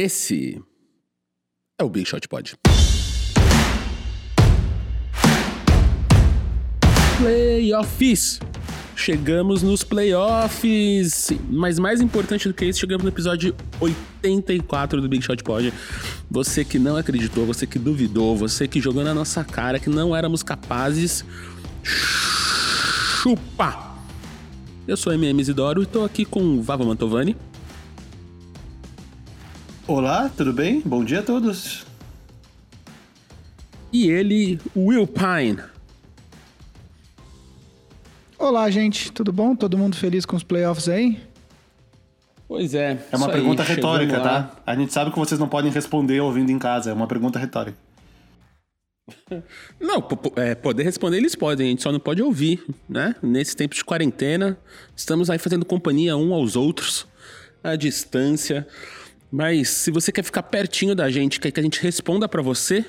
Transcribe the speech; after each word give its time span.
Esse 0.00 0.62
é 1.76 1.82
o 1.82 1.88
Big 1.88 2.08
Shot 2.08 2.28
Pod. 2.28 2.56
Playoffs. 7.18 8.38
Chegamos 8.94 9.64
nos 9.64 9.82
playoffs. 9.82 11.32
Mas 11.50 11.80
mais 11.80 12.00
importante 12.00 12.46
do 12.46 12.54
que 12.54 12.66
isso, 12.66 12.78
chegamos 12.78 13.02
no 13.02 13.10
episódio 13.10 13.52
84 13.80 15.00
do 15.00 15.08
Big 15.08 15.24
Shot 15.24 15.42
Pod. 15.42 15.74
Você 16.30 16.64
que 16.64 16.78
não 16.78 16.96
acreditou, 16.96 17.44
você 17.44 17.66
que 17.66 17.80
duvidou, 17.80 18.36
você 18.36 18.68
que 18.68 18.80
jogou 18.80 19.02
na 19.02 19.12
nossa 19.12 19.42
cara 19.42 19.80
que 19.80 19.90
não 19.90 20.14
éramos 20.14 20.44
capazes. 20.44 21.24
Chupa! 21.82 23.96
Eu 24.86 24.96
sou 24.96 25.12
MM 25.12 25.40
Isidoro 25.40 25.82
e 25.82 25.86
tô 25.86 26.04
aqui 26.04 26.24
com 26.24 26.62
Vava 26.62 26.84
Mantovani. 26.84 27.34
Olá, 29.88 30.28
tudo 30.28 30.52
bem? 30.52 30.82
Bom 30.84 31.02
dia 31.02 31.20
a 31.20 31.22
todos. 31.22 31.86
E 33.90 34.10
ele, 34.10 34.60
Will 34.76 35.06
Pine. 35.06 35.62
Olá, 38.38 38.70
gente, 38.70 39.10
tudo 39.10 39.32
bom? 39.32 39.56
Todo 39.56 39.78
mundo 39.78 39.96
feliz 39.96 40.26
com 40.26 40.36
os 40.36 40.42
playoffs 40.42 40.90
aí? 40.90 41.18
Pois 42.46 42.74
é. 42.74 43.02
É 43.10 43.16
uma 43.16 43.30
pergunta 43.30 43.62
aí, 43.62 43.68
retórica, 43.68 44.20
tá? 44.20 44.56
A 44.66 44.76
gente 44.76 44.92
sabe 44.92 45.10
que 45.10 45.18
vocês 45.18 45.40
não 45.40 45.48
podem 45.48 45.72
responder 45.72 46.20
ouvindo 46.20 46.52
em 46.52 46.58
casa, 46.58 46.90
é 46.90 46.92
uma 46.92 47.06
pergunta 47.06 47.38
retórica. 47.38 47.78
Não, 49.80 50.06
é, 50.36 50.54
poder 50.54 50.82
responder 50.82 51.16
eles 51.16 51.34
podem, 51.34 51.66
a 51.66 51.70
gente 51.70 51.82
só 51.82 51.90
não 51.90 51.98
pode 51.98 52.22
ouvir, 52.22 52.62
né? 52.86 53.14
Nesse 53.22 53.56
tempo 53.56 53.74
de 53.74 53.82
quarentena, 53.82 54.58
estamos 54.94 55.30
aí 55.30 55.38
fazendo 55.38 55.64
companhia 55.64 56.14
um 56.14 56.34
aos 56.34 56.56
outros, 56.56 57.06
à 57.64 57.74
distância. 57.74 58.68
Mas 59.30 59.68
se 59.68 59.90
você 59.90 60.10
quer 60.10 60.22
ficar 60.22 60.42
pertinho 60.42 60.94
da 60.94 61.10
gente, 61.10 61.38
quer 61.40 61.50
que 61.50 61.60
a 61.60 61.62
gente 61.62 61.80
responda 61.82 62.26
pra 62.28 62.40
você, 62.40 62.84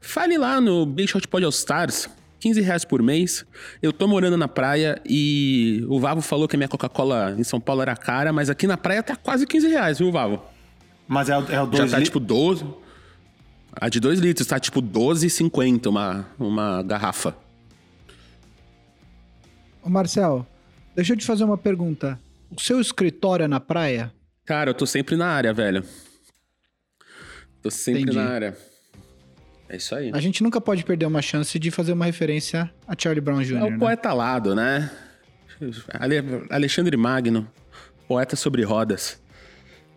fale 0.00 0.36
lá 0.36 0.60
no 0.60 0.84
Big 0.84 1.08
Shot 1.08 1.26
Pod 1.28 1.44
All 1.44 1.50
Stars, 1.50 2.08
15 2.40 2.60
reais 2.60 2.84
por 2.84 3.00
mês. 3.02 3.44
Eu 3.80 3.92
tô 3.92 4.08
morando 4.08 4.36
na 4.36 4.48
praia 4.48 5.00
e 5.08 5.84
o 5.88 6.00
Vavo 6.00 6.20
falou 6.20 6.48
que 6.48 6.56
a 6.56 6.58
minha 6.58 6.68
Coca-Cola 6.68 7.34
em 7.38 7.44
São 7.44 7.60
Paulo 7.60 7.82
era 7.82 7.96
cara, 7.96 8.32
mas 8.32 8.50
aqui 8.50 8.66
na 8.66 8.76
praia 8.76 9.02
tá 9.02 9.14
quase 9.14 9.46
15 9.46 9.68
reais, 9.68 9.98
viu, 9.98 10.10
Vavo? 10.10 10.42
Mas 11.06 11.28
é 11.28 11.38
o, 11.38 11.40
é 11.42 11.62
o 11.62 11.64
Já 11.64 11.64
dois 11.64 11.90
tá 11.92 11.98
li- 11.98 12.04
tipo 12.04 12.20
12. 12.20 12.64
A 13.80 13.88
de 13.88 14.00
2 14.00 14.18
litros 14.18 14.46
tá 14.48 14.58
tipo 14.58 14.82
12,50 14.82 15.86
uma, 15.86 16.26
uma 16.38 16.82
garrafa. 16.82 17.36
Ô 19.82 19.88
Marcel, 19.88 20.44
deixa 20.96 21.12
eu 21.12 21.16
te 21.16 21.24
fazer 21.24 21.44
uma 21.44 21.56
pergunta. 21.56 22.18
O 22.54 22.60
seu 22.60 22.80
escritório 22.80 23.44
é 23.44 23.48
na 23.48 23.60
praia? 23.60 24.12
Cara, 24.48 24.70
eu 24.70 24.74
tô 24.74 24.86
sempre 24.86 25.14
na 25.14 25.26
área, 25.26 25.52
velho. 25.52 25.84
Tô 27.60 27.70
sempre 27.70 28.00
Entendi. 28.04 28.16
na 28.16 28.24
área. 28.30 28.56
É 29.68 29.76
isso 29.76 29.94
aí. 29.94 30.10
A 30.14 30.20
gente 30.20 30.42
nunca 30.42 30.58
pode 30.58 30.82
perder 30.84 31.04
uma 31.04 31.20
chance 31.20 31.58
de 31.58 31.70
fazer 31.70 31.92
uma 31.92 32.06
referência 32.06 32.72
a 32.86 32.94
Charlie 32.98 33.20
Brown 33.20 33.42
Jr., 33.42 33.56
É 33.58 33.64
o 33.64 33.70
né? 33.72 33.78
poeta 33.78 34.08
alado, 34.08 34.54
né? 34.54 34.90
Ale- 35.92 36.46
Alexandre 36.48 36.96
Magno, 36.96 37.46
poeta 38.08 38.36
sobre 38.36 38.62
rodas. 38.62 39.20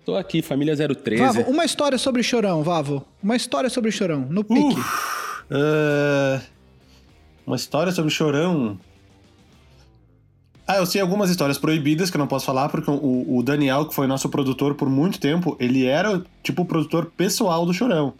Tô 0.04 0.18
aqui, 0.18 0.42
família 0.42 0.76
013. 0.76 1.22
Vavo, 1.24 1.42
uma 1.50 1.64
história 1.64 1.98
sobre 1.98 2.22
Chorão, 2.22 2.62
Vavo. 2.62 3.08
Uma 3.24 3.38
história 3.38 3.70
sobre 3.70 3.90
Chorão, 3.90 4.28
no 4.30 4.44
pique. 4.44 4.76
Ah, 5.50 6.42
uma 7.48 7.56
história 7.56 7.94
sobre 7.94 8.12
Chorão. 8.12 8.78
Ah, 10.72 10.78
eu 10.78 10.86
sei 10.86 11.02
algumas 11.02 11.30
histórias 11.30 11.58
proibidas 11.58 12.10
que 12.10 12.16
eu 12.16 12.20
não 12.20 12.28
posso 12.28 12.46
falar, 12.46 12.70
porque 12.70 12.90
o, 12.90 13.38
o 13.38 13.44
Daniel, 13.44 13.86
que 13.86 13.94
foi 13.94 14.08
nosso 14.08 14.30
produtor 14.30 14.74
por 14.74 14.90
muito 14.90 15.20
tempo, 15.20 15.58
ele 15.60 15.86
era 15.86 16.24
tipo 16.42 16.62
o 16.62 16.66
produtor 16.66 17.12
pessoal 17.18 17.66
do 17.66 17.74
Chorão. 17.74 18.14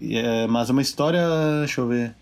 E, 0.00 0.16
é, 0.16 0.46
mas 0.46 0.70
uma 0.70 0.80
história. 0.80 1.20
Deixa 1.58 1.82
eu 1.82 1.86
ver. 1.86 2.14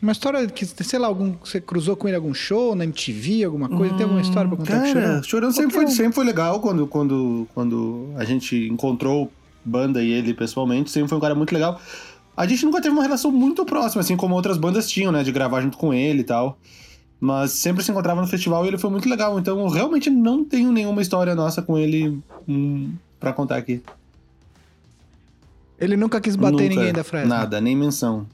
Uma 0.00 0.12
história 0.12 0.46
que, 0.46 0.64
sei 0.64 0.98
lá, 0.98 1.06
algum, 1.06 1.34
você 1.44 1.60
cruzou 1.60 1.94
com 1.94 2.08
ele 2.08 2.16
em 2.16 2.20
algum 2.20 2.32
show, 2.32 2.74
na 2.74 2.84
MTV, 2.84 3.44
alguma 3.44 3.68
coisa? 3.68 3.94
Tem 3.94 4.04
alguma 4.04 4.22
história 4.22 4.48
pra 4.48 4.56
contar 4.56 4.72
com 4.72 4.78
o 4.78 4.92
Cara, 4.94 5.06
Chorão? 5.06 5.22
Chorão 5.22 5.52
sempre 5.52 5.74
foi, 5.74 5.84
um. 5.84 5.88
sempre 5.88 6.12
foi 6.14 6.24
legal 6.24 6.60
quando, 6.60 6.86
quando, 6.86 7.46
quando 7.52 8.08
a 8.16 8.24
gente 8.24 8.56
encontrou 8.56 9.30
banda 9.62 10.02
e 10.02 10.10
ele 10.10 10.32
pessoalmente. 10.32 10.90
Sempre 10.90 11.10
foi 11.10 11.18
um 11.18 11.20
cara 11.20 11.34
muito 11.34 11.52
legal. 11.52 11.78
A 12.34 12.46
gente 12.46 12.64
nunca 12.64 12.80
teve 12.80 12.94
uma 12.94 13.02
relação 13.02 13.30
muito 13.30 13.66
próxima, 13.66 14.00
assim 14.00 14.16
como 14.16 14.34
outras 14.34 14.56
bandas 14.56 14.88
tinham, 14.88 15.12
né? 15.12 15.22
De 15.22 15.30
gravar 15.30 15.60
junto 15.60 15.76
com 15.76 15.92
ele 15.92 16.20
e 16.20 16.24
tal. 16.24 16.58
Mas 17.20 17.52
sempre 17.52 17.82
se 17.84 17.90
encontrava 17.90 18.20
no 18.20 18.26
festival 18.26 18.64
e 18.64 18.68
ele 18.68 18.78
foi 18.78 18.88
muito 18.90 19.08
legal. 19.08 19.38
Então 19.38 19.60
eu 19.60 19.68
realmente 19.68 20.08
não 20.08 20.44
tenho 20.44 20.72
nenhuma 20.72 21.02
história 21.02 21.34
nossa 21.34 21.60
com 21.60 21.76
ele 21.78 22.18
hum, 22.48 22.94
pra 23.18 23.32
contar 23.32 23.56
aqui. 23.56 23.82
Ele 25.78 25.96
nunca 25.96 26.20
quis 26.20 26.36
bater 26.36 26.52
Nunca, 26.52 26.68
ninguém 26.68 26.92
da 26.92 27.04
Fresno. 27.04 27.28
Nada, 27.28 27.60
nem 27.60 27.76
menção. 27.76 28.26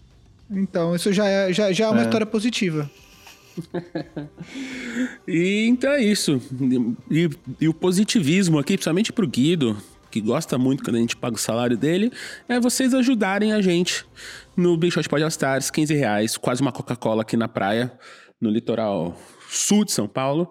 Então, 0.50 0.94
isso 0.94 1.12
já 1.12 1.26
é, 1.26 1.52
já, 1.52 1.72
já 1.72 1.86
é 1.86 1.88
uma 1.88 2.00
É. 2.00 2.04
história 2.04 2.26
positiva. 2.26 2.88
E 5.26 5.66
então 5.66 5.90
é 5.90 6.02
isso. 6.02 6.40
E, 7.10 7.28
e 7.60 7.68
o 7.68 7.74
positivismo 7.74 8.58
aqui, 8.58 8.74
principalmente 8.74 9.12
pro 9.12 9.26
Guido, 9.26 9.76
que 10.10 10.20
gosta 10.20 10.56
muito 10.56 10.84
quando 10.84 10.96
a 10.96 11.00
gente 11.00 11.16
paga 11.16 11.36
o 11.36 11.38
salário 11.38 11.76
dele, 11.76 12.12
é 12.48 12.60
vocês 12.60 12.94
ajudarem 12.94 13.52
a 13.52 13.60
gente 13.60 14.04
no 14.56 14.76
Big 14.76 14.92
Shot 14.92 15.08
Pod 15.08 15.22
All 15.22 15.28
Stars, 15.28 15.70
15 15.70 15.94
reais, 15.94 16.36
quase 16.36 16.62
uma 16.62 16.72
Coca-Cola 16.72 17.22
aqui 17.22 17.36
na 17.36 17.48
praia, 17.48 17.92
no 18.40 18.50
litoral 18.50 19.16
sul 19.48 19.84
de 19.84 19.92
São 19.92 20.06
Paulo. 20.08 20.50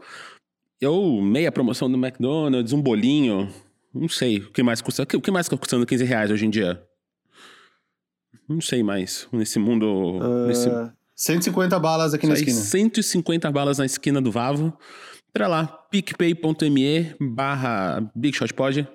Eu, 0.79 1.21
meia 1.21 1.51
promoção 1.51 1.89
do 1.89 1.97
McDonald's, 1.97 2.73
um 2.73 2.81
bolinho, 2.81 3.49
não 3.93 4.09
sei 4.09 4.39
o 4.39 4.51
que 4.51 4.61
mais 4.61 4.81
custa. 4.81 5.03
O 5.03 5.21
que 5.21 5.31
mais 5.31 5.47
tá 5.47 5.57
custando 5.57 5.85
15 5.85 6.03
reais 6.03 6.31
hoje 6.31 6.45
em 6.45 6.49
dia? 6.49 6.81
Não 8.47 8.61
sei 8.61 8.83
mais. 8.83 9.27
Nesse 9.31 9.57
mundo. 9.57 10.19
nesse, 10.47 10.69
Ah, 10.69 10.93
150 11.15 11.79
balas 11.79 12.13
aqui 12.13 12.27
na 12.27 12.33
isso 12.33 12.43
aí, 12.43 12.49
esquina. 12.49 12.65
150 12.65 13.51
balas 13.51 13.77
na 13.77 13.85
esquina 13.85 14.21
do 14.21 14.31
Vavo. 14.31 14.77
Entra 15.29 15.47
lá, 15.47 15.65
picpay.me 15.89 17.15
barra 17.19 18.11
BigShotPod. 18.15 18.87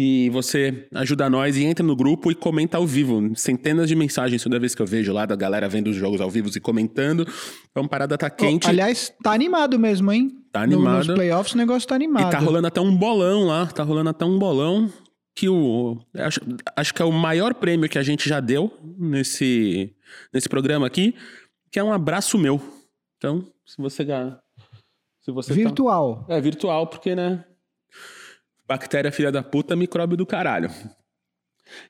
E 0.00 0.30
você 0.30 0.86
ajuda 0.94 1.28
nós 1.28 1.56
e 1.56 1.64
entra 1.64 1.84
no 1.84 1.96
grupo 1.96 2.30
e 2.30 2.34
comenta 2.36 2.76
ao 2.76 2.86
vivo. 2.86 3.32
Centenas 3.34 3.88
de 3.88 3.96
mensagens 3.96 4.40
toda 4.40 4.56
vez 4.56 4.72
que 4.72 4.80
eu 4.80 4.86
vejo 4.86 5.12
lá 5.12 5.26
da 5.26 5.34
galera 5.34 5.68
vendo 5.68 5.88
os 5.90 5.96
jogos 5.96 6.20
ao 6.20 6.30
vivo 6.30 6.48
e 6.54 6.60
comentando. 6.60 7.26
Então, 7.68 7.82
a 7.82 7.88
parada 7.88 8.16
tá 8.16 8.30
quente. 8.30 8.68
Ô, 8.68 8.70
aliás, 8.70 9.12
tá 9.24 9.32
animado 9.32 9.76
mesmo, 9.76 10.12
hein? 10.12 10.30
Tá 10.52 10.64
No- 10.64 10.74
animado. 10.76 10.98
nos 10.98 11.14
playoffs 11.16 11.52
o 11.52 11.58
negócio 11.58 11.88
tá 11.88 11.96
animado. 11.96 12.28
E 12.28 12.30
tá 12.30 12.38
rolando 12.38 12.68
até 12.68 12.80
um 12.80 12.94
bolão 12.96 13.44
lá, 13.44 13.66
tá 13.66 13.82
rolando 13.82 14.10
até 14.10 14.24
um 14.24 14.38
bolão 14.38 14.88
que 15.34 15.48
o 15.48 15.98
acho, 16.14 16.40
acho 16.76 16.94
que 16.94 17.02
é 17.02 17.04
o 17.04 17.10
maior 17.12 17.52
prêmio 17.54 17.88
que 17.88 17.98
a 17.98 18.02
gente 18.04 18.28
já 18.28 18.38
deu 18.38 18.72
nesse 18.96 19.92
nesse 20.32 20.48
programa 20.48 20.86
aqui, 20.86 21.12
que 21.72 21.78
é 21.80 21.82
um 21.82 21.92
abraço 21.92 22.38
meu. 22.38 22.60
Então, 23.16 23.44
se 23.66 23.76
você 23.82 24.04
ga- 24.04 24.38
se 25.22 25.32
você 25.32 25.48
tá- 25.50 25.54
Virtual. 25.56 26.24
é 26.28 26.40
virtual 26.40 26.86
porque, 26.86 27.16
né? 27.16 27.44
Bactéria 28.68 29.10
filha 29.10 29.32
da 29.32 29.42
puta, 29.42 29.74
micróbio 29.74 30.16
do 30.16 30.26
caralho. 30.26 30.70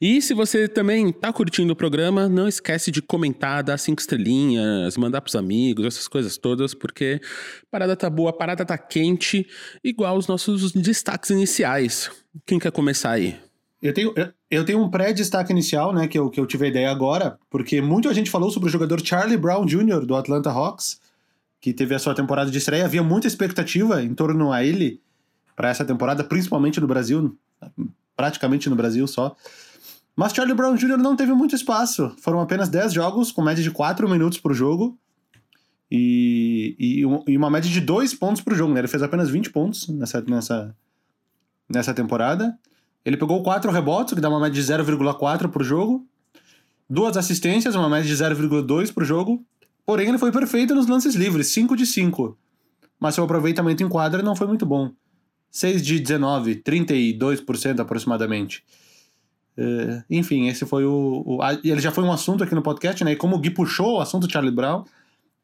E 0.00 0.20
se 0.22 0.34
você 0.34 0.68
também 0.68 1.12
tá 1.12 1.32
curtindo 1.32 1.72
o 1.72 1.76
programa, 1.76 2.28
não 2.28 2.48
esquece 2.48 2.90
de 2.90 3.02
comentar, 3.02 3.62
dar 3.62 3.78
cinco 3.78 4.00
estrelinhas, 4.00 4.96
mandar 4.96 5.20
pros 5.20 5.36
amigos, 5.36 5.86
essas 5.86 6.08
coisas 6.08 6.36
todas, 6.36 6.74
porque 6.74 7.20
parada 7.70 7.96
tá 7.96 8.08
boa, 8.08 8.32
parada 8.32 8.64
tá 8.64 8.78
quente, 8.78 9.46
igual 9.82 10.16
os 10.16 10.26
nossos 10.26 10.72
destaques 10.72 11.30
iniciais. 11.30 12.10
Quem 12.46 12.58
quer 12.58 12.72
começar 12.72 13.12
aí? 13.12 13.36
Eu 13.80 13.94
tenho, 13.94 14.12
eu 14.50 14.64
tenho 14.64 14.82
um 14.82 14.90
pré-destaque 14.90 15.52
inicial, 15.52 15.92
né, 15.92 16.08
que 16.08 16.18
eu, 16.18 16.28
que 16.30 16.40
eu 16.40 16.46
tive 16.46 16.66
a 16.66 16.68
ideia 16.68 16.90
agora, 16.90 17.38
porque 17.48 17.80
muita 17.80 18.12
gente 18.12 18.30
falou 18.30 18.50
sobre 18.50 18.68
o 18.68 18.72
jogador 18.72 19.04
Charlie 19.04 19.36
Brown 19.36 19.64
Jr. 19.64 20.04
do 20.04 20.16
Atlanta 20.16 20.50
Hawks, 20.50 21.00
que 21.60 21.72
teve 21.72 21.94
a 21.94 21.98
sua 21.98 22.14
temporada 22.14 22.50
de 22.50 22.58
estreia. 22.58 22.84
Havia 22.84 23.02
muita 23.02 23.26
expectativa 23.26 24.02
em 24.02 24.14
torno 24.14 24.52
a 24.52 24.64
ele 24.64 25.00
para 25.58 25.70
essa 25.70 25.84
temporada, 25.84 26.22
principalmente 26.22 26.80
no 26.80 26.86
Brasil, 26.86 27.36
praticamente 28.16 28.70
no 28.70 28.76
Brasil 28.76 29.04
só. 29.08 29.34
Mas 30.14 30.32
Charlie 30.32 30.54
Brown 30.54 30.76
Jr. 30.76 30.96
não 30.96 31.16
teve 31.16 31.32
muito 31.32 31.52
espaço. 31.52 32.14
Foram 32.20 32.40
apenas 32.40 32.68
10 32.68 32.92
jogos, 32.92 33.32
com 33.32 33.42
média 33.42 33.60
de 33.60 33.72
4 33.72 34.08
minutos 34.08 34.38
por 34.38 34.54
jogo. 34.54 34.96
E, 35.90 36.76
e, 36.78 37.00
e 37.32 37.36
uma 37.36 37.50
média 37.50 37.68
de 37.68 37.80
2 37.80 38.14
pontos 38.14 38.40
por 38.40 38.54
jogo, 38.54 38.72
né? 38.72 38.82
Ele 38.82 38.86
fez 38.86 39.02
apenas 39.02 39.30
20 39.30 39.50
pontos 39.50 39.88
nessa, 39.88 40.20
nessa, 40.20 40.76
nessa 41.68 41.92
temporada. 41.92 42.56
Ele 43.04 43.16
pegou 43.16 43.42
4 43.42 43.68
rebotes, 43.72 44.14
que 44.14 44.20
dá 44.20 44.28
uma 44.28 44.38
média 44.38 44.62
de 44.62 44.72
0,4 44.72 45.48
por 45.48 45.64
jogo. 45.64 46.06
Duas 46.88 47.16
assistências, 47.16 47.74
uma 47.74 47.88
média 47.88 48.06
de 48.06 48.14
0,2 48.14 48.94
por 48.94 49.04
jogo. 49.04 49.44
Porém, 49.84 50.08
ele 50.08 50.18
foi 50.18 50.30
perfeito 50.30 50.72
nos 50.72 50.86
lances 50.86 51.16
livres, 51.16 51.48
5 51.48 51.76
de 51.76 51.84
5. 51.84 52.38
Mas 53.00 53.16
seu 53.16 53.24
aproveitamento 53.24 53.82
em 53.82 53.88
quadra 53.88 54.22
não 54.22 54.36
foi 54.36 54.46
muito 54.46 54.64
bom. 54.64 54.92
6 55.50 55.82
de 55.84 55.98
19, 56.00 56.56
32% 56.56 57.80
aproximadamente. 57.80 58.62
Eh, 59.56 60.02
enfim, 60.10 60.46
esse 60.48 60.64
foi 60.66 60.84
o, 60.84 61.22
o- 61.26 61.42
a- 61.42 61.54
Ele 61.54 61.80
já 61.80 61.90
foi 61.90 62.04
um 62.04 62.12
assunto 62.12 62.44
aqui 62.44 62.54
no 62.54 62.62
podcast, 62.62 63.02
né? 63.04 63.12
E 63.12 63.16
como 63.16 63.36
o 63.36 63.38
Gui 63.38 63.50
puxou 63.50 63.96
o 63.96 64.00
assunto 64.00 64.30
Charlie 64.30 64.54
Brown, 64.54 64.84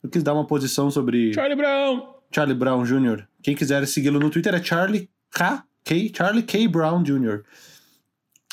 eu 0.02 0.08
quis 0.10 0.22
dar 0.22 0.34
uma 0.34 0.46
posição 0.46 0.90
sobre 0.90 1.32
Charlie 1.34 1.56
Brown! 1.56 2.14
Charlie 2.32 2.56
Brown 2.56 2.84
Jr. 2.84 3.24
Quem 3.42 3.54
quiser 3.54 3.86
segui-lo 3.86 4.20
no 4.20 4.30
Twitter 4.30 4.54
é 4.54 4.62
Charlie 4.62 5.08
K 5.30 5.64
K, 5.84 6.12
Charlie 6.16 6.42
K. 6.42 6.66
Brown 6.68 7.02
Jr. 7.02 7.42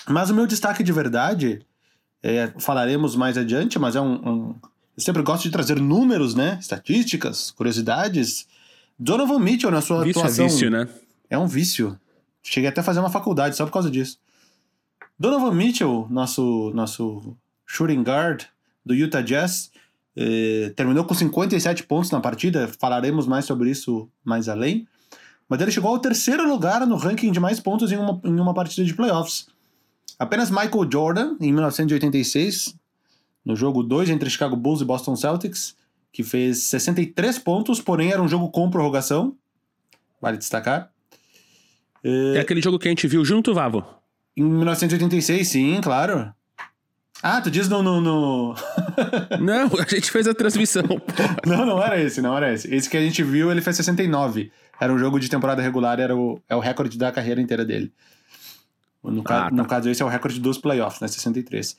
Mas 0.10 0.30
o 0.30 0.34
meu 0.36 0.48
destaque 0.48 0.84
de 0.84 0.92
verdade, 0.92 1.62
é, 2.24 2.52
falaremos 2.60 3.16
mais 3.16 3.38
adiante, 3.38 3.78
mas 3.80 3.96
é 3.96 4.02
um, 4.02 4.14
um, 4.28 4.56
Eu 4.98 5.04
sempre 5.04 5.22
gosto 5.22 5.44
de 5.44 5.52
trazer 5.52 5.80
números, 5.80 6.34
né? 6.36 6.58
Estatísticas, 6.60 7.52
curiosidades. 7.52 8.48
Donovan 9.00 9.40
Mitchell 9.40 9.72
na 9.72 9.82
sua 9.82 10.04
vício 10.04 10.22
atuação. 10.22 10.46
É 10.46 10.48
vício, 10.48 10.70
né? 10.72 10.88
É 11.32 11.38
um 11.38 11.48
vício. 11.48 11.98
Cheguei 12.44 12.70
até 12.70 12.82
a 12.82 12.84
fazer 12.84 13.00
uma 13.00 13.10
faculdade 13.10 13.56
só 13.56 13.66
por 13.66 13.72
causa 13.72 13.90
disso. 13.90 14.20
Donovan 15.18 15.54
Mitchell, 15.54 16.06
nosso, 16.10 16.72
nosso 16.76 17.38
shooting 17.66 18.02
guard 18.04 18.44
do 18.86 18.94
Utah 18.94 19.22
Jazz, 19.22 19.72
eh, 20.14 20.74
terminou 20.76 21.06
com 21.06 21.14
57 21.14 21.84
pontos 21.84 22.12
na 22.12 22.20
partida. 22.20 22.70
Falaremos 22.78 23.28
mais 23.28 23.46
sobre 23.46 23.70
isso 23.70 24.10
mais 24.26 24.50
além. 24.50 24.86
Mas 25.48 25.62
ele 25.62 25.72
chegou 25.72 25.92
ao 25.92 26.00
terceiro 26.00 26.46
lugar 26.46 26.86
no 26.86 26.98
ranking 26.98 27.32
de 27.32 27.40
mais 27.40 27.62
pontos 27.62 27.94
em 27.94 27.98
uma, 27.98 28.20
em 28.26 28.38
uma 28.38 28.54
partida 28.54 28.86
de 28.86 28.94
playoffs. 28.94 29.48
Apenas 30.20 30.52
Michael 30.52 30.90
Jordan, 30.92 31.38
em 31.40 31.54
1986, 31.54 32.76
no 33.46 33.56
jogo 33.56 33.84
2 33.84 34.10
entre 34.10 34.30
Chicago 34.30 34.58
Bulls 34.58 34.82
e 34.82 34.86
Boston 34.86 35.16
Celtics, 35.16 35.78
que 36.12 36.24
fez 36.24 36.64
63 36.64 37.40
pontos, 37.40 37.80
porém 37.80 38.12
era 38.12 38.22
um 38.22 38.28
jogo 38.28 38.50
com 38.50 38.70
prorrogação. 38.70 39.34
Vale 40.22 40.38
destacar. 40.38 40.92
É 42.04 42.40
aquele 42.40 42.62
jogo 42.62 42.80
que 42.80 42.88
a 42.88 42.92
gente 42.92 43.08
viu 43.08 43.24
junto, 43.24 43.54
Vavo? 43.54 43.86
Em 44.36 44.44
1986, 44.44 45.48
sim, 45.48 45.82
claro. 45.82 46.34
Ah, 47.22 47.40
tu 47.40 47.52
diz 47.52 47.70
no. 47.70 47.84
no, 47.84 48.02
no... 48.02 48.56
não, 49.40 49.70
a 49.80 49.88
gente 49.88 50.10
fez 50.10 50.28
a 50.28 50.34
transmissão. 50.34 50.84
não, 51.46 51.66
não 51.66 51.84
era 51.84 52.02
esse, 52.02 52.22
não 52.22 52.36
era 52.36 52.52
esse. 52.54 52.74
Esse 52.74 52.90
que 52.90 52.98
a 52.98 53.02
gente 53.02 53.22
viu, 53.22 53.52
ele 53.52 53.62
fez 53.62 53.76
69. 53.76 54.52
Era 54.80 54.92
um 54.92 54.98
jogo 54.98 55.20
de 55.20 55.30
temporada 55.30 55.62
regular, 55.62 56.00
era 56.00 56.16
o, 56.16 56.42
é 56.50 56.56
o 56.56 56.60
recorde 56.60 56.98
da 56.98 57.12
carreira 57.12 57.40
inteira 57.40 57.64
dele. 57.64 57.94
No, 59.04 59.22
ah, 59.22 59.24
ca... 59.24 59.42
tá. 59.44 59.52
no 59.52 59.66
caso, 59.66 59.90
esse 59.90 60.02
é 60.02 60.06
o 60.06 60.10
recorde 60.10 60.40
dos 60.40 60.58
playoffs, 60.58 61.00
né? 61.00 61.08
63. 61.08 61.78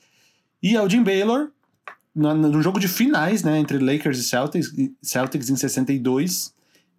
E 0.61 0.77
o 0.77 0.89
Jim 0.89 1.03
Baylor, 1.03 1.49
no, 2.15 2.33
no 2.33 2.61
jogo 2.61 2.79
de 2.79 2.87
finais, 2.87 3.43
né? 3.43 3.59
Entre 3.59 3.77
Lakers 3.77 4.19
e 4.19 4.23
Celtics, 4.23 4.73
Celtics 5.01 5.49
em 5.49 5.57
62. 5.57 6.52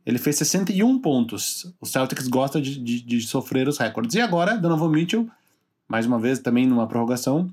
Ele 0.07 0.19
fez 0.19 0.37
61 0.37 0.99
pontos. 1.01 1.73
O 1.81 1.87
Celtics 1.87 2.29
gosta 2.29 2.61
de, 2.61 2.79
de, 2.79 3.01
de 3.01 3.21
sofrer 3.23 3.69
os 3.69 3.79
recordes. 3.79 4.15
E 4.15 4.21
agora, 4.21 4.57
Donovan 4.57 4.91
Mitchell, 4.91 5.29
mais 5.89 6.07
uma 6.07 6.19
vez, 6.19 6.39
também 6.39 6.67
numa 6.67 6.87
prorrogação, 6.87 7.51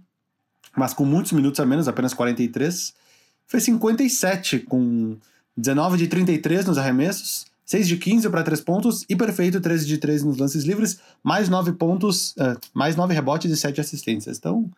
mas 0.75 0.93
com 0.93 1.05
muitos 1.05 1.31
minutos 1.31 1.59
a 1.59 1.65
menos, 1.65 1.87
apenas 1.87 2.13
43, 2.13 2.93
fez 3.47 3.63
57, 3.63 4.59
com 4.59 5.17
19 5.55 5.97
de 5.97 6.07
33 6.07 6.65
nos 6.65 6.77
arremessos, 6.77 7.45
6 7.65 7.87
de 7.87 7.97
15 7.97 8.29
para 8.29 8.43
3 8.43 8.61
pontos 8.61 9.05
e 9.07 9.15
perfeito 9.15 9.61
13 9.61 9.85
de 9.85 9.97
13 9.97 10.25
nos 10.25 10.37
lances 10.37 10.63
livres, 10.63 10.99
mais 11.23 11.47
9 11.47 11.73
pontos, 11.73 12.31
uh, 12.31 12.59
mais 12.73 12.95
9 12.95 13.13
rebotes 13.13 13.49
e 13.49 13.55
7 13.55 13.79
assistências. 13.79 14.37
Então, 14.37 14.69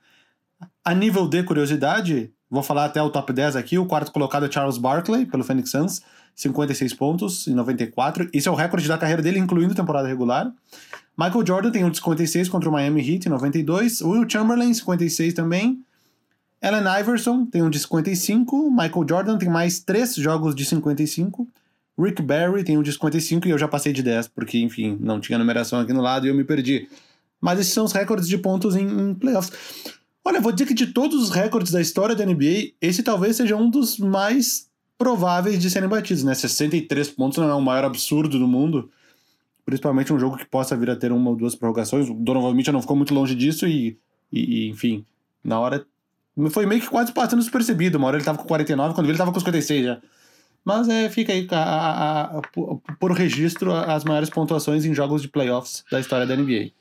a 0.86 0.94
nível 0.94 1.28
de 1.28 1.42
curiosidade, 1.44 2.32
vou 2.50 2.62
falar 2.62 2.86
até 2.86 3.02
o 3.02 3.10
top 3.10 3.34
10 3.34 3.56
aqui, 3.56 3.78
o 3.78 3.86
quarto 3.86 4.12
colocado 4.12 4.46
é 4.46 4.52
Charles 4.52 4.78
Barkley, 4.78 5.26
pelo 5.26 5.44
Phoenix 5.44 5.72
Suns, 5.72 6.02
56 6.36 6.94
pontos 6.94 7.48
em 7.48 7.54
94. 7.54 8.30
Esse 8.34 8.48
é 8.48 8.52
o 8.52 8.56
recorde 8.56 8.88
da 8.88 8.98
carreira 8.98 9.22
dele, 9.22 9.40
incluindo 9.40 9.76
temporada 9.76 10.08
regular. 10.08 10.52
Michael 11.18 11.46
Jordan 11.46 11.72
tem 11.72 11.84
um 11.84 11.90
de 11.90 11.98
56 11.98 12.50
contra 12.50 12.70
o 12.70 12.72
Miami 12.72 13.02
Heat 13.02 13.28
em 13.28 13.32
92. 13.32 14.02
Will 14.02 14.28
Chamberlain, 14.28 14.74
56 14.74 15.34
também. 15.34 15.84
Allen 16.62 17.02
Iverson 17.02 17.46
tem 17.46 17.62
um 17.62 17.70
de 17.70 17.80
55. 17.80 18.72
Michael 18.72 19.06
Jordan 19.08 19.38
tem 19.38 19.50
mais 19.50 19.80
3 19.80 20.16
jogos 20.16 20.56
de 20.56 20.66
55. 20.66 21.48
Rick 22.00 22.22
Barry 22.22 22.64
tem 22.64 22.78
um 22.78 22.82
de 22.82 22.92
55 22.92 23.48
e 23.48 23.52
eu 23.52 23.58
já 23.58 23.68
passei 23.68 23.94
de 23.94 24.02
10, 24.02 24.30
porque, 24.30 24.58
enfim, 24.58 24.98
não 25.00 25.20
tinha 25.20 25.38
numeração 25.38 25.80
aqui 25.80 25.94
no 25.94 26.02
lado 26.02 26.26
e 26.26 26.30
eu 26.30 26.36
me 26.36 26.44
perdi. 26.44 26.88
Mas 27.40 27.60
esses 27.60 27.74
são 27.74 27.86
os 27.86 27.92
recordes 27.92 28.28
de 28.28 28.38
pontos 28.38 28.76
em, 28.76 28.88
em 28.88 29.14
playoffs. 29.14 29.52
Olha, 30.26 30.40
vou 30.40 30.52
dizer 30.52 30.66
que 30.66 30.74
de 30.74 30.88
todos 30.88 31.22
os 31.22 31.30
recordes 31.30 31.72
da 31.72 31.82
história 31.82 32.16
da 32.16 32.26
NBA, 32.26 32.72
esse 32.82 33.04
talvez 33.04 33.36
seja 33.36 33.56
um 33.56 33.70
dos 33.70 34.00
mais 34.00 34.70
prováveis 34.98 35.60
de 35.60 35.70
serem 35.70 35.90
batidos, 35.90 36.24
né? 36.24 36.34
63 36.34 37.10
pontos 37.10 37.38
não 37.38 37.50
é 37.50 37.54
o 37.54 37.62
maior 37.62 37.86
absurdo 37.86 38.40
do 38.40 38.48
mundo, 38.48 38.90
principalmente 39.66 40.14
um 40.14 40.20
jogo 40.20 40.38
que 40.38 40.46
possa 40.46 40.76
vir 40.76 40.90
a 40.90 40.96
ter 40.96 41.12
uma 41.12 41.30
ou 41.30 41.36
duas 41.36 41.56
prorrogações. 41.56 42.10
O 42.10 42.14
Donovan 42.14 42.54
Mitchell 42.54 42.74
não 42.74 42.82
ficou 42.82 42.96
muito 42.96 43.14
longe 43.14 43.36
disso 43.36 43.68
e, 43.68 43.98
e, 44.32 44.70
enfim, 44.70 45.06
na 45.44 45.60
hora 45.60 45.86
foi 46.50 46.66
meio 46.66 46.82
que 46.82 46.90
quase 46.90 47.12
passando 47.12 47.42
despercebido. 47.42 47.98
Uma 47.98 48.08
hora 48.08 48.18
ele 48.18 48.26
tava 48.26 48.38
com 48.38 48.46
49, 48.46 48.96
quando 48.96 49.10
ele 49.10 49.18
tava 49.18 49.32
com 49.32 49.40
56 49.40 49.86
já. 49.86 50.02
Mas 50.66 50.88
é, 50.88 51.10
fica 51.10 51.34
aí 51.34 51.46
a, 51.52 51.58
a, 51.58 52.22
a, 52.38 52.42
por 53.00 53.12
registro 53.12 53.74
as 53.74 54.04
maiores 54.06 54.30
pontuações 54.30 54.86
em 54.86 54.94
jogos 54.94 55.22
de 55.22 55.28
playoffs 55.28 55.84
da 55.92 56.00
história 56.00 56.26
da 56.26 56.36
NBA. 56.36 56.72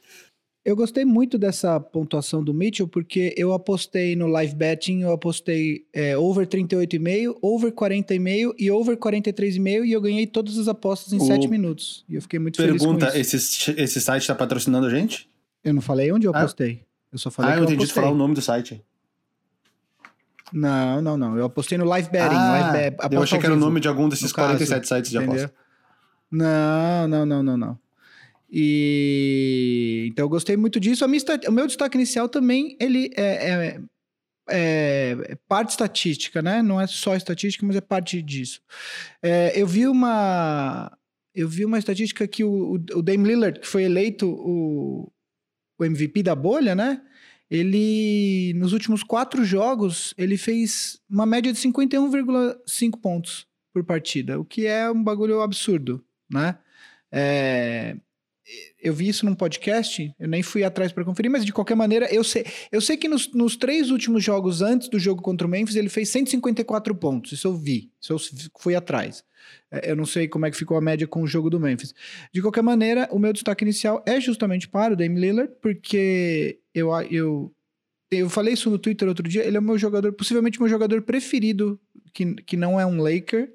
Eu 0.65 0.77
gostei 0.77 1.05
muito 1.05 1.39
dessa 1.39 1.81
pontuação 1.81 2.43
do 2.43 2.55
Mitchell, 2.55 2.87
porque 2.87 3.35
eu 3.37 3.53
apostei 3.53 4.15
no 4.15 4.29
live 4.29 4.55
betting, 4.55 5.01
eu 5.01 5.11
apostei 5.11 5.85
é, 5.93 6.17
over 6.17 6.47
38,5, 6.47 7.37
over 7.43 7.73
40,5 7.73 8.55
e 8.57 8.71
over 8.71 8.97
43,5 8.97 9.85
e 9.85 9.91
eu 9.91 10.01
ganhei 10.01 10.25
todas 10.25 10.57
as 10.57 10.69
apostas 10.69 11.13
em 11.13 11.17
o... 11.17 11.27
7 11.27 11.49
minutos. 11.49 12.05
E 12.09 12.15
eu 12.15 12.23
fiquei 12.23 12.39
muito 12.39 12.57
Pergunta, 12.57 13.11
feliz 13.11 13.31
com 13.31 13.37
isso. 13.37 13.71
Esse, 13.71 13.81
esse 13.81 14.01
site 14.01 14.23
está 14.23 14.37
patrocinando 14.37 14.87
a 14.87 14.91
gente? 14.91 15.29
Eu 15.65 15.75
não 15.75 15.83
falei 15.83 16.13
onde 16.13 16.29
eu 16.29 16.33
ah. 16.33 16.39
apostei. 16.39 16.85
Eu 17.13 17.19
só 17.19 17.29
falei 17.29 17.51
ah, 17.51 17.55
que 17.55 17.61
eu, 17.61 17.65
eu 17.65 17.75
entendi 17.75 17.93
falar 17.93 18.11
o 18.11 18.15
nome 18.15 18.35
do 18.35 18.41
site. 18.41 18.81
Não, 20.53 21.03
não, 21.03 21.17
não. 21.17 21.37
Eu 21.37 21.47
apostei 21.47 21.77
no 21.77 21.85
live 21.87 22.09
betting. 22.09 22.37
Ah, 22.37 22.71
live 22.73 22.97
bet, 22.97 23.15
eu 23.15 23.23
achei 23.23 23.39
que 23.39 23.47
era 23.47 23.55
o 23.55 23.59
nome 23.59 23.81
de 23.81 23.89
algum 23.89 24.09
desses 24.09 24.33
47 24.33 24.69
caso, 24.69 24.89
sites 24.89 25.11
de 25.11 25.19
aposta. 25.19 25.53
Não, 26.31 27.09
não, 27.09 27.27
não, 27.27 27.43
não, 27.43 27.57
não. 27.57 27.82
E 28.55 30.09
então 30.11 30.27
eu 30.27 30.29
gostei 30.29 30.59
muito 30.59 30.79
disso. 30.79 31.09
Minha, 31.09 31.23
o 31.49 31.53
meu 31.53 31.67
destaque 31.67 31.97
inicial 31.97 32.29
também 32.29 32.77
ele 32.79 33.11
é, 33.17 33.23
é, 33.23 33.81
é, 34.51 35.17
é, 35.31 35.39
parte 35.49 35.71
estatística, 35.71 36.43
né? 36.43 36.61
Não 36.61 36.79
é 36.79 36.87
só 36.87 37.17
estatística, 37.17 37.65
mas 37.65 37.77
é 37.77 37.81
parte 37.81 38.21
disso. 38.21 38.61
É, 39.23 39.59
eu 39.59 39.67
vi 39.67 39.87
uma 39.87 40.93
eu 41.35 41.49
vi 41.49 41.65
uma 41.65 41.79
estatística 41.79 42.29
que 42.29 42.45
o, 42.45 42.75
o 42.75 43.03
Dame 43.03 43.27
Lillard, 43.27 43.59
que 43.61 43.67
foi 43.67 43.85
eleito 43.85 44.29
o, 44.29 45.11
o 45.79 45.85
MVP 45.85 46.23
da 46.23 46.35
bolha, 46.35 46.75
né? 46.75 47.01
Ele, 47.51 48.53
nos 48.57 48.73
últimos 48.73 49.03
quatro 49.03 49.45
jogos, 49.45 50.15
ele 50.19 50.37
fez 50.37 51.01
uma 51.09 51.27
média 51.27 51.53
de 51.53 51.59
51,5 51.59 53.01
pontos 53.01 53.47
por 53.73 53.85
partida, 53.85 54.39
o 54.39 54.45
que 54.45 54.67
é 54.67 54.91
um 54.91 55.03
bagulho 55.03 55.41
absurdo, 55.41 56.05
né? 56.31 56.59
É, 57.11 57.97
eu 58.81 58.93
vi 58.93 59.09
isso 59.09 59.25
num 59.25 59.35
podcast, 59.35 60.15
eu 60.19 60.29
nem 60.29 60.43
fui 60.43 60.65
atrás 60.65 60.93
para 60.93 61.05
conferir, 61.05 61.31
mas 61.31 61.45
de 61.45 61.53
qualquer 61.53 61.77
maneira, 61.77 62.13
eu 62.13 62.25
sei, 62.25 62.45
eu 62.71 62.81
sei 62.81 62.97
que 62.97 63.09
nos, 63.09 63.33
nos, 63.33 63.57
três 63.57 63.91
últimos 63.91 64.23
jogos 64.23 64.63
antes 64.63 64.89
do 64.89 64.99
jogo 64.99 65.23
contra 65.23 65.47
o 65.47 65.51
Memphis, 65.51 65.77
ele 65.77 65.89
fez 65.89 66.09
154 66.09 66.95
pontos. 66.95 67.33
Isso 67.33 67.47
eu 67.47 67.55
vi, 67.55 67.91
isso 68.01 68.13
eu 68.13 68.19
fui 68.59 68.75
atrás. 68.75 69.25
É, 69.71 69.91
eu 69.91 69.97
não 69.97 70.05
sei 70.05 70.27
como 70.27 70.45
é 70.45 70.51
que 70.51 70.57
ficou 70.57 70.77
a 70.77 70.81
média 70.81 71.07
com 71.07 71.23
o 71.23 71.27
jogo 71.27 71.49
do 71.49 71.61
Memphis. 71.61 71.95
De 72.33 72.43
qualquer 72.43 72.63
maneira, 72.63 73.09
o 73.13 73.19
meu 73.19 73.33
destaque 73.33 73.65
inicial 73.65 74.03
é 74.07 74.21
justamente 74.21 74.69
para 74.69 74.95
o 74.95 74.97
Dame 74.97 75.21
Lillard, 75.21 75.53
porque 75.61 76.59
eu, 76.75 76.91
eu, 77.11 77.55
eu 78.11 78.29
falei 78.29 78.55
isso 78.55 78.71
no 78.71 78.79
Twitter 78.79 79.09
outro 79.09 79.29
dia, 79.29 79.45
ele 79.45 79.57
é 79.57 79.61
o 79.61 79.63
meu 79.63 79.79
jogador, 79.79 80.13
possivelmente 80.13 80.61
meu 80.61 80.69
jogador 80.69 81.03
preferido, 81.03 81.81
que, 82.13 82.35
que 82.35 82.57
não 82.57 82.79
é 82.79 82.85
um 82.85 83.01
Laker 83.01 83.53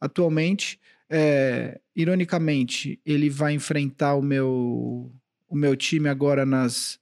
atualmente. 0.00 0.78
É, 1.08 1.80
ironicamente, 1.94 3.00
ele 3.04 3.30
vai 3.30 3.54
enfrentar 3.54 4.14
o 4.14 4.22
meu, 4.22 5.12
o 5.48 5.56
meu 5.56 5.76
time 5.76 6.08
agora 6.08 6.44
nas, 6.44 6.98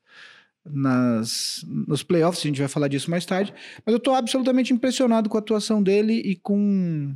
nas, 0.65 1.65
nos 1.67 2.03
playoffs, 2.03 2.45
a 2.45 2.49
gente 2.49 2.59
vai 2.59 2.69
falar 2.69 2.89
disso 2.89 3.11
mais 3.11 3.27
tarde. 3.27 3.53
Mas 3.85 3.93
eu 3.93 3.99
estou 3.99 4.15
absolutamente 4.15 4.73
impressionado 4.73 5.29
com 5.29 5.37
a 5.37 5.41
atuação 5.41 5.83
dele 5.83 6.15
e 6.15 6.37
com. 6.37 7.15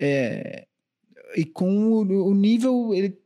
É, 0.00 0.66
e 1.36 1.44
com 1.44 1.92
o, 1.92 2.28
o, 2.28 2.34
nível. 2.34 2.92
Ele 2.94 3.18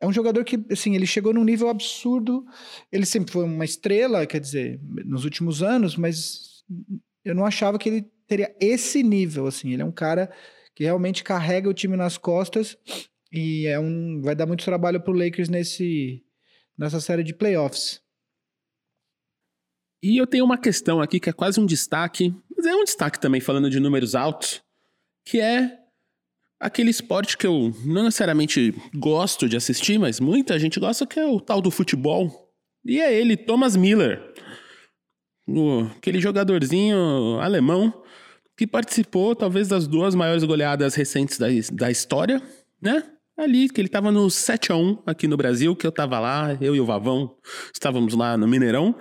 é 0.00 0.06
um 0.06 0.12
jogador 0.12 0.44
que, 0.44 0.62
assim, 0.70 0.94
ele 0.94 1.06
chegou 1.06 1.32
num 1.32 1.44
nível 1.44 1.68
absurdo. 1.68 2.44
Ele 2.90 3.06
sempre 3.06 3.32
foi 3.32 3.44
uma 3.44 3.64
estrela, 3.64 4.26
quer 4.26 4.40
dizer, 4.40 4.80
nos 5.04 5.24
últimos 5.24 5.62
anos, 5.62 5.96
mas 5.96 6.64
eu 7.24 7.34
não 7.34 7.44
achava 7.44 7.78
que 7.78 7.88
ele 7.88 8.10
teria 8.26 8.54
esse 8.60 9.02
nível, 9.02 9.46
assim. 9.46 9.72
Ele 9.72 9.82
é 9.82 9.86
um 9.86 9.92
cara 9.92 10.30
que 10.74 10.84
realmente 10.84 11.22
carrega 11.22 11.68
o 11.68 11.74
time 11.74 11.96
nas 11.96 12.18
costas 12.18 12.76
e 13.32 13.66
é 13.66 13.78
um, 13.80 14.20
vai 14.22 14.34
dar 14.34 14.46
muito 14.46 14.64
trabalho 14.64 15.00
para 15.00 15.12
o 15.12 15.16
Lakers 15.16 15.48
nesse, 15.48 16.24
nessa 16.78 17.00
série 17.00 17.24
de 17.24 17.34
playoffs. 17.34 18.00
E 20.02 20.16
eu 20.16 20.26
tenho 20.26 20.44
uma 20.44 20.58
questão 20.58 21.00
aqui 21.00 21.18
que 21.18 21.30
é 21.30 21.32
quase 21.32 21.58
um 21.58 21.66
destaque, 21.66 22.34
mas 22.56 22.66
é 22.66 22.74
um 22.74 22.84
destaque 22.84 23.18
também 23.18 23.40
falando 23.40 23.70
de 23.70 23.80
números 23.80 24.14
altos, 24.14 24.62
que 25.24 25.40
é 25.40 25.78
aquele 26.60 26.90
esporte 26.90 27.36
que 27.36 27.46
eu 27.46 27.72
não 27.84 28.04
necessariamente 28.04 28.74
gosto 28.94 29.48
de 29.48 29.56
assistir, 29.56 29.98
mas 29.98 30.20
muita 30.20 30.58
gente 30.58 30.78
gosta, 30.78 31.06
que 31.06 31.18
é 31.18 31.26
o 31.26 31.40
tal 31.40 31.60
do 31.60 31.70
futebol. 31.70 32.52
E 32.84 33.00
é 33.00 33.12
ele, 33.12 33.36
Thomas 33.36 33.76
Miller. 33.76 34.32
Aquele 35.96 36.20
jogadorzinho 36.20 37.38
alemão 37.40 38.03
que 38.56 38.66
participou 38.66 39.34
talvez 39.34 39.68
das 39.68 39.86
duas 39.86 40.14
maiores 40.14 40.44
goleadas 40.44 40.94
recentes 40.94 41.38
da, 41.38 41.46
da 41.72 41.90
história, 41.90 42.42
né? 42.80 43.02
ali, 43.36 43.68
que 43.68 43.80
ele 43.80 43.88
tava 43.88 44.10
no 44.12 44.30
7 44.30 44.72
a 44.72 44.76
1 44.76 45.02
aqui 45.06 45.26
no 45.26 45.36
Brasil, 45.36 45.74
que 45.74 45.86
eu 45.86 45.92
tava 45.92 46.18
lá, 46.18 46.56
eu 46.60 46.74
e 46.74 46.80
o 46.80 46.86
Vavão 46.86 47.36
estávamos 47.72 48.14
lá 48.14 48.36
no 48.36 48.46
Mineirão. 48.46 48.94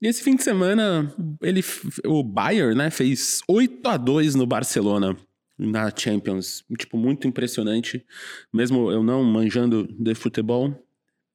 E 0.00 0.06
esse 0.06 0.22
fim 0.22 0.36
de 0.36 0.42
semana, 0.42 1.12
ele, 1.42 1.64
o 2.04 2.22
Bayern, 2.22 2.76
né, 2.76 2.90
fez 2.90 3.40
8 3.48 3.88
a 3.88 3.96
2 3.96 4.34
no 4.34 4.46
Barcelona 4.46 5.16
na 5.58 5.92
Champions. 5.94 6.64
Tipo, 6.78 6.96
muito 6.96 7.26
impressionante. 7.26 8.04
Mesmo 8.52 8.92
eu 8.92 9.02
não 9.02 9.24
manjando 9.24 9.88
de 9.98 10.14
futebol, 10.14 10.72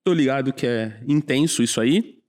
tô 0.03 0.13
ligado 0.13 0.53
que 0.53 0.65
é 0.65 1.01
intenso 1.07 1.61
isso 1.61 1.81
aí. 1.81 2.22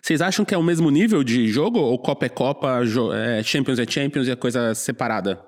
Vocês 0.00 0.20
acham 0.20 0.44
que 0.44 0.54
é 0.54 0.58
o 0.58 0.62
mesmo 0.62 0.90
nível 0.90 1.24
de 1.24 1.48
jogo? 1.48 1.78
Ou 1.78 1.98
Copa 1.98 2.26
é 2.26 2.28
Copa, 2.28 2.80
é 3.14 3.42
Champions 3.42 3.78
é 3.78 3.86
Champions 3.86 4.26
e 4.26 4.30
é 4.30 4.36
coisa 4.36 4.74
separada? 4.74 5.40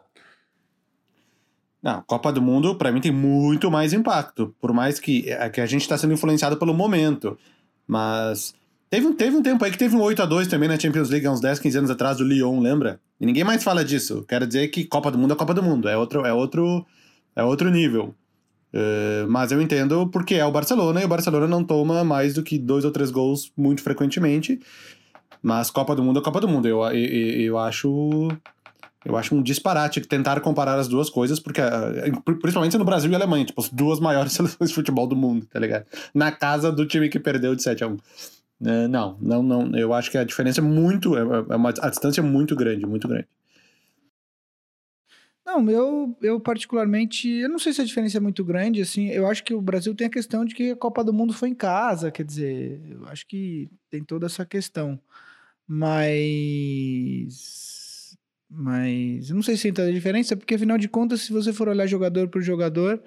Não, 1.83 2.03
Copa 2.03 2.33
do 2.33 2.43
Mundo, 2.43 2.75
para 2.75 2.91
mim, 2.91 3.01
tem 3.01 3.13
muito 3.13 3.71
mais 3.71 3.93
impacto. 3.93 4.55
Por 4.61 4.73
mais 4.73 4.99
que, 4.99 5.31
é, 5.31 5.49
que 5.49 5.61
a 5.61 5.67
gente 5.67 5.83
está 5.83 5.97
sendo 5.97 6.15
influenciado 6.15 6.57
pelo 6.57 6.75
momento. 6.75 7.39
Mas 7.87 8.55
teve, 8.91 9.13
teve 9.15 9.37
um 9.37 9.43
tempo 9.43 9.65
aí 9.65 9.71
que 9.71 9.79
teve 9.79 9.95
um 9.95 10.03
8 10.03 10.23
a 10.23 10.27
2 10.27 10.49
também 10.49 10.69
na 10.69 10.79
Champions 10.79 11.11
League, 11.11 11.25
há 11.27 11.31
uns 11.31 11.41
10, 11.41 11.61
15 11.61 11.79
anos 11.79 11.91
atrás, 11.91 12.17
do 12.17 12.25
Lyon, 12.25 12.59
lembra? 12.61 13.01
E 13.21 13.27
ninguém 13.27 13.45
mais 13.45 13.63
fala 13.63 13.85
disso. 13.85 14.25
Quero 14.29 14.47
dizer 14.47 14.67
que 14.69 14.85
Copa 14.85 15.13
do 15.13 15.19
Mundo 15.19 15.35
é 15.35 15.37
Copa 15.37 15.55
do 15.55 15.63
Mundo. 15.63 15.89
É 15.89 15.97
outro, 15.97 16.27
é 16.27 16.33
outro, 16.33 16.85
é 17.37 17.45
outro 17.45 17.71
nível. 17.71 18.15
Uh, 18.75 19.29
mas 19.29 19.53
eu 19.53 19.63
entendo 19.63 20.09
porque 20.09 20.35
é 20.35 20.45
o 20.45 20.51
Barcelona 20.51 21.01
e 21.01 21.05
o 21.05 21.09
Barcelona 21.09 21.47
não 21.47 21.65
toma 21.65 22.05
mais 22.05 22.35
do 22.35 22.43
que 22.43 22.59
dois 22.59 22.85
ou 22.85 22.91
três 22.91 23.11
gols 23.11 23.53
muito 23.57 23.83
frequentemente. 23.83 24.61
Mas 25.43 25.71
Copa 25.71 25.95
do 25.95 26.03
Mundo 26.03 26.19
é 26.19 26.23
Copa 26.23 26.41
do 26.41 26.49
Mundo. 26.49 26.67
Eu, 26.67 26.83
eu, 26.83 27.41
eu 27.41 27.59
acho 27.59 28.29
eu 29.07 29.17
acho 29.17 29.37
um 29.37 29.43
disparate 29.43 30.01
tentar 30.01 30.41
comparar 30.41 30.77
as 30.79 30.89
duas 30.89 31.09
coisas, 31.09 31.39
porque 31.39 31.61
eh, 31.61 32.11
principalmente 32.41 32.77
no 32.77 32.85
Brasil 32.85 33.09
e 33.09 33.15
Alemanha, 33.15 33.45
tipo, 33.45 33.61
as 33.61 33.69
duas 33.69 34.01
maiores 34.01 34.33
seleções 34.35 34.71
de 34.71 34.75
futebol 34.75 35.07
do 35.07 35.15
mundo, 35.15 35.47
tá 35.47 35.61
ligado? 35.61 35.87
Na 36.13 36.33
casa 36.33 36.73
do 36.73 36.85
time 36.85 37.09
que 37.09 37.21
perdeu 37.21 37.55
de 37.55 37.63
7 37.63 37.85
a 37.85 37.87
1 37.87 37.97
é, 38.65 38.89
Não, 38.89 39.17
não, 39.21 39.43
não. 39.43 39.79
Eu 39.79 39.95
acho 39.95 40.11
que 40.11 40.19
a 40.19 40.25
diferença 40.25 40.61
é 40.61 40.65
muito. 40.65 41.17
É, 41.17 41.21
é 41.21 41.57
uma, 41.57 41.73
a 41.81 41.89
distância 41.89 42.21
é 42.21 42.25
muito 42.25 42.57
grande, 42.57 42.85
muito 42.85 43.07
grande. 43.07 43.29
Não, 45.47 45.71
eu, 45.71 46.17
eu 46.21 46.41
particularmente, 46.41 47.29
eu 47.29 47.49
não 47.49 47.59
sei 47.59 47.73
se 47.73 47.81
a 47.81 47.85
diferença 47.85 48.17
é 48.19 48.21
muito 48.21 48.45
grande, 48.45 48.83
assim, 48.83 49.07
eu 49.11 49.29
acho 49.29 49.45
que 49.45 49.55
o 49.55 49.61
Brasil 49.63 49.95
tem 49.95 50.09
a 50.09 50.11
questão 50.11 50.45
de 50.45 50.53
que 50.57 50.73
a 50.73 50.77
Copa 50.77 51.05
do 51.05 51.13
Mundo 51.13 51.33
foi 51.33 51.49
em 51.51 51.55
casa, 51.55 52.11
quer 52.11 52.25
dizer, 52.25 52.81
eu 52.91 53.07
acho 53.07 53.25
que 53.29 53.71
tem 53.89 54.03
toda 54.03 54.27
essa 54.27 54.45
questão, 54.45 55.01
mas 55.67 57.37
mas 58.51 59.31
eu 59.31 59.37
não 59.37 59.43
sei 59.43 59.57
se 59.57 59.73
tem 59.73 59.87
a 59.89 59.93
diferença, 59.93 60.37
porque 60.37 60.55
afinal 60.55 60.79
de 60.79 60.89
contas, 60.89 61.23
se 61.23 61.33
você 61.33 61.53
for 61.53 61.69
olhar 61.69 61.87
jogador 61.87 62.29
por 62.29 62.43
jogador, 62.43 63.03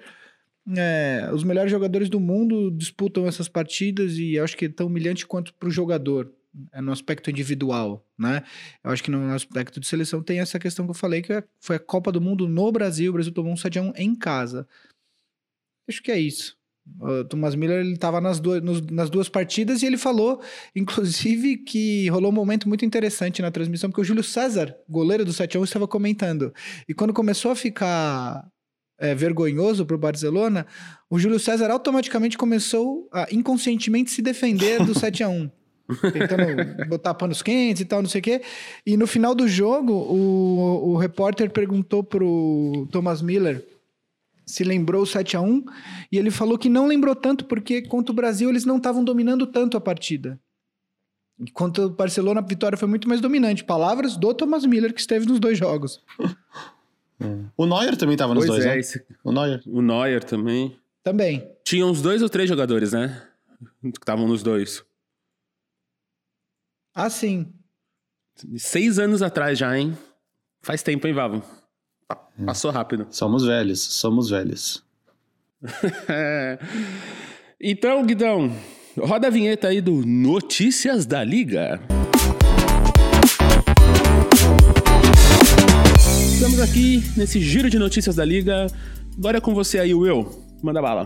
é, 0.76 1.30
os 1.32 1.44
melhores 1.44 1.70
jogadores 1.70 2.08
do 2.08 2.20
mundo 2.20 2.70
disputam 2.70 3.26
essas 3.26 3.48
partidas 3.48 4.18
e 4.18 4.38
acho 4.38 4.56
que 4.56 4.66
é 4.66 4.68
tão 4.68 4.86
humilhante 4.88 5.26
quanto 5.26 5.54
para 5.54 5.68
o 5.68 5.72
jogador, 5.72 6.32
é 6.72 6.80
no 6.80 6.92
aspecto 6.92 7.30
individual, 7.30 8.04
né? 8.18 8.42
Eu 8.82 8.90
acho 8.90 9.02
que 9.02 9.10
no 9.10 9.32
aspecto 9.32 9.78
de 9.78 9.86
seleção 9.86 10.22
tem 10.22 10.40
essa 10.40 10.58
questão 10.58 10.84
que 10.84 10.90
eu 10.90 10.94
falei, 10.94 11.22
que 11.22 11.32
é, 11.32 11.44
foi 11.60 11.76
a 11.76 11.80
Copa 11.80 12.10
do 12.10 12.20
Mundo 12.20 12.48
no 12.48 12.72
Brasil, 12.72 13.10
o 13.10 13.14
Brasil 13.14 13.32
tomou 13.32 13.52
um 13.52 13.56
7x1 13.56 13.92
em 13.96 14.14
casa. 14.14 14.66
Acho 15.88 16.02
que 16.02 16.10
é 16.10 16.18
isso. 16.18 16.58
O 16.98 17.24
Thomas 17.24 17.54
Miller 17.54 17.80
ele 17.80 17.92
estava 17.92 18.20
nas, 18.20 18.40
duas, 18.40 18.62
nas 18.90 19.10
duas 19.10 19.28
partidas 19.28 19.82
e 19.82 19.86
ele 19.86 19.96
falou, 19.96 20.42
inclusive, 20.74 21.58
que 21.58 22.08
rolou 22.08 22.32
um 22.32 22.34
momento 22.34 22.68
muito 22.68 22.84
interessante 22.84 23.42
na 23.42 23.50
transmissão, 23.50 23.90
porque 23.90 24.00
o 24.00 24.04
Júlio 24.04 24.24
César, 24.24 24.74
goleiro 24.88 25.24
do 25.24 25.32
7 25.32 25.56
1 25.58 25.64
estava 25.64 25.86
comentando. 25.86 26.52
E 26.88 26.94
quando 26.94 27.12
começou 27.12 27.52
a 27.52 27.56
ficar 27.56 28.44
é, 28.98 29.14
vergonhoso 29.14 29.86
para 29.86 29.94
o 29.94 29.98
Barcelona, 29.98 30.66
o 31.08 31.18
Júlio 31.18 31.38
César 31.38 31.70
automaticamente 31.70 32.36
começou 32.36 33.08
a 33.12 33.28
inconscientemente 33.30 34.10
se 34.10 34.20
defender 34.20 34.84
do 34.84 34.94
7 34.98 35.22
a 35.22 35.28
1 35.28 35.59
Tentando 36.12 36.86
botar 36.88 37.14
panos 37.14 37.42
quentes 37.42 37.82
e 37.82 37.84
tal, 37.84 38.02
não 38.02 38.08
sei 38.08 38.20
o 38.20 38.24
quê. 38.24 38.42
E 38.86 38.96
no 38.96 39.06
final 39.06 39.34
do 39.34 39.48
jogo, 39.48 39.92
o, 39.92 40.92
o 40.92 40.96
repórter 40.96 41.50
perguntou 41.50 42.02
pro 42.02 42.86
Thomas 42.90 43.22
Miller 43.22 43.64
se 44.50 44.64
lembrou 44.64 45.06
7 45.06 45.36
a 45.36 45.40
1 45.40 45.64
e 46.10 46.18
ele 46.18 46.30
falou 46.30 46.58
que 46.58 46.68
não 46.68 46.86
lembrou 46.86 47.14
tanto 47.14 47.44
porque 47.44 47.82
contra 47.82 48.10
o 48.10 48.14
Brasil 48.14 48.50
eles 48.50 48.64
não 48.64 48.78
estavam 48.78 49.04
dominando 49.04 49.46
tanto 49.46 49.76
a 49.76 49.80
partida. 49.80 50.40
Enquanto 51.38 51.82
o 51.82 51.88
Barcelona, 51.90 52.40
a 52.40 52.44
vitória 52.44 52.76
foi 52.76 52.88
muito 52.88 53.08
mais 53.08 53.20
dominante. 53.20 53.64
Palavras 53.64 54.16
do 54.16 54.34
Thomas 54.34 54.66
Miller, 54.66 54.92
que 54.92 55.00
esteve 55.00 55.24
nos 55.24 55.38
dois 55.38 55.56
jogos. 55.56 56.02
O 57.54 57.66
Neuer 57.66 57.98
também 57.98 58.14
estava 58.14 58.32
nos 58.34 58.46
dois, 58.46 58.64
é, 58.64 58.68
né? 58.68 58.78
Esse... 58.78 59.04
O 59.22 59.30
Neuer. 59.30 59.60
O 59.66 59.82
Neuer 59.82 60.24
também. 60.24 60.74
Também. 61.02 61.46
Tinha 61.62 61.84
uns 61.84 62.00
dois 62.00 62.22
ou 62.22 62.30
três 62.30 62.48
jogadores, 62.48 62.92
né? 62.92 63.22
Que 63.82 63.88
estavam 63.88 64.26
nos 64.26 64.42
dois. 64.42 64.82
Ah, 66.94 67.08
sim. 67.08 67.46
Seis 68.56 68.98
anos 68.98 69.22
atrás 69.22 69.58
já, 69.58 69.78
hein? 69.78 69.96
Faz 70.60 70.82
tempo, 70.82 71.06
hein, 71.06 71.14
Vavo? 71.14 71.42
Passou 72.44 72.70
rápido. 72.70 73.06
Somos 73.10 73.44
velhos, 73.44 73.80
somos 73.80 74.30
velhos. 74.30 74.82
então, 77.60 78.04
Guidão, 78.04 78.50
roda 78.98 79.28
a 79.28 79.30
vinheta 79.30 79.68
aí 79.68 79.80
do 79.80 80.04
Notícias 80.04 81.06
da 81.06 81.22
Liga. 81.22 81.80
Estamos 86.34 86.60
aqui 86.60 87.02
nesse 87.16 87.40
giro 87.40 87.70
de 87.70 87.78
notícias 87.78 88.16
da 88.16 88.24
Liga. 88.24 88.66
Agora 89.16 89.38
é 89.38 89.40
com 89.40 89.54
você 89.54 89.78
aí, 89.78 89.94
Will. 89.94 90.28
Manda 90.60 90.82
bala. 90.82 91.04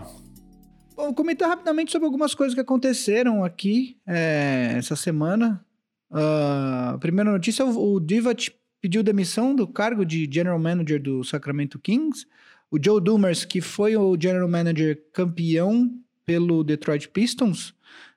Bom, 0.95 1.03
vou 1.03 1.13
comentar 1.13 1.47
rapidamente 1.49 1.91
sobre 1.91 2.05
algumas 2.05 2.33
coisas 2.33 2.55
que 2.55 2.61
aconteceram 2.61 3.43
aqui 3.43 3.97
é, 4.07 4.73
essa 4.77 4.95
semana. 4.95 5.63
Uh, 6.11 6.97
primeira 6.99 7.31
notícia, 7.31 7.65
o 7.65 7.99
Divat 7.99 8.51
pediu 8.81 9.01
demissão 9.01 9.55
do 9.55 9.67
cargo 9.67 10.05
de 10.05 10.29
General 10.31 10.59
Manager 10.59 11.01
do 11.01 11.23
Sacramento 11.23 11.79
Kings. 11.79 12.25
O 12.69 12.77
Joe 12.83 13.01
Dumers, 13.01 13.45
que 13.45 13.61
foi 13.61 13.95
o 13.95 14.17
General 14.19 14.47
Manager 14.47 15.01
campeão 15.11 15.91
pelo 16.25 16.63
Detroit 16.63 17.09
Pistons 17.09 17.73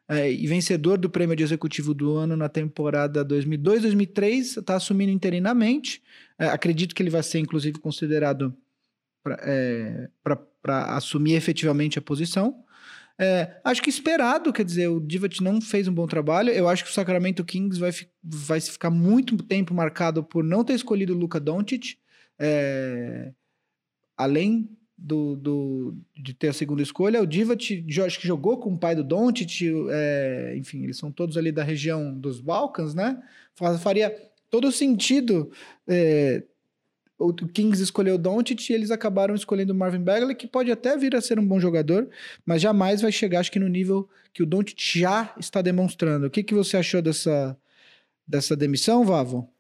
é, 0.08 0.32
e 0.32 0.46
vencedor 0.46 0.96
do 0.96 1.10
prêmio 1.10 1.36
de 1.36 1.42
executivo 1.42 1.92
do 1.92 2.16
ano 2.16 2.36
na 2.36 2.48
temporada 2.48 3.24
2002-2003, 3.24 4.58
está 4.58 4.76
assumindo 4.76 5.12
interinamente. 5.12 6.02
É, 6.38 6.46
acredito 6.46 6.94
que 6.94 7.02
ele 7.02 7.10
vai 7.10 7.22
ser, 7.22 7.38
inclusive, 7.38 7.78
considerado 7.78 8.56
para 9.22 9.38
é, 9.42 10.08
assumir 10.64 11.34
efetivamente 11.34 11.98
a 11.98 12.02
posição. 12.02 12.64
É, 13.20 13.60
acho 13.64 13.82
que 13.82 13.90
esperado, 13.90 14.52
quer 14.52 14.64
dizer, 14.64 14.86
o 14.88 15.00
Divat 15.00 15.42
não 15.42 15.60
fez 15.60 15.88
um 15.88 15.92
bom 15.92 16.06
trabalho. 16.06 16.50
Eu 16.50 16.68
acho 16.68 16.84
que 16.84 16.90
o 16.90 16.94
Sacramento 16.94 17.44
Kings 17.44 17.80
vai, 17.80 17.90
vai 18.22 18.60
ficar 18.60 18.90
muito 18.90 19.36
tempo 19.38 19.74
marcado 19.74 20.22
por 20.22 20.44
não 20.44 20.62
ter 20.62 20.74
escolhido 20.74 21.14
o 21.14 21.18
Luka 21.18 21.40
Doncic. 21.40 21.96
É, 22.38 23.32
além 24.16 24.70
do, 24.96 25.36
do, 25.36 25.96
de 26.16 26.32
ter 26.32 26.48
a 26.48 26.52
segunda 26.52 26.82
escolha, 26.82 27.22
o 27.22 27.26
Divat 27.26 27.84
acho 28.04 28.20
que 28.20 28.26
jogou 28.26 28.58
com 28.58 28.74
o 28.74 28.78
pai 28.78 28.94
do 28.94 29.04
Doncic, 29.04 29.62
é, 29.90 30.54
enfim, 30.56 30.84
eles 30.84 30.96
são 30.96 31.10
todos 31.10 31.36
ali 31.36 31.50
da 31.50 31.64
região 31.64 32.12
dos 32.16 32.40
Balcãs, 32.40 32.94
né? 32.94 33.20
Faria 33.80 34.14
todo 34.50 34.70
sentido 34.72 35.50
é, 35.88 36.42
o 37.18 37.32
Kings 37.32 37.82
escolheu 37.82 38.16
Doncic 38.16 38.70
e 38.70 38.72
eles 38.72 38.90
acabaram 38.90 39.34
escolhendo 39.34 39.72
o 39.72 39.76
Marvin 39.76 40.00
Bagley, 40.00 40.36
que 40.36 40.46
pode 40.46 40.70
até 40.70 40.96
vir 40.96 41.16
a 41.16 41.20
ser 41.20 41.38
um 41.38 41.46
bom 41.46 41.58
jogador, 41.58 42.08
mas 42.46 42.62
jamais 42.62 43.02
vai 43.02 43.10
chegar, 43.10 43.40
acho 43.40 43.50
que 43.50 43.58
no 43.58 43.68
nível 43.68 44.08
que 44.32 44.42
o 44.42 44.46
Doncic 44.46 44.78
já 44.78 45.34
está 45.38 45.60
demonstrando. 45.60 46.26
O 46.26 46.30
que, 46.30 46.44
que 46.44 46.54
você 46.54 46.76
achou 46.76 47.02
dessa, 47.02 47.56
dessa 48.26 48.54
demissão, 48.54 49.04
Vavo? 49.04 49.50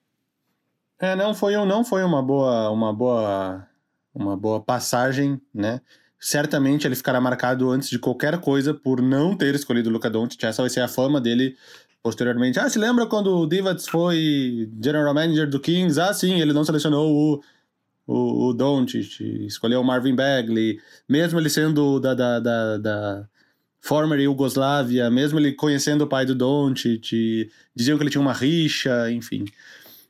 É, 1.00 1.16
não 1.16 1.34
foi, 1.34 1.54
não 1.66 1.84
foi 1.84 2.04
uma 2.04 2.22
boa, 2.22 2.70
uma 2.70 2.92
boa, 2.92 3.66
uma 4.14 4.36
boa 4.36 4.60
passagem, 4.60 5.40
né? 5.52 5.80
Certamente 6.20 6.86
ele 6.86 6.96
ficará 6.96 7.20
marcado 7.20 7.70
antes 7.70 7.88
de 7.88 7.98
qualquer 7.98 8.40
coisa 8.40 8.74
por 8.74 9.00
não 9.00 9.36
ter 9.36 9.54
escolhido 9.54 9.88
o 9.88 9.92
Luka 9.92 10.10
Doncic. 10.10 10.42
Essa 10.42 10.62
vai 10.62 10.70
ser 10.70 10.80
a 10.80 10.88
fama 10.88 11.20
dele 11.20 11.56
posteriormente. 12.02 12.58
Ah, 12.58 12.68
se 12.68 12.78
lembra 12.78 13.06
quando 13.06 13.36
o 13.38 13.46
Divac 13.46 13.82
foi 13.88 14.70
general 14.82 15.14
manager 15.14 15.48
do 15.48 15.60
Kings? 15.60 16.00
Ah, 16.00 16.12
sim, 16.12 16.40
ele 16.40 16.52
não 16.52 16.64
selecionou 16.64 17.12
o, 17.12 17.42
o, 18.06 18.48
o 18.48 18.52
Doncic, 18.54 19.20
escolheu 19.46 19.80
o 19.80 19.84
Marvin 19.84 20.14
Bagley, 20.14 20.80
mesmo 21.08 21.38
ele 21.38 21.50
sendo 21.50 22.00
da, 22.00 22.14
da, 22.14 22.40
da, 22.40 22.78
da 22.78 23.28
former 23.80 24.20
Yugoslávia, 24.20 25.10
mesmo 25.10 25.38
ele 25.38 25.52
conhecendo 25.52 26.04
o 26.04 26.06
pai 26.08 26.24
do 26.24 26.34
Doncic, 26.34 27.50
diziam 27.74 27.96
que 27.96 28.02
ele 28.02 28.10
tinha 28.10 28.22
uma 28.22 28.32
rixa, 28.32 29.10
enfim. 29.10 29.44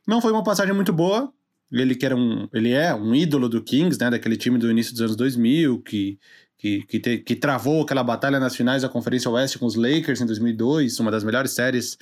Não 0.06 0.20
foi 0.20 0.32
uma 0.32 0.42
passagem 0.42 0.74
muito 0.74 0.92
boa. 0.92 1.32
Ele 1.70 1.94
que 1.94 2.06
era 2.06 2.16
um, 2.16 2.48
ele 2.52 2.70
é 2.70 2.94
um 2.94 3.14
ídolo 3.14 3.46
do 3.46 3.62
Kings, 3.62 4.00
né, 4.00 4.08
daquele 4.08 4.38
time 4.38 4.58
do 4.58 4.70
início 4.70 4.92
dos 4.92 5.02
anos 5.02 5.16
2000 5.16 5.82
que 5.82 6.18
que, 6.58 6.82
que, 6.82 6.98
te, 6.98 7.18
que 7.18 7.36
travou 7.36 7.82
aquela 7.82 8.02
batalha 8.02 8.40
nas 8.40 8.56
finais 8.56 8.82
da 8.82 8.88
Conferência 8.88 9.30
Oeste 9.30 9.58
com 9.58 9.66
os 9.66 9.76
Lakers 9.76 10.20
em 10.20 10.26
2002, 10.26 10.98
uma 10.98 11.10
das 11.10 11.22
melhores 11.22 11.52
séries 11.52 11.96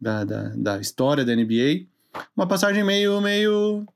da, 0.00 0.24
da, 0.24 0.48
da 0.56 0.80
história 0.80 1.24
da 1.24 1.34
NBA. 1.34 1.86
Uma 2.36 2.48
passagem 2.48 2.82
meio, 2.82 3.20
meio, 3.20 3.86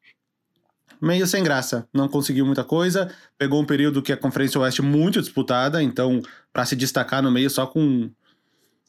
meio 1.03 1.27
sem 1.27 1.43
graça. 1.43 1.89
Não 1.93 2.09
conseguiu 2.09 2.47
muita 2.47 2.63
coisa. 2.63 3.13
Pegou 3.37 3.61
um 3.61 3.67
período 3.67 4.01
que 4.01 4.13
a 4.13 4.17
Conferência 4.17 4.61
Oeste 4.61 4.81
muito 4.81 5.21
disputada, 5.21 5.83
então, 5.83 6.23
para 6.53 6.65
se 6.65 6.77
destacar 6.77 7.23
no 7.23 7.31
meio 7.31 7.51
só 7.51 7.67
com. 7.67 8.11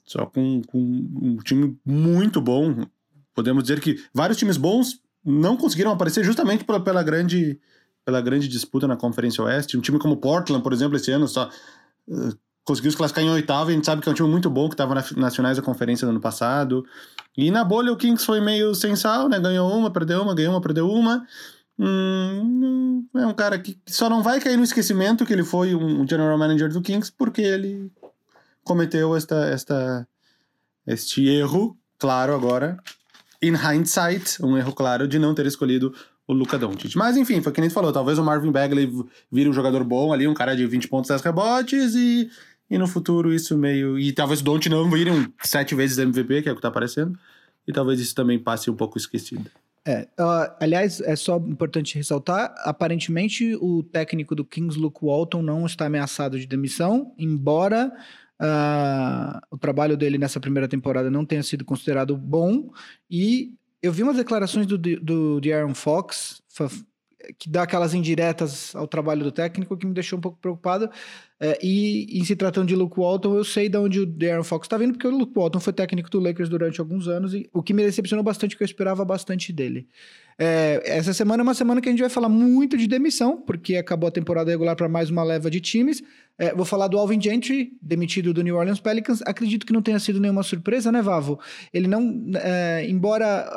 Só 0.06 0.26
com, 0.26 0.62
com 0.64 0.78
um 0.78 1.38
time 1.38 1.78
muito 1.86 2.42
bom. 2.42 2.86
Podemos 3.34 3.64
dizer 3.64 3.80
que 3.80 4.04
vários 4.14 4.38
times 4.38 4.58
bons 4.58 5.00
não 5.24 5.56
conseguiram 5.56 5.92
aparecer 5.92 6.24
justamente 6.24 6.64
pela, 6.66 6.84
pela 6.84 7.02
grande 7.02 7.60
pela 8.06 8.22
grande 8.22 8.48
disputa 8.48 8.88
na 8.88 8.96
Conferência 8.96 9.44
Oeste. 9.44 9.78
Um 9.78 9.82
time 9.82 10.00
como 10.00 10.18
Portland, 10.18 10.64
por 10.64 10.74
exemplo, 10.74 10.98
esse 10.98 11.12
ano 11.12 11.28
só 11.28 11.50
uh, 12.08 12.38
conseguiu 12.64 12.92
se 12.92 12.98
classificar 12.98 13.24
em 13.24 13.30
oitavo. 13.30 13.70
E 13.70 13.74
a 13.74 13.76
gente 13.76 13.86
sabe 13.86 14.02
que 14.02 14.10
é 14.10 14.12
um 14.12 14.16
time 14.16 14.30
muito 14.30 14.50
bom 14.50 14.68
que 14.68 14.74
estava 14.74 14.96
nas 14.96 15.36
finais 15.36 15.58
da 15.58 15.64
conferência 15.64 16.06
no 16.06 16.12
ano 16.12 16.22
passado. 16.22 16.86
E 17.38 17.52
na 17.52 17.64
bolha 17.64 17.92
o 17.92 17.98
Kings 17.98 18.26
foi 18.26 18.42
meio 18.42 18.74
sem 18.76 18.96
sal, 18.96 19.30
né? 19.30 19.40
Ganhou 19.40 19.72
uma, 19.72 19.92
perdeu 19.92 20.22
uma, 20.22 20.36
ganhou 20.36 20.54
uma, 20.54 20.62
perdeu 20.62 20.90
uma. 20.90 21.26
Hum, 21.80 23.08
é 23.16 23.26
um 23.26 23.34
cara 23.34 23.58
que 23.58 23.80
só 23.88 24.10
não 24.10 24.22
vai 24.22 24.40
cair 24.40 24.58
no 24.58 24.64
esquecimento 24.64 25.26
que 25.26 25.34
ele 25.34 25.44
foi 25.44 25.74
um 25.74 26.08
general 26.08 26.38
manager 26.38 26.72
do 26.72 26.82
Kings 26.82 27.12
porque 27.12 27.42
ele 27.42 27.92
cometeu 28.64 29.16
esta, 29.16 29.46
esta, 29.46 30.08
este 30.86 31.28
erro, 31.28 31.76
claro, 31.98 32.36
agora, 32.36 32.78
in 33.42 33.54
hindsight, 33.56 34.44
um 34.44 34.58
erro 34.58 34.74
claro 34.74 35.08
de 35.08 35.18
não 35.18 35.34
ter 35.34 35.46
escolhido 35.46 35.94
o 36.28 36.34
Luca 36.34 36.58
Doncic. 36.58 36.96
Mas 36.96 37.18
enfim, 37.18 37.42
foi 37.42 37.52
que 37.52 37.62
nem 37.62 37.70
tu 37.70 37.74
falou, 37.74 37.92
talvez 37.92 38.18
o 38.18 38.24
Marvin 38.24 38.52
Bagley 38.52 38.90
vire 39.32 39.50
um 39.50 39.54
jogador 39.54 39.84
bom 39.84 40.14
ali, 40.14 40.28
um 40.28 40.34
cara 40.34 40.56
de 40.56 40.66
20 40.66 40.88
pontos, 40.88 41.10
10 41.10 41.22
rebotes 41.22 41.96
e, 41.96 42.30
e 42.70 42.78
no 42.78 42.88
futuro 42.88 43.34
isso 43.34 43.58
meio... 43.58 44.00
E 44.00 44.12
talvez 44.14 44.42
o 44.42 44.44
Doncic 44.44 44.70
não 44.70 44.90
vire 44.90 45.12
um 45.12 45.32
sete 45.44 45.76
vezes 45.76 45.98
MVP, 45.98 46.44
que 46.44 46.50
é 46.50 46.52
o 46.52 46.56
que 46.56 46.62
tá 46.62 46.70
aparecendo, 46.70 47.18
e 47.68 47.74
talvez 47.74 48.00
isso 48.00 48.16
também 48.16 48.40
passe 48.40 48.70
um 48.70 48.76
pouco 48.76 48.98
esquecido. 48.98 49.50
É, 49.86 50.08
uh, 50.20 50.54
aliás, 50.60 51.02
é 51.02 51.16
só 51.16 51.38
importante 51.38 51.96
ressaltar, 51.96 52.54
aparentemente 52.60 53.56
o 53.56 53.82
técnico 53.82 54.36
do 54.36 54.46
Kings, 54.46 54.78
Luke 54.78 55.00
Walton, 55.02 55.42
não 55.42 55.66
está 55.66 55.88
ameaçado 55.88 56.40
de 56.40 56.46
demissão, 56.46 57.16
embora 57.18 57.92
uh, 58.40 59.40
o 59.50 59.58
trabalho 59.58 59.98
dele 59.98 60.20
nessa 60.20 60.40
primeira 60.40 60.68
temporada 60.68 61.10
não 61.10 61.26
tenha 61.26 61.42
sido 61.42 61.66
considerado 61.66 62.16
bom, 62.16 62.72
e 63.10 63.56
eu 63.82 63.92
vi 63.92 64.04
umas 64.04 64.18
declarações 64.18 64.66
do, 64.66 64.78
do 64.78 65.42
Aaron 65.52 65.74
Fox, 65.74 66.42
que 67.38 67.50
dá 67.50 67.64
aquelas 67.64 67.94
indiretas 67.94 68.76
ao 68.76 68.88
trabalho 68.88 69.24
do 69.24 69.32
técnico, 69.32 69.78
que 69.78 69.86
me 69.86 69.94
deixou 69.94 70.18
um 70.18 70.22
pouco 70.22 70.38
preocupado. 70.40 70.90
É, 71.40 71.58
e 71.62 72.20
em 72.20 72.24
se 72.24 72.36
tratando 72.36 72.68
de 72.68 72.76
Luke 72.76 73.00
Walton, 73.00 73.36
eu 73.36 73.44
sei 73.44 73.68
de 73.68 73.78
onde 73.78 74.00
o 74.00 74.06
Darren 74.06 74.44
Fox 74.44 74.66
está 74.66 74.78
vindo, 74.78 74.94
porque 74.94 75.08
o 75.08 75.12
Luke 75.12 75.34
Walton 75.36 75.60
foi 75.60 75.74
técnico 75.74 76.10
do 76.10 76.20
Lakers 76.20 76.50
durante 76.50 76.80
alguns 76.80 77.08
anos, 77.08 77.34
e 77.34 77.50
o 77.52 77.64
que 77.64 77.74
me 77.74 77.84
decepcionou 77.84 78.24
bastante, 78.24 78.56
que 78.56 78.62
eu 78.62 78.66
esperava 78.66 79.04
bastante 79.04 79.52
dele. 79.52 79.88
É, 80.38 80.82
essa 80.86 81.14
semana 81.14 81.42
é 81.42 81.44
uma 81.44 81.54
semana 81.54 81.82
que 81.82 81.90
a 81.90 81.92
gente 81.92 82.02
vai 82.02 82.10
falar 82.10 82.30
muito 82.30 82.78
de 82.78 82.88
demissão, 82.88 83.42
porque 83.42 83.76
acabou 83.76 84.08
a 84.08 84.12
temporada 84.12 84.52
regular 84.52 84.76
para 84.76 84.88
mais 84.88 85.10
uma 85.10 85.24
leva 85.24 85.50
de 85.50 85.60
times. 85.60 86.04
É, 86.42 86.56
vou 86.56 86.66
falar 86.66 86.88
do 86.88 86.98
Alvin 86.98 87.22
Gentry, 87.22 87.72
demitido 87.80 88.34
do 88.34 88.42
New 88.42 88.56
Orleans 88.56 88.80
Pelicans. 88.80 89.22
Acredito 89.28 89.64
que 89.64 89.72
não 89.72 89.82
tenha 89.82 90.00
sido 90.00 90.20
nenhuma 90.20 90.42
surpresa, 90.42 90.92
né, 90.92 91.00
Vavo? 91.00 91.40
Ele 91.72 91.88
não, 91.88 92.32
é, 92.34 92.84
embora 92.90 93.48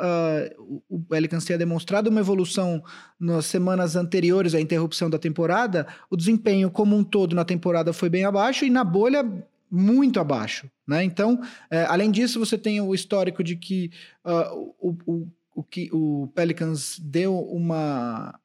uh, 0.59 0.81
o 0.87 1.01
Pelicans 1.01 1.43
tenha 1.43 1.57
demonstrado 1.57 2.11
uma 2.11 2.19
evolução 2.19 2.83
nas 3.19 3.47
semanas 3.47 3.95
anteriores 3.95 4.53
à 4.53 4.61
interrupção 4.61 5.09
da 5.09 5.17
temporada, 5.17 5.87
o 6.11 6.15
desempenho 6.15 6.69
como 6.69 6.95
um 6.95 7.03
todo 7.03 7.35
na 7.35 7.43
temporada 7.43 7.91
foi 7.91 8.07
bem 8.07 8.23
abaixo 8.23 8.65
e 8.65 8.69
na 8.69 8.83
bolha 8.83 9.25
muito 9.71 10.19
abaixo, 10.19 10.69
né? 10.87 11.03
Então, 11.03 11.41
é, 11.71 11.85
além 11.85 12.11
disso, 12.11 12.39
você 12.39 12.55
tem 12.55 12.79
o 12.81 12.93
histórico 12.93 13.43
de 13.43 13.55
que 13.55 13.89
uh, 14.23 14.75
o, 14.79 14.95
o 15.07 15.27
o 15.55 15.63
que 15.63 15.89
o 15.93 16.29
Pelicans 16.35 16.99
deu 16.99 17.39
uma 17.39 18.37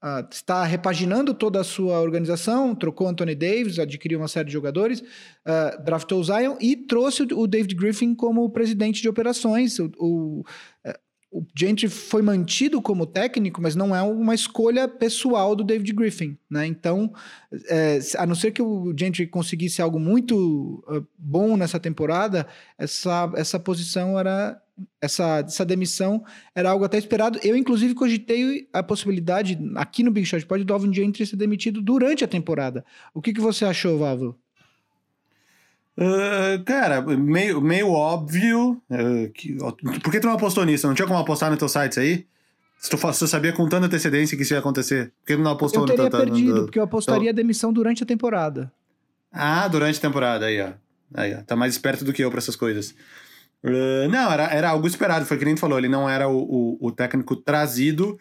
Uh, 0.00 0.24
está 0.30 0.62
repaginando 0.62 1.34
toda 1.34 1.60
a 1.60 1.64
sua 1.64 2.00
organização, 2.00 2.72
trocou 2.72 3.08
Anthony 3.08 3.34
Davis, 3.34 3.80
adquiriu 3.80 4.20
uma 4.20 4.28
série 4.28 4.46
de 4.46 4.52
jogadores, 4.52 5.00
uh, 5.00 5.84
draftou 5.84 6.20
o 6.20 6.24
Zion 6.24 6.56
e 6.60 6.76
trouxe 6.76 7.24
o 7.24 7.48
David 7.48 7.74
Griffin 7.74 8.14
como 8.14 8.48
presidente 8.48 9.02
de 9.02 9.08
operações. 9.08 9.76
O, 9.80 9.90
o, 9.98 10.40
uh, 10.86 10.98
o 11.32 11.44
Gentry 11.52 11.88
foi 11.88 12.22
mantido 12.22 12.80
como 12.80 13.06
técnico, 13.06 13.60
mas 13.60 13.74
não 13.74 13.94
é 13.94 14.00
uma 14.00 14.36
escolha 14.36 14.86
pessoal 14.86 15.56
do 15.56 15.64
David 15.64 15.92
Griffin, 15.92 16.38
né? 16.48 16.64
Então, 16.64 17.12
é, 17.68 17.98
a 18.18 18.24
não 18.24 18.36
ser 18.36 18.52
que 18.52 18.62
o 18.62 18.94
Gentry 18.96 19.26
conseguisse 19.26 19.82
algo 19.82 19.98
muito 19.98 20.82
bom 21.18 21.56
nessa 21.56 21.80
temporada, 21.80 22.46
essa, 22.78 23.30
essa 23.34 23.58
posição 23.58 24.18
era 24.18 24.62
essa, 25.00 25.40
essa 25.40 25.64
demissão 25.64 26.24
era 26.54 26.70
algo 26.70 26.84
até 26.84 26.98
esperado. 26.98 27.38
Eu, 27.42 27.56
inclusive, 27.56 27.94
cogitei 27.94 28.68
a 28.72 28.82
possibilidade, 28.82 29.58
aqui 29.76 30.02
no 30.02 30.10
Big 30.10 30.26
Shot 30.26 30.44
Pod, 30.46 30.62
do 30.64 30.72
Alvin 30.72 30.92
Gentry 30.92 31.26
ser 31.26 31.36
demitido 31.36 31.80
durante 31.80 32.24
a 32.24 32.28
temporada. 32.28 32.84
O 33.14 33.20
que, 33.20 33.32
que 33.32 33.40
você 33.40 33.64
achou, 33.64 33.98
Vavo? 33.98 34.36
Uh, 35.96 36.62
cara, 36.64 37.00
meio, 37.02 37.60
meio 37.60 37.90
óbvio. 37.90 38.80
Uh, 38.88 39.30
que, 39.34 39.56
por 40.00 40.12
que 40.12 40.20
tu 40.20 40.28
não 40.28 40.34
apostou 40.34 40.64
nisso? 40.64 40.86
Não 40.86 40.94
tinha 40.94 41.08
como 41.08 41.18
apostar 41.18 41.50
no 41.50 41.56
teu 41.56 41.68
site 41.68 41.98
aí? 41.98 42.26
Se 42.78 42.88
tu, 42.88 43.12
se 43.12 43.18
tu 43.18 43.26
sabia 43.26 43.52
com 43.52 43.68
tanta 43.68 43.86
antecedência 43.86 44.36
que 44.36 44.44
isso 44.44 44.54
ia 44.54 44.60
acontecer, 44.60 45.12
por 45.20 45.26
que 45.26 45.36
tu 45.36 45.42
não 45.42 45.50
apostou 45.50 45.82
eu 45.82 45.86
teria 45.86 46.04
no 46.04 46.10
teu, 46.10 46.20
perdido, 46.20 46.54
no, 46.54 46.62
porque 46.62 46.78
eu 46.78 46.84
apostaria 46.84 47.30
a 47.30 47.32
demissão 47.32 47.72
durante 47.72 48.04
a 48.04 48.06
temporada. 48.06 48.72
Ah, 49.32 49.66
durante 49.66 49.98
a 49.98 50.00
temporada, 50.00 50.46
aí, 50.46 50.60
ó. 50.60 50.70
Aí, 51.12 51.34
ó. 51.34 51.42
Tá 51.42 51.56
mais 51.56 51.74
esperto 51.74 52.04
do 52.04 52.12
que 52.12 52.22
eu 52.22 52.30
para 52.30 52.38
essas 52.38 52.54
coisas. 52.54 52.94
Uh, 53.62 54.08
não, 54.08 54.30
era, 54.32 54.44
era 54.54 54.68
algo 54.70 54.86
esperado, 54.86 55.26
foi 55.26 55.36
que 55.36 55.44
nem 55.44 55.56
falou, 55.56 55.78
ele 55.78 55.88
não 55.88 56.08
era 56.08 56.28
o, 56.28 56.38
o, 56.38 56.78
o 56.80 56.92
técnico 56.92 57.34
trazido 57.34 58.16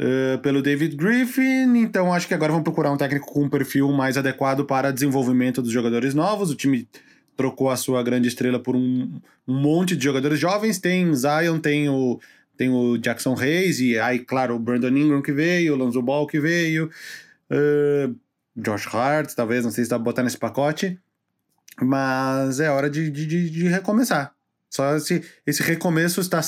uh, 0.00 0.38
pelo 0.42 0.60
David 0.60 0.96
Griffin, 0.96 1.76
então 1.76 2.12
acho 2.12 2.26
que 2.26 2.34
agora 2.34 2.52
vão 2.52 2.62
procurar 2.62 2.90
um 2.90 2.96
técnico 2.96 3.32
com 3.32 3.44
um 3.44 3.48
perfil 3.48 3.92
mais 3.92 4.16
adequado 4.16 4.64
para 4.64 4.90
desenvolvimento 4.90 5.62
dos 5.62 5.70
jogadores 5.70 6.12
novos. 6.12 6.50
O 6.50 6.56
time 6.56 6.88
trocou 7.36 7.70
a 7.70 7.76
sua 7.76 8.02
grande 8.02 8.26
estrela 8.26 8.58
por 8.58 8.74
um, 8.74 9.20
um 9.46 9.54
monte 9.54 9.94
de 9.96 10.02
jogadores 10.02 10.40
jovens, 10.40 10.78
tem 10.78 11.14
Zion, 11.14 11.60
tem 11.60 11.88
o, 11.88 12.18
tem 12.56 12.68
o 12.68 12.96
Jackson 12.98 13.36
Hayes, 13.38 13.78
e 13.78 13.98
aí, 13.98 14.18
claro, 14.18 14.56
o 14.56 14.58
Brandon 14.58 14.88
Ingram 14.88 15.22
que 15.22 15.32
veio, 15.32 15.74
o 15.74 15.76
Lonzo 15.76 16.02
Ball 16.02 16.26
que 16.26 16.40
veio, 16.40 16.90
uh, 17.50 18.16
Josh 18.56 18.92
Hart, 18.92 19.34
talvez, 19.34 19.64
não 19.64 19.70
sei 19.70 19.84
se 19.84 19.90
dá 19.90 19.96
pra 19.96 20.04
botar 20.04 20.22
nesse 20.22 20.38
pacote. 20.38 20.98
Mas 21.80 22.60
é 22.60 22.70
hora 22.70 22.88
de, 22.88 23.10
de, 23.10 23.50
de 23.50 23.68
recomeçar. 23.68 24.34
Só 24.70 24.96
esse, 24.96 25.22
esse 25.46 25.62
recomeço 25.62 26.20
está. 26.20 26.40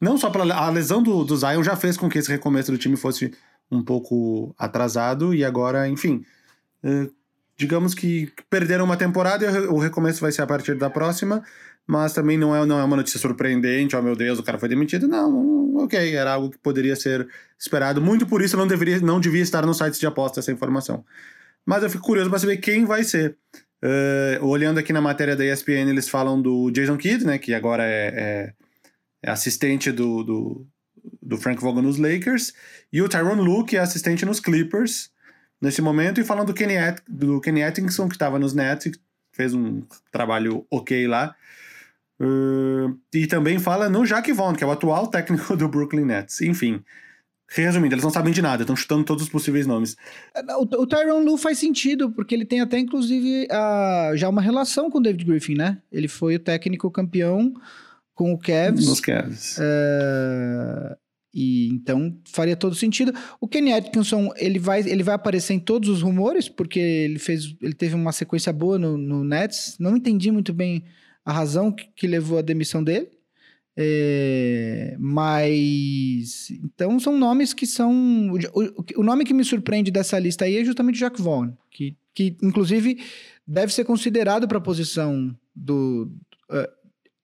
Não 0.00 0.16
só 0.16 0.30
a 0.30 0.70
lesão 0.70 1.02
do, 1.02 1.24
do 1.24 1.36
Zion 1.36 1.62
já 1.62 1.76
fez 1.76 1.96
com 1.96 2.08
que 2.08 2.18
esse 2.18 2.30
recomeço 2.30 2.72
do 2.72 2.78
time 2.78 2.96
fosse 2.96 3.32
um 3.70 3.82
pouco 3.82 4.54
atrasado 4.58 5.34
e 5.34 5.44
agora, 5.44 5.88
enfim. 5.88 6.24
Eh, 6.82 7.08
digamos 7.56 7.94
que 7.94 8.32
perderam 8.48 8.84
uma 8.84 8.96
temporada 8.96 9.44
e 9.44 9.66
o 9.68 9.78
recomeço 9.78 10.20
vai 10.20 10.32
ser 10.32 10.42
a 10.42 10.46
partir 10.46 10.74
da 10.76 10.88
próxima, 10.88 11.44
mas 11.86 12.12
também 12.12 12.38
não 12.38 12.56
é, 12.56 12.64
não 12.64 12.78
é 12.78 12.84
uma 12.84 12.96
notícia 12.96 13.20
surpreendente, 13.20 13.94
oh 13.94 14.02
meu 14.02 14.16
Deus, 14.16 14.38
o 14.38 14.42
cara 14.42 14.58
foi 14.58 14.68
demitido. 14.68 15.06
Não, 15.06 15.76
ok, 15.76 16.14
era 16.14 16.32
algo 16.32 16.50
que 16.50 16.58
poderia 16.58 16.96
ser 16.96 17.28
esperado. 17.58 18.00
Muito 18.00 18.26
por 18.26 18.42
isso 18.42 18.56
não 18.56 18.66
deveria, 18.66 18.98
não 19.00 19.20
devia 19.20 19.42
estar 19.42 19.64
no 19.66 19.74
site 19.74 20.00
de 20.00 20.06
aposta 20.06 20.40
essa 20.40 20.50
informação. 20.50 21.04
Mas 21.64 21.82
eu 21.82 21.90
fico 21.90 22.04
curioso 22.04 22.30
para 22.30 22.38
saber 22.38 22.56
quem 22.56 22.84
vai 22.84 23.04
ser. 23.04 23.36
Uh, 23.82 24.44
olhando 24.44 24.78
aqui 24.78 24.92
na 24.92 25.00
matéria 25.00 25.34
da 25.34 25.44
ESPN, 25.44 25.88
eles 25.88 26.08
falam 26.08 26.40
do 26.40 26.70
Jason 26.70 26.98
Kidd, 26.98 27.24
né, 27.24 27.38
que 27.38 27.54
agora 27.54 27.82
é, 27.82 28.12
é, 28.14 28.52
é 29.22 29.30
assistente 29.30 29.90
do, 29.90 30.22
do, 30.22 30.66
do, 31.22 31.38
Frank 31.38 31.62
Vogel 31.62 31.82
nos 31.82 31.96
Lakers, 31.96 32.52
e 32.92 33.00
o 33.00 33.08
Tyron 33.08 33.40
Lue, 33.40 33.64
que 33.64 33.78
é 33.78 33.80
assistente 33.80 34.26
nos 34.26 34.38
Clippers 34.38 35.10
nesse 35.60 35.80
momento, 35.80 36.20
e 36.20 36.24
falam 36.24 36.44
do 36.44 36.52
Kenny, 36.52 36.76
At 36.76 37.00
do 37.08 37.40
Kenny 37.40 37.62
Atkinson, 37.62 38.06
que 38.06 38.14
estava 38.14 38.38
nos 38.38 38.52
Nets 38.52 38.86
e 38.86 38.92
fez 39.32 39.54
um 39.54 39.82
trabalho 40.12 40.66
ok 40.70 41.06
lá. 41.06 41.34
Uh, 42.20 42.98
e 43.14 43.26
também 43.26 43.58
fala 43.58 43.88
no 43.88 44.04
Jack 44.04 44.30
Vaughn, 44.30 44.54
que 44.54 44.62
é 44.62 44.66
o 44.66 44.70
atual 44.70 45.06
técnico 45.06 45.56
do 45.56 45.68
Brooklyn 45.68 46.04
Nets. 46.04 46.42
Enfim, 46.42 46.84
Resumindo, 47.52 47.94
eles 47.94 48.04
não 48.04 48.12
sabem 48.12 48.32
de 48.32 48.40
nada, 48.40 48.62
estão 48.62 48.76
chutando 48.76 49.04
todos 49.04 49.24
os 49.24 49.28
possíveis 49.28 49.66
nomes. 49.66 49.96
É, 50.34 50.40
o, 50.54 50.62
o 50.62 50.86
Tyron 50.86 51.24
Lu 51.24 51.36
faz 51.36 51.58
sentido, 51.58 52.10
porque 52.10 52.34
ele 52.34 52.44
tem 52.44 52.60
até, 52.60 52.78
inclusive, 52.78 53.48
a, 53.50 54.12
já 54.14 54.28
uma 54.28 54.40
relação 54.40 54.88
com 54.88 54.98
o 54.98 55.02
David 55.02 55.24
Griffin, 55.24 55.54
né? 55.56 55.78
Ele 55.90 56.06
foi 56.06 56.36
o 56.36 56.40
técnico 56.40 56.90
campeão 56.90 57.52
com 58.14 58.32
o 58.32 58.38
Cavs. 58.38 58.86
Nos 58.86 59.00
Cavs. 59.00 59.58
É, 59.60 60.96
e 61.34 61.68
então 61.68 62.16
faria 62.24 62.54
todo 62.54 62.74
sentido. 62.76 63.12
O 63.40 63.48
Kenny 63.48 63.72
Atkinson, 63.72 64.30
ele 64.36 64.58
vai, 64.58 64.80
ele 64.80 65.02
vai 65.02 65.16
aparecer 65.16 65.54
em 65.54 65.58
todos 65.58 65.88
os 65.88 66.02
rumores, 66.02 66.48
porque 66.48 66.78
ele 66.78 67.18
fez. 67.18 67.56
Ele 67.60 67.74
teve 67.74 67.94
uma 67.96 68.12
sequência 68.12 68.52
boa 68.52 68.78
no, 68.78 68.96
no 68.96 69.24
Nets. 69.24 69.76
Não 69.80 69.96
entendi 69.96 70.30
muito 70.30 70.52
bem 70.52 70.84
a 71.24 71.32
razão 71.32 71.72
que, 71.72 71.88
que 71.96 72.06
levou 72.06 72.38
à 72.38 72.42
demissão 72.42 72.82
dele. 72.82 73.08
É, 73.82 74.94
mas 74.98 76.50
então 76.50 77.00
são 77.00 77.16
nomes 77.16 77.54
que 77.54 77.66
são 77.66 78.30
o, 78.30 79.00
o, 79.00 79.02
nome 79.02 79.24
que 79.24 79.32
me 79.32 79.42
surpreende 79.42 79.90
dessa 79.90 80.18
lista 80.18 80.44
aí 80.44 80.58
é 80.58 80.64
justamente 80.66 80.98
Jack 80.98 81.18
Vaughn, 81.22 81.52
que, 81.70 81.96
que 82.14 82.36
inclusive 82.42 83.02
deve 83.46 83.72
ser 83.72 83.84
considerado 83.84 84.46
para 84.46 84.58
a 84.58 84.60
posição 84.60 85.34
do 85.56 86.12
uh, 86.50 86.68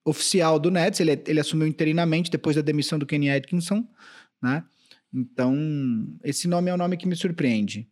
oficial 0.03 0.57
do 0.57 0.71
Nets. 0.71 0.99
Ele, 0.99 1.21
ele 1.27 1.39
assumiu 1.39 1.67
interinamente 1.67 2.31
depois 2.31 2.55
da 2.55 2.63
demissão 2.63 2.97
do 2.97 3.05
Kenny 3.05 3.29
Atkinson, 3.29 3.87
né? 4.41 4.63
Então, 5.13 5.55
esse 6.23 6.47
nome 6.47 6.71
é 6.71 6.73
o 6.73 6.77
nome 6.77 6.97
que 6.97 7.07
me 7.07 7.15
surpreende. 7.15 7.87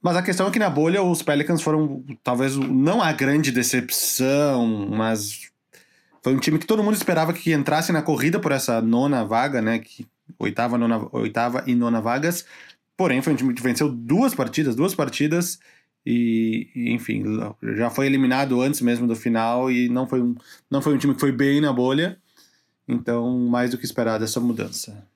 Mas 0.00 0.16
a 0.16 0.22
questão 0.22 0.48
é 0.48 0.50
que 0.50 0.58
na 0.58 0.70
bolha 0.70 1.02
os 1.02 1.22
Pelicans 1.22 1.60
foram 1.60 2.02
talvez 2.24 2.56
não 2.56 3.02
a 3.02 3.12
grande 3.12 3.52
decepção, 3.52 4.88
mas 4.88 5.49
foi 6.22 6.34
um 6.34 6.38
time 6.38 6.58
que 6.58 6.66
todo 6.66 6.82
mundo 6.82 6.94
esperava 6.94 7.32
que 7.32 7.52
entrasse 7.52 7.92
na 7.92 8.02
corrida 8.02 8.38
por 8.38 8.52
essa 8.52 8.80
nona 8.80 9.24
vaga, 9.24 9.62
né? 9.62 9.78
Que 9.78 10.06
oitava, 10.38 10.76
nona, 10.76 11.08
oitava 11.12 11.64
e 11.66 11.74
nona 11.74 12.00
vagas. 12.00 12.44
Porém, 12.96 13.22
foi 13.22 13.32
um 13.32 13.36
time 13.36 13.54
que 13.54 13.62
venceu 13.62 13.88
duas 13.88 14.34
partidas, 14.34 14.76
duas 14.76 14.94
partidas 14.94 15.58
e, 16.04 16.68
enfim, 16.74 17.24
já 17.76 17.90
foi 17.90 18.06
eliminado 18.06 18.60
antes 18.60 18.80
mesmo 18.80 19.06
do 19.06 19.16
final 19.16 19.70
e 19.70 19.88
não 19.88 20.06
foi 20.06 20.20
um, 20.20 20.34
não 20.70 20.80
foi 20.80 20.94
um 20.94 20.98
time 20.98 21.14
que 21.14 21.20
foi 21.20 21.32
bem 21.32 21.60
na 21.60 21.72
bolha. 21.72 22.18
Então, 22.88 23.38
mais 23.38 23.70
do 23.70 23.78
que 23.78 23.84
esperado 23.84 24.24
essa 24.24 24.40
mudança. 24.40 25.06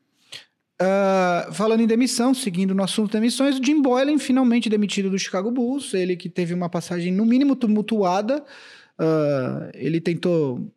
Uh, 0.81 1.53
falando 1.53 1.81
em 1.81 1.87
demissão, 1.87 2.33
seguindo 2.35 2.75
no 2.75 2.83
assunto 2.83 3.07
de 3.07 3.13
demissões, 3.15 3.59
o 3.59 3.65
Jim 3.65 3.81
Boylan 3.81 4.19
finalmente 4.19 4.69
demitido 4.69 5.11
do 5.11 5.19
Chicago 5.19 5.51
Bulls. 5.51 5.93
Ele 5.93 6.17
que 6.17 6.29
teve 6.29 6.55
uma 6.55 6.69
passagem 6.69 7.13
no 7.13 7.25
mínimo 7.25 7.57
tumultuada. 7.57 8.45
Uh, 8.99 9.71
ele 9.75 10.01
tentou 10.01 10.71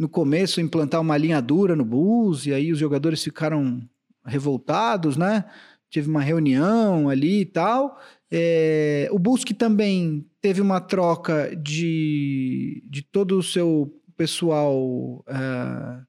no 0.00 0.08
começo 0.08 0.62
implantar 0.62 0.98
uma 0.98 1.18
linha 1.18 1.42
dura 1.42 1.76
no 1.76 1.84
Bulls 1.84 2.46
e 2.46 2.54
aí 2.54 2.72
os 2.72 2.78
jogadores 2.78 3.22
ficaram 3.22 3.86
revoltados, 4.24 5.14
né? 5.18 5.44
Tive 5.90 6.08
uma 6.08 6.22
reunião 6.22 7.10
ali 7.10 7.42
e 7.42 7.44
tal. 7.44 8.00
É, 8.30 9.10
o 9.12 9.18
Bulls 9.18 9.44
que 9.44 9.52
também 9.52 10.26
teve 10.40 10.62
uma 10.62 10.80
troca 10.80 11.54
de, 11.54 12.82
de 12.88 13.02
todo 13.02 13.36
o 13.36 13.42
seu 13.42 13.94
pessoal 14.16 15.22
uh, 15.28 16.06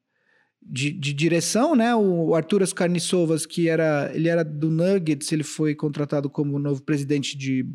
de, 0.61 0.93
de, 0.93 1.13
direção, 1.13 1.75
né? 1.75 1.93
O 1.93 2.33
Arthur 2.33 2.65
Carniçovas, 2.73 3.45
que 3.45 3.67
era, 3.67 4.09
ele 4.13 4.29
era 4.29 4.45
do 4.45 4.71
Nuggets, 4.71 5.33
ele 5.33 5.43
foi 5.43 5.75
contratado 5.75 6.29
como 6.29 6.57
novo 6.57 6.81
presidente 6.81 7.37
de 7.37 7.65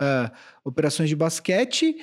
uh, 0.00 0.30
operações 0.64 1.08
de 1.08 1.16
basquete. 1.16 1.96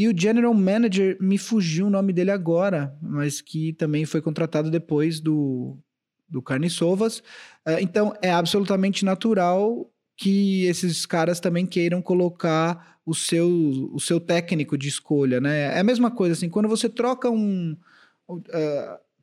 E 0.00 0.08
o 0.08 0.18
general 0.18 0.54
manager, 0.54 1.18
me 1.20 1.36
fugiu 1.36 1.88
o 1.88 1.90
nome 1.90 2.10
dele 2.10 2.30
agora, 2.30 2.96
mas 3.02 3.42
que 3.42 3.74
também 3.74 4.06
foi 4.06 4.22
contratado 4.22 4.70
depois 4.70 5.20
do, 5.20 5.76
do 6.26 6.40
Carniçovas. 6.40 7.18
Uh, 7.68 7.76
então, 7.82 8.14
é 8.22 8.30
absolutamente 8.30 9.04
natural 9.04 9.92
que 10.16 10.64
esses 10.64 11.04
caras 11.04 11.38
também 11.38 11.66
queiram 11.66 12.00
colocar 12.00 12.98
o 13.04 13.14
seu, 13.14 13.46
o 13.92 14.00
seu 14.00 14.18
técnico 14.18 14.78
de 14.78 14.88
escolha, 14.88 15.38
né? 15.38 15.76
É 15.76 15.80
a 15.80 15.84
mesma 15.84 16.10
coisa, 16.10 16.32
assim, 16.32 16.48
quando 16.48 16.66
você 16.66 16.88
troca 16.88 17.28
um... 17.28 17.76
Uh, 18.26 18.40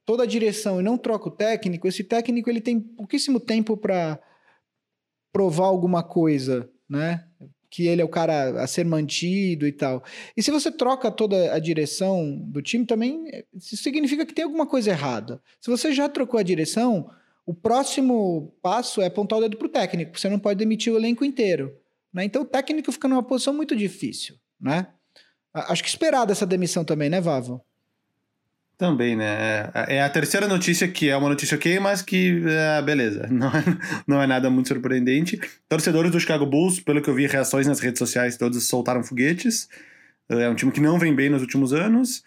toda 0.06 0.22
a 0.22 0.28
direção 0.28 0.80
e 0.80 0.84
não 0.84 0.96
troca 0.96 1.28
o 1.28 1.36
técnico, 1.36 1.88
esse 1.88 2.04
técnico 2.04 2.52
ele 2.52 2.62
tem 2.62 2.80
pouquíssimo 2.80 3.40
tempo 3.40 3.76
para 3.76 4.20
provar 5.34 5.66
alguma 5.66 6.04
coisa, 6.04 6.70
né? 6.88 7.26
Que 7.70 7.88
ele 7.88 8.02
é 8.02 8.06
o 8.06 8.10
cara 8.10 8.62
a 8.62 8.68
ser 8.68 8.86
mantido 8.86 9.68
e 9.68 9.72
tal. 9.72 10.04
E 10.36 10.42
se 10.42 10.52
você 10.52 10.72
troca 10.72 11.12
toda 11.12 11.54
a 11.54 11.60
direção 11.60 12.38
do 12.46 12.62
time, 12.62 12.86
também 12.86 13.26
isso 13.54 13.76
significa 13.78 14.26
que 14.26 14.34
tem 14.34 14.46
alguma 14.46 14.66
coisa 14.66 14.92
errada. 14.92 15.42
Se 15.60 15.70
você 15.70 15.92
já 15.92 16.08
trocou 16.08 16.40
a 16.40 16.44
direção, 16.44 17.10
o 17.46 17.54
próximo 17.54 18.54
passo 18.62 19.02
é 19.02 19.08
apontar 19.08 19.40
o 19.40 19.42
dedo 19.42 19.58
para 19.58 19.68
o 19.68 19.72
técnico. 19.72 20.20
Você 20.20 20.30
não 20.30 20.40
pode 20.40 20.60
demitir 20.60 20.94
o 20.94 20.98
elenco 20.98 21.26
inteiro. 21.26 21.78
Né? 22.14 22.24
Então 22.24 22.42
o 22.42 22.46
técnico 22.46 22.92
fica 22.92 23.08
numa 23.08 23.24
posição 23.24 23.54
muito 23.54 23.76
difícil. 23.76 24.36
Né? 24.60 24.88
Acho 25.54 25.84
que 25.84 25.90
esperada 25.90 26.32
essa 26.32 26.46
demissão 26.46 26.84
também, 26.84 27.10
né, 27.10 27.20
Vavo? 27.20 27.64
Também, 28.78 29.16
né? 29.16 29.72
É, 29.74 29.96
é 29.96 30.04
a 30.04 30.10
terceira 30.10 30.48
notícia 30.48 30.88
que 30.88 31.10
é 31.10 31.18
uma 31.18 31.30
notícia 31.30 31.58
ok, 31.58 31.80
mas 31.80 32.04
que, 32.04 32.44
é, 32.46 32.82
beleza, 32.84 33.28
não 33.32 33.48
é, 33.48 33.64
não 34.06 34.22
é 34.22 34.28
nada 34.28 34.50
muito 34.52 34.68
surpreendente. 34.68 35.40
Torcedores 35.68 36.12
do 36.12 36.20
Chicago 36.20 36.46
Bulls, 36.46 36.80
pelo 36.80 37.02
que 37.02 37.10
eu 37.10 37.16
vi, 37.16 37.26
reações 37.26 37.66
nas 37.66 37.80
redes 37.80 37.98
sociais, 37.98 38.38
todos 38.38 38.68
soltaram 38.68 39.04
foguetes. 39.04 39.68
É 40.30 40.48
um 40.48 40.54
time 40.56 40.72
que 40.72 40.80
não 40.80 41.00
vem 41.00 41.16
bem 41.16 41.30
nos 41.30 41.42
últimos 41.42 41.74
anos. 41.74 42.24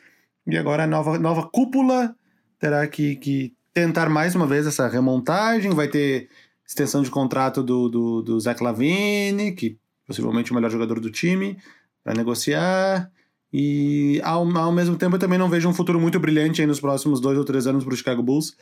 E 0.47 0.57
agora 0.57 0.85
a 0.85 0.87
nova, 0.87 1.19
nova 1.19 1.49
cúpula 1.49 2.17
terá 2.59 2.87
que, 2.89 3.15
que 3.17 3.55
tentar 3.73 4.09
mais 4.09 4.35
uma 4.35 4.47
vez 4.47 4.67
essa 4.67 4.89
remontagem, 4.89 5.71
vai 5.73 5.87
ter 5.87 6.29
extensão 6.67 7.03
de 7.03 7.11
contrato 7.11 7.63
do, 7.63 7.89
do, 7.89 8.23
do 8.23 8.41
Zach 8.41 8.63
Lavine, 8.63 9.53
que 9.53 9.79
possivelmente 10.07 10.51
é 10.51 10.53
o 10.53 10.55
melhor 10.57 10.71
jogador 10.71 10.99
do 10.99 11.11
time, 11.11 11.57
para 12.03 12.15
negociar. 12.15 13.11
E 13.53 14.21
ao, 14.23 14.47
ao 14.57 14.73
mesmo 14.73 14.97
tempo 14.97 15.17
eu 15.17 15.19
também 15.19 15.39
não 15.39 15.49
vejo 15.49 15.69
um 15.69 15.75
futuro 15.75 16.01
muito 16.01 16.21
brilhante 16.21 16.61
aí 16.61 16.67
nos 16.67 16.81
próximos 16.81 17.21
dois 17.21 17.37
ou 17.37 17.45
três 17.45 17.67
anos 17.67 17.85
para 17.85 17.93
o 17.93 17.97
Chicago 17.97 18.23
Bulls, 18.23 18.57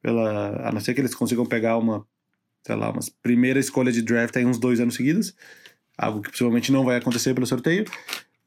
pela, 0.00 0.68
a 0.68 0.72
não 0.72 0.80
ser 0.80 0.94
que 0.94 1.00
eles 1.00 1.14
consigam 1.14 1.44
pegar 1.44 1.76
uma, 1.76 2.06
sei 2.62 2.76
lá, 2.76 2.90
uma 2.90 3.00
primeira 3.22 3.58
escolha 3.58 3.90
de 3.90 4.02
draft 4.02 4.36
aí 4.36 4.46
uns 4.46 4.58
dois 4.58 4.80
anos 4.80 4.94
seguidos, 4.94 5.34
algo 5.96 6.22
que 6.22 6.30
possivelmente 6.30 6.70
não 6.70 6.84
vai 6.84 6.96
acontecer 6.96 7.34
pelo 7.34 7.46
sorteio. 7.46 7.84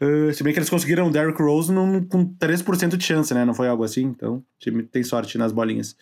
Uh, 0.01 0.33
se 0.33 0.43
bem 0.43 0.51
que 0.51 0.57
eles 0.57 0.69
conseguiram 0.69 1.07
o 1.07 1.11
Derrick 1.11 1.39
Rose 1.39 1.71
num, 1.71 2.03
com 2.03 2.25
3% 2.25 2.97
de 2.97 3.03
chance, 3.03 3.31
né? 3.35 3.45
Não 3.45 3.53
foi 3.53 3.67
algo 3.67 3.83
assim, 3.83 4.03
então 4.03 4.37
o 4.37 4.43
time 4.57 4.81
tem 4.81 5.03
sorte 5.03 5.37
nas 5.37 5.51
bolinhas. 5.51 5.95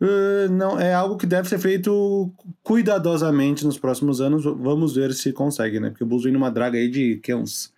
Uh, 0.00 0.50
não, 0.50 0.80
é 0.80 0.94
algo 0.94 1.18
que 1.18 1.26
deve 1.26 1.48
ser 1.48 1.58
feito 1.58 2.32
cuidadosamente 2.62 3.66
nos 3.66 3.78
próximos 3.78 4.20
anos. 4.20 4.44
Vamos 4.44 4.94
ver 4.94 5.12
se 5.12 5.32
consegue, 5.32 5.78
né? 5.78 5.90
Porque 5.90 6.04
o 6.04 6.06
Bulls 6.06 6.24
vem 6.24 6.32
numa 6.32 6.50
draga 6.50 6.78
aí 6.78 6.88
de 6.88 7.16
que, 7.16 7.34
uns, 7.34 7.70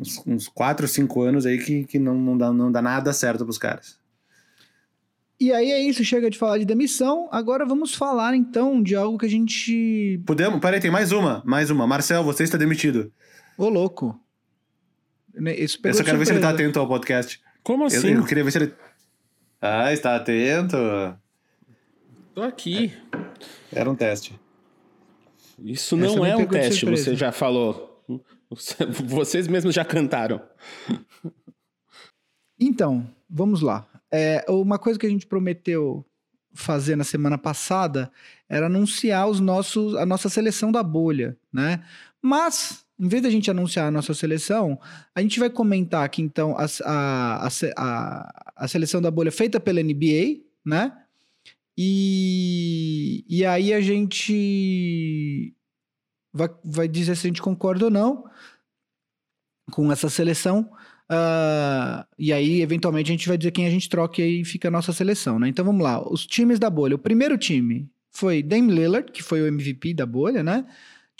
uns, 0.00 0.22
uns 0.26 0.48
4, 0.48 0.88
5 0.88 1.22
anos 1.22 1.46
aí 1.46 1.58
que, 1.58 1.84
que 1.84 1.98
não, 1.98 2.14
não, 2.14 2.38
dá, 2.38 2.52
não 2.52 2.72
dá 2.72 2.80
nada 2.80 3.12
certo 3.12 3.44
pros 3.44 3.58
caras. 3.58 3.98
E 5.38 5.52
aí 5.52 5.70
é 5.70 5.80
isso, 5.80 6.04
chega 6.04 6.28
de 6.28 6.36
falar 6.36 6.58
de 6.58 6.66
demissão. 6.66 7.28
Agora 7.32 7.64
vamos 7.64 7.94
falar 7.94 8.34
então 8.34 8.82
de 8.82 8.94
algo 8.94 9.16
que 9.16 9.24
a 9.24 9.28
gente. 9.28 10.20
Podemos? 10.26 10.60
Peraí, 10.60 10.80
tem 10.80 10.90
mais 10.90 11.12
uma, 11.12 11.42
mais 11.46 11.70
uma. 11.70 11.86
Marcel, 11.86 12.22
você 12.22 12.44
está 12.44 12.58
demitido. 12.58 13.10
Ô, 13.56 13.68
louco. 13.68 14.20
Isso 15.56 15.78
eu 15.82 15.94
só 15.94 16.04
quero 16.04 16.18
ver 16.18 16.26
se 16.26 16.32
ele 16.32 16.40
tá 16.40 16.50
atento 16.50 16.78
ao 16.78 16.86
podcast. 16.86 17.40
Como 17.62 17.86
assim? 17.86 18.08
Eu, 18.10 18.18
eu, 18.18 18.26
queria 18.26 18.44
ver 18.44 18.50
se 18.50 18.58
ele. 18.58 18.74
Ah, 19.62 19.92
está 19.92 20.16
atento. 20.16 20.76
Tô 22.34 22.42
aqui. 22.42 22.92
Era 23.72 23.90
um 23.90 23.94
teste. 23.94 24.38
Isso 25.58 25.96
não 25.96 26.24
é 26.24 26.36
um 26.36 26.46
teste, 26.46 26.84
você 26.84 27.14
já 27.14 27.32
falou. 27.32 28.02
Vocês 29.04 29.46
mesmos 29.46 29.74
já 29.74 29.84
cantaram. 29.84 30.40
Então, 32.58 33.08
vamos 33.28 33.60
lá. 33.60 33.86
É, 34.12 34.44
uma 34.48 34.78
coisa 34.78 34.98
que 34.98 35.06
a 35.06 35.10
gente 35.10 35.26
prometeu 35.26 36.04
fazer 36.52 36.96
na 36.96 37.04
semana 37.04 37.38
passada 37.38 38.10
era 38.48 38.66
anunciar 38.66 39.28
os 39.28 39.38
nossos, 39.38 39.94
a 39.94 40.04
nossa 40.04 40.28
seleção 40.28 40.72
da 40.72 40.82
bolha, 40.82 41.38
né? 41.52 41.84
Mas 42.20 42.84
em 42.98 43.08
vez 43.08 43.22
da 43.22 43.30
gente 43.30 43.50
anunciar 43.50 43.86
a 43.86 43.90
nossa 43.90 44.12
seleção, 44.12 44.78
a 45.14 45.22
gente 45.22 45.40
vai 45.40 45.48
comentar 45.48 46.04
aqui 46.04 46.20
então 46.20 46.54
a, 46.58 46.66
a, 46.84 47.48
a, 47.78 48.52
a 48.56 48.68
seleção 48.68 49.00
da 49.00 49.10
bolha 49.10 49.32
feita 49.32 49.58
pela 49.58 49.82
NBA, 49.82 50.42
né? 50.66 50.92
E, 51.78 53.24
e 53.26 53.46
aí 53.46 53.72
a 53.72 53.80
gente 53.80 55.54
vai, 56.32 56.48
vai 56.64 56.88
dizer 56.88 57.16
se 57.16 57.26
a 57.26 57.28
gente 57.28 57.42
concorda 57.42 57.86
ou 57.86 57.90
não 57.90 58.24
com 59.70 59.90
essa 59.90 60.08
seleção. 60.08 60.70
Uh, 61.10 62.06
e 62.18 62.32
aí, 62.32 62.60
eventualmente, 62.60 63.10
a 63.10 63.14
gente 63.14 63.28
vai 63.28 63.36
dizer 63.36 63.50
quem 63.50 63.66
a 63.66 63.70
gente 63.70 63.88
troca 63.88 64.20
e 64.20 64.24
aí 64.24 64.44
fica 64.44 64.68
a 64.68 64.70
nossa 64.70 64.92
seleção, 64.92 65.38
né? 65.38 65.48
Então 65.48 65.64
vamos 65.64 65.82
lá. 65.82 66.00
Os 66.08 66.26
times 66.26 66.58
da 66.58 66.70
bolha. 66.70 66.94
O 66.94 66.98
primeiro 66.98 67.36
time 67.36 67.88
foi 68.10 68.42
Dame 68.42 68.72
Lillard, 68.72 69.10
que 69.10 69.22
foi 69.22 69.40
o 69.42 69.46
MVP 69.46 69.94
da 69.94 70.06
bolha, 70.06 70.42
né? 70.42 70.66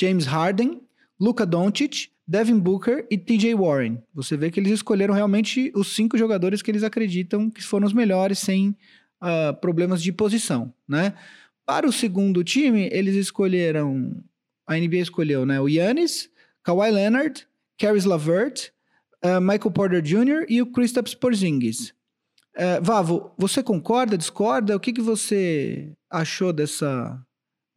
James 0.01 0.27
Harden, 0.27 0.81
Luka 1.19 1.45
Doncic, 1.45 2.09
Devin 2.27 2.59
Booker 2.59 3.07
e 3.11 3.19
TJ 3.19 3.55
Warren. 3.57 3.99
Você 4.15 4.37
vê 4.37 4.51
que 4.51 4.61
eles 4.61 4.73
escolheram 4.73 5.13
realmente 5.13 5.73
os 5.75 5.95
cinco 5.95 6.17
jogadores 6.17 6.63
que 6.63 6.71
eles 6.71 6.85
acreditam 6.85 7.51
que 7.51 7.63
foram 7.63 7.87
os 7.87 7.93
melhores 7.93 8.39
sem 8.39 8.77
uh, 9.21 9.53
problemas 9.61 10.01
de 10.01 10.13
posição, 10.13 10.73
né? 10.89 11.15
Para 11.67 11.89
o 11.89 11.93
segundo 11.93 12.43
time, 12.43 12.89
eles 12.93 13.15
escolheram, 13.15 14.23
a 14.71 14.79
NBA 14.79 14.99
escolheu, 14.99 15.45
né? 15.45 15.61
O 15.61 15.69
Yannis, 15.69 16.31
Kawhi 16.63 16.93
Leonard, 16.93 17.45
Caris 17.77 18.05
LaVert, 18.05 18.71
uh, 19.25 19.41
Michael 19.41 19.73
Porter 19.73 20.01
Jr. 20.01 20.47
e 20.49 20.63
o 20.63 20.67
Kristaps 20.67 21.13
Porzingis. 21.13 21.93
Uh, 22.55 22.81
Vavo, 22.81 23.33
você 23.37 23.65
concorda, 23.65 24.17
discorda? 24.17 24.77
O 24.77 24.81
que, 24.81 24.93
que 24.93 25.01
você 25.01 25.93
achou 26.09 26.53
dessa, 26.53 27.21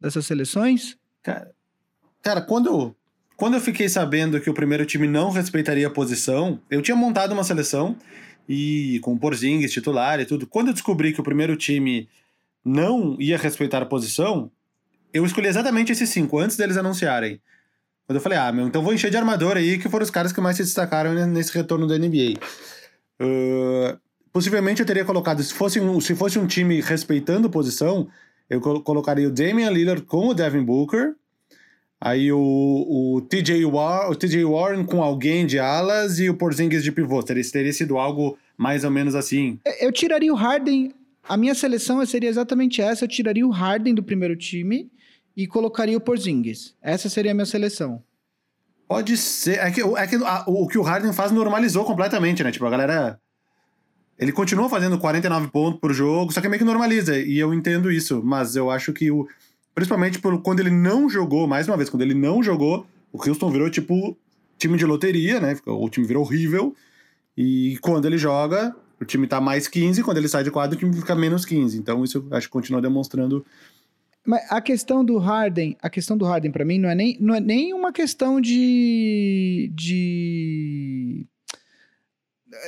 dessas 0.00 0.24
seleções? 0.24 0.96
Cara, 1.20 1.50
cara 2.22 2.40
quando 2.40 2.68
eu 2.68 2.96
quando 3.36 3.54
eu 3.54 3.60
fiquei 3.60 3.88
sabendo 3.88 4.40
que 4.40 4.48
o 4.48 4.54
primeiro 4.54 4.86
time 4.86 5.08
não 5.08 5.30
respeitaria 5.30 5.88
a 5.88 5.90
posição, 5.90 6.60
eu 6.70 6.80
tinha 6.80 6.96
montado 6.96 7.32
uma 7.32 7.42
seleção 7.42 7.96
e 8.48 9.00
com 9.02 9.18
Porzingis 9.18 9.72
titular 9.72 10.20
e 10.20 10.24
tudo. 10.24 10.46
Quando 10.46 10.68
eu 10.68 10.72
descobri 10.72 11.12
que 11.12 11.20
o 11.20 11.24
primeiro 11.24 11.56
time 11.56 12.08
não 12.64 13.16
ia 13.18 13.36
respeitar 13.36 13.82
a 13.82 13.86
posição, 13.86 14.52
eu 15.14 15.24
escolhi 15.24 15.46
exatamente 15.46 15.92
esses 15.92 16.10
cinco 16.10 16.40
antes 16.40 16.56
deles 16.56 16.76
anunciarem. 16.76 17.40
Quando 18.04 18.16
eu 18.16 18.20
falei, 18.20 18.36
ah, 18.36 18.52
meu, 18.52 18.66
então 18.66 18.82
vou 18.82 18.92
encher 18.92 19.10
de 19.10 19.16
armador 19.16 19.56
aí, 19.56 19.78
que 19.78 19.88
foram 19.88 20.02
os 20.02 20.10
caras 20.10 20.32
que 20.32 20.40
mais 20.40 20.56
se 20.56 20.64
destacaram 20.64 21.14
nesse 21.28 21.54
retorno 21.54 21.86
da 21.86 21.96
NBA. 21.96 22.34
Uh, 23.22 23.96
possivelmente 24.32 24.80
eu 24.80 24.86
teria 24.86 25.04
colocado, 25.04 25.42
se 25.42 25.54
fosse 25.54 25.80
um, 25.80 26.00
se 26.00 26.16
fosse 26.16 26.36
um 26.36 26.46
time 26.46 26.80
respeitando 26.80 27.48
posição, 27.48 28.08
eu 28.50 28.60
colocaria 28.60 29.28
o 29.28 29.30
Damian 29.30 29.70
Lillard 29.70 30.02
com 30.02 30.28
o 30.28 30.34
Devin 30.34 30.64
Booker, 30.64 31.14
aí 31.98 32.30
o, 32.30 32.38
o, 32.38 33.20
TJ, 33.22 33.64
War, 33.64 34.10
o 34.10 34.16
TJ 34.16 34.44
Warren 34.44 34.84
com 34.84 35.02
alguém 35.02 35.46
de 35.46 35.58
alas 35.60 36.18
e 36.18 36.28
o 36.28 36.34
Porzingis 36.34 36.82
de 36.82 36.92
pivô. 36.92 37.22
Teria, 37.22 37.42
teria 37.50 37.72
sido 37.72 37.96
algo 37.96 38.36
mais 38.58 38.84
ou 38.84 38.90
menos 38.90 39.14
assim. 39.14 39.58
Eu 39.80 39.90
tiraria 39.90 40.32
o 40.32 40.36
Harden, 40.36 40.92
a 41.26 41.36
minha 41.36 41.54
seleção 41.54 42.04
seria 42.04 42.28
exatamente 42.28 42.82
essa, 42.82 43.04
eu 43.04 43.08
tiraria 43.08 43.46
o 43.46 43.50
Harden 43.50 43.94
do 43.94 44.02
primeiro 44.02 44.36
time 44.36 44.90
e 45.36 45.46
colocaria 45.46 45.96
o 45.96 46.00
Porzingis. 46.00 46.74
Essa 46.80 47.08
seria 47.08 47.32
a 47.32 47.34
minha 47.34 47.46
seleção. 47.46 48.02
Pode 48.86 49.16
ser. 49.16 49.58
É 49.58 49.70
que, 49.70 49.80
é 49.80 50.06
que 50.06 50.16
a, 50.16 50.44
o, 50.46 50.66
que 50.68 50.78
o 50.78 50.82
Harden 50.82 51.12
faz 51.12 51.32
normalizou 51.32 51.84
completamente, 51.84 52.44
né? 52.44 52.52
Tipo, 52.52 52.66
a 52.66 52.70
galera. 52.70 53.20
Ele 54.16 54.30
continua 54.30 54.68
fazendo 54.68 54.96
49 54.96 55.48
pontos 55.48 55.80
por 55.80 55.92
jogo, 55.92 56.32
só 56.32 56.40
que 56.40 56.48
meio 56.48 56.60
que 56.60 56.64
normaliza. 56.64 57.18
E 57.18 57.36
eu 57.36 57.52
entendo 57.52 57.90
isso, 57.90 58.22
mas 58.24 58.54
eu 58.54 58.70
acho 58.70 58.92
que 58.92 59.10
o. 59.10 59.26
Principalmente 59.74 60.20
por, 60.20 60.40
quando 60.40 60.60
ele 60.60 60.70
não 60.70 61.08
jogou, 61.08 61.48
mais 61.48 61.66
uma 61.66 61.76
vez, 61.76 61.90
quando 61.90 62.02
ele 62.02 62.14
não 62.14 62.40
jogou, 62.40 62.86
o 63.12 63.18
Houston 63.18 63.50
virou 63.50 63.68
tipo 63.68 64.16
time 64.56 64.78
de 64.78 64.86
loteria, 64.86 65.40
né? 65.40 65.58
O 65.66 65.88
time 65.88 66.06
virou 66.06 66.22
horrível. 66.22 66.76
E 67.36 67.76
quando 67.80 68.04
ele 68.04 68.16
joga, 68.16 68.74
o 69.00 69.04
time 69.04 69.26
tá 69.26 69.40
mais 69.40 69.66
15, 69.66 70.02
quando 70.04 70.18
ele 70.18 70.28
sai 70.28 70.44
de 70.44 70.50
quadro, 70.52 70.76
o 70.76 70.78
time 70.78 70.94
fica 70.94 71.16
menos 71.16 71.44
15. 71.44 71.76
Então 71.76 72.04
isso 72.04 72.24
acho 72.30 72.46
que 72.46 72.52
continua 72.52 72.80
demonstrando 72.80 73.44
mas 74.26 74.50
a 74.50 74.60
questão 74.60 75.04
do 75.04 75.18
Harden, 75.18 75.76
a 75.82 75.90
questão 75.90 76.16
do 76.16 76.24
Harden 76.24 76.50
para 76.50 76.64
mim 76.64 76.78
não 76.78 76.88
é 76.88 76.94
nem, 76.94 77.16
não 77.20 77.34
é 77.34 77.40
nem 77.40 77.74
uma 77.74 77.92
questão 77.92 78.40
de, 78.40 79.70
de 79.74 81.26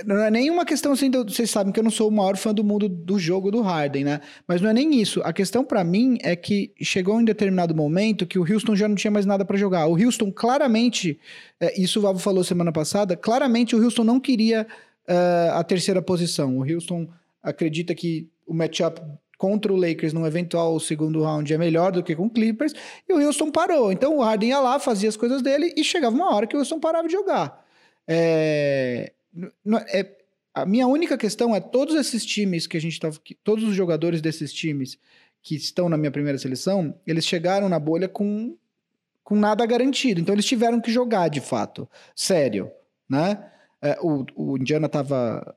não 0.04 0.18
é 0.18 0.30
nem 0.30 0.50
uma 0.50 0.64
questão 0.64 0.92
assim, 0.92 1.10
vocês 1.10 1.50
sabem 1.50 1.72
que 1.72 1.78
eu 1.78 1.84
não 1.84 1.90
sou 1.90 2.08
o 2.08 2.12
maior 2.12 2.36
fã 2.36 2.52
do 2.52 2.64
mundo 2.64 2.88
do 2.88 3.18
jogo 3.18 3.50
do 3.50 3.62
Harden, 3.62 4.04
né? 4.04 4.20
Mas 4.46 4.60
não 4.60 4.68
é 4.68 4.72
nem 4.72 5.00
isso. 5.00 5.20
A 5.22 5.32
questão 5.32 5.64
para 5.64 5.82
mim 5.84 6.18
é 6.22 6.34
que 6.34 6.72
chegou 6.82 7.20
em 7.20 7.24
determinado 7.24 7.74
momento 7.74 8.26
que 8.26 8.38
o 8.38 8.42
Houston 8.42 8.74
já 8.74 8.88
não 8.88 8.94
tinha 8.94 9.10
mais 9.10 9.24
nada 9.24 9.44
para 9.44 9.56
jogar. 9.56 9.86
O 9.86 9.96
Houston 9.96 10.32
claramente, 10.32 11.18
é, 11.60 11.80
isso 11.80 11.98
o 11.98 12.02
Vavo 12.02 12.18
falou 12.18 12.42
semana 12.44 12.72
passada, 12.72 13.16
claramente 13.16 13.74
o 13.74 13.82
Houston 13.82 14.04
não 14.04 14.20
queria 14.20 14.66
uh, 15.08 15.52
a 15.54 15.64
terceira 15.64 16.02
posição. 16.02 16.58
O 16.58 16.70
Houston 16.70 17.08
acredita 17.42 17.94
que 17.94 18.28
o 18.46 18.54
matchup 18.54 19.00
contra 19.36 19.72
o 19.72 19.76
Lakers 19.76 20.12
num 20.12 20.26
eventual 20.26 20.78
segundo 20.80 21.22
round 21.22 21.52
é 21.52 21.58
melhor 21.58 21.92
do 21.92 22.02
que 22.02 22.16
com 22.16 22.26
o 22.26 22.30
Clippers, 22.30 22.72
e 23.08 23.12
o 23.12 23.24
Houston 23.24 23.50
parou. 23.50 23.92
Então 23.92 24.16
o 24.16 24.22
Harden 24.22 24.50
ia 24.50 24.60
lá, 24.60 24.78
fazia 24.78 25.08
as 25.08 25.16
coisas 25.16 25.42
dele 25.42 25.72
e 25.76 25.84
chegava 25.84 26.14
uma 26.14 26.34
hora 26.34 26.46
que 26.46 26.56
o 26.56 26.58
Houston 26.58 26.80
parava 26.80 27.06
de 27.06 27.12
jogar. 27.12 27.64
É, 28.08 29.12
é, 29.92 30.16
a 30.54 30.64
minha 30.64 30.86
única 30.86 31.18
questão 31.18 31.54
é 31.54 31.60
todos 31.60 31.94
esses 31.94 32.24
times 32.24 32.66
que 32.66 32.76
a 32.76 32.80
gente 32.80 32.94
estava, 32.94 33.18
todos 33.44 33.64
os 33.64 33.74
jogadores 33.74 34.22
desses 34.22 34.52
times 34.52 34.98
que 35.42 35.54
estão 35.54 35.88
na 35.88 35.96
minha 35.96 36.10
primeira 36.10 36.38
seleção, 36.38 36.94
eles 37.06 37.26
chegaram 37.26 37.68
na 37.68 37.78
bolha 37.78 38.08
com, 38.08 38.56
com 39.22 39.36
nada 39.36 39.64
garantido. 39.66 40.20
Então 40.20 40.34
eles 40.34 40.46
tiveram 40.46 40.80
que 40.80 40.90
jogar 40.90 41.28
de 41.28 41.40
fato, 41.40 41.88
sério, 42.14 42.70
né? 43.08 43.50
É, 43.82 43.98
o, 44.00 44.24
o 44.34 44.56
Indiana 44.56 44.86
estava 44.86 45.54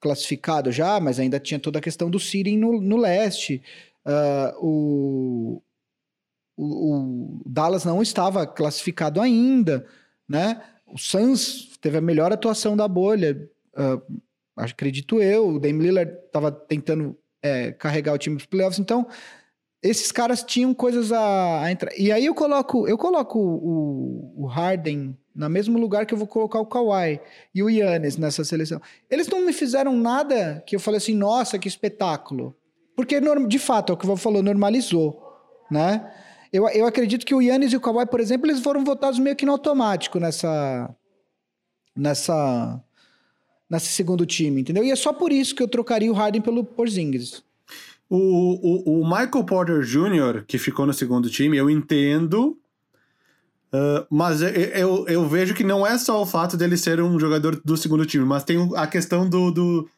classificado 0.00 0.70
já, 0.70 1.00
mas 1.00 1.18
ainda 1.18 1.40
tinha 1.40 1.58
toda 1.58 1.78
a 1.78 1.82
questão 1.82 2.10
do 2.10 2.18
seeding 2.18 2.56
no, 2.56 2.80
no 2.80 2.96
leste. 2.96 3.62
Uh, 4.06 4.64
o, 4.64 5.62
o, 6.56 6.64
o, 6.64 7.42
Dallas 7.46 7.84
não 7.84 8.00
estava 8.00 8.46
classificado 8.46 9.20
ainda, 9.20 9.86
né? 10.28 10.62
O 10.86 10.98
Suns 10.98 11.76
teve 11.80 11.98
a 11.98 12.00
melhor 12.00 12.32
atuação 12.32 12.76
da 12.76 12.88
bolha, 12.88 13.48
uh, 13.76 14.20
acredito 14.56 15.20
eu. 15.20 15.48
O 15.48 15.60
Dame 15.60 15.82
Lillard 15.82 16.12
estava 16.26 16.50
tentando 16.50 17.16
é, 17.42 17.72
carregar 17.72 18.14
o 18.14 18.18
time 18.18 18.36
para 18.36 18.46
playoffs, 18.46 18.78
então 18.78 19.06
esses 19.82 20.10
caras 20.10 20.42
tinham 20.42 20.74
coisas 20.74 21.12
a, 21.12 21.62
a, 21.62 21.70
entrar. 21.70 21.92
E 21.96 22.10
aí 22.10 22.26
eu 22.26 22.34
coloco, 22.34 22.88
eu 22.88 22.98
coloco 22.98 23.38
o, 23.38 24.44
o 24.44 24.46
Harden 24.46 25.16
no 25.34 25.48
mesmo 25.48 25.78
lugar 25.78 26.04
que 26.04 26.12
eu 26.12 26.18
vou 26.18 26.26
colocar 26.26 26.58
o 26.58 26.66
Kawhi 26.66 27.20
e 27.54 27.62
o 27.62 27.70
Yannis 27.70 28.16
nessa 28.16 28.44
seleção. 28.44 28.80
Eles 29.08 29.28
não 29.28 29.46
me 29.46 29.52
fizeram 29.52 29.96
nada 29.96 30.62
que 30.66 30.74
eu 30.74 30.80
falei 30.80 30.98
assim, 30.98 31.14
nossa, 31.14 31.58
que 31.58 31.68
espetáculo. 31.68 32.56
Porque, 32.96 33.20
de 33.46 33.58
fato, 33.60 33.92
é 33.92 33.94
o 33.94 33.96
que 33.96 34.08
o 34.08 34.16
falou, 34.16 34.42
normalizou, 34.42 35.22
né? 35.70 36.12
Eu, 36.52 36.68
eu 36.70 36.84
acredito 36.84 37.24
que 37.24 37.34
o 37.34 37.40
Yannis 37.40 37.72
e 37.72 37.76
o 37.76 37.80
Kawhi, 37.80 38.06
por 38.06 38.18
exemplo, 38.18 38.50
eles 38.50 38.60
foram 38.60 38.84
votados 38.84 39.20
meio 39.20 39.36
que 39.36 39.46
no 39.46 39.52
automático 39.52 40.18
nessa... 40.18 40.92
Nessa... 41.94 42.82
Nesse 43.70 43.88
segundo 43.88 44.24
time, 44.24 44.62
entendeu? 44.62 44.82
E 44.82 44.90
é 44.90 44.96
só 44.96 45.12
por 45.12 45.30
isso 45.30 45.54
que 45.54 45.62
eu 45.62 45.68
trocaria 45.68 46.10
o 46.10 46.14
Harden 46.14 46.40
pelo 46.40 46.64
Porzingis. 46.64 47.44
O, 48.08 48.16
o, 48.16 49.00
o 49.00 49.04
Michael 49.04 49.44
Porter 49.44 49.80
Jr., 49.82 50.44
que 50.46 50.58
ficou 50.58 50.86
no 50.86 50.94
segundo 50.94 51.28
time, 51.28 51.56
eu 51.56 51.68
entendo 51.68 52.58
Uh, 53.68 54.06
mas 54.08 54.40
eu, 54.40 54.48
eu, 54.48 55.06
eu, 55.08 55.28
vejo 55.28 55.52
que 55.52 55.62
não 55.62 55.86
é 55.86 55.98
só 55.98 56.22
o 56.22 56.26
fato 56.26 56.56
dele 56.56 56.74
ser 56.74 57.02
um 57.02 57.20
jogador 57.20 57.60
do 57.62 57.76
segundo 57.76 58.06
time, 58.06 58.24
mas 58.24 58.42
tem 58.42 58.56
a 58.74 58.86
questão 58.86 59.28
do. 59.28 59.50
do... 59.50 59.90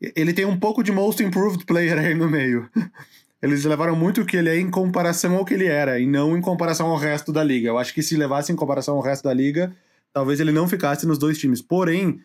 Ele 0.00 0.32
tem 0.32 0.44
um 0.44 0.58
pouco 0.58 0.84
de 0.84 0.92
most 0.92 1.22
improved 1.22 1.64
player 1.64 1.98
aí 1.98 2.14
no 2.14 2.30
meio. 2.30 2.68
Eles 3.42 3.64
levaram 3.64 3.96
muito 3.96 4.22
o 4.22 4.26
que 4.26 4.36
ele 4.36 4.48
é 4.48 4.58
em 4.58 4.70
comparação 4.70 5.36
ao 5.36 5.44
que 5.44 5.52
ele 5.52 5.66
era, 5.66 6.00
e 6.00 6.06
não 6.06 6.36
em 6.36 6.40
comparação 6.40 6.86
ao 6.86 6.96
resto 6.96 7.30
da 7.30 7.44
liga. 7.44 7.68
Eu 7.68 7.78
acho 7.78 7.92
que 7.92 8.02
se 8.02 8.16
levasse 8.16 8.50
em 8.50 8.56
comparação 8.56 8.96
ao 8.96 9.02
resto 9.02 9.24
da 9.24 9.34
liga, 9.34 9.76
talvez 10.10 10.40
ele 10.40 10.50
não 10.52 10.66
ficasse 10.66 11.06
nos 11.06 11.18
dois 11.18 11.36
times. 11.36 11.60
Porém, 11.60 12.20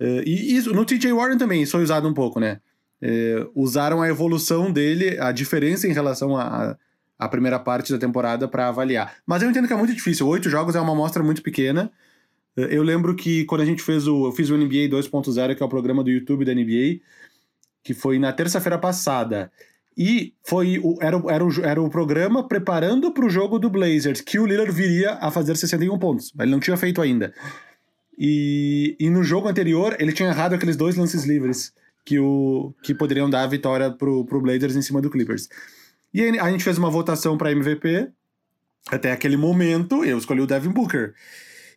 uh, 0.00 0.22
e 0.24 0.56
isso, 0.56 0.72
no 0.72 0.84
TJ 0.84 1.12
Warren 1.12 1.36
também, 1.36 1.62
isso 1.62 1.72
foi 1.72 1.82
usado 1.82 2.08
um 2.08 2.14
pouco, 2.14 2.40
né? 2.40 2.58
Uh, 3.02 3.50
usaram 3.54 4.00
a 4.00 4.08
evolução 4.08 4.72
dele, 4.72 5.18
a 5.20 5.30
diferença 5.30 5.86
em 5.86 5.92
relação 5.92 6.36
a, 6.36 6.76
a 7.18 7.28
primeira 7.28 7.58
parte 7.58 7.92
da 7.92 7.98
temporada 7.98 8.48
para 8.48 8.68
avaliar. 8.68 9.16
Mas 9.26 9.42
eu 9.42 9.50
entendo 9.50 9.66
que 9.66 9.72
é 9.72 9.76
muito 9.76 9.94
difícil. 9.94 10.26
Oito 10.28 10.48
jogos 10.48 10.74
é 10.74 10.80
uma 10.80 10.92
amostra 10.92 11.22
muito 11.22 11.42
pequena. 11.42 11.90
Eu 12.56 12.82
lembro 12.82 13.14
que 13.14 13.44
quando 13.44 13.60
a 13.60 13.66
gente 13.66 13.82
fez 13.82 14.06
o. 14.06 14.26
Eu 14.26 14.32
fiz 14.32 14.48
o 14.48 14.56
NBA 14.56 14.88
2.0, 14.88 15.54
que 15.54 15.62
é 15.62 15.66
o 15.66 15.68
programa 15.68 16.02
do 16.02 16.10
YouTube 16.10 16.44
da 16.44 16.54
NBA, 16.54 17.00
que 17.84 17.92
foi 17.92 18.18
na 18.18 18.32
terça-feira 18.32 18.78
passada. 18.78 19.52
E 19.96 20.34
foi 20.42 20.78
o, 20.78 20.96
era, 21.00 21.22
era, 21.28 21.44
o, 21.44 21.64
era 21.64 21.82
o 21.82 21.88
programa 21.88 22.46
preparando 22.46 23.12
para 23.12 23.24
o 23.24 23.30
jogo 23.30 23.58
do 23.58 23.70
Blazers, 23.70 24.20
que 24.20 24.38
o 24.38 24.46
Lillard 24.46 24.72
viria 24.72 25.12
a 25.14 25.30
fazer 25.30 25.56
61 25.56 25.98
pontos. 25.98 26.32
Ele 26.38 26.50
não 26.50 26.60
tinha 26.60 26.76
feito 26.76 27.00
ainda. 27.00 27.32
E, 28.18 28.96
e 28.98 29.10
no 29.10 29.22
jogo 29.22 29.48
anterior, 29.48 29.96
ele 29.98 30.12
tinha 30.12 30.28
errado 30.28 30.54
aqueles 30.54 30.76
dois 30.76 30.96
lances 30.96 31.24
livres 31.24 31.72
que, 32.06 32.20
o, 32.20 32.72
que 32.82 32.94
poderiam 32.94 33.28
dar 33.28 33.42
a 33.42 33.46
vitória 33.48 33.90
pro, 33.90 34.24
pro 34.24 34.40
Blazers 34.40 34.76
em 34.76 34.80
cima 34.80 35.02
do 35.02 35.10
Clippers. 35.10 35.48
E 36.14 36.22
aí, 36.22 36.38
a 36.38 36.50
gente 36.50 36.62
fez 36.62 36.78
uma 36.78 36.88
votação 36.88 37.36
para 37.36 37.50
MVP. 37.50 38.08
Até 38.88 39.10
aquele 39.10 39.36
momento, 39.36 40.04
eu 40.04 40.16
escolhi 40.16 40.40
o 40.40 40.46
Devin 40.46 40.70
Booker. 40.70 41.12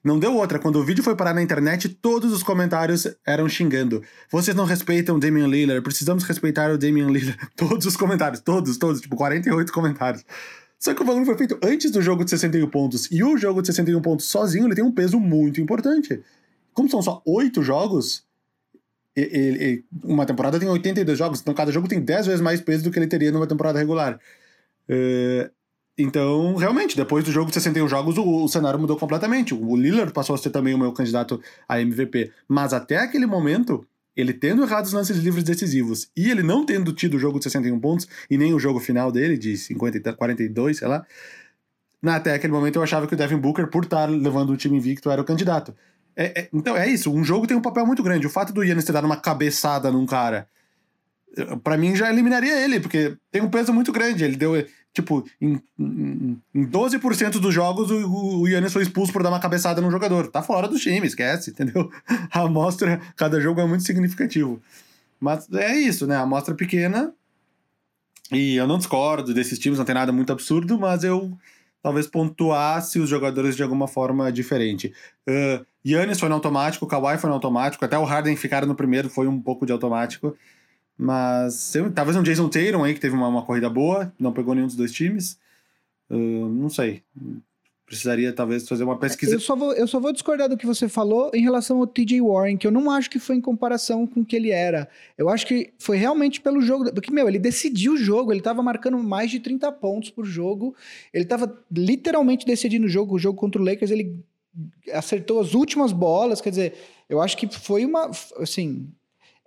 Não 0.03 0.19
deu 0.19 0.35
outra. 0.35 0.59
Quando 0.59 0.77
o 0.77 0.83
vídeo 0.83 1.03
foi 1.03 1.15
parar 1.15 1.33
na 1.33 1.41
internet, 1.41 1.89
todos 1.89 2.31
os 2.31 2.43
comentários 2.43 3.07
eram 3.25 3.49
xingando. 3.49 4.03
Vocês 4.31 4.55
não 4.55 4.65
respeitam 4.65 5.17
o 5.17 5.19
Damian 5.19 5.47
Lillard, 5.47 5.81
precisamos 5.81 6.23
respeitar 6.23 6.71
o 6.71 6.77
Damian 6.77 7.07
Lillard. 7.07 7.39
Todos 7.57 7.87
os 7.87 7.97
comentários, 7.97 8.39
todos, 8.39 8.77
todos, 8.77 9.01
tipo 9.01 9.15
48 9.15 9.73
comentários. 9.73 10.23
Só 10.77 10.93
que 10.93 11.01
o 11.01 11.05
bagulho 11.05 11.25
foi 11.25 11.37
feito 11.37 11.59
antes 11.61 11.91
do 11.91 12.01
jogo 12.01 12.23
de 12.23 12.29
61 12.29 12.69
pontos. 12.69 13.09
E 13.11 13.23
o 13.23 13.35
jogo 13.35 13.61
de 13.61 13.67
61 13.67 13.99
pontos 14.01 14.27
sozinho, 14.27 14.67
ele 14.67 14.75
tem 14.75 14.83
um 14.83 14.91
peso 14.91 15.19
muito 15.19 15.59
importante. 15.59 16.21
Como 16.73 16.87
são 16.87 17.01
só 17.01 17.21
8 17.25 17.61
jogos, 17.63 18.23
ele, 19.19 19.63
ele, 19.63 19.85
uma 20.03 20.25
temporada 20.25 20.59
tem 20.59 20.67
82 20.67 21.17
jogos, 21.17 21.41
então 21.41 21.53
cada 21.53 21.71
jogo 21.71 21.87
tem 21.87 21.99
10 21.99 22.27
vezes 22.27 22.41
mais 22.41 22.61
peso 22.61 22.83
do 22.83 22.91
que 22.91 22.99
ele 22.99 23.07
teria 23.07 23.31
numa 23.31 23.47
temporada 23.47 23.79
regular. 23.79 24.19
É, 24.87 25.49
então, 25.97 26.55
realmente, 26.55 26.95
depois 26.95 27.25
do 27.25 27.31
jogo 27.31 27.47
de 27.47 27.55
61 27.55 27.87
jogos, 27.87 28.17
o, 28.17 28.43
o, 28.43 28.47
cenário 28.47 28.79
mudou 28.79 28.95
completamente. 28.97 29.53
O 29.53 29.75
Lillard 29.75 30.13
passou 30.13 30.33
a 30.33 30.37
ser 30.37 30.49
também 30.49 30.73
o 30.73 30.77
meu 30.77 30.93
candidato 30.93 31.41
a 31.67 31.81
MVP. 31.81 32.31
Mas 32.47 32.73
até 32.73 32.97
aquele 32.97 33.25
momento, 33.25 33.85
ele 34.15 34.33
tendo 34.33 34.63
errado 34.63 34.85
os 34.85 34.93
lances 34.93 35.17
livres 35.17 35.43
decisivos 35.43 36.09
e 36.15 36.31
ele 36.31 36.41
não 36.41 36.65
tendo 36.65 36.93
tido 36.93 37.15
o 37.15 37.19
jogo 37.19 37.37
de 37.37 37.43
61 37.43 37.79
pontos 37.79 38.07
e 38.29 38.37
nem 38.37 38.53
o 38.53 38.59
jogo 38.59 38.79
final 38.79 39.11
dele, 39.11 39.37
de 39.37 39.57
50, 39.57 40.13
42, 40.13 40.77
sei 40.77 40.87
lá. 40.87 41.05
Até 42.01 42.33
aquele 42.33 42.53
momento 42.53 42.77
eu 42.77 42.83
achava 42.83 43.05
que 43.05 43.13
o 43.13 43.17
Devin 43.17 43.37
Booker, 43.37 43.67
por 43.67 43.83
estar 43.83 44.09
levando 44.09 44.51
o 44.51 44.57
time 44.57 44.77
invicto, 44.77 45.11
era 45.11 45.21
o 45.21 45.25
candidato. 45.25 45.75
É, 46.15 46.41
é, 46.41 46.49
então, 46.53 46.75
é 46.75 46.87
isso. 46.87 47.11
Um 47.11 47.23
jogo 47.23 47.47
tem 47.47 47.55
um 47.55 47.61
papel 47.61 47.85
muito 47.85 48.03
grande. 48.03 48.27
O 48.27 48.29
fato 48.29 48.53
do 48.53 48.63
Yannis 48.63 48.85
ter 48.85 48.91
dado 48.91 49.05
uma 49.05 49.17
cabeçada 49.17 49.91
num 49.91 50.05
cara, 50.05 50.47
para 51.63 51.77
mim 51.77 51.95
já 51.95 52.09
eliminaria 52.11 52.63
ele, 52.63 52.79
porque 52.79 53.15
tem 53.31 53.41
um 53.41 53.49
peso 53.49 53.73
muito 53.73 53.91
grande. 53.91 54.23
Ele 54.23 54.35
deu, 54.35 54.65
tipo, 54.93 55.25
em, 55.39 55.61
em, 55.79 56.41
em 56.53 56.65
12% 56.65 57.39
dos 57.39 57.53
jogos, 57.53 57.89
o, 57.91 58.41
o 58.41 58.47
Yannis 58.47 58.73
foi 58.73 58.83
expulso 58.83 59.13
por 59.13 59.23
dar 59.23 59.29
uma 59.29 59.39
cabeçada 59.39 59.81
num 59.81 59.91
jogador. 59.91 60.27
Tá 60.27 60.41
fora 60.41 60.67
do 60.67 60.77
time, 60.77 61.07
esquece, 61.07 61.51
entendeu? 61.51 61.89
A 62.31 62.41
amostra, 62.41 62.99
cada 63.15 63.39
jogo 63.39 63.61
é 63.61 63.65
muito 63.65 63.83
significativo. 63.83 64.61
Mas 65.19 65.51
é 65.53 65.75
isso, 65.75 66.07
né? 66.07 66.15
A 66.15 66.21
amostra 66.21 66.55
pequena. 66.55 67.13
E 68.31 68.55
eu 68.55 68.67
não 68.67 68.77
discordo 68.77 69.33
desses 69.33 69.57
times, 69.57 69.79
não 69.79 69.85
tem 69.85 69.95
nada 69.95 70.11
muito 70.11 70.31
absurdo, 70.31 70.77
mas 70.79 71.03
eu 71.03 71.35
talvez 71.81 72.07
pontuasse 72.07 72.99
os 72.99 73.09
jogadores 73.09 73.55
de 73.55 73.63
alguma 73.63 73.87
forma 73.87 74.31
diferente. 74.31 74.93
Uh, 75.27 75.65
Yannis 75.85 76.19
foi 76.19 76.29
no 76.29 76.35
automático, 76.35 76.85
Kawhi 76.85 77.17
foi 77.17 77.29
no 77.29 77.35
automático, 77.35 77.83
até 77.83 77.97
o 77.97 78.03
Harden 78.03 78.35
ficaram 78.35 78.67
no 78.67 78.75
primeiro, 78.75 79.09
foi 79.09 79.27
um 79.27 79.41
pouco 79.41 79.65
de 79.65 79.71
automático. 79.71 80.35
Mas 80.97 81.73
talvez 81.95 82.17
um 82.17 82.23
Jason 82.23 82.49
Tatum 82.49 82.83
aí, 82.83 82.93
que 82.93 82.99
teve 82.99 83.15
uma, 83.15 83.27
uma 83.29 83.45
corrida 83.45 83.69
boa, 83.69 84.13
não 84.19 84.33
pegou 84.33 84.53
nenhum 84.53 84.67
dos 84.67 84.75
dois 84.75 84.91
times. 84.91 85.39
Uh, 86.09 86.49
não 86.49 86.69
sei. 86.69 87.03
Precisaria 87.85 88.33
talvez 88.33 88.67
fazer 88.67 88.83
uma 88.83 88.99
pesquisa. 88.99 89.33
Eu 89.33 89.39
só, 89.39 89.55
vou, 89.55 89.73
eu 89.73 89.87
só 89.87 89.99
vou 89.99 90.11
discordar 90.11 90.49
do 90.49 90.57
que 90.57 90.65
você 90.65 90.89
falou 90.89 91.31
em 91.33 91.41
relação 91.41 91.79
ao 91.79 91.87
TJ 91.87 92.21
Warren, 92.21 92.57
que 92.57 92.67
eu 92.67 92.71
não 92.71 92.91
acho 92.91 93.09
que 93.09 93.17
foi 93.17 93.37
em 93.37 93.41
comparação 93.41 94.05
com 94.05 94.19
o 94.19 94.25
que 94.25 94.35
ele 94.35 94.51
era. 94.51 94.89
Eu 95.17 95.29
acho 95.29 95.47
que 95.47 95.73
foi 95.79 95.95
realmente 95.95 96.41
pelo 96.41 96.61
jogo. 96.61 96.91
Porque, 96.93 97.11
meu, 97.11 97.27
ele 97.29 97.39
decidiu 97.39 97.93
o 97.93 97.97
jogo, 97.97 98.33
ele 98.33 98.41
tava 98.41 98.61
marcando 98.61 98.97
mais 98.99 99.31
de 99.31 99.39
30 99.39 99.71
pontos 99.71 100.09
por 100.09 100.25
jogo. 100.25 100.75
Ele 101.13 101.25
tava 101.25 101.57
literalmente 101.71 102.45
decidindo 102.45 102.85
o 102.85 102.89
jogo. 102.89 103.15
O 103.15 103.19
jogo 103.19 103.39
contra 103.39 103.61
o 103.61 103.65
Lakers, 103.65 103.89
ele 103.89 104.19
acertou 104.91 105.39
as 105.39 105.53
últimas 105.53 105.91
bolas. 105.91 106.41
Quer 106.41 106.49
dizer, 106.49 106.73
eu 107.07 107.21
acho 107.21 107.37
que 107.37 107.47
foi 107.47 107.85
uma. 107.85 108.11
Assim. 108.37 108.91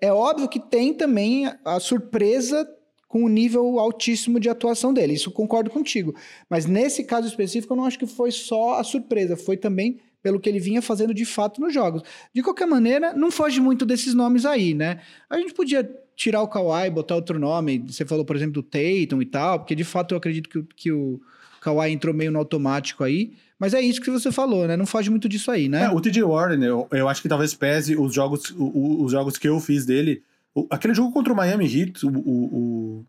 É 0.01 0.13
óbvio 0.13 0.49
que 0.49 0.59
tem 0.59 0.93
também 0.93 1.49
a 1.65 1.79
surpresa 1.79 2.69
com 3.07 3.25
um 3.25 3.29
nível 3.29 3.79
altíssimo 3.79 4.41
de 4.41 4.49
atuação 4.49 4.93
dele. 4.93 5.13
Isso 5.13 5.31
concordo 5.31 5.71
contigo. 5.71 6.15
Mas 6.49 6.67
nesse 6.67 7.05
caso 7.05 7.29
específico, 7.29 7.73
eu 7.73 7.77
não 7.77 7.85
acho 7.85 7.99
que 7.99 8.07
foi 8.07 8.31
só 8.31 8.81
a 8.81 8.85
surpresa, 8.85 9.37
foi 9.37 9.57
também 9.57 10.01
pelo 10.23 10.41
que 10.41 10.49
ele 10.49 10.59
vinha 10.59 10.81
fazendo 10.81 11.13
de 11.13 11.25
fato 11.25 11.61
nos 11.61 11.75
jogos. 11.75 12.03
De 12.35 12.43
qualquer 12.43 12.67
maneira, 12.67 13.13
não 13.13 13.31
foge 13.31 13.61
muito 13.61 13.85
desses 13.85 14.15
nomes 14.15 14.47
aí, 14.47 14.73
né? 14.73 15.01
A 15.29 15.37
gente 15.37 15.53
podia 15.53 15.85
tirar 16.17 16.43
o 16.43 16.49
Kawhi, 16.49 16.89
botar 16.91 17.17
outro 17.17 17.39
nome. 17.39 17.85
Você 17.87 18.07
falou, 18.07 18.25
por 18.25 18.35
exemplo, 18.35 18.55
do 18.55 18.63
Tatum 18.63 19.21
e 19.21 19.27
tal, 19.27 19.59
porque 19.59 19.75
de 19.75 19.85
fato 19.85 20.15
eu 20.15 20.19
acredito 20.19 20.49
que, 20.49 20.63
que 20.75 20.93
o 20.93 21.21
Kawhi 21.63 21.91
entrou 21.91 22.15
meio 22.15 22.33
no 22.33 22.39
automático 22.39 23.05
aí. 23.05 23.33
Mas 23.59 23.75
é 23.75 23.81
isso 23.81 24.01
que 24.01 24.11
você 24.11 24.33
falou, 24.33 24.67
né? 24.67 24.77
Não 24.77 24.87
foge 24.87 25.09
muito 25.09 25.29
disso 25.29 25.51
aí, 25.51 25.69
né? 25.69 25.85
É, 25.85 25.91
o 25.91 26.01
TJ 26.01 26.23
Warren, 26.25 26.63
eu, 26.65 26.89
eu 26.91 27.09
acho 27.09 27.23
que 27.23 27.29
talvez 27.29 27.55
pese 27.55 27.97
os 27.97 28.13
jogos, 28.13 28.51
o, 28.51 29.05
os 29.05 29.13
jogos 29.13 29.39
que 29.39 29.49
eu 29.49 29.61
fiz 29.61 29.87
dele 29.87 30.23
aquele 30.71 30.95
jogo 30.95 31.13
contra 31.13 31.33
o 31.33 31.37
Miami 31.37 31.65
Heat, 31.65 32.05
o, 32.05 32.11
o, 32.11 33.07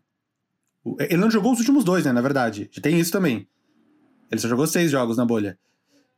o, 0.84 0.96
ele 1.00 1.16
não 1.16 1.30
jogou 1.30 1.52
os 1.52 1.58
últimos 1.58 1.84
dois, 1.84 2.04
né? 2.04 2.12
Na 2.12 2.20
verdade. 2.20 2.70
Tem 2.80 2.98
isso 2.98 3.12
também. 3.12 3.46
Ele 4.30 4.40
só 4.40 4.48
jogou 4.48 4.66
seis 4.66 4.90
jogos 4.90 5.16
na 5.16 5.24
bolha. 5.24 5.58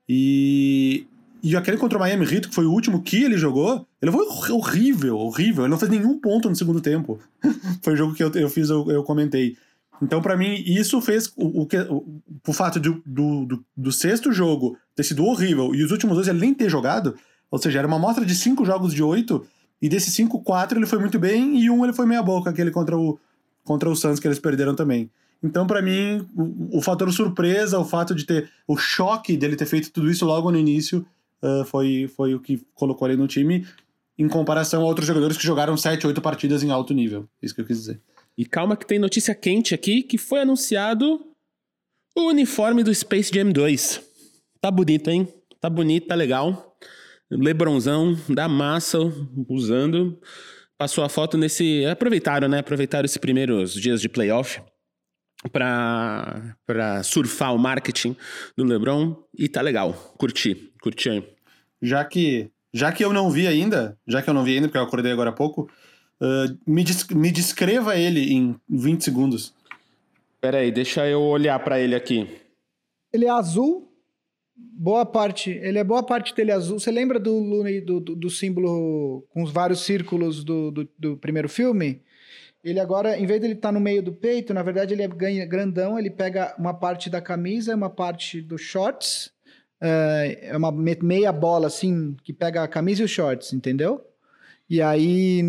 E. 0.09 1.07
E 1.43 1.55
aquele 1.55 1.77
contra 1.77 1.97
o 1.97 2.01
Miami 2.01 2.25
Heat, 2.25 2.49
que 2.49 2.55
foi 2.55 2.65
o 2.65 2.73
último 2.73 3.03
que 3.03 3.23
ele 3.23 3.37
jogou, 3.37 3.87
ele 4.03 4.11
foi 4.11 4.27
horrível, 4.53 5.17
horrível. 5.19 5.65
Ele 5.65 5.71
não 5.71 5.79
fez 5.79 5.91
nenhum 5.91 6.19
ponto 6.19 6.49
no 6.49 6.57
segundo 6.57 6.81
tempo. 6.81 7.21
foi 7.83 7.93
o 7.93 7.97
jogo 7.97 8.15
que 8.15 8.25
eu, 8.25 8.33
eu 8.33 8.49
fiz, 8.49 8.69
eu, 8.69 8.91
eu 8.91 9.05
comentei. 9.05 9.57
Então, 10.03 10.21
para 10.21 10.37
mim, 10.37 10.63
isso 10.67 11.01
fez 11.01 11.33
o, 11.37 11.67
que. 11.67 11.79
O, 11.79 12.21
o 12.47 12.53
fato 12.53 12.79
de, 12.79 12.91
do, 13.05 13.47
do, 13.47 13.65
do, 13.77 13.93
sexto 13.93 14.33
jogo 14.33 14.77
ter 14.95 15.05
sido 15.05 15.25
horrível 15.25 15.75
e 15.75 15.83
os 15.83 15.91
últimos 15.91 16.17
dois 16.17 16.29
ele 16.29 16.41
nem 16.41 16.53
ter 16.53 16.69
jogado, 16.69 17.15
ou 17.51 17.59
seja, 17.59 17.79
era 17.79 17.89
uma 17.89 17.97
amostra 17.97 18.25
de 18.25 18.35
cinco 18.35 18.65
jogos 18.65 18.93
de 18.93 19.03
oito, 19.03 19.47
e 19.81 19.89
desses 19.89 20.13
5, 20.15 20.43
4 20.43 20.79
ele 20.79 20.87
foi 20.87 20.99
muito 20.99 21.19
bem 21.19 21.61
e 21.61 21.71
um 21.71 21.85
ele 21.85 21.93
foi 21.93 22.07
meia 22.07 22.23
boca, 22.23 22.51
aquele 22.51 22.71
contra 22.71 22.97
o, 22.97 23.19
contra 23.65 23.91
o 23.91 23.97
Suns 23.97 24.19
que 24.19 24.27
eles 24.27 24.39
perderam 24.39 24.75
também. 24.75 25.11
Então, 25.43 25.67
para 25.67 25.83
mim, 25.83 26.27
o, 26.35 26.79
o, 26.79 26.83
fator 26.83 27.13
surpresa, 27.13 27.79
o 27.79 27.85
fato 27.85 28.15
de 28.15 28.25
ter 28.25 28.51
o 28.67 28.77
choque 28.77 29.37
dele 29.37 29.55
ter 29.55 29.67
feito 29.67 29.93
tudo 29.93 30.11
isso 30.11 30.25
logo 30.25 30.51
no 30.51 30.59
início, 30.59 31.07
uh, 31.43 31.65
foi, 31.67 32.11
foi 32.17 32.35
o 32.35 32.41
que 32.41 32.65
colocou 32.75 33.07
ele 33.07 33.19
no 33.19 33.29
time, 33.29 33.67
em 34.19 34.27
comparação 34.29 34.83
a 34.83 34.87
outros 34.87 35.07
jogadores 35.07 35.37
que 35.37 35.45
jogaram 35.45 35.77
7, 35.77 36.07
8 36.07 36.21
partidas 36.23 36.63
em 36.63 36.71
alto 36.71 36.95
nível. 36.95 37.29
Isso 37.43 37.55
que 37.55 37.61
eu 37.61 37.67
quis 37.67 37.79
dizer. 37.79 38.01
E 38.37 38.45
calma 38.45 38.77
que 38.77 38.87
tem 38.87 38.99
notícia 38.99 39.35
quente 39.35 39.75
aqui, 39.75 40.03
que 40.03 40.19
foi 40.19 40.41
anunciado 40.41 41.21
o 42.15 42.29
uniforme 42.29 42.83
do 42.83 42.95
Space 42.95 43.31
Jam 43.33 43.51
2. 43.51 44.01
Tá 44.61 44.71
bonito, 44.71 45.09
hein? 45.11 45.29
Tá 45.61 45.71
bonito, 45.71 46.07
tá 46.07 46.15
legal. 46.15 46.77
Lebronzão 47.31 48.17
da 48.29 48.49
massa 48.49 48.99
usando. 49.49 50.21
Passou 50.79 51.03
a 51.03 51.09
foto 51.09 51.39
nesse. 51.39 51.85
Aproveitaram, 51.87 52.49
né? 52.49 52.59
Aproveitaram 52.59 53.05
esses 53.05 53.17
primeiros 53.17 53.73
dias 53.75 54.01
de 54.01 54.09
playoff 54.09 54.61
para 55.51 57.03
surfar 57.03 57.55
o 57.55 57.59
marketing 57.59 58.17
do 58.57 58.65
LeBron 58.65 59.17
e 59.37 59.49
tá 59.49 59.61
legal. 59.61 59.93
Curti, 60.19 60.73
curti. 60.83 61.23
Já 61.81 62.05
que, 62.05 62.51
já 62.73 62.93
que 62.93 63.05
eu 63.05 63.13
não 63.13 63.31
vi 63.31 63.47
ainda, 63.47 63.99
já 64.07 64.23
que 64.23 64.31
eu 64.31 64.35
não 64.35 64.45
vi 64.45 64.55
ainda, 64.55 64.69
porque 64.69 64.79
eu 64.79 64.83
acordei 64.83 65.13
agora 65.13 65.31
há 65.31 65.33
pouco, 65.33 65.71
uh, 66.21 66.59
me, 66.67 66.85
des 66.85 67.07
me 67.09 67.31
descreva 67.31 67.97
ele 67.97 68.33
em 68.33 68.57
20 68.69 69.03
segundos. 69.03 69.55
Pera 70.41 70.59
aí, 70.59 70.71
deixa 70.71 71.07
eu 71.09 71.23
olhar 71.23 71.59
para 71.59 71.81
ele 71.81 71.95
aqui. 71.95 72.29
Ele 73.13 73.25
é 73.25 73.31
azul, 73.31 73.87
Boa 74.57 75.05
parte. 75.05 75.51
Ele 75.51 75.79
é 75.79 75.85
boa 75.85 76.03
parte 76.03 76.35
dele 76.35 76.51
azul. 76.51 76.81
Você 76.81 76.91
lembra 76.91 77.19
do 77.19 77.41
do, 77.83 78.01
do, 78.01 78.17
do, 78.17 78.31
símbolo 78.31 79.27
com 79.29 79.43
os 79.43 79.51
vários 79.51 79.81
círculos 79.81 80.43
do, 80.43 80.71
do, 80.71 80.89
do, 80.99 81.17
primeiro 81.19 81.49
filme? 81.49 82.03
Ele 82.65 82.81
agora, 82.81 83.19
em 83.19 83.27
vez 83.27 83.41
de 83.41 83.47
ele 83.47 83.55
estar 83.55 83.69
tá 83.69 83.73
no 83.73 83.81
meio 83.81 84.03
do 84.03 84.13
peito, 84.13 84.55
na 84.55 84.63
verdade 84.63 84.95
ele 84.95 85.03
é 85.03 85.09
ganha 85.09 85.45
grandão, 85.47 85.99
ele 85.99 86.11
pega 86.11 86.55
uma 86.59 86.75
parte 86.75 87.11
da 87.11 87.21
camisa, 87.21 87.75
uma 87.75 87.91
parte 87.91 88.41
dos 88.41 88.61
shorts, 88.63 89.31
é, 89.81 90.49
é 90.51 90.57
uma 90.57 90.73
meia 90.73 91.33
bola 91.33 91.67
assim, 91.67 92.17
que 92.25 92.33
pega 92.33 92.63
a 92.63 92.69
camisa 92.69 93.03
e 93.03 93.05
os 93.05 93.11
shorts, 93.11 93.53
entendeu? 93.53 94.06
E 94.69 94.83
aí, 94.83 95.43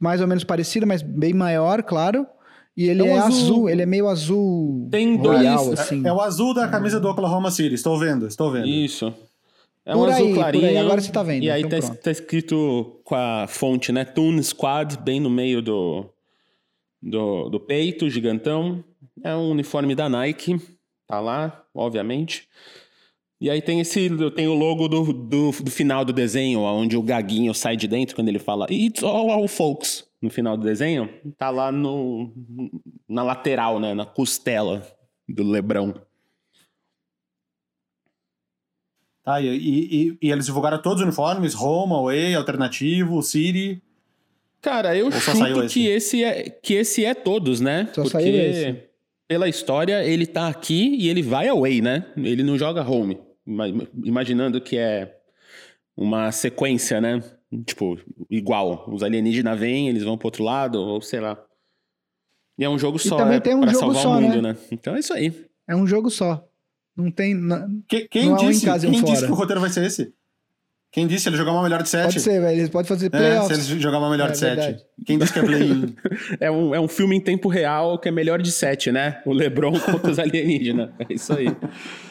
mais 0.00 0.20
ou 0.20 0.26
menos 0.26 0.42
parecida, 0.42 0.84
mas 0.84 1.02
bem 1.02 1.32
maior, 1.32 1.82
claro. 1.82 2.26
E 2.76 2.88
ele 2.88 3.02
é, 3.02 3.08
é 3.08 3.18
azul. 3.18 3.26
azul. 3.26 3.68
ele 3.68 3.82
é 3.82 3.86
meio 3.86 4.08
azul. 4.08 4.88
Tem 4.90 5.16
royal, 5.16 5.66
dois. 5.66 5.80
Assim. 5.80 6.04
É, 6.04 6.08
é, 6.08 6.12
o 6.12 6.20
azul 6.20 6.54
da 6.54 6.68
camisa 6.68 6.98
do 6.98 7.08
Oklahoma 7.08 7.50
City. 7.50 7.74
Estou 7.74 7.98
vendo, 7.98 8.26
estou 8.26 8.50
vendo. 8.50 8.66
Isso. 8.66 9.12
É 9.84 9.92
por 9.92 10.08
um 10.08 10.12
aí, 10.12 10.12
azul 10.12 10.34
clarinho. 10.34 10.64
Por 10.64 10.70
aí. 10.70 10.76
Agora 10.78 11.00
você 11.00 11.12
tá 11.12 11.22
vendo. 11.22 11.42
E 11.44 11.50
aí 11.50 11.62
então 11.62 11.80
tá, 11.80 11.94
tá, 11.94 12.10
escrito 12.10 13.00
com 13.04 13.14
a 13.14 13.46
fonte, 13.48 13.92
né? 13.92 14.04
Toon 14.04 14.42
Squad, 14.42 14.98
bem 14.98 15.20
no 15.20 15.30
meio 15.30 15.60
do, 15.62 16.06
do, 17.02 17.48
do 17.48 17.60
peito, 17.60 18.08
gigantão. 18.08 18.82
É 19.22 19.34
um 19.34 19.50
uniforme 19.50 19.94
da 19.94 20.08
Nike. 20.08 20.60
Tá 21.06 21.20
lá, 21.20 21.64
obviamente. 21.74 22.48
E 23.40 23.48
aí 23.48 23.62
tem 23.62 23.80
esse. 23.80 24.10
Tem 24.34 24.46
o 24.46 24.54
logo 24.54 24.86
do, 24.86 25.12
do, 25.12 25.50
do 25.50 25.70
final 25.70 26.04
do 26.04 26.12
desenho, 26.12 26.60
onde 26.60 26.96
o 26.96 27.02
gaguinho 27.02 27.54
sai 27.54 27.76
de 27.76 27.88
dentro 27.88 28.14
quando 28.14 28.28
ele 28.28 28.38
fala 28.38 28.66
It's 28.70 29.02
all 29.02 29.30
our 29.30 29.48
folks 29.48 30.10
no 30.20 30.28
final 30.28 30.56
do 30.56 30.64
desenho, 30.64 31.08
tá 31.38 31.48
lá 31.48 31.72
no, 31.72 32.30
na 33.08 33.22
lateral, 33.22 33.80
né? 33.80 33.94
Na 33.94 34.04
costela 34.04 34.86
do 35.26 35.42
Lebrão. 35.42 35.94
Tá, 39.24 39.40
e, 39.40 39.48
e, 39.48 40.18
e, 40.20 40.30
eles 40.30 40.46
divulgaram 40.46 40.80
todos 40.80 41.00
os 41.00 41.06
uniformes? 41.06 41.54
Home, 41.54 41.92
Away, 41.92 42.34
Alternativo, 42.34 43.22
City? 43.22 43.82
Cara, 44.60 44.94
eu 44.96 45.10
chuto 45.12 45.66
que 45.68 45.86
esse, 45.86 46.22
é, 46.22 46.50
que 46.50 46.74
esse 46.74 47.04
é 47.04 47.14
todos, 47.14 47.60
né? 47.60 47.88
Só 47.94 48.02
Porque 48.02 48.88
pela 49.26 49.48
história 49.48 50.04
ele 50.04 50.26
tá 50.26 50.48
aqui 50.48 50.96
e 50.98 51.08
ele 51.08 51.22
vai 51.22 51.48
Away, 51.48 51.80
né? 51.80 52.06
Ele 52.16 52.42
não 52.42 52.58
joga 52.58 52.86
Home. 52.86 53.18
Imaginando 54.04 54.60
que 54.60 54.76
é 54.78 55.16
uma 55.96 56.30
sequência, 56.32 57.00
né? 57.00 57.22
Tipo, 57.66 57.98
igual. 58.30 58.88
Os 58.88 59.02
alienígenas 59.02 59.58
vêm, 59.58 59.88
eles 59.88 60.02
vão 60.02 60.16
pro 60.16 60.28
outro 60.28 60.44
lado, 60.44 60.80
ou 60.80 61.00
sei 61.02 61.20
lá. 61.20 61.42
E 62.58 62.64
é 62.64 62.68
um 62.68 62.78
jogo 62.78 62.98
só, 62.98 63.16
também 63.16 63.38
é 63.38 63.40
tem 63.40 63.54
um 63.54 63.62
pra 63.62 63.72
jogo 63.72 63.94
salvar 63.94 64.02
só, 64.02 64.18
o 64.18 64.20
mundo, 64.20 64.42
né? 64.42 64.52
né? 64.52 64.58
Então 64.70 64.94
é 64.94 65.00
isso 65.00 65.12
aí. 65.14 65.34
É 65.66 65.74
um 65.74 65.86
jogo 65.86 66.10
só. 66.10 66.46
Não 66.96 67.10
tem. 67.10 67.34
Não, 67.34 67.82
que, 67.88 68.06
quem 68.08 68.28
não 68.28 68.36
disse, 68.36 68.68
é 68.68 68.74
um 68.74 68.78
quem 68.78 69.04
disse 69.04 69.24
que 69.24 69.32
o 69.32 69.34
roteiro 69.34 69.60
vai 69.60 69.70
ser 69.70 69.84
esse? 69.84 70.12
Quem 70.92 71.06
disse 71.06 71.28
ele 71.28 71.36
jogar 71.36 71.52
uma 71.52 71.62
melhor 71.62 71.82
de 71.82 71.88
sete? 71.88 72.14
Pode 72.14 72.20
ser, 72.20 72.40
velho. 72.40 72.58
Eles 72.58 72.68
podem 72.68 72.88
fazer 72.88 73.10
playoffs. 73.10 73.58
É, 73.58 73.62
se 73.62 73.72
eles 73.72 73.82
jogar 73.82 73.98
uma 73.98 74.10
melhor 74.10 74.28
é, 74.28 74.32
de 74.32 74.38
sete. 74.38 74.84
Quem 75.06 75.18
disse 75.18 75.32
que 75.32 75.38
é 75.38 75.42
play-in? 75.42 75.94
é, 76.40 76.50
um, 76.50 76.74
é 76.74 76.80
um 76.80 76.88
filme 76.88 77.16
em 77.16 77.20
tempo 77.20 77.48
real 77.48 77.96
que 77.98 78.08
é 78.08 78.12
melhor 78.12 78.42
de 78.42 78.50
sete, 78.50 78.90
né? 78.90 79.22
O 79.24 79.32
LeBron 79.32 79.78
contra 79.78 80.10
os 80.10 80.18
alienígenas. 80.18 80.90
É 80.98 81.14
isso 81.14 81.32
aí. 81.32 81.46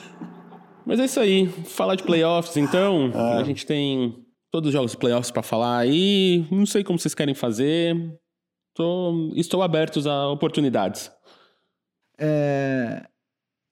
Mas 0.89 0.99
é 0.99 1.05
isso 1.05 1.19
aí. 1.19 1.45
Falar 1.45 1.93
de 1.93 2.01
playoffs, 2.01 2.57
então. 2.57 3.11
Ah. 3.13 3.37
A 3.37 3.43
gente 3.43 3.63
tem 3.63 4.25
todos 4.49 4.69
os 4.69 4.73
jogos 4.73 4.89
de 4.89 4.97
playoffs 4.97 5.29
para 5.29 5.43
falar 5.43 5.77
aí. 5.77 6.47
Não 6.49 6.65
sei 6.65 6.83
como 6.83 6.97
vocês 6.97 7.13
querem 7.13 7.35
fazer. 7.35 7.95
Tô, 8.73 9.31
estou 9.35 9.61
abertos 9.61 10.07
a 10.07 10.27
oportunidades. 10.29 11.11
É, 12.17 13.05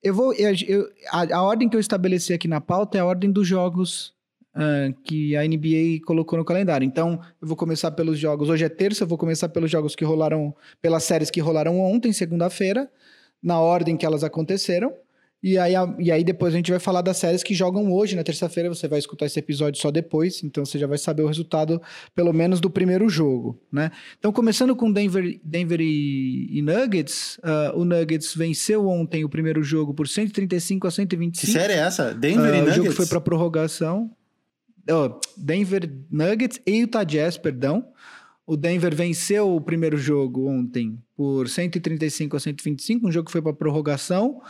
eu 0.03 0.13
vou. 0.13 0.31
Eu, 0.31 0.87
a, 1.09 1.37
a, 1.37 1.41
ordem 1.41 1.67
que 1.67 1.75
eu 1.75 1.79
estabeleci 1.79 2.33
aqui 2.33 2.47
na 2.47 2.61
pauta 2.61 2.99
é 2.99 3.01
a 3.01 3.05
ordem 3.05 3.31
dos 3.31 3.47
jogos 3.47 4.13
uh, 4.55 4.93
que 5.03 5.35
a 5.35 5.41
NBA 5.41 6.05
colocou 6.05 6.37
no 6.37 6.45
calendário. 6.45 6.85
Então, 6.85 7.19
eu 7.41 7.47
vou 7.47 7.57
começar 7.57 7.89
pelos 7.93 8.19
jogos. 8.19 8.47
Hoje 8.47 8.63
é 8.63 8.69
terça, 8.69 9.05
eu 9.05 9.07
vou 9.07 9.17
começar 9.17 9.49
pelos 9.49 9.71
jogos 9.71 9.95
que 9.95 10.05
rolaram. 10.05 10.55
pelas 10.79 11.03
séries 11.03 11.31
que 11.31 11.41
rolaram 11.41 11.79
ontem, 11.79 12.13
segunda-feira, 12.13 12.87
na 13.41 13.59
ordem 13.59 13.97
que 13.97 14.05
elas 14.05 14.23
aconteceram. 14.23 14.93
E 15.41 15.55
aí, 15.57 15.73
e 15.99 16.11
aí 16.11 16.23
depois 16.23 16.53
a 16.53 16.57
gente 16.57 16.71
vai 16.71 16.79
falar 16.79 17.01
das 17.01 17.17
séries 17.17 17.43
que 17.43 17.53
jogam 17.53 17.91
hoje, 17.93 18.15
na 18.15 18.23
terça-feira. 18.23 18.69
Você 18.69 18.87
vai 18.87 18.97
escutar 18.97 19.27
esse 19.27 19.37
episódio 19.37 19.79
só 19.79 19.91
depois, 19.91 20.43
então 20.43 20.65
você 20.65 20.79
já 20.79 20.87
vai 20.87 20.97
saber 20.97 21.21
o 21.21 21.27
resultado, 21.27 21.79
pelo 22.15 22.33
menos, 22.33 22.59
do 22.59 22.69
primeiro 22.69 23.07
jogo, 23.07 23.59
né? 23.71 23.91
Então, 24.17 24.31
começando 24.31 24.75
com 24.75 24.91
Denver, 24.91 25.39
Denver 25.43 25.79
e, 25.79 26.57
e 26.57 26.61
Nuggets, 26.61 27.37
uh, 27.37 27.77
o 27.79 27.85
Nuggets 27.85 28.33
venceu 28.33 28.87
ontem 28.87 29.23
o 29.23 29.29
primeiro 29.29 29.61
jogo 29.61 29.93
por 29.93 30.07
135 30.07 30.87
a 30.87 30.91
125. 30.91 31.45
Que 31.45 31.59
série 31.59 31.73
é 31.73 31.77
essa? 31.77 32.13
Denver 32.15 32.51
uh, 32.51 32.55
e 32.55 32.59
Nuggets? 32.59 32.77
O 32.79 32.83
jogo 32.83 32.91
foi 32.95 33.05
para 33.05 33.21
prorrogação. 33.21 34.09
oh, 34.89 35.19
Denver 35.37 35.89
Nuggets 36.09 36.59
e 36.65 36.79
Utah 36.79 37.03
Jazz, 37.03 37.37
perdão. 37.37 37.85
O 38.45 38.55
Denver 38.57 38.95
venceu 38.95 39.53
o 39.53 39.61
primeiro 39.61 39.97
jogo 39.97 40.47
ontem 40.47 40.97
por 41.15 41.47
135 41.49 42.37
a 42.37 42.39
125, 42.39 43.07
um 43.07 43.11
jogo 43.11 43.25
que 43.25 43.31
foi 43.31 43.41
para 43.41 43.53
prorrogação. 43.53 44.41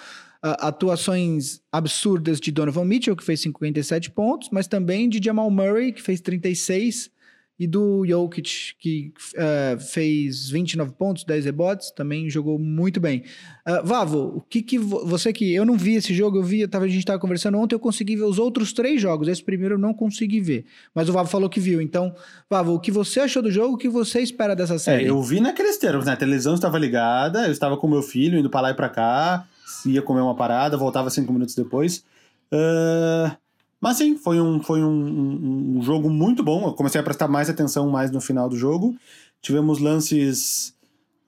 Uh, 0.43 0.53
atuações 0.59 1.61
absurdas 1.71 2.39
de 2.39 2.51
Donovan 2.51 2.85
Mitchell, 2.85 3.15
que 3.15 3.23
fez 3.23 3.41
57 3.41 4.11
pontos, 4.11 4.49
mas 4.51 4.67
também 4.67 5.09
de 5.09 5.19
Jamal 5.23 5.49
Murray, 5.49 5.91
que 5.91 6.01
fez 6.01 6.21
36 6.21 7.11
e 7.59 7.65
do 7.65 8.05
Jokic, 8.05 8.75
que 8.79 9.11
uh, 9.33 9.79
fez 9.79 10.49
29 10.49 10.91
pontos, 10.91 11.23
10 11.23 11.45
rebotes, 11.45 11.89
também 11.89 12.29
jogou 12.29 12.59
muito 12.59 12.99
bem. 12.99 13.23
Uh, 13.67 13.83
Vavo, 13.83 14.37
o 14.37 14.41
que 14.41 14.61
que 14.61 14.77
você 14.77 15.33
que 15.33 15.55
eu 15.55 15.65
não 15.65 15.75
vi 15.75 15.95
esse 15.95 16.13
jogo, 16.13 16.37
eu 16.37 16.43
vi, 16.43 16.61
eu 16.61 16.67
tava, 16.67 16.85
a 16.85 16.87
gente 16.87 16.99
estava 16.99 17.17
conversando 17.17 17.57
ontem, 17.57 17.73
eu 17.73 17.79
consegui 17.79 18.15
ver 18.15 18.25
os 18.25 18.37
outros 18.37 18.73
três 18.73 19.01
jogos. 19.01 19.27
Esse 19.27 19.43
primeiro 19.43 19.73
eu 19.73 19.79
não 19.79 19.91
consegui 19.91 20.39
ver, 20.39 20.65
mas 20.93 21.09
o 21.09 21.13
Vavo 21.13 21.29
falou 21.29 21.49
que 21.49 21.59
viu. 21.59 21.81
Então, 21.81 22.13
Vavo, 22.47 22.75
o 22.75 22.79
que 22.79 22.91
você 22.91 23.21
achou 23.21 23.41
do 23.41 23.51
jogo? 23.51 23.73
O 23.73 23.77
que 23.77 23.89
você 23.89 24.21
espera 24.21 24.55
dessa 24.55 24.75
é, 24.75 24.79
série? 24.79 25.05
É, 25.05 25.09
eu 25.09 25.21
vi 25.23 25.39
naqueles 25.39 25.77
termos, 25.77 26.05
né? 26.05 26.11
A 26.11 26.17
televisão 26.17 26.53
estava 26.53 26.77
ligada, 26.77 27.47
eu 27.47 27.51
estava 27.51 27.75
com 27.75 27.87
meu 27.87 28.03
filho 28.03 28.37
indo 28.37 28.51
para 28.51 28.61
lá 28.61 28.69
e 28.69 28.75
para 28.75 28.89
cá, 28.89 29.47
ia 29.85 30.01
comer 30.01 30.21
uma 30.21 30.35
parada, 30.35 30.77
voltava 30.77 31.09
cinco 31.09 31.31
minutos 31.33 31.55
depois. 31.55 32.03
Uh, 32.51 33.35
mas 33.79 33.97
sim, 33.97 34.17
foi 34.17 34.39
um, 34.39 34.61
foi 34.61 34.81
um, 34.81 34.87
um, 34.87 35.77
um, 35.77 35.81
jogo 35.81 36.09
muito 36.09 36.43
bom. 36.43 36.67
Eu 36.67 36.73
comecei 36.73 36.99
a 36.99 37.03
prestar 37.03 37.27
mais 37.27 37.49
atenção 37.49 37.89
mais 37.89 38.11
no 38.11 38.21
final 38.21 38.49
do 38.49 38.57
jogo. 38.57 38.95
Tivemos 39.41 39.79
lances. 39.79 40.75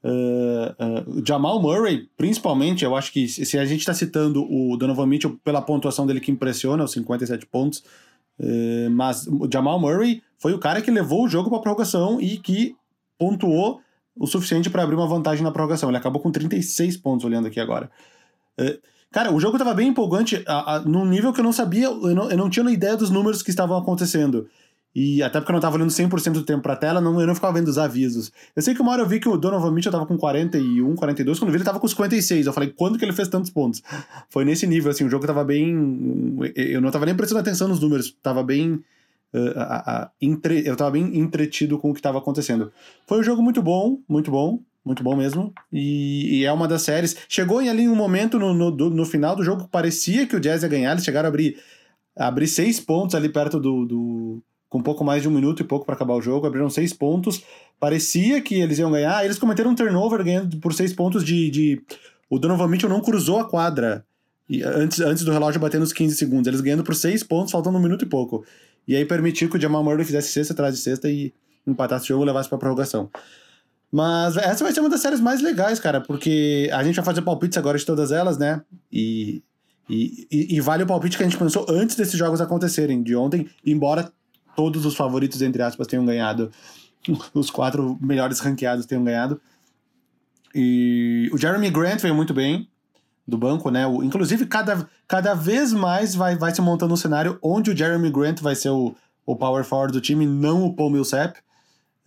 Uh, 0.01 1.19
uh, 1.19 1.27
Jamal 1.27 1.61
Murray, 1.61 2.09
principalmente, 2.15 2.85
eu 2.85 2.95
acho 2.95 3.11
que 3.11 3.27
se 3.27 3.57
a 3.57 3.65
gente 3.65 3.81
está 3.81 3.93
citando 3.93 4.45
o 4.49 4.77
Donovan 4.77 5.05
Mitchell 5.05 5.37
pela 5.43 5.61
pontuação 5.61 6.07
dele 6.07 6.21
que 6.21 6.31
impressiona, 6.31 6.85
os 6.85 6.91
57 6.93 7.45
pontos, 7.45 7.83
mas 8.91 9.27
o 9.27 9.49
Jamal 9.51 9.77
Murray 9.77 10.23
foi 10.37 10.53
o 10.53 10.59
cara 10.59 10.81
que 10.81 10.89
levou 10.89 11.25
o 11.25 11.27
jogo 11.27 11.49
para 11.49 11.59
a 11.59 11.61
prorrogação 11.61 12.21
e 12.21 12.37
que 12.37 12.73
pontuou 13.17 13.81
o 14.15 14.25
suficiente 14.25 14.69
para 14.69 14.83
abrir 14.83 14.95
uma 14.95 15.07
vantagem 15.07 15.43
na 15.43 15.51
prorrogação. 15.51 15.89
Ele 15.89 15.97
acabou 15.97 16.21
com 16.21 16.31
36 16.31 16.95
pontos, 16.95 17.25
olhando 17.25 17.47
aqui 17.47 17.59
agora. 17.59 17.91
Uh, 18.59 18.79
Cara, 19.11 19.33
o 19.33 19.39
jogo 19.39 19.57
tava 19.57 19.73
bem 19.73 19.87
empolgante, 19.87 20.43
a, 20.45 20.75
a, 20.75 20.79
num 20.81 21.03
nível 21.03 21.33
que 21.33 21.39
eu 21.39 21.43
não 21.43 21.51
sabia, 21.51 21.85
eu 21.85 22.13
não, 22.13 22.29
eu 22.29 22.37
não 22.37 22.49
tinha 22.49 22.69
ideia 22.69 22.95
dos 22.95 23.09
números 23.09 23.41
que 23.41 23.49
estavam 23.49 23.75
acontecendo. 23.75 24.47
E 24.93 25.21
até 25.23 25.39
porque 25.39 25.51
eu 25.51 25.53
não 25.53 25.61
tava 25.61 25.75
olhando 25.75 25.89
100% 25.89 26.31
do 26.33 26.43
tempo 26.43 26.61
pra 26.61 26.75
tela, 26.75 27.01
não, 27.01 27.19
eu 27.19 27.25
não 27.25 27.33
ficava 27.33 27.53
vendo 27.53 27.67
os 27.67 27.77
avisos. 27.77 28.31
Eu 28.55 28.61
sei 28.61 28.75
que 28.75 28.81
uma 28.81 28.91
hora 28.91 29.01
eu 29.01 29.07
vi 29.07 29.19
que 29.19 29.29
o 29.29 29.37
Donovan 29.37 29.71
Mitchell 29.71 29.91
tava 29.91 30.05
com 30.05 30.17
41, 30.17 30.95
42, 30.95 31.39
quando 31.39 31.49
eu 31.49 31.51
vi 31.51 31.57
ele 31.57 31.63
tava 31.63 31.79
com 31.79 31.87
56. 31.87 32.45
Eu 32.45 32.53
falei, 32.53 32.71
quando 32.75 32.99
que 32.99 33.05
ele 33.05 33.13
fez 33.13 33.27
tantos 33.27 33.49
pontos? 33.49 33.81
Foi 34.29 34.45
nesse 34.45 34.67
nível, 34.67 34.91
assim, 34.91 35.05
o 35.05 35.09
jogo 35.09 35.25
tava 35.25 35.43
bem... 35.43 35.75
Eu 36.55 36.81
não 36.81 36.91
tava 36.91 37.05
nem 37.05 37.15
prestando 37.15 37.41
atenção 37.41 37.67
nos 37.67 37.79
números, 37.79 38.15
tava 38.21 38.43
bem... 38.43 38.83
Uh, 39.31 40.09
entre... 40.19 40.67
Eu 40.67 40.75
tava 40.75 40.91
bem 40.91 41.17
entretido 41.17 41.77
com 41.77 41.91
o 41.91 41.93
que 41.93 42.01
tava 42.01 42.17
acontecendo. 42.17 42.71
Foi 43.07 43.19
um 43.19 43.23
jogo 43.23 43.41
muito 43.41 43.61
bom, 43.61 43.99
muito 44.07 44.31
bom. 44.31 44.59
Muito 44.89 45.03
bom 45.03 45.15
mesmo. 45.15 45.53
E, 45.71 46.39
e, 46.39 46.45
é 46.45 46.51
uma 46.51 46.67
das 46.67 46.81
séries. 46.81 47.15
Chegou 47.29 47.61
em 47.61 47.69
ali 47.69 47.87
um 47.87 47.95
momento 47.95 48.39
no, 48.39 48.55
no, 48.55 48.71
no, 48.71 49.05
final 49.05 49.35
do 49.35 49.43
jogo 49.43 49.65
que 49.65 49.69
parecia 49.69 50.25
que 50.25 50.35
o 50.35 50.39
Jazz 50.39 50.63
ia 50.63 50.67
ganhar. 50.67 50.93
Eles 50.93 51.03
chegaram 51.03 51.27
a 51.27 51.29
abrir, 51.29 51.59
abrir 52.17 52.47
seis 52.47 52.79
pontos 52.79 53.13
ali 53.13 53.29
perto 53.29 53.59
do, 53.59 53.85
do. 53.85 54.43
com 54.67 54.79
um 54.79 54.81
pouco 54.81 55.03
mais 55.03 55.21
de 55.21 55.27
um 55.27 55.31
minuto 55.31 55.61
e 55.61 55.63
pouco 55.63 55.85
para 55.85 55.93
acabar 55.93 56.15
o 56.15 56.21
jogo. 56.23 56.47
Abriram 56.47 56.71
seis 56.71 56.91
pontos. 56.91 57.43
Parecia 57.79 58.41
que 58.41 58.55
eles 58.55 58.79
iam 58.79 58.89
ganhar. 58.89 59.23
Eles 59.23 59.37
cometeram 59.37 59.69
um 59.69 59.75
turnover 59.75 60.23
ganhando 60.23 60.57
por 60.57 60.73
seis 60.73 60.91
pontos 60.91 61.23
de. 61.23 61.51
de... 61.51 61.81
O 62.27 62.39
Donovan 62.39 62.67
Mitchell 62.67 62.89
não 62.89 63.01
cruzou 63.01 63.37
a 63.37 63.47
quadra 63.47 64.03
e, 64.49 64.63
antes, 64.63 64.99
antes 65.01 65.23
do 65.23 65.31
relógio 65.31 65.61
bater 65.61 65.79
nos 65.79 65.93
15 65.93 66.15
segundos. 66.15 66.47
Eles 66.47 66.61
ganhando 66.61 66.83
por 66.83 66.95
seis 66.95 67.23
pontos, 67.23 67.51
faltando 67.51 67.77
um 67.77 67.81
minuto 67.81 68.05
e 68.05 68.07
pouco. 68.07 68.43
E 68.87 68.95
aí 68.95 69.05
permitiu 69.05 69.51
que 69.51 69.57
o 69.57 69.61
Jamal 69.61 69.83
Murray 69.83 70.03
fizesse 70.03 70.31
sexta 70.31 70.53
atrás 70.53 70.73
de 70.73 70.81
sexta 70.81 71.07
e 71.07 71.31
empatasse 71.67 72.05
o 72.05 72.07
jogo 72.07 72.23
e 72.23 72.25
levasse 72.25 72.49
para 72.49 72.57
prorrogação. 72.57 73.07
Mas 73.91 74.37
essa 74.37 74.63
vai 74.63 74.71
ser 74.71 74.81
uma 74.81 74.89
das 74.89 75.01
séries 75.01 75.19
mais 75.19 75.41
legais, 75.41 75.79
cara, 75.79 75.99
porque 75.99 76.69
a 76.71 76.83
gente 76.83 76.95
vai 76.95 77.05
fazer 77.05 77.21
palpites 77.23 77.57
agora 77.57 77.77
de 77.77 77.85
todas 77.85 78.11
elas, 78.11 78.37
né? 78.37 78.61
E, 78.91 79.41
e, 79.89 80.27
e, 80.55 80.61
vale 80.61 80.83
o 80.83 80.87
palpite 80.87 81.17
que 81.17 81.23
a 81.23 81.27
gente 81.27 81.39
pensou 81.39 81.65
antes 81.67 81.95
desses 81.95 82.17
jogos 82.17 82.39
acontecerem, 82.39 83.01
de 83.01 83.15
ontem, 83.15 83.49
embora 83.65 84.11
todos 84.55 84.85
os 84.85 84.95
favoritos, 84.95 85.41
entre 85.41 85.63
aspas, 85.63 85.87
tenham 85.87 86.05
ganhado, 86.05 86.51
os 87.33 87.49
quatro 87.49 87.97
melhores 87.99 88.39
ranqueados 88.39 88.85
tenham 88.85 89.03
ganhado. 89.03 89.41
E 90.53 91.29
o 91.33 91.37
Jeremy 91.37 91.71
Grant 91.71 92.01
veio 92.01 92.13
muito 92.13 92.33
bem 92.33 92.67
do 93.27 93.37
banco, 93.37 93.71
né? 93.71 93.87
O, 93.87 94.03
inclusive, 94.03 94.45
cada, 94.45 94.87
cada 95.07 95.33
vez 95.33 95.73
mais 95.73 96.13
vai, 96.13 96.35
vai 96.35 96.53
se 96.53 96.61
montando 96.61 96.93
um 96.93 96.97
cenário 96.97 97.39
onde 97.41 97.71
o 97.71 97.77
Jeremy 97.77 98.11
Grant 98.11 98.41
vai 98.41 98.55
ser 98.55 98.69
o, 98.69 98.95
o 99.25 99.35
power 99.35 99.63
forward 99.63 99.93
do 99.93 100.01
time, 100.01 100.25
não 100.25 100.63
o 100.63 100.75
Paul 100.75 100.91
Millsap. 100.91 101.37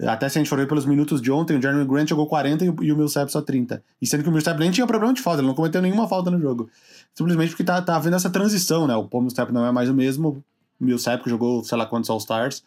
Até 0.00 0.28
se 0.28 0.38
a 0.38 0.40
gente 0.40 0.48
for 0.48 0.58
ver 0.58 0.66
pelos 0.66 0.84
minutos 0.84 1.20
de 1.20 1.30
ontem, 1.30 1.56
o 1.56 1.62
Jeremy 1.62 1.84
Grant 1.84 2.08
jogou 2.08 2.26
40 2.26 2.64
e 2.64 2.92
o 2.92 2.96
Millsap 2.96 3.30
só 3.30 3.40
30. 3.40 3.82
E 4.00 4.06
sendo 4.06 4.22
que 4.22 4.28
o 4.28 4.32
Millsap 4.32 4.58
nem 4.58 4.70
tinha 4.70 4.86
problema 4.86 5.12
de 5.12 5.20
falta, 5.20 5.40
ele 5.40 5.46
não 5.46 5.54
cometeu 5.54 5.80
nenhuma 5.80 6.08
falta 6.08 6.30
no 6.30 6.40
jogo. 6.40 6.68
Simplesmente 7.14 7.50
porque 7.50 7.62
tá, 7.62 7.80
tá 7.80 7.96
havendo 7.96 8.16
essa 8.16 8.30
transição, 8.30 8.86
né? 8.86 8.96
O 8.96 9.06
Paul 9.06 9.22
Millsap 9.22 9.52
não 9.52 9.64
é 9.64 9.70
mais 9.70 9.88
o 9.88 9.94
mesmo, 9.94 10.42
o 10.80 10.84
Millsap 10.84 11.22
que 11.22 11.30
jogou 11.30 11.62
sei 11.62 11.78
lá 11.78 11.86
quantos 11.86 12.10
All-Stars, 12.10 12.64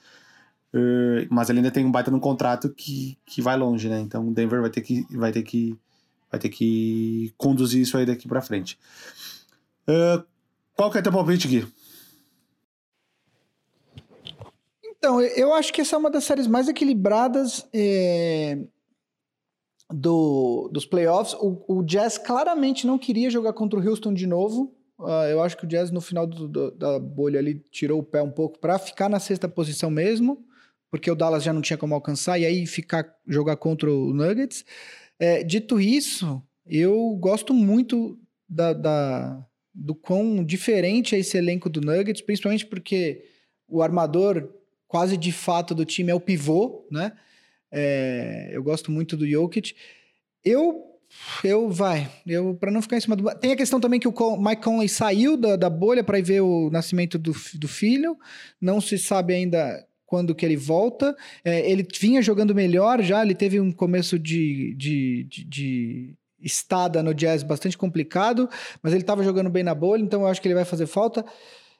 uh, 0.73 1.27
mas 1.29 1.49
ele 1.49 1.59
ainda 1.59 1.71
tem 1.71 1.85
um 1.85 1.91
baita 1.91 2.09
no 2.09 2.19
contrato 2.19 2.69
que, 2.69 3.17
que 3.25 3.41
vai 3.41 3.57
longe, 3.57 3.89
né? 3.89 3.99
Então 3.99 4.27
o 4.27 4.33
Denver 4.33 4.61
vai 4.61 4.69
ter 4.69 4.81
que, 4.81 5.05
vai 5.11 5.31
ter 5.31 5.43
que, 5.43 5.75
vai 6.31 6.39
ter 6.39 6.49
que 6.49 7.33
conduzir 7.37 7.81
isso 7.81 7.97
aí 7.97 8.05
daqui 8.05 8.27
pra 8.27 8.41
frente. 8.41 8.77
Uh, 9.89 10.23
qual 10.75 10.89
que 10.91 10.97
é 10.97 11.01
teu 11.01 11.11
palpite, 11.11 11.47
Gui? 11.47 11.67
Então, 15.05 15.21
eu 15.21 15.53
acho 15.53 15.71
que 15.71 15.81
essa 15.81 15.95
é 15.95 15.99
uma 15.99 16.09
das 16.09 16.23
séries 16.23 16.47
mais 16.47 16.67
equilibradas 16.67 17.69
é, 17.71 18.57
do, 19.93 20.67
dos 20.73 20.83
playoffs. 20.87 21.35
O, 21.39 21.63
o, 21.67 21.83
Jazz 21.83 22.17
claramente 22.17 22.87
não 22.87 22.97
queria 22.97 23.29
jogar 23.29 23.53
contra 23.53 23.79
o 23.79 23.87
Houston 23.87 24.15
de 24.15 24.25
novo. 24.25 24.75
Uh, 24.97 25.27
eu 25.29 25.43
acho 25.43 25.57
que 25.57 25.63
o 25.63 25.67
Jazz 25.67 25.91
no 25.91 26.01
final 26.01 26.25
do, 26.25 26.47
do, 26.47 26.71
da 26.71 26.97
bolha 26.97 27.37
ali 27.37 27.59
tirou 27.69 27.99
o 27.99 28.03
pé 28.03 28.19
um 28.23 28.31
pouco 28.31 28.57
para 28.57 28.79
ficar 28.79 29.07
na 29.07 29.19
sexta 29.19 29.47
posição 29.47 29.91
mesmo, 29.91 30.43
porque 30.89 31.11
o 31.11 31.15
Dallas 31.15 31.43
já 31.43 31.53
não 31.53 31.61
tinha 31.61 31.77
como 31.77 31.93
alcançar 31.93 32.39
e 32.39 32.45
aí 32.47 32.65
ficar 32.65 33.07
jogar 33.27 33.57
contra 33.57 33.93
o 33.93 34.11
Nuggets. 34.11 34.65
É, 35.19 35.43
dito 35.43 35.79
isso, 35.79 36.41
eu 36.65 37.15
gosto 37.19 37.53
muito 37.53 38.17
da, 38.49 38.73
da, 38.73 39.45
do 39.71 39.93
quão 39.93 40.43
diferente 40.43 41.13
é 41.13 41.19
esse 41.19 41.37
elenco 41.37 41.69
do 41.69 41.79
Nuggets, 41.79 42.23
principalmente 42.23 42.65
porque 42.65 43.23
o 43.67 43.83
armador 43.83 44.51
quase 44.87 45.17
de 45.17 45.31
fato 45.31 45.73
do 45.73 45.85
time 45.85 46.11
é 46.11 46.15
o 46.15 46.19
pivô, 46.19 46.87
né? 46.91 47.11
É, 47.71 48.49
eu 48.51 48.63
gosto 48.63 48.91
muito 48.91 49.17
do 49.17 49.27
Jokic. 49.27 49.75
Eu 50.43 50.95
eu 51.43 51.69
vai, 51.69 52.09
eu 52.25 52.55
para 52.55 52.71
não 52.71 52.81
ficar 52.81 52.97
em 52.97 53.01
cima 53.01 53.15
do 53.15 53.23
tem 53.35 53.51
a 53.51 53.55
questão 53.55 53.79
também 53.79 53.99
que 53.99 54.07
o 54.07 54.37
Mike 54.37 54.63
Conley 54.63 54.89
saiu 54.89 55.37
da, 55.37 55.55
da 55.55 55.69
bolha 55.69 56.03
para 56.03 56.19
ir 56.19 56.23
ver 56.23 56.41
o 56.41 56.69
nascimento 56.69 57.17
do, 57.17 57.33
do 57.53 57.67
filho, 57.67 58.17
não 58.59 58.81
se 58.81 58.97
sabe 58.97 59.33
ainda 59.33 59.85
quando 60.05 60.35
que 60.35 60.45
ele 60.45 60.57
volta. 60.57 61.15
É, 61.43 61.69
ele 61.69 61.87
vinha 61.99 62.21
jogando 62.21 62.55
melhor 62.55 63.01
já, 63.01 63.23
ele 63.23 63.35
teve 63.35 63.59
um 63.59 63.71
começo 63.71 64.17
de, 64.19 64.75
de, 64.75 65.27
de, 65.29 65.45
de 65.45 66.15
estada 66.39 67.01
no 67.01 67.13
Jazz 67.13 67.43
bastante 67.43 67.77
complicado, 67.77 68.49
mas 68.81 68.93
ele 68.93 69.01
estava 69.01 69.23
jogando 69.23 69.49
bem 69.49 69.63
na 69.63 69.73
bolha, 69.73 70.01
então 70.01 70.21
eu 70.21 70.27
acho 70.27 70.41
que 70.41 70.47
ele 70.47 70.55
vai 70.55 70.65
fazer 70.65 70.87
falta. 70.87 71.25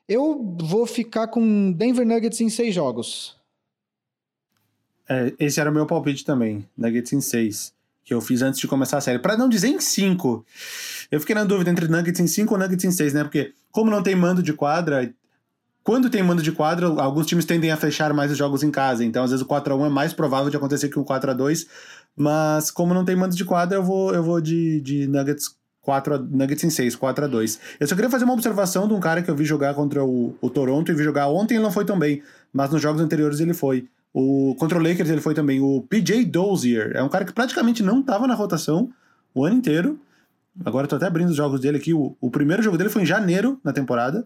Eu 0.08 0.56
vou 0.62 0.86
ficar 0.86 1.28
com 1.28 1.72
Denver 1.72 2.06
Nuggets 2.06 2.42
em 2.42 2.50
seis 2.50 2.74
jogos. 2.74 3.36
É, 5.08 5.34
esse 5.40 5.60
era 5.60 5.70
o 5.70 5.74
meu 5.74 5.86
palpite 5.86 6.26
também, 6.26 6.68
Nuggets 6.78 7.14
em 7.14 7.22
seis, 7.22 7.74
que 8.04 8.14
eu 8.14 8.22
fiz 8.22 8.42
antes 8.42 8.60
de 8.60 8.68
começar 8.68 8.98
a 8.98 9.02
série. 9.02 9.20
Para 9.20 9.38
não 9.38 9.50
dizer 9.50 9.68
em 9.68 9.80
cinco. 9.80 10.46
Eu 11.12 11.20
fiquei 11.20 11.36
na 11.36 11.44
dúvida 11.44 11.70
entre 11.70 11.88
Nuggets 11.88 12.20
em 12.20 12.28
cinco 12.28 12.54
ou 12.54 12.60
Nuggets 12.60 12.86
em 12.86 12.92
seis, 12.92 13.14
né? 13.14 13.24
Porque 13.24 13.54
como 13.72 13.92
não 13.92 14.02
tem 14.02 14.16
mando 14.16 14.42
de 14.42 14.54
quadra, 14.54 15.14
quando 15.86 16.10
tem 16.10 16.24
mando 16.24 16.42
de 16.42 16.52
quadra, 16.52 16.88
alguns 16.88 17.28
times 17.28 17.46
tendem 17.46 17.72
a 17.72 17.78
fechar 17.78 18.12
mais 18.12 18.32
os 18.32 18.38
jogos 18.38 18.64
em 18.64 18.72
casa. 18.72 19.06
Então, 19.06 19.24
às 19.24 19.30
vezes, 19.30 19.46
o 19.46 19.48
4x1 19.48 19.86
é 19.86 19.90
mais 19.90 20.14
provável 20.14 20.50
de 20.50 20.58
acontecer 20.58 20.90
que 20.90 20.98
o 20.98 21.06
4x2. 21.06 21.68
Mas, 22.16 22.72
como 22.72 22.92
não 22.92 23.06
tem 23.06 23.16
mando 23.16 23.36
de 23.36 23.46
quadra, 23.46 23.78
eu 23.78 23.84
vou, 23.84 24.12
eu 24.12 24.24
vou 24.24 24.42
de, 24.42 24.82
de 24.82 25.06
Nuggets 25.06 25.56
4 25.86 26.16
a, 26.16 26.18
Nuggets 26.18 26.64
em 26.64 26.70
6, 26.70 26.96
4 26.96 27.26
a 27.26 27.28
2 27.28 27.60
Eu 27.80 27.88
só 27.88 27.96
queria 27.96 28.10
fazer 28.10 28.26
uma 28.26 28.34
observação 28.34 28.88
de 28.88 28.94
um 28.94 29.00
cara 29.00 29.22
que 29.22 29.30
eu 29.30 29.36
vi 29.36 29.46
jogar 29.46 29.76
contra 29.76 30.04
o, 30.04 30.36
o 30.42 30.50
Toronto 30.50 30.92
e 30.92 30.96
vi 30.96 31.04
jogar 31.04 31.28
ontem 31.28 31.54
ele 31.54 31.64
não 31.64 31.72
foi 31.72 31.86
tão 31.86 31.98
bem, 31.98 32.24
mas 32.52 32.72
nos 32.72 32.82
jogos 32.82 33.02
anteriores 33.02 33.40
ele 33.40 33.54
foi. 33.54 33.88
O, 34.12 34.56
contra 34.58 34.80
o 34.80 34.82
Lakers 34.82 35.10
ele 35.10 35.22
foi 35.22 35.36
também. 35.36 35.62
O 35.62 35.82
PJ 35.88 36.26
Dozier 36.26 36.92
é 36.96 37.04
um 37.04 37.10
cara 37.10 37.24
que 37.24 37.34
praticamente 37.34 37.84
não 37.84 38.00
estava 38.00 38.26
na 38.26 38.34
rotação 38.34 38.90
o 39.34 39.46
ano 39.46 39.58
inteiro. 39.58 40.00
Agora 40.64 40.88
tô 40.88 40.96
até 40.96 41.06
abrindo 41.06 41.30
os 41.30 41.36
jogos 41.36 41.60
dele 41.60 41.78
aqui. 41.78 41.94
O, 41.94 42.16
o 42.20 42.32
primeiro 42.32 42.64
jogo 42.64 42.78
dele 42.78 42.90
foi 42.90 43.04
em 43.04 43.06
janeiro 43.06 43.60
na 43.64 43.72
temporada. 43.72 44.26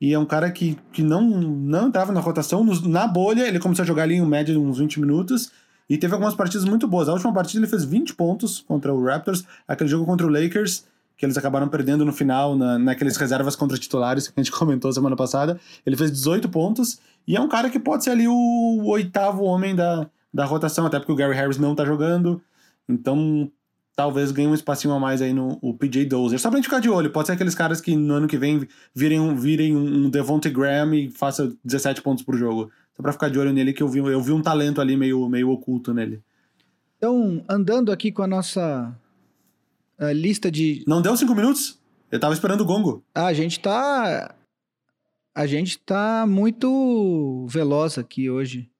E 0.00 0.14
é 0.14 0.18
um 0.18 0.24
cara 0.24 0.50
que, 0.50 0.78
que 0.92 1.02
não, 1.02 1.22
não 1.28 1.88
entrava 1.88 2.10
na 2.12 2.20
rotação. 2.20 2.64
Nos, 2.64 2.82
na 2.86 3.06
bolha, 3.06 3.46
ele 3.46 3.58
começou 3.58 3.82
a 3.82 3.86
jogar 3.86 4.04
ali 4.04 4.14
em 4.14 4.24
média 4.24 4.58
uns 4.58 4.78
20 4.78 5.00
minutos. 5.00 5.52
E 5.90 5.98
teve 5.98 6.14
algumas 6.14 6.36
partidas 6.36 6.64
muito 6.64 6.86
boas. 6.86 7.08
A 7.08 7.12
última 7.12 7.32
partida 7.32 7.58
ele 7.58 7.66
fez 7.66 7.84
20 7.84 8.14
pontos 8.14 8.60
contra 8.60 8.94
o 8.94 9.04
Raptors. 9.04 9.44
Aquele 9.66 9.90
jogo 9.90 10.06
contra 10.06 10.24
o 10.24 10.30
Lakers, 10.30 10.84
que 11.16 11.26
eles 11.26 11.36
acabaram 11.36 11.68
perdendo 11.68 12.04
no 12.04 12.12
final, 12.12 12.56
na, 12.56 12.78
naqueles 12.78 13.16
reservas 13.16 13.56
contra 13.56 13.76
titulares 13.76 14.28
que 14.28 14.34
a 14.38 14.40
gente 14.40 14.52
comentou 14.56 14.92
semana 14.92 15.16
passada. 15.16 15.58
Ele 15.84 15.96
fez 15.96 16.12
18 16.12 16.48
pontos 16.48 17.00
e 17.26 17.36
é 17.36 17.40
um 17.40 17.48
cara 17.48 17.68
que 17.68 17.80
pode 17.80 18.04
ser 18.04 18.10
ali 18.10 18.28
o 18.28 18.84
oitavo 18.86 19.42
homem 19.42 19.74
da, 19.74 20.08
da 20.32 20.44
rotação, 20.44 20.86
até 20.86 21.00
porque 21.00 21.10
o 21.10 21.16
Gary 21.16 21.34
Harris 21.34 21.58
não 21.58 21.74
tá 21.74 21.84
jogando. 21.84 22.40
Então, 22.88 23.50
talvez 23.96 24.30
ganhe 24.30 24.46
um 24.46 24.54
espacinho 24.54 24.94
a 24.94 25.00
mais 25.00 25.20
aí 25.20 25.32
no 25.32 25.58
o 25.60 25.74
PJ 25.74 26.06
Dozer. 26.06 26.38
Só 26.38 26.50
pra 26.50 26.58
gente 26.58 26.66
ficar 26.66 26.78
de 26.78 26.88
olho, 26.88 27.10
pode 27.10 27.26
ser 27.26 27.32
aqueles 27.32 27.54
caras 27.56 27.80
que 27.80 27.96
no 27.96 28.14
ano 28.14 28.28
que 28.28 28.38
vem 28.38 28.66
virem, 28.94 29.34
virem 29.34 29.76
um 29.76 30.08
Devontae 30.08 30.52
Graham 30.52 30.94
e 30.94 31.10
faça 31.10 31.52
17 31.64 32.00
pontos 32.00 32.24
por 32.24 32.36
jogo. 32.36 32.70
Só 33.00 33.02
pra 33.02 33.12
ficar 33.14 33.30
de 33.30 33.38
olho 33.38 33.50
nele, 33.50 33.72
que 33.72 33.82
eu 33.82 33.88
vi, 33.88 33.98
eu 33.98 34.20
vi 34.20 34.30
um 34.30 34.42
talento 34.42 34.78
ali 34.78 34.94
meio, 34.94 35.26
meio 35.26 35.48
oculto 35.48 35.94
nele. 35.94 36.22
Então, 36.98 37.42
andando 37.48 37.90
aqui 37.90 38.12
com 38.12 38.22
a 38.22 38.26
nossa 38.26 38.94
uh, 39.98 40.12
lista 40.12 40.50
de. 40.50 40.84
Não 40.86 41.00
deu 41.00 41.16
cinco 41.16 41.34
minutos? 41.34 41.80
Eu 42.10 42.20
tava 42.20 42.34
esperando 42.34 42.60
o 42.60 42.66
gongo. 42.66 43.02
Ah, 43.14 43.26
a 43.26 43.32
gente 43.32 43.58
tá. 43.58 44.34
A 45.34 45.46
gente 45.46 45.78
tá 45.78 46.26
muito 46.28 47.46
veloz 47.48 47.96
aqui 47.96 48.28
hoje. 48.28 48.70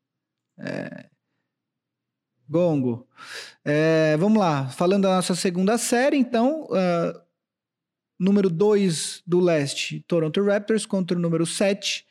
É... 0.58 1.06
Gongo. 2.46 3.08
É, 3.64 4.18
vamos 4.18 4.38
lá. 4.38 4.68
Falando 4.68 5.04
da 5.04 5.16
nossa 5.16 5.34
segunda 5.34 5.78
série, 5.78 6.18
então. 6.18 6.64
Uh, 6.64 7.18
número 8.18 8.50
2 8.50 9.22
do 9.26 9.40
leste, 9.40 10.04
Toronto 10.06 10.44
Raptors, 10.44 10.84
contra 10.84 11.16
o 11.16 11.20
número 11.20 11.46
7 11.46 12.04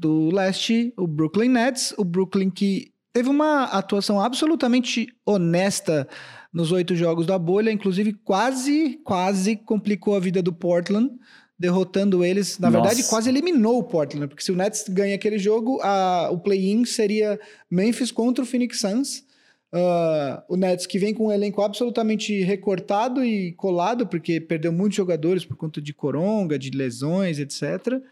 do 0.00 0.30
leste, 0.30 0.94
o 0.96 1.06
Brooklyn 1.06 1.50
Nets. 1.50 1.92
O 1.98 2.04
Brooklyn 2.04 2.48
que 2.48 2.90
teve 3.12 3.28
uma 3.28 3.64
atuação 3.64 4.18
absolutamente 4.18 5.06
honesta 5.26 6.08
nos 6.52 6.72
oito 6.72 6.96
jogos 6.96 7.26
da 7.26 7.38
bolha, 7.38 7.70
inclusive 7.70 8.14
quase, 8.14 8.98
quase 9.04 9.56
complicou 9.56 10.16
a 10.16 10.20
vida 10.20 10.42
do 10.42 10.54
Portland, 10.54 11.10
derrotando 11.58 12.24
eles. 12.24 12.58
Na 12.58 12.70
Nossa. 12.70 12.82
verdade, 12.82 13.08
quase 13.08 13.28
eliminou 13.28 13.78
o 13.78 13.84
Portland, 13.84 14.26
porque 14.26 14.42
se 14.42 14.50
o 14.50 14.56
Nets 14.56 14.86
ganha 14.88 15.14
aquele 15.14 15.38
jogo, 15.38 15.78
a, 15.82 16.30
o 16.32 16.38
play-in 16.38 16.86
seria 16.86 17.38
Memphis 17.70 18.10
contra 18.10 18.42
o 18.42 18.46
Phoenix 18.46 18.80
Suns. 18.80 19.28
Uh, 19.72 20.42
o 20.48 20.56
Nets 20.56 20.84
que 20.84 20.98
vem 20.98 21.14
com 21.14 21.28
um 21.28 21.32
elenco 21.32 21.62
absolutamente 21.62 22.42
recortado 22.42 23.22
e 23.22 23.52
colado, 23.52 24.06
porque 24.06 24.40
perdeu 24.40 24.72
muitos 24.72 24.96
jogadores 24.96 25.44
por 25.44 25.56
conta 25.56 25.80
de 25.80 25.92
coronga, 25.92 26.58
de 26.58 26.70
lesões, 26.70 27.38
etc. 27.38 28.02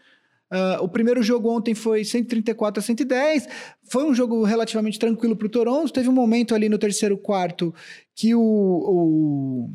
Uh, 0.51 0.83
o 0.83 0.89
primeiro 0.89 1.21
jogo 1.21 1.49
ontem 1.55 1.75
foi 1.75 2.03
134 2.03 2.79
a 2.79 2.83
110. 2.83 3.47
Foi 3.83 4.03
um 4.03 4.13
jogo 4.13 4.43
relativamente 4.43 4.97
tranquilo 4.97 5.35
para 5.35 5.45
o 5.45 5.49
Toronto. 5.49 5.93
Teve 5.93 6.09
um 6.09 6.13
momento 6.13 6.55
ali 6.55 6.67
no 6.67 6.77
terceiro 6.77 7.17
quarto 7.17 7.73
que 8.15 8.33
o, 8.33 8.41
o, 8.41 9.69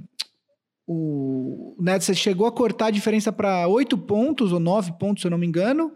o 0.86 1.76
Nets 1.80 2.16
chegou 2.18 2.46
a 2.46 2.52
cortar 2.52 2.86
a 2.86 2.90
diferença 2.90 3.32
para 3.32 3.68
8 3.68 3.96
pontos 3.98 4.52
ou 4.52 4.58
9 4.58 4.92
pontos, 4.98 5.22
se 5.22 5.26
eu 5.26 5.30
não 5.30 5.38
me 5.38 5.46
engano. 5.46 5.92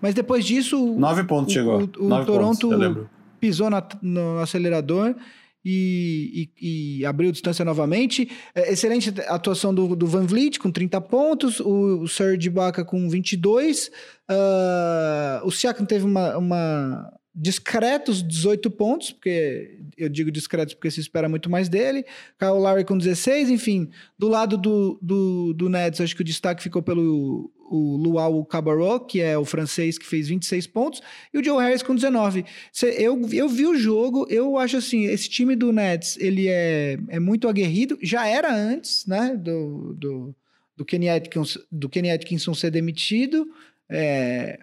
Mas 0.00 0.14
depois 0.14 0.44
disso. 0.44 0.96
9 0.98 1.24
pontos 1.24 1.52
o, 1.52 1.54
chegou. 1.54 1.80
O, 1.80 1.82
o 1.82 2.24
Toronto 2.24 2.68
pontos, 2.70 3.06
pisou 3.38 3.68
na, 3.68 3.86
no 4.00 4.38
acelerador 4.38 5.14
e, 5.64 6.50
e, 6.60 6.98
e, 7.00 7.06
abriu 7.06 7.30
distância 7.30 7.64
novamente. 7.64 8.30
É, 8.54 8.72
excelente 8.72 9.12
atuação 9.28 9.74
do, 9.74 9.94
do, 9.94 10.06
Van 10.06 10.26
Vliet 10.26 10.58
com 10.58 10.70
30 10.70 11.00
pontos, 11.02 11.60
o, 11.60 12.02
o 12.02 12.08
Serge 12.08 12.48
Ibaka 12.48 12.84
com 12.84 13.08
22. 13.08 13.88
Uh, 13.88 13.92
ah, 14.28 15.42
o 15.44 15.50
Siakam 15.50 15.84
teve 15.84 16.04
uma, 16.04 16.36
uma 16.36 17.12
discretos 17.34 18.22
18 18.22 18.70
pontos, 18.70 19.12
porque 19.12 19.78
eu 19.96 20.08
digo 20.08 20.30
discretos 20.30 20.74
porque 20.74 20.90
se 20.90 21.00
espera 21.00 21.28
muito 21.28 21.48
mais 21.48 21.68
dele. 21.68 22.04
Kyle 22.38 22.52
Lowry 22.52 22.84
com 22.84 22.98
16, 22.98 23.50
enfim. 23.50 23.90
Do 24.18 24.28
lado 24.28 24.56
do, 24.56 24.98
do, 25.00 25.54
do 25.54 25.68
Nets, 25.68 26.00
acho 26.00 26.14
que 26.14 26.22
o 26.22 26.24
destaque 26.24 26.62
ficou 26.62 26.82
pelo 26.82 27.50
o 27.72 27.96
Luau 27.96 28.44
Cabarro, 28.44 29.00
que 29.00 29.20
é 29.20 29.38
o 29.38 29.46
francês 29.46 29.96
que 29.96 30.04
fez 30.04 30.28
26 30.28 30.66
pontos, 30.66 31.00
e 31.32 31.38
o 31.38 31.44
Joe 31.44 31.62
Harris 31.62 31.82
com 31.82 31.94
19. 31.94 32.44
Eu, 32.98 33.20
eu 33.32 33.48
vi 33.48 33.66
o 33.66 33.74
jogo, 33.74 34.26
eu 34.28 34.58
acho 34.58 34.76
assim, 34.76 35.06
esse 35.06 35.28
time 35.30 35.56
do 35.56 35.72
Nets, 35.72 36.18
ele 36.20 36.48
é, 36.48 36.98
é 37.08 37.18
muito 37.18 37.48
aguerrido, 37.48 37.98
já 38.02 38.26
era 38.26 38.54
antes, 38.54 39.06
né, 39.06 39.34
do, 39.34 39.94
do, 39.94 40.36
do, 40.76 40.84
Kenny, 40.84 41.08
Atkinson, 41.08 41.60
do 41.70 41.88
Kenny 41.88 42.10
Atkinson 42.10 42.52
ser 42.52 42.70
demitido, 42.70 43.46
é, 43.88 44.58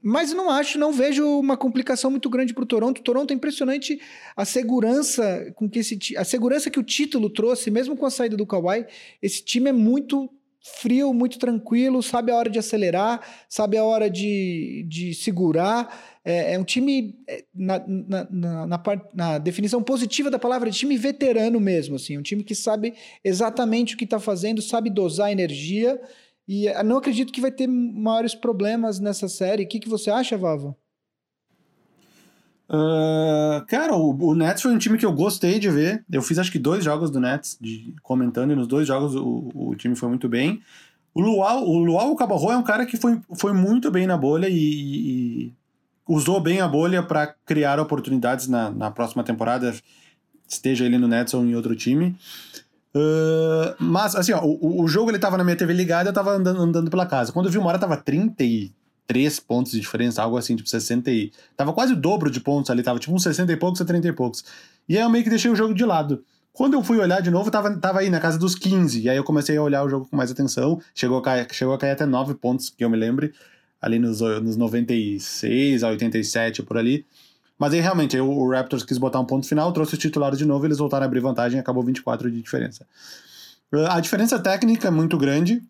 mas 0.00 0.32
não 0.32 0.48
acho, 0.48 0.78
não 0.78 0.92
vejo 0.92 1.26
uma 1.26 1.56
complicação 1.56 2.12
muito 2.12 2.30
grande 2.30 2.54
para 2.54 2.62
o 2.62 2.66
Toronto. 2.66 2.98
O 2.98 3.04
Toronto 3.04 3.32
é 3.32 3.34
impressionante 3.34 4.00
a 4.36 4.44
segurança 4.44 5.52
com 5.54 5.70
que 5.70 5.78
esse 5.78 6.16
a 6.16 6.24
segurança 6.24 6.70
que 6.70 6.80
o 6.80 6.82
título 6.82 7.30
trouxe, 7.30 7.70
mesmo 7.70 7.96
com 7.96 8.04
a 8.04 8.10
saída 8.10 8.36
do 8.36 8.44
Kawhi. 8.44 8.84
Esse 9.22 9.44
time 9.44 9.70
é 9.70 9.72
muito 9.72 10.28
frio, 10.62 11.12
muito 11.12 11.38
tranquilo, 11.38 12.02
sabe 12.02 12.30
a 12.30 12.36
hora 12.36 12.48
de 12.48 12.58
acelerar, 12.58 13.20
sabe 13.48 13.76
a 13.76 13.84
hora 13.84 14.08
de, 14.08 14.86
de 14.88 15.12
segurar. 15.12 16.20
É, 16.24 16.54
é 16.54 16.58
um 16.58 16.62
time, 16.62 17.18
é, 17.28 17.44
na, 17.52 17.82
na, 17.86 18.28
na, 18.30 18.66
na, 18.66 18.82
na, 19.12 19.38
definição 19.38 19.82
positiva 19.82 20.30
da 20.30 20.38
palavra, 20.38 20.70
de 20.70 20.78
time 20.78 20.96
veterano 20.96 21.58
mesmo. 21.58 21.96
Assim, 21.96 22.16
um 22.16 22.22
time 22.22 22.44
que 22.44 22.54
sabe 22.54 22.94
exatamente 23.24 23.94
o 23.94 23.98
que 23.98 24.04
está 24.04 24.20
fazendo, 24.20 24.62
sabe 24.62 24.88
dosar 24.88 25.32
energia. 25.32 26.00
E 26.46 26.68
é, 26.68 26.80
não 26.84 26.98
acredito 26.98 27.32
que 27.32 27.40
vai 27.40 27.50
ter 27.50 27.66
maiores 27.66 28.34
problemas 28.34 29.00
nessa 29.00 29.28
série. 29.28 29.64
O 29.64 29.68
que, 29.68 29.80
que 29.80 29.88
você 29.88 30.10
acha, 30.10 30.36
Vavo? 30.38 30.76
Uh, 32.72 33.66
cara, 33.66 33.94
o, 33.94 34.16
o, 34.30 34.34
Nets 34.34 34.62
foi 34.62 34.72
um 34.72 34.78
time 34.78 34.96
que 34.96 35.04
eu 35.04 35.12
gostei 35.12 35.58
de 35.58 35.68
ver. 35.68 36.02
Eu 36.10 36.22
fiz 36.22 36.38
acho 36.38 36.50
que 36.50 36.58
dois 36.58 36.82
jogos 36.82 37.10
do 37.10 37.20
Nets 37.20 37.58
de, 37.60 37.94
comentando, 38.02 38.52
e 38.52 38.56
nos 38.56 38.66
dois 38.66 38.88
jogos 38.88 39.14
o, 39.14 39.50
o 39.54 39.74
time 39.74 39.94
foi 39.94 40.08
muito 40.08 40.26
bem. 40.26 40.62
O 41.14 41.20
Luau, 41.20 41.68
o 41.68 41.84
Luau 41.84 42.16
Cabarro 42.16 42.50
é 42.50 42.56
um 42.56 42.62
cara 42.62 42.86
que 42.86 42.96
foi, 42.96 43.20
foi 43.34 43.52
muito 43.52 43.90
bem 43.90 44.06
na 44.06 44.16
bolha 44.16 44.48
e, 44.48 44.54
e 44.54 45.52
usou 46.08 46.40
bem 46.40 46.62
a 46.62 46.68
bolha 46.68 47.02
para 47.02 47.34
criar 47.44 47.78
oportunidades 47.78 48.48
na, 48.48 48.70
na 48.70 48.90
próxima 48.90 49.22
temporada, 49.22 49.74
esteja 50.48 50.86
ele 50.86 50.96
no 50.96 51.06
Nets 51.06 51.34
ou 51.34 51.44
em 51.44 51.54
outro 51.54 51.76
time. 51.76 52.16
Uh, 52.94 53.76
mas, 53.78 54.16
assim, 54.16 54.32
ó, 54.32 54.42
o, 54.42 54.82
o 54.82 54.88
jogo 54.88 55.10
ele 55.10 55.18
tava 55.18 55.36
na 55.36 55.44
minha 55.44 55.56
TV 55.56 55.74
ligada, 55.74 56.08
eu 56.08 56.14
tava 56.14 56.30
andando, 56.32 56.62
andando 56.62 56.90
pela 56.90 57.04
casa. 57.04 57.32
Quando 57.32 57.46
eu 57.46 57.52
vi 57.52 57.58
uma 57.58 57.68
hora, 57.68 57.78
tava 57.78 57.98
30 57.98 58.42
e 58.42 58.72
3 59.12 59.40
pontos 59.40 59.72
de 59.72 59.80
diferença, 59.80 60.22
algo 60.22 60.38
assim, 60.38 60.56
tipo 60.56 60.66
60 60.66 61.10
e... 61.10 61.30
Tava 61.54 61.70
quase 61.74 61.92
o 61.92 61.96
dobro 61.96 62.30
de 62.30 62.40
pontos 62.40 62.70
ali, 62.70 62.82
tava 62.82 62.98
tipo 62.98 63.14
uns 63.14 63.22
60 63.22 63.52
e 63.52 63.56
poucos 63.58 63.78
a 63.82 63.84
30 63.84 64.08
e 64.08 64.12
poucos. 64.12 64.42
E 64.88 64.96
aí 64.96 65.02
eu 65.02 65.10
meio 65.10 65.22
que 65.22 65.28
deixei 65.28 65.50
o 65.50 65.54
jogo 65.54 65.74
de 65.74 65.84
lado. 65.84 66.24
Quando 66.50 66.74
eu 66.74 66.82
fui 66.82 66.96
olhar 66.96 67.20
de 67.20 67.30
novo, 67.30 67.50
tava, 67.50 67.76
tava 67.76 67.98
aí 68.00 68.08
na 68.08 68.18
casa 68.18 68.38
dos 68.38 68.54
15. 68.54 69.02
E 69.02 69.10
aí 69.10 69.16
eu 69.18 69.22
comecei 69.22 69.58
a 69.58 69.62
olhar 69.62 69.84
o 69.84 69.88
jogo 69.90 70.06
com 70.08 70.16
mais 70.16 70.30
atenção. 70.30 70.80
Chegou 70.94 71.18
a 71.18 71.22
cair, 71.22 71.46
chegou 71.52 71.74
a 71.74 71.78
cair 71.78 71.90
até 71.90 72.06
9 72.06 72.34
pontos, 72.36 72.70
que 72.70 72.82
eu 72.82 72.88
me 72.88 72.96
lembre. 72.96 73.34
Ali 73.80 73.98
nos, 73.98 74.22
nos 74.22 74.56
96 74.56 75.82
a 75.82 75.88
87, 75.88 76.62
por 76.62 76.78
ali. 76.78 77.04
Mas 77.58 77.74
aí 77.74 77.80
realmente, 77.80 78.18
o 78.18 78.50
Raptors 78.50 78.82
quis 78.82 78.96
botar 78.96 79.20
um 79.20 79.26
ponto 79.26 79.46
final, 79.46 79.72
trouxe 79.72 79.94
o 79.94 79.98
titular 79.98 80.34
de 80.34 80.46
novo, 80.46 80.66
eles 80.66 80.78
voltaram 80.78 81.04
a 81.04 81.06
abrir 81.06 81.20
vantagem 81.20 81.58
e 81.58 81.60
acabou 81.60 81.82
24 81.82 82.30
de 82.30 82.40
diferença. 82.40 82.86
A 83.90 84.00
diferença 84.00 84.38
técnica 84.38 84.88
é 84.88 84.90
muito 84.90 85.18
grande. 85.18 85.62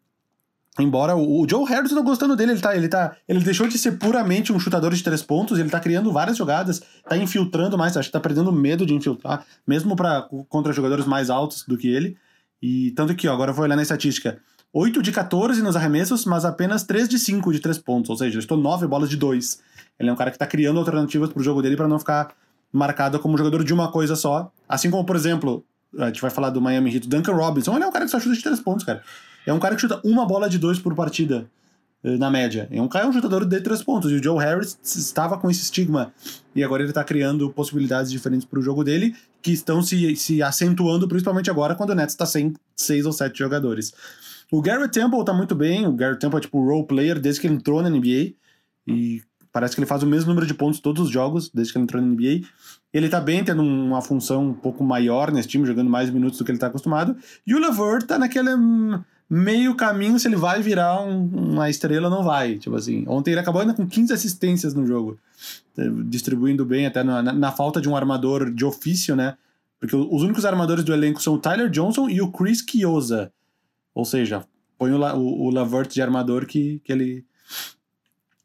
Embora 0.79 1.15
o, 1.15 1.47
Joe 1.49 1.67
Harris, 1.67 1.93
eu 1.93 2.03
gostando 2.03 2.35
dele, 2.35 2.53
ele 2.53 2.61
tá, 2.61 2.75
ele 2.75 2.89
tá. 2.89 3.15
Ele 3.29 3.41
deixou 3.41 3.69
de 3.69 3.77
ser 3.77 3.93
puramente 3.93 4.53
um 4.53 4.59
chutador 4.59 4.95
de 4.95 5.03
três 5.03 5.23
pontos, 5.23 5.59
ele 5.59 5.69
tá 5.69 5.79
criando 5.79 6.11
várias 6.11 6.37
jogadas, 6.37 6.81
tá 7.07 7.17
infiltrando 7.17 7.77
mais, 7.77 7.97
acho 7.97 8.09
que 8.09 8.13
tá 8.13 8.21
perdendo 8.21 8.51
medo 8.51 8.87
de 8.87 8.95
infiltrar, 8.95 9.45
mesmo 9.67 9.95
para 9.95 10.23
contra 10.49 10.73
jogadores 10.73 11.05
mais 11.05 11.29
altos 11.29 11.65
do 11.69 11.77
que 11.77 11.89
ele. 11.89 12.17
E 12.63 12.93
tanto 12.93 13.15
que, 13.15 13.29
ó, 13.29 13.35
agora 13.35 13.51
eu 13.51 13.55
vou 13.55 13.65
olhar 13.65 13.77
na 13.77 13.83
estatística. 13.83 14.39
8 14.73 15.03
de 15.03 15.13
14 15.13 15.61
nos 15.61 15.77
arremessos, 15.77 16.25
mas 16.25 16.47
apenas 16.47 16.83
3 16.85 17.07
de 17.07 17.19
5 17.19 17.53
de 17.53 17.61
3 17.61 17.77
pontos, 17.79 18.09
ou 18.09 18.17
seja, 18.17 18.39
estou 18.39 18.57
9 18.57 18.87
bolas 18.87 19.11
de 19.11 19.19
2. 19.19 19.61
Ele 20.01 20.09
é 20.09 20.13
um 20.13 20.17
cara 20.17 20.31
que 20.31 20.39
tá 20.39 20.47
criando 20.47 20.79
alternativas 20.79 21.31
pro 21.31 21.43
jogo 21.43 21.61
dele 21.61 21.77
para 21.77 21.87
não 21.87 21.99
ficar 21.99 22.35
marcado 22.73 23.19
como 23.19 23.37
jogador 23.37 23.63
de 23.63 23.75
uma 23.75 23.93
coisa 23.93 24.17
só. 24.17 24.51
Assim 24.67 24.91
como, 24.91 25.05
por 25.05 25.15
exemplo, 25.15 25.63
a 25.99 26.07
gente 26.07 26.23
vai 26.23 26.31
falar 26.31 26.49
do 26.49 26.63
Miami 26.63 26.95
Heat, 26.95 27.07
Duncan 27.07 27.35
Robinson, 27.35 27.75
ele 27.75 27.85
é 27.85 27.87
um 27.87 27.93
cara 27.93 28.07
que 28.07 28.11
só 28.11 28.19
chuta 28.19 28.35
de 28.35 28.43
3 28.43 28.61
pontos, 28.61 28.87
cara. 28.87 29.03
É 29.47 29.53
um 29.53 29.59
cara 29.59 29.75
que 29.75 29.81
chuta 29.81 30.01
uma 30.05 30.27
bola 30.27 30.49
de 30.49 30.59
dois 30.59 30.79
por 30.79 30.95
partida, 30.95 31.49
eh, 32.05 32.17
na 32.17 32.31
média. 32.31 32.69
É 32.71 32.83
um 32.83 32.89
cara 32.89 33.05
é 33.07 33.09
um 33.09 33.13
chutador 33.13 33.45
de 33.45 33.61
três 33.61 33.83
pontos. 33.83 34.11
E 34.11 34.15
o 34.15 34.23
Joe 34.23 34.39
Harris 34.39 34.79
estava 34.83 35.39
com 35.39 35.51
esse 35.51 35.63
estigma. 35.63 36.13
E 36.55 36.63
agora 36.63 36.83
ele 36.83 36.91
está 36.91 37.05
criando 37.05 37.51
possibilidades 37.51 38.11
diferentes 38.11 38.45
para 38.45 38.59
o 38.59 38.63
jogo 38.63 38.83
dele, 38.83 39.15
que 39.41 39.53
estão 39.53 39.83
se, 39.83 40.17
se 40.17 40.43
acentuando, 40.43 41.09
principalmente 41.09 41.51
agora, 41.51 41.75
quando 41.75 41.91
o 41.91 41.95
Nets 41.95 42.15
está 42.15 42.27
sem 42.27 42.55
seis 42.77 43.07
ou 43.07 43.13
sete 43.13 43.39
jogadores. 43.39 43.93
O 44.51 44.61
Garrett 44.61 44.93
Temple 44.93 45.21
está 45.21 45.33
muito 45.33 45.55
bem. 45.55 45.87
O 45.87 45.93
Garrett 45.93 46.21
Temple 46.21 46.39
é 46.39 46.41
tipo 46.41 46.63
role 46.63 46.87
player 46.87 47.21
desde 47.21 47.41
que 47.41 47.47
ele 47.47 47.55
entrou 47.55 47.81
na 47.83 47.89
NBA. 47.89 48.35
E 48.87 49.23
parece 49.53 49.75
que 49.75 49.81
ele 49.81 49.87
faz 49.87 50.03
o 50.03 50.07
mesmo 50.07 50.29
número 50.29 50.47
de 50.47 50.55
pontos 50.55 50.81
todos 50.81 51.07
os 51.07 51.11
jogos, 51.11 51.51
desde 51.55 51.73
que 51.73 51.79
ele 51.79 51.85
entrou 51.85 52.03
na 52.03 52.09
NBA. 52.09 52.47
Ele 52.93 53.09
tá 53.09 53.21
bem, 53.21 53.45
tendo 53.45 53.63
uma 53.63 54.03
função 54.03 54.49
um 54.49 54.55
pouco 54.55 54.83
maior 54.83 55.31
nesse 55.31 55.49
time, 55.49 55.67
jogando 55.67 55.89
mais 55.89 56.11
minutos 56.11 56.39
do 56.39 56.45
que 56.45 56.51
ele 56.51 56.59
tá 56.59 56.67
acostumado. 56.67 57.17
E 57.47 57.55
o 57.55 57.59
Levert 57.59 58.05
tá 58.07 58.19
naquele 58.19 58.55
hum, 58.55 59.01
meio 59.33 59.75
caminho 59.75 60.19
se 60.19 60.29
ele 60.29 60.37
vai 60.37 60.61
virar 60.61 61.01
um, 61.03 61.25
uma 61.25 61.71
estrela 61.71 62.09
ou 62.09 62.15
não 62.15 62.23
vai. 62.23 62.59
Tipo 62.59 62.77
assim, 62.77 63.03
ontem 63.09 63.31
ele 63.31 63.41
acabou 63.41 63.63
ainda 63.63 63.73
com 63.73 63.87
15 63.87 64.13
assistências 64.13 64.75
no 64.75 64.87
jogo, 64.87 65.19
eh, 65.79 65.89
distribuindo 66.05 66.67
bem 66.67 66.85
até 66.85 67.03
na, 67.03 67.23
na, 67.23 67.51
falta 67.51 67.81
de 67.81 67.89
um 67.89 67.97
armador 67.97 68.53
de 68.53 68.63
ofício, 68.63 69.17
né? 69.17 69.39
Porque 69.81 69.97
os 69.97 70.23
únicos 70.23 70.45
armadores 70.45 70.85
do 70.85 70.93
elenco 70.93 71.23
são 71.23 71.33
o 71.33 71.39
Tyler 71.39 71.71
Johnson 71.71 72.11
e 72.11 72.21
o 72.21 72.31
Chris 72.31 72.63
Chiosa. 72.69 73.33
Ou 73.95 74.05
seja, 74.05 74.45
põe 74.77 74.93
o, 74.93 75.01
o, 75.01 75.47
o 75.47 75.51
Lavert 75.51 75.89
de 75.89 76.03
armador 76.03 76.45
que, 76.45 76.83
que 76.85 76.93
ele 76.93 77.25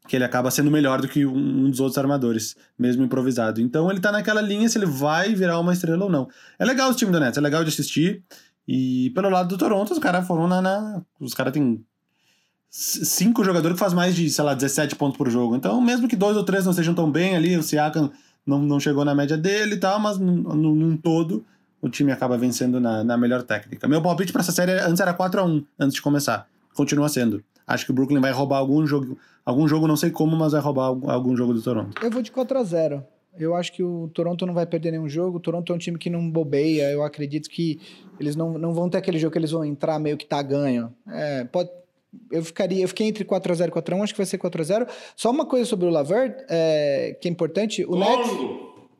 que 0.08 0.16
ele 0.16 0.24
acaba 0.24 0.50
sendo 0.50 0.70
melhor 0.70 1.02
do 1.02 1.06
que 1.06 1.26
um, 1.26 1.36
um, 1.36 1.70
dos 1.70 1.80
outros 1.80 1.98
armadores, 1.98 2.56
mesmo 2.78 3.04
improvisado. 3.04 3.60
Então 3.60 3.90
ele 3.90 4.00
tá 4.00 4.10
naquela 4.10 4.40
linha 4.40 4.66
se 4.66 4.78
ele 4.78 4.86
vai 4.86 5.34
virar 5.34 5.60
uma 5.60 5.74
estrela 5.74 6.06
ou 6.06 6.10
não. 6.10 6.30
É 6.58 6.64
legal 6.64 6.90
o 6.90 6.94
time 6.94 7.12
do 7.12 7.20
Nets, 7.20 7.36
é 7.36 7.42
legal 7.42 7.62
de 7.62 7.68
assistir. 7.68 8.22
E 8.68 9.08
pelo 9.14 9.30
lado 9.30 9.48
do 9.48 9.56
Toronto, 9.56 9.94
os 9.94 9.98
caras 9.98 10.26
foram 10.26 10.46
na, 10.46 10.60
na 10.60 11.02
Os 11.18 11.32
caras 11.32 11.54
têm 11.54 11.82
cinco 12.70 13.42
jogadores 13.42 13.76
que 13.76 13.80
faz 13.80 13.94
mais 13.94 14.14
de, 14.14 14.28
sei 14.28 14.44
lá, 14.44 14.52
17 14.52 14.94
pontos 14.94 15.16
por 15.16 15.30
jogo. 15.30 15.56
Então, 15.56 15.80
mesmo 15.80 16.06
que 16.06 16.14
dois 16.14 16.36
ou 16.36 16.44
três 16.44 16.66
não 16.66 16.74
sejam 16.74 16.94
tão 16.94 17.10
bem 17.10 17.34
ali, 17.34 17.56
o 17.56 17.62
Siakam 17.62 18.10
não, 18.46 18.58
não 18.58 18.78
chegou 18.78 19.06
na 19.06 19.14
média 19.14 19.38
dele 19.38 19.76
e 19.76 19.78
tal, 19.78 19.98
mas 19.98 20.18
num, 20.18 20.34
num 20.34 20.96
todo 20.98 21.46
o 21.80 21.88
time 21.88 22.12
acaba 22.12 22.36
vencendo 22.36 22.78
na, 22.78 23.02
na 23.02 23.16
melhor 23.16 23.42
técnica. 23.42 23.88
Meu 23.88 24.02
palpite 24.02 24.32
para 24.32 24.42
essa 24.42 24.52
série 24.52 24.72
antes 24.72 25.00
era 25.00 25.14
4 25.14 25.40
a 25.40 25.44
1 25.44 25.64
antes 25.78 25.94
de 25.94 26.02
começar. 26.02 26.46
Continua 26.74 27.08
sendo. 27.08 27.42
Acho 27.66 27.86
que 27.86 27.90
o 27.90 27.94
Brooklyn 27.94 28.20
vai 28.20 28.32
roubar 28.32 28.58
algum 28.58 28.86
jogo, 28.86 29.16
algum 29.44 29.66
jogo 29.66 29.86
não 29.86 29.96
sei 29.96 30.10
como, 30.10 30.36
mas 30.36 30.52
vai 30.52 30.60
roubar 30.60 30.86
algum 30.86 31.36
jogo 31.36 31.54
do 31.54 31.62
Toronto. 31.62 32.02
Eu 32.02 32.10
vou 32.10 32.20
de 32.20 32.30
4 32.30 32.58
a 32.58 32.64
0. 32.64 33.04
Eu 33.38 33.54
acho 33.54 33.72
que 33.72 33.82
o 33.82 34.08
Toronto 34.12 34.44
não 34.44 34.52
vai 34.52 34.66
perder 34.66 34.90
nenhum 34.90 35.08
jogo. 35.08 35.36
O 35.36 35.40
Toronto 35.40 35.72
é 35.72 35.76
um 35.76 35.78
time 35.78 35.96
que 35.96 36.10
não 36.10 36.28
bobeia. 36.28 36.90
Eu 36.90 37.04
acredito 37.04 37.48
que 37.48 37.80
eles 38.20 38.36
não, 38.36 38.58
não 38.58 38.72
vão 38.72 38.88
ter 38.88 38.98
aquele 38.98 39.18
jogo 39.18 39.32
que 39.32 39.38
eles 39.38 39.50
vão 39.50 39.64
entrar 39.64 39.98
meio 39.98 40.16
que 40.16 40.26
tá 40.26 40.40
ganho. 40.42 40.92
É, 41.08 41.44
pode, 41.44 41.70
eu 42.30 42.44
ficaria, 42.44 42.82
eu 42.82 42.88
fiquei 42.88 43.06
entre 43.06 43.24
4x0 43.24 43.68
e 43.68 43.70
4x1, 43.70 44.02
acho 44.02 44.14
que 44.14 44.18
vai 44.18 44.26
ser 44.26 44.38
4x0. 44.38 44.88
Só 45.16 45.30
uma 45.30 45.46
coisa 45.46 45.64
sobre 45.64 45.86
o 45.86 45.90
Lavert, 45.90 46.44
é, 46.48 47.16
que 47.20 47.28
é 47.28 47.30
importante. 47.30 47.84
O 47.84 47.96
Nets, 47.96 48.30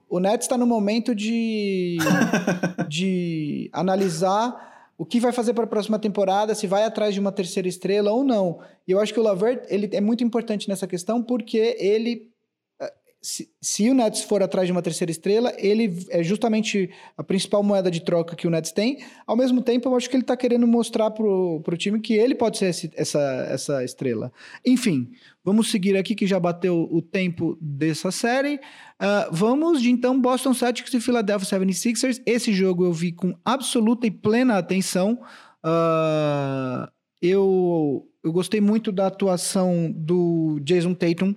o 0.09 0.21
Nets 0.21 0.45
está 0.45 0.57
no 0.57 0.67
momento 0.67 1.15
de, 1.15 1.99
de 2.89 3.71
analisar 3.73 4.67
o 4.97 5.05
que 5.05 5.21
vai 5.21 5.31
fazer 5.31 5.55
para 5.55 5.65
a 5.65 5.69
próxima 5.69 5.99
temporada, 5.99 6.55
se 6.55 6.67
vai 6.67 6.85
atrás 6.85 7.15
de 7.15 7.21
uma 7.21 7.31
terceira 7.31 7.69
estrela 7.69 8.11
ou 8.11 8.25
não. 8.25 8.59
E 8.87 8.91
eu 8.91 9.01
acho 9.01 9.15
que 9.15 9.21
o 9.21 9.23
Lavert 9.23 9.65
ele 9.69 9.89
é 9.93 10.01
muito 10.01 10.25
importante 10.25 10.69
nessa 10.69 10.89
questão 10.89 11.23
porque 11.23 11.77
ele 11.79 12.29
se, 13.21 13.51
se, 13.61 13.91
o 13.91 13.95
Nets 13.95 14.23
for 14.23 14.43
atrás 14.43 14.67
de 14.67 14.73
uma 14.73 14.81
terceira 14.81 15.11
estrela, 15.11 15.53
ele 15.59 16.07
é 16.11 16.23
justamente 16.23 16.89
a 17.17 17.25
principal 17.25 17.63
moeda 17.63 17.91
de 17.91 18.01
troca 18.01 18.37
que 18.37 18.47
o 18.47 18.51
Nets 18.51 18.71
tem. 18.71 19.05
Ao 19.27 19.37
mesmo 19.37 19.61
tempo, 19.61 19.89
eu 19.89 19.97
acho 19.97 20.09
que 20.09 20.17
ele 20.17 20.23
está 20.23 20.37
querendo 20.37 20.67
mostrar 20.67 21.11
para 21.11 21.25
o 21.25 21.77
time 21.77 22.01
que 22.01 22.15
ele 22.15 22.35
pode 22.35 22.59
ser 22.59 22.67
esse, 22.67 22.91
essa, 22.95 23.21
essa 23.51 23.85
estrela. 23.85 24.33
Enfim, 24.65 25.11
vamos 25.45 25.71
seguir 25.71 25.97
aqui 25.97 26.15
que 26.15 26.27
já 26.27 26.39
bateu 26.39 26.89
o 26.91 27.03
tempo 27.03 27.59
dessa 27.61 28.13
série. 28.13 28.57
Uh, 28.57 29.33
vamos 29.33 29.83
de 29.83 29.91
então 29.91 30.21
Boston 30.21 30.55
Celtics 30.55 30.95
e 30.95 31.01
Philadelphia 31.01 31.59
76ers. 31.59 32.23
Esse 32.25 32.53
jogo 32.53 32.85
eu 32.85 32.93
vi 32.93 33.13
com 33.13 33.37
absoluta 33.45 34.07
e 34.07 34.11
plena 34.11 34.59
atenção. 34.59 35.21
Uh, 35.65 36.89
eu, 37.21 38.08
eu 38.23 38.33
gostei 38.33 38.61
muito 38.61 38.91
da 38.91 39.07
atuação 39.07 39.93
do 39.95 40.59
Jason 40.65 40.93
Tatum. 40.93 41.31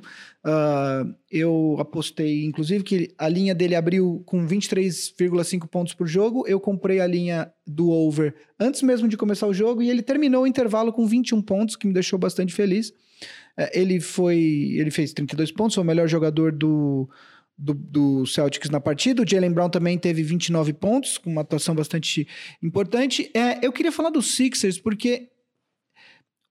Uh, 0.43 1.13
eu 1.29 1.77
apostei, 1.79 2.43
inclusive, 2.43 2.83
que 2.83 3.13
a 3.17 3.29
linha 3.29 3.53
dele 3.53 3.75
abriu 3.75 4.23
com 4.25 4.45
23,5 4.47 5.67
pontos 5.67 5.93
por 5.93 6.07
jogo. 6.07 6.43
Eu 6.47 6.59
comprei 6.59 6.99
a 6.99 7.05
linha 7.05 7.51
do 7.67 7.89
over 7.91 8.33
antes 8.59 8.81
mesmo 8.81 9.07
de 9.07 9.15
começar 9.15 9.47
o 9.47 9.53
jogo 9.53 9.83
e 9.83 9.89
ele 9.89 10.01
terminou 10.01 10.43
o 10.43 10.47
intervalo 10.47 10.91
com 10.91 11.05
21 11.05 11.41
pontos, 11.43 11.75
que 11.75 11.85
me 11.85 11.93
deixou 11.93 12.17
bastante 12.17 12.53
feliz. 12.53 12.89
Uh, 12.89 13.69
ele 13.73 13.99
foi, 13.99 14.39
ele 14.75 14.89
fez 14.89 15.13
32 15.13 15.51
pontos, 15.51 15.75
foi 15.75 15.83
o 15.83 15.87
melhor 15.87 16.07
jogador 16.07 16.51
do, 16.51 17.07
do, 17.55 17.75
do, 17.75 18.25
Celtics 18.25 18.71
na 18.71 18.79
partida. 18.79 19.21
O 19.21 19.27
Jalen 19.27 19.51
Brown 19.51 19.69
também 19.69 19.99
teve 19.99 20.23
29 20.23 20.73
pontos, 20.73 21.19
com 21.19 21.29
uma 21.29 21.41
atuação 21.41 21.75
bastante 21.75 22.27
importante. 22.61 23.29
É, 23.35 23.63
eu 23.63 23.71
queria 23.71 23.91
falar 23.91 24.09
dos 24.09 24.35
Sixers, 24.35 24.79
porque 24.79 25.29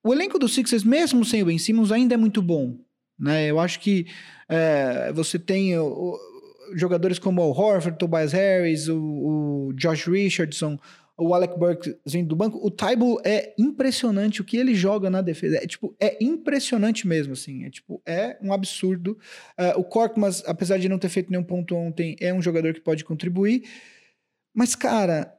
o 0.03 0.13
elenco 0.13 0.39
dos 0.39 0.55
Sixers, 0.55 0.85
mesmo 0.85 1.25
sem 1.25 1.43
o 1.43 1.47
Ben 1.47 1.59
Simmons, 1.59 1.93
ainda 1.93 2.15
é 2.15 2.17
muito 2.17 2.41
bom. 2.41 2.79
Né? 3.19 3.47
Eu 3.51 3.61
acho 3.61 3.81
que 3.81 4.07
é, 4.49 5.13
você 5.13 5.39
tem 5.39 5.77
o, 5.79 5.85
o, 5.87 6.19
jogadores 6.75 7.19
como 7.19 7.43
o 7.43 7.51
Horford, 7.51 7.99
Tobias 7.99 8.33
Harris, 8.33 8.89
o, 8.89 8.99
o, 8.99 9.73
Josh 9.75 10.07
Richardson, 10.07 10.79
o 11.19 11.35
Alec 11.35 11.59
Burke 11.59 11.97
vindo 12.07 12.29
do 12.29 12.37
banco. 12.37 12.59
O 12.65 12.71
Tybal 12.71 13.21
é 13.25 13.55
impressionante 13.59 14.41
o 14.41 14.45
que 14.45 14.57
ele 14.57 14.75
joga 14.75 15.11
na 15.11 15.21
defesa. 15.21 15.59
É 15.59 15.67
tipo, 15.67 15.95
é 16.01 16.17
impressionante 16.25 17.07
mesmo, 17.07 17.35
assim. 17.35 17.65
É 17.65 17.71
tipo, 17.71 18.03
é 18.07 18.39
um 18.43 18.55
absurdo. 18.55 19.19
Uh, 19.59 19.79
o 19.79 19.85
Korkmaz, 19.85 20.43
apesar 20.47 20.79
de 20.79 20.89
não 20.89 20.99
ter 20.99 21.11
feito 21.11 21.31
nenhum 21.31 21.45
ponto 21.45 21.77
ontem, 21.77 22.17
é 22.21 22.33
um 22.33 22.41
jogador 22.41 22.73
que 22.73 22.81
pode 22.81 23.05
contribuir. 23.05 23.65
Mas, 24.55 24.75
cara, 24.75 25.33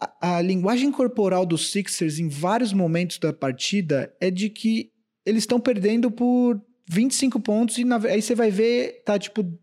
a, 0.00 0.36
a 0.36 0.42
linguagem 0.42 0.90
corporal 0.90 1.46
dos 1.46 1.70
Sixers 1.70 2.18
em 2.18 2.28
vários 2.28 2.72
momentos 2.72 3.18
da 3.18 3.32
partida 3.32 4.14
é 4.20 4.30
de 4.30 4.50
que 4.50 4.90
eles 5.24 5.42
estão 5.42 5.60
perdendo 5.60 6.10
por 6.10 6.60
25 6.88 7.40
pontos 7.40 7.78
e 7.78 7.84
na, 7.84 7.96
aí 7.96 8.20
você 8.20 8.34
vai 8.34 8.50
ver, 8.50 9.02
tá 9.04 9.18
tipo 9.18 9.58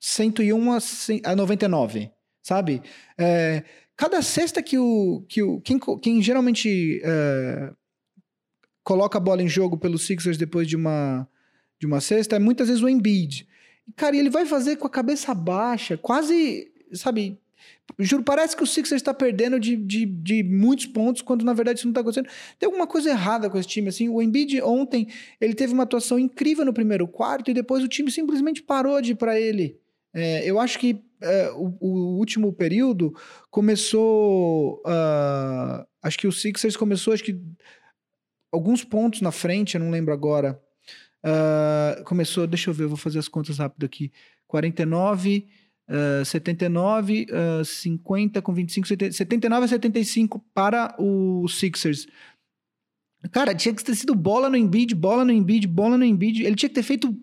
101 0.00 0.72
a, 0.72 0.78
a 1.24 1.36
99, 1.36 2.10
sabe? 2.42 2.82
É, 3.18 3.64
cada 3.96 4.20
cesta 4.22 4.62
que 4.62 4.78
o. 4.78 5.24
Que 5.28 5.42
o 5.42 5.60
quem, 5.60 5.78
quem 6.00 6.22
geralmente 6.22 7.00
é, 7.02 7.72
coloca 8.84 9.18
a 9.18 9.20
bola 9.20 9.42
em 9.42 9.48
jogo 9.48 9.78
pelos 9.78 10.06
Sixers 10.06 10.36
depois 10.36 10.68
de 10.68 10.76
uma, 10.76 11.28
de 11.78 11.86
uma 11.86 12.00
cesta 12.00 12.36
é 12.36 12.38
muitas 12.38 12.68
vezes 12.68 12.82
o 12.82 12.88
Embiid. 12.88 13.48
E, 13.88 13.92
cara, 13.92 14.16
ele 14.16 14.30
vai 14.30 14.46
fazer 14.46 14.76
com 14.76 14.86
a 14.86 14.90
cabeça 14.90 15.34
baixa, 15.34 15.96
quase, 15.96 16.70
sabe, 16.92 17.40
Juro, 17.98 18.22
parece 18.22 18.56
que 18.56 18.62
o 18.62 18.66
Sixers 18.66 19.00
está 19.00 19.14
perdendo 19.14 19.60
de, 19.60 19.76
de, 19.76 20.04
de, 20.04 20.42
muitos 20.42 20.86
pontos, 20.86 21.22
quando 21.22 21.44
na 21.44 21.52
verdade 21.52 21.78
isso 21.78 21.86
não 21.86 21.92
está 21.92 22.00
acontecendo. 22.00 22.28
Tem 22.58 22.66
alguma 22.66 22.86
coisa 22.86 23.10
errada 23.10 23.48
com 23.48 23.58
esse 23.58 23.68
time. 23.68 23.88
Assim, 23.88 24.08
o 24.08 24.20
Embiid 24.20 24.60
ontem 24.62 25.08
ele 25.40 25.54
teve 25.54 25.72
uma 25.72 25.84
atuação 25.84 26.18
incrível 26.18 26.64
no 26.64 26.72
primeiro 26.72 27.06
quarto 27.06 27.50
e 27.50 27.54
depois 27.54 27.82
o 27.82 27.88
time 27.88 28.10
simplesmente 28.10 28.62
parou 28.62 29.00
de 29.00 29.12
ir 29.12 29.14
para 29.14 29.40
ele. 29.40 29.78
É, 30.12 30.44
eu 30.44 30.58
acho 30.58 30.78
que 30.78 31.00
é, 31.20 31.50
o, 31.52 31.76
o, 31.80 32.18
último 32.18 32.52
período 32.52 33.14
começou. 33.50 34.82
Uh, 34.86 35.86
acho 36.02 36.18
que 36.18 36.26
o 36.26 36.32
Sixers 36.32 36.76
começou, 36.76 37.14
acho 37.14 37.24
que 37.24 37.40
alguns 38.52 38.84
pontos 38.84 39.20
na 39.20 39.30
frente, 39.30 39.74
eu 39.74 39.80
não 39.80 39.90
lembro 39.90 40.12
agora. 40.12 40.60
Uh, 41.24 42.04
começou, 42.04 42.46
deixa 42.46 42.70
eu 42.70 42.74
ver, 42.74 42.84
eu 42.84 42.88
vou 42.88 42.96
fazer 42.96 43.18
as 43.18 43.28
contas 43.28 43.58
rápido 43.58 43.84
aqui. 43.84 44.12
49. 44.46 45.46
Uh, 45.88 46.24
79, 46.24 47.26
uh, 47.30 47.64
50 47.64 48.42
com 48.42 48.52
25, 48.52 48.88
70, 48.88 49.12
79 49.12 49.64
a 49.64 49.68
75 49.68 50.44
para 50.52 50.94
o 50.98 51.46
Sixers. 51.48 52.08
Cara, 53.30 53.54
tinha 53.54 53.74
que 53.74 53.84
ter 53.84 53.94
sido 53.94 54.14
bola 54.14 54.48
no 54.48 54.56
Embiid, 54.56 54.94
bola 54.94 55.24
no 55.24 55.32
Embiid, 55.32 55.66
bola 55.66 55.96
no 55.96 56.04
Embiid. 56.04 56.44
Ele 56.44 56.56
tinha 56.56 56.68
que 56.68 56.74
ter 56.74 56.82
feito 56.82 57.16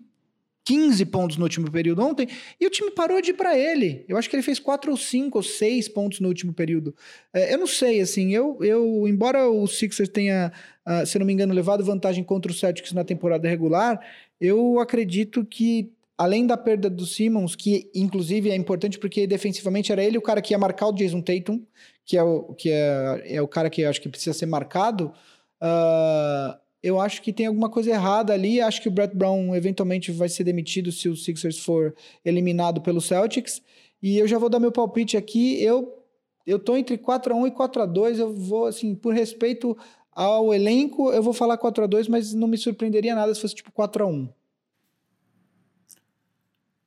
15 0.64 1.04
pontos 1.06 1.36
no 1.36 1.44
último 1.44 1.70
período 1.70 2.02
ontem 2.02 2.26
e 2.58 2.66
o 2.66 2.70
time 2.70 2.90
parou 2.90 3.20
de 3.20 3.30
ir 3.30 3.34
para 3.34 3.56
ele. 3.56 4.04
Eu 4.08 4.16
acho 4.16 4.28
que 4.28 4.34
ele 4.34 4.42
fez 4.42 4.58
4 4.58 4.90
ou 4.90 4.96
5 4.96 5.38
ou 5.38 5.42
6 5.42 5.88
pontos 5.88 6.20
no 6.20 6.28
último 6.28 6.52
período. 6.52 6.94
É, 7.32 7.52
eu 7.52 7.58
não 7.58 7.66
sei, 7.66 8.00
assim, 8.00 8.34
eu, 8.34 8.58
eu 8.62 9.06
embora 9.06 9.48
o 9.48 9.66
Sixers 9.66 10.08
tenha, 10.08 10.52
uh, 10.86 11.06
se 11.06 11.18
não 11.18 11.26
me 11.26 11.32
engano, 11.32 11.52
levado 11.52 11.84
vantagem 11.84 12.24
contra 12.24 12.50
o 12.50 12.54
Celtics 12.54 12.92
na 12.92 13.04
temporada 13.04 13.48
regular, 13.48 14.00
eu 14.40 14.80
acredito 14.80 15.44
que 15.44 15.92
além 16.16 16.46
da 16.46 16.56
perda 16.56 16.88
do 16.88 17.06
Simmons, 17.06 17.56
que 17.56 17.90
inclusive 17.94 18.50
é 18.50 18.56
importante 18.56 18.98
porque 18.98 19.26
defensivamente 19.26 19.90
era 19.90 20.02
ele 20.02 20.18
o 20.18 20.22
cara 20.22 20.40
que 20.40 20.54
ia 20.54 20.58
marcar 20.58 20.88
o 20.88 20.92
Jason 20.92 21.20
Tatum, 21.20 21.62
que 22.04 22.16
é 22.16 22.22
o, 22.22 22.54
que 22.54 22.70
é, 22.70 23.36
é 23.36 23.42
o 23.42 23.48
cara 23.48 23.68
que 23.68 23.84
acho 23.84 24.00
que 24.00 24.08
precisa 24.08 24.36
ser 24.36 24.46
marcado. 24.46 25.12
Uh, 25.60 26.56
eu 26.82 27.00
acho 27.00 27.22
que 27.22 27.32
tem 27.32 27.46
alguma 27.46 27.70
coisa 27.70 27.90
errada 27.90 28.32
ali. 28.32 28.60
Acho 28.60 28.82
que 28.82 28.88
o 28.88 28.90
Brett 28.90 29.16
Brown 29.16 29.54
eventualmente 29.54 30.12
vai 30.12 30.28
ser 30.28 30.44
demitido 30.44 30.92
se 30.92 31.08
o 31.08 31.16
Sixers 31.16 31.58
for 31.58 31.94
eliminado 32.24 32.80
pelo 32.80 33.00
Celtics. 33.00 33.62
E 34.02 34.18
eu 34.18 34.28
já 34.28 34.38
vou 34.38 34.50
dar 34.50 34.60
meu 34.60 34.70
palpite 34.70 35.16
aqui. 35.16 35.62
Eu 35.62 36.00
eu 36.46 36.58
tô 36.58 36.76
entre 36.76 36.98
4 36.98 37.32
a 37.32 37.36
1 37.38 37.46
e 37.46 37.50
4 37.50 37.82
a 37.82 37.86
2. 37.86 38.18
Eu 38.18 38.34
vou 38.34 38.66
assim, 38.66 38.94
por 38.94 39.14
respeito 39.14 39.76
ao 40.12 40.52
elenco, 40.54 41.10
eu 41.10 41.22
vou 41.22 41.32
falar 41.32 41.56
4 41.56 41.84
a 41.84 41.86
2, 41.86 42.06
mas 42.06 42.34
não 42.34 42.46
me 42.46 42.56
surpreenderia 42.56 43.14
nada 43.14 43.34
se 43.34 43.40
fosse 43.40 43.54
tipo 43.54 43.72
4 43.72 44.04
a 44.04 44.06
1. 44.06 44.28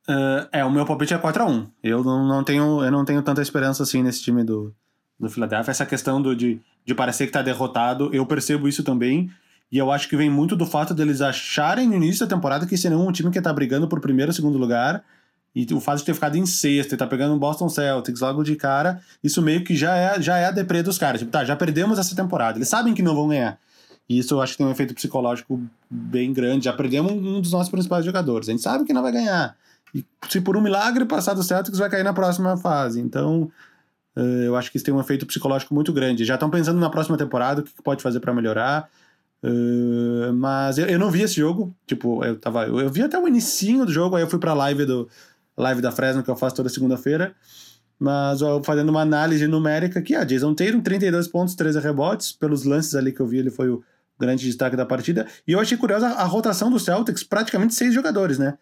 Uh, 0.08 0.48
é, 0.50 0.64
o 0.64 0.70
meu 0.70 0.86
palpite 0.86 1.12
é 1.12 1.18
4x1. 1.18 1.68
Eu 1.82 2.02
não, 2.02 2.26
não, 2.26 2.42
tenho, 2.42 2.82
eu 2.82 2.90
não 2.90 3.04
tenho 3.04 3.22
tanta 3.22 3.42
esperança 3.42 3.82
assim 3.82 4.02
nesse 4.02 4.22
time 4.22 4.42
do, 4.42 4.74
do 5.20 5.28
Philadelphia. 5.28 5.70
Essa 5.70 5.84
questão 5.84 6.22
do, 6.22 6.34
de, 6.34 6.60
de 6.84 6.94
parecer 6.94 7.26
que 7.26 7.32
tá 7.32 7.42
derrotado, 7.42 8.08
eu 8.14 8.24
percebo 8.24 8.66
isso 8.66 8.82
também. 8.82 9.30
E 9.70 9.76
eu 9.76 9.92
acho 9.92 10.08
que 10.08 10.16
vem 10.16 10.30
muito 10.30 10.56
do 10.56 10.64
fato 10.64 10.94
deles 10.94 11.20
acharem 11.20 11.86
no 11.86 11.94
início 11.94 12.26
da 12.26 12.34
temporada 12.34 12.66
que 12.66 12.76
serão 12.76 13.06
um 13.06 13.12
time 13.12 13.30
que 13.30 13.40
tá 13.40 13.52
brigando 13.52 13.86
por 13.86 14.00
primeiro 14.00 14.30
ou 14.30 14.34
segundo 14.34 14.56
lugar. 14.56 15.04
E 15.54 15.66
o 15.74 15.80
fato 15.80 15.98
de 15.98 16.04
ter 16.04 16.14
ficado 16.14 16.36
em 16.36 16.46
sexto 16.46 16.94
e 16.94 16.96
tá 16.96 17.06
pegando 17.06 17.34
o 17.34 17.38
Boston 17.38 17.68
Celtics 17.68 18.20
logo 18.20 18.42
de 18.42 18.54
cara, 18.56 19.00
isso 19.22 19.42
meio 19.42 19.64
que 19.64 19.76
já 19.76 19.94
é, 19.94 20.22
já 20.22 20.38
é 20.38 20.46
a 20.46 20.50
deprê 20.50 20.82
dos 20.82 20.96
caras. 20.96 21.20
Tipo, 21.20 21.32
tá, 21.32 21.44
já 21.44 21.56
perdemos 21.56 21.98
essa 21.98 22.14
temporada. 22.14 22.56
Eles 22.56 22.68
sabem 22.68 22.94
que 22.94 23.02
não 23.02 23.14
vão 23.14 23.28
ganhar. 23.28 23.58
E 24.08 24.18
isso 24.18 24.34
eu 24.34 24.40
acho 24.40 24.52
que 24.52 24.58
tem 24.58 24.66
um 24.66 24.70
efeito 24.70 24.94
psicológico 24.94 25.60
bem 25.90 26.32
grande. 26.32 26.64
Já 26.64 26.72
perdemos 26.72 27.12
um 27.12 27.40
dos 27.40 27.52
nossos 27.52 27.70
principais 27.70 28.04
jogadores. 28.04 28.48
A 28.48 28.52
gente 28.52 28.62
sabe 28.62 28.84
que 28.84 28.92
não 28.92 29.02
vai 29.02 29.12
ganhar. 29.12 29.54
E 29.94 30.04
se 30.28 30.40
por 30.40 30.56
um 30.56 30.60
milagre 30.60 31.04
passar 31.04 31.34
do 31.34 31.42
Celtics, 31.42 31.78
vai 31.78 31.88
cair 31.88 32.02
na 32.02 32.12
próxima 32.12 32.56
fase. 32.56 33.00
Então, 33.00 33.50
Uh, 34.18 34.42
eu 34.42 34.56
acho 34.56 34.72
que 34.72 34.76
isso 34.76 34.84
tem 34.84 34.92
um 34.92 34.98
efeito 34.98 35.24
psicológico 35.24 35.72
muito 35.72 35.92
grande. 35.92 36.24
Já 36.24 36.34
estão 36.34 36.50
pensando 36.50 36.80
na 36.80 36.90
próxima 36.90 37.16
temporada, 37.16 37.60
o 37.60 37.64
que 37.64 37.72
pode 37.84 38.02
fazer 38.02 38.18
para 38.18 38.34
melhorar. 38.34 38.90
Uh, 39.44 40.32
mas 40.32 40.76
eu, 40.76 40.98
não 40.98 41.08
vi 41.08 41.22
esse 41.22 41.36
jogo. 41.36 41.72
Tipo, 41.86 42.24
eu 42.24 42.36
tava. 42.36 42.66
Eu, 42.66 42.90
vi 42.90 43.02
até 43.02 43.16
o 43.16 43.28
inicinho 43.28 43.86
do 43.86 43.92
jogo, 43.92 44.16
aí 44.16 44.22
eu 44.22 44.28
fui 44.28 44.40
pra 44.40 44.54
live 44.54 44.84
do 44.84 45.08
live 45.56 45.80
da 45.80 45.92
Fresno 45.92 46.24
que 46.24 46.30
eu 46.30 46.34
faço 46.34 46.56
toda 46.56 46.68
segunda-feira. 46.68 47.32
Mas 47.96 48.40
fazendo 48.64 48.88
uma 48.88 49.02
análise 49.02 49.46
numérica 49.46 50.00
aqui, 50.00 50.16
a 50.16 50.24
Jason 50.24 50.54
Tatum, 50.54 50.80
32 50.80 51.28
pontos, 51.28 51.54
13 51.54 51.78
rebotes. 51.78 52.32
Pelos 52.32 52.64
lances 52.64 52.96
ali 52.96 53.12
que 53.12 53.20
eu 53.20 53.26
vi, 53.26 53.38
ele 53.38 53.50
foi 53.50 53.68
o 53.68 53.84
grande 54.18 54.44
destaque 54.44 54.76
da 54.76 54.84
partida. 54.84 55.26
E 55.46 55.52
eu 55.52 55.60
achei 55.60 55.78
curiosa 55.78 56.08
a 56.08 56.24
rotação 56.24 56.70
do 56.70 56.78
Celtics, 56.80 57.22
praticamente 57.22 57.74
seis 57.74 57.94
jogadores, 57.94 58.36
né? 58.36 58.58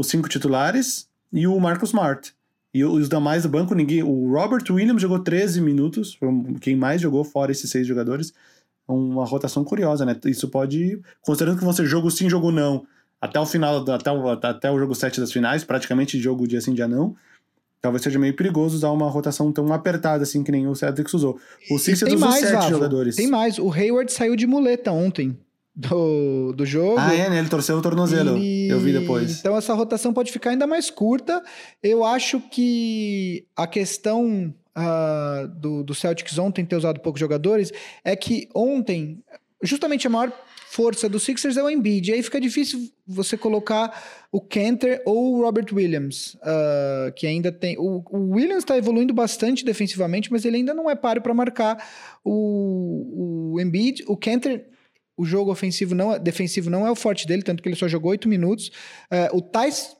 Os 0.00 0.06
cinco 0.06 0.30
titulares 0.30 1.06
e 1.30 1.46
o 1.46 1.60
Marcus 1.60 1.90
Smart. 1.90 2.32
E 2.72 2.82
os 2.82 3.06
demais 3.06 3.42
do 3.42 3.50
banco, 3.50 3.74
ninguém. 3.74 4.02
O 4.02 4.32
Robert 4.32 4.64
Williams 4.70 5.02
jogou 5.02 5.18
13 5.18 5.60
minutos, 5.60 6.14
foi 6.14 6.28
quem 6.58 6.74
mais 6.74 7.02
jogou 7.02 7.22
fora 7.22 7.52
esses 7.52 7.68
seis 7.68 7.86
jogadores. 7.86 8.32
Uma 8.88 9.26
rotação 9.26 9.62
curiosa, 9.62 10.06
né? 10.06 10.18
Isso 10.24 10.48
pode. 10.48 10.98
Considerando 11.20 11.58
que 11.58 11.64
você 11.66 11.84
jogo 11.84 12.10
sim, 12.10 12.30
jogo 12.30 12.50
não, 12.50 12.86
até 13.20 13.38
o 13.38 13.44
final, 13.44 13.84
até 13.90 14.10
o, 14.10 14.28
até 14.30 14.70
o 14.70 14.78
jogo 14.78 14.94
7 14.94 15.20
das 15.20 15.32
finais, 15.32 15.64
praticamente 15.64 16.18
jogo 16.18 16.48
dia 16.48 16.62
sim, 16.62 16.72
dia 16.72 16.88
não 16.88 17.14
talvez 17.82 18.02
seja 18.02 18.18
meio 18.18 18.36
perigoso 18.36 18.76
usar 18.76 18.90
uma 18.90 19.08
rotação 19.08 19.50
tão 19.50 19.72
apertada 19.72 20.22
assim 20.22 20.42
que 20.42 20.52
nem 20.52 20.66
o 20.66 20.74
Celtics 20.74 21.14
usou. 21.14 21.38
O 21.70 21.78
Sixers 21.78 22.12
usou 22.12 22.28
mais, 22.28 22.40
sete 22.40 22.52
Vavo, 22.52 22.70
jogadores. 22.70 23.16
Tem 23.16 23.26
mais. 23.26 23.58
O 23.58 23.72
Hayward 23.72 24.12
saiu 24.12 24.36
de 24.36 24.46
muleta 24.46 24.92
ontem 24.92 25.36
do, 25.74 26.52
do 26.52 26.66
jogo. 26.66 26.96
Ah, 26.98 27.14
é, 27.14 27.30
né? 27.30 27.38
Ele 27.38 27.48
torceu 27.48 27.76
o 27.76 27.82
tornozelo. 27.82 28.36
E... 28.38 28.68
Eu 28.68 28.80
vi 28.80 28.92
depois. 28.92 29.40
Então 29.40 29.56
essa 29.56 29.74
rotação 29.74 30.12
pode 30.12 30.32
ficar 30.32 30.50
ainda 30.50 30.66
mais 30.66 30.90
curta. 30.90 31.42
Eu 31.82 32.04
acho 32.04 32.40
que 32.40 33.46
a 33.56 33.66
questão 33.66 34.54
uh, 34.76 35.48
do, 35.48 35.82
do 35.82 35.94
Celtics 35.94 36.38
ontem 36.38 36.64
ter 36.64 36.76
usado 36.76 37.00
poucos 37.00 37.20
jogadores 37.20 37.72
é 38.04 38.14
que 38.16 38.48
ontem, 38.54 39.22
justamente 39.62 40.06
a 40.06 40.10
maior 40.10 40.32
força 40.70 41.08
do 41.08 41.18
Sixers 41.18 41.56
é 41.56 41.62
o 41.62 41.68
Embiid. 41.68 42.10
E 42.10 42.14
aí 42.14 42.22
fica 42.22 42.40
difícil 42.40 42.88
você 43.06 43.36
colocar 43.36 44.26
o 44.30 44.40
Cantor 44.40 45.00
ou 45.04 45.34
o 45.34 45.42
Robert 45.42 45.66
Williams, 45.72 46.34
uh, 46.34 47.12
que 47.16 47.26
ainda 47.26 47.50
tem. 47.50 47.76
O, 47.76 48.04
o 48.08 48.34
Williams 48.34 48.62
está 48.62 48.76
evoluindo 48.76 49.12
bastante 49.12 49.64
defensivamente, 49.64 50.30
mas 50.30 50.44
ele 50.44 50.58
ainda 50.58 50.72
não 50.72 50.88
é 50.88 50.94
páreo 50.94 51.22
para 51.22 51.34
marcar 51.34 51.84
o, 52.24 53.52
o 53.54 53.60
Embiid. 53.60 54.04
O 54.06 54.16
Cantor 54.16 54.60
o 55.20 55.24
jogo 55.26 55.52
ofensivo 55.52 55.94
não, 55.94 56.18
defensivo 56.18 56.70
não 56.70 56.86
é 56.86 56.90
o 56.90 56.94
forte 56.94 57.26
dele, 57.26 57.42
tanto 57.42 57.62
que 57.62 57.68
ele 57.68 57.76
só 57.76 57.86
jogou 57.86 58.10
oito 58.10 58.26
minutos. 58.26 58.68
Uh, 59.12 59.36
o 59.36 59.42
Tais, 59.42 59.94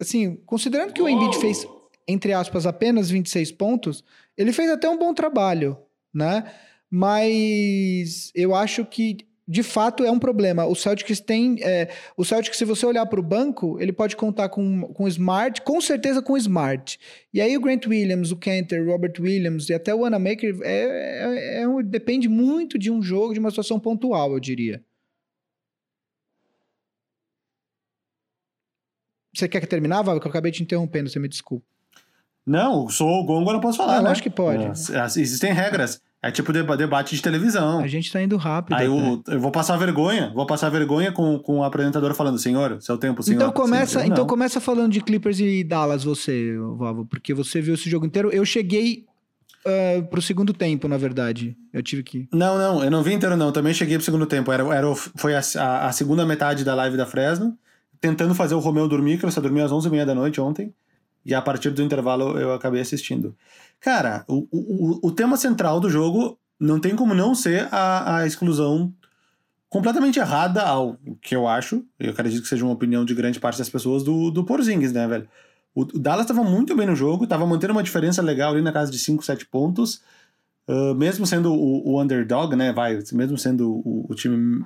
assim, 0.00 0.36
considerando 0.46 0.92
que 0.92 1.02
o 1.02 1.08
Embiid 1.08 1.36
fez, 1.38 1.66
entre 2.06 2.32
aspas, 2.32 2.64
apenas 2.64 3.10
26 3.10 3.50
pontos, 3.50 4.04
ele 4.38 4.52
fez 4.52 4.70
até 4.70 4.88
um 4.88 4.96
bom 4.96 5.12
trabalho, 5.12 5.76
né? 6.14 6.44
Mas 6.88 8.30
eu 8.32 8.54
acho 8.54 8.84
que 8.84 9.26
de 9.46 9.62
fato 9.62 10.04
é 10.04 10.10
um 10.10 10.18
problema. 10.18 10.64
O 10.64 10.74
Celtics 10.74 11.20
tem. 11.20 11.58
É, 11.62 11.90
o 12.16 12.24
Celtics, 12.24 12.56
se 12.56 12.64
você 12.64 12.86
olhar 12.86 13.04
para 13.06 13.20
o 13.20 13.22
banco, 13.22 13.78
ele 13.80 13.92
pode 13.92 14.16
contar 14.16 14.48
com, 14.48 14.92
com 14.94 15.06
Smart, 15.06 15.60
com 15.62 15.80
certeza 15.80 16.22
com 16.22 16.36
Smart. 16.36 16.98
E 17.32 17.40
aí 17.40 17.56
o 17.56 17.60
Grant 17.60 17.86
Williams, 17.86 18.32
o 18.32 18.36
Cantor, 18.36 18.80
o 18.80 18.90
Robert 18.90 19.14
Williams 19.20 19.68
e 19.68 19.74
até 19.74 19.94
o 19.94 20.04
Anamaker 20.04 20.58
é, 20.62 21.58
é, 21.58 21.62
é 21.62 21.68
um, 21.68 21.82
depende 21.82 22.28
muito 22.28 22.78
de 22.78 22.90
um 22.90 23.02
jogo, 23.02 23.34
de 23.34 23.40
uma 23.40 23.50
situação 23.50 23.78
pontual, 23.78 24.32
eu 24.32 24.40
diria. 24.40 24.82
Você 29.34 29.48
quer 29.48 29.60
que 29.60 29.66
terminar, 29.66 30.02
Val? 30.02 30.20
Que 30.20 30.26
eu 30.26 30.30
acabei 30.30 30.52
te 30.52 30.62
interrompendo, 30.62 31.10
você 31.10 31.18
me 31.18 31.28
desculpa. 31.28 31.66
Não, 32.46 32.88
sou 32.88 33.08
o 33.08 33.24
Gongo, 33.24 33.50
eu 33.50 33.54
não 33.54 33.60
posso 33.60 33.78
falar. 33.78 33.96
Não, 33.96 34.04
né? 34.04 34.10
acho 34.10 34.22
que 34.22 34.30
pode. 34.30 34.62
É, 34.64 35.04
existem 35.06 35.52
regras. 35.52 36.00
É 36.24 36.30
tipo 36.30 36.54
debate 36.54 37.14
de 37.14 37.20
televisão. 37.20 37.80
A 37.80 37.86
gente 37.86 38.10
tá 38.10 38.22
indo 38.22 38.38
rápido. 38.38 38.74
Aí 38.74 38.86
eu, 38.86 39.22
eu, 39.28 39.38
vou 39.38 39.50
passar 39.50 39.76
vergonha, 39.76 40.32
vou 40.34 40.46
passar 40.46 40.70
vergonha 40.70 41.12
com, 41.12 41.38
com 41.38 41.58
o 41.58 41.62
apresentador 41.62 42.14
falando, 42.14 42.38
senhor, 42.38 42.80
seu 42.80 42.96
tempo, 42.96 43.22
senhor. 43.22 43.36
Então 43.36 43.52
começa, 43.52 44.00
senhor, 44.00 44.10
então 44.10 44.26
começa 44.26 44.58
falando 44.58 44.90
de 44.90 45.02
Clippers 45.02 45.38
e 45.38 45.62
Dallas, 45.62 46.02
você, 46.02 46.56
Vavo, 46.76 47.04
porque 47.04 47.34
você 47.34 47.60
viu 47.60 47.74
esse 47.74 47.90
jogo 47.90 48.06
inteiro. 48.06 48.30
Eu 48.32 48.42
cheguei 48.46 49.04
uh, 49.66 50.02
pro 50.04 50.22
segundo 50.22 50.54
tempo, 50.54 50.88
na 50.88 50.96
verdade. 50.96 51.54
Eu 51.70 51.82
tive 51.82 52.02
que. 52.02 52.26
Não, 52.32 52.56
não, 52.56 52.82
eu 52.82 52.90
não 52.90 53.02
vi 53.02 53.12
inteiro, 53.12 53.36
não. 53.36 53.52
Também 53.52 53.74
cheguei 53.74 53.98
pro 53.98 54.04
segundo 54.06 54.24
tempo. 54.24 54.50
Era, 54.50 54.62
era, 54.74 54.94
foi 54.94 55.34
a, 55.34 55.42
a, 55.58 55.88
a 55.88 55.92
segunda 55.92 56.24
metade 56.24 56.64
da 56.64 56.74
live 56.74 56.96
da 56.96 57.04
Fresno, 57.04 57.54
tentando 58.00 58.34
fazer 58.34 58.54
o 58.54 58.60
Romeu 58.60 58.88
dormir, 58.88 59.18
que 59.18 59.26
ele 59.26 59.32
só 59.32 59.42
dormiu 59.42 59.62
às 59.62 59.70
11h30 59.70 60.06
da 60.06 60.14
noite 60.14 60.40
ontem. 60.40 60.72
E 61.22 61.34
a 61.34 61.42
partir 61.42 61.68
do 61.68 61.82
intervalo 61.82 62.38
eu 62.38 62.54
acabei 62.54 62.80
assistindo. 62.80 63.36
Cara, 63.84 64.24
o, 64.26 64.48
o, 64.50 65.08
o 65.08 65.12
tema 65.12 65.36
central 65.36 65.78
do 65.78 65.90
jogo 65.90 66.38
não 66.58 66.80
tem 66.80 66.96
como 66.96 67.12
não 67.12 67.34
ser 67.34 67.68
a, 67.70 68.16
a 68.16 68.26
exclusão 68.26 68.90
completamente 69.68 70.18
errada 70.18 70.62
ao 70.62 70.96
que 71.20 71.36
eu 71.36 71.46
acho, 71.46 71.84
eu 72.00 72.12
acredito 72.12 72.40
que 72.40 72.48
seja 72.48 72.64
uma 72.64 72.72
opinião 72.72 73.04
de 73.04 73.14
grande 73.14 73.38
parte 73.38 73.58
das 73.58 73.68
pessoas, 73.68 74.02
do, 74.02 74.30
do 74.30 74.42
Porzingis, 74.42 74.90
né, 74.90 75.06
velho? 75.06 75.28
O, 75.74 75.82
o 75.82 75.98
Dallas 75.98 76.24
estava 76.24 76.42
muito 76.42 76.74
bem 76.74 76.86
no 76.86 76.96
jogo, 76.96 77.24
estava 77.24 77.44
mantendo 77.44 77.74
uma 77.74 77.82
diferença 77.82 78.22
legal 78.22 78.52
ali 78.54 78.62
na 78.62 78.72
casa 78.72 78.90
de 78.90 78.98
5, 78.98 79.22
7 79.22 79.44
pontos, 79.48 80.00
uh, 80.66 80.94
mesmo 80.94 81.26
sendo 81.26 81.52
o, 81.52 81.92
o, 81.92 82.00
underdog, 82.00 82.56
né, 82.56 82.72
vai, 82.72 82.98
mesmo 83.12 83.36
sendo 83.36 83.70
o, 83.70 84.06
o, 84.08 84.14
time 84.14 84.64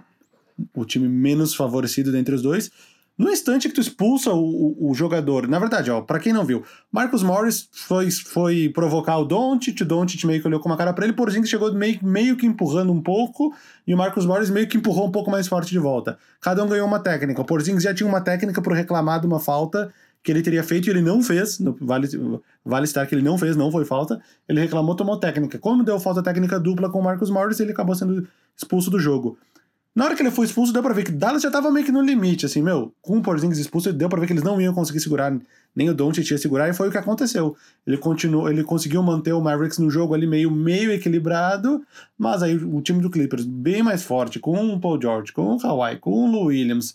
o 0.77 0.85
time 0.85 1.09
menos 1.09 1.57
favorecido 1.57 2.13
dentre 2.13 2.37
os 2.37 2.43
dois, 2.43 2.71
no 3.19 3.31
instante 3.31 3.69
que 3.69 3.75
tu 3.75 3.81
expulsa 3.81 4.33
o, 4.33 4.39
o, 4.39 4.91
o 4.91 4.95
jogador, 4.95 5.49
na 5.49 5.59
verdade, 5.59 5.91
ó, 5.91 6.01
para 6.01 6.21
quem 6.21 6.33
não 6.33 6.45
viu, 6.45 6.63
Marcus 6.93 7.23
Morris 7.23 7.69
foi, 7.73 8.11
foi 8.13 8.69
provocar 8.69 9.19
o 9.19 9.25
Doncic, 9.25 9.81
o 9.83 9.85
Doncic 9.85 10.25
meio 10.25 10.41
que 10.41 10.47
olhou 10.47 10.61
com 10.61 10.69
uma 10.69 10.77
cara 10.77 10.93
para 10.93 11.05
ele, 11.05 11.13
Porzingis 11.13 11.51
chegou 11.51 11.73
meio, 11.75 11.99
meio 12.01 12.37
que 12.37 12.47
empurrando 12.47 12.93
um 12.93 13.03
pouco, 13.03 13.53
e 13.85 13.93
o 13.93 13.99
Marcus 13.99 14.25
Morris 14.25 14.51
meio 14.51 14.69
que 14.69 14.77
empurrou 14.77 15.09
um 15.09 15.11
pouco 15.11 15.33
mais 15.33 15.49
forte 15.49 15.71
de 15.71 15.79
volta. 15.81 16.17
Cada 16.41 16.63
um 16.63 16.69
ganhou 16.69 16.87
uma 16.87 17.01
técnica. 17.01 17.41
O 17.41 17.45
Porzingis 17.45 17.83
já 17.83 17.93
tinha 17.93 18.09
uma 18.09 18.21
técnica 18.21 18.63
para 18.63 18.77
reclamar 18.77 19.21
de 19.21 19.27
uma 19.27 19.41
falta 19.41 19.93
que 20.23 20.33
ele 20.33 20.43
teria 20.43 20.63
feito 20.63 20.87
e 20.87 20.91
ele 20.91 21.01
não 21.01 21.23
fez, 21.23 21.59
vale, 21.81 22.09
vale 22.65 22.85
estar 22.85 23.07
que 23.07 23.15
ele 23.15 23.23
não 23.23 23.39
fez, 23.39 23.57
não 23.57 23.71
foi 23.71 23.85
falta, 23.85 24.21
ele 24.49 24.61
reclamou, 24.61 24.95
tomou 24.95 25.19
técnica. 25.19 25.59
Como 25.59 25.83
deu 25.83 25.99
falta 25.99 26.23
técnica 26.23 26.59
dupla 26.59 26.91
com 26.91 26.99
o 26.99 27.03
Marcus 27.03 27.31
Morris, 27.31 27.61
ele 27.61 27.73
acabou 27.73 27.95
sendo 27.95 28.27
expulso 28.57 28.91
do 28.91 28.99
jogo. 28.99 29.39
Na 29.99 30.05
hora 30.05 30.15
que 30.15 30.23
ele 30.23 30.31
foi 30.31 30.47
expulso, 30.47 30.73
deu 30.73 30.81
pra 30.81 30.95
ver 30.95 31.03
que 31.03 31.11
Dallas 31.11 31.43
já 31.43 31.51
tava 31.51 31.73
meio 31.73 31.85
que 31.85 31.91
no 31.91 32.01
limite, 32.01 32.47
assim, 32.47 32.63
meu. 32.63 32.95
Com 33.03 33.19
o 33.19 33.21
Porzingis 33.21 33.59
expulso, 33.59 33.93
deu 33.93 34.09
pra 34.09 34.21
ver 34.21 34.29
que 34.29 34.33
eles 34.33 34.45
não 34.45 34.61
iam 34.61 34.73
conseguir 34.73 35.01
segurar, 35.01 35.37
nem 35.75 35.91
o 35.91 35.95
Doncic 35.95 36.31
ia 36.31 36.39
segurar, 36.39 36.69
e 36.69 36.73
foi 36.73 36.87
o 36.87 36.93
que 36.93 36.99
aconteceu. 36.99 37.57
Ele 37.85 37.97
continuou, 37.97 38.49
ele 38.49 38.63
conseguiu 38.63 39.03
manter 39.03 39.33
o 39.33 39.41
Mavericks 39.41 39.81
no 39.81 39.91
jogo 39.91 40.15
ali 40.15 40.25
meio, 40.25 40.53
meio 40.53 40.93
equilibrado, 40.93 41.85
mas 42.17 42.45
aí 42.45 42.55
o 42.55 42.81
time 42.81 43.01
do 43.01 43.11
Clippers, 43.11 43.45
bem 43.45 43.83
mais 43.83 44.05
forte, 44.05 44.39
com 44.39 44.73
o 44.73 44.79
Paul 44.79 45.03
George, 45.03 45.33
com 45.33 45.57
o 45.57 45.59
Kawhi, 45.59 45.97
com 45.97 46.13
o 46.13 46.31
Lou 46.31 46.45
Williams, 46.45 46.95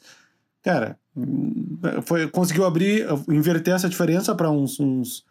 cara, 0.62 0.98
foi, 2.04 2.30
conseguiu 2.30 2.64
abrir, 2.64 3.06
inverter 3.28 3.74
essa 3.74 3.90
diferença 3.90 4.34
para 4.34 4.50
uns, 4.50 4.80
uns, 4.80 5.26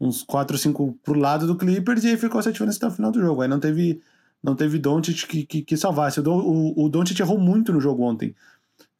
uns 0.00 0.22
4, 0.22 0.56
5 0.56 0.98
pro 1.04 1.20
lado 1.20 1.46
do 1.46 1.56
Clippers, 1.56 2.04
e 2.04 2.08
aí 2.08 2.16
ficou 2.16 2.40
essa 2.40 2.50
diferença 2.50 2.78
até 2.78 2.86
o 2.86 2.96
final 2.96 3.12
do 3.12 3.20
jogo. 3.20 3.42
Aí 3.42 3.48
não 3.48 3.60
teve 3.60 4.00
não 4.42 4.54
teve 4.54 4.78
Doncic 4.78 5.26
que, 5.26 5.44
que, 5.44 5.62
que 5.62 5.76
salvasse. 5.76 6.20
O, 6.20 6.32
o, 6.32 6.84
o 6.84 6.88
Doncic 6.88 7.18
errou 7.20 7.38
muito 7.38 7.72
no 7.72 7.80
jogo 7.80 8.02
ontem. 8.02 8.34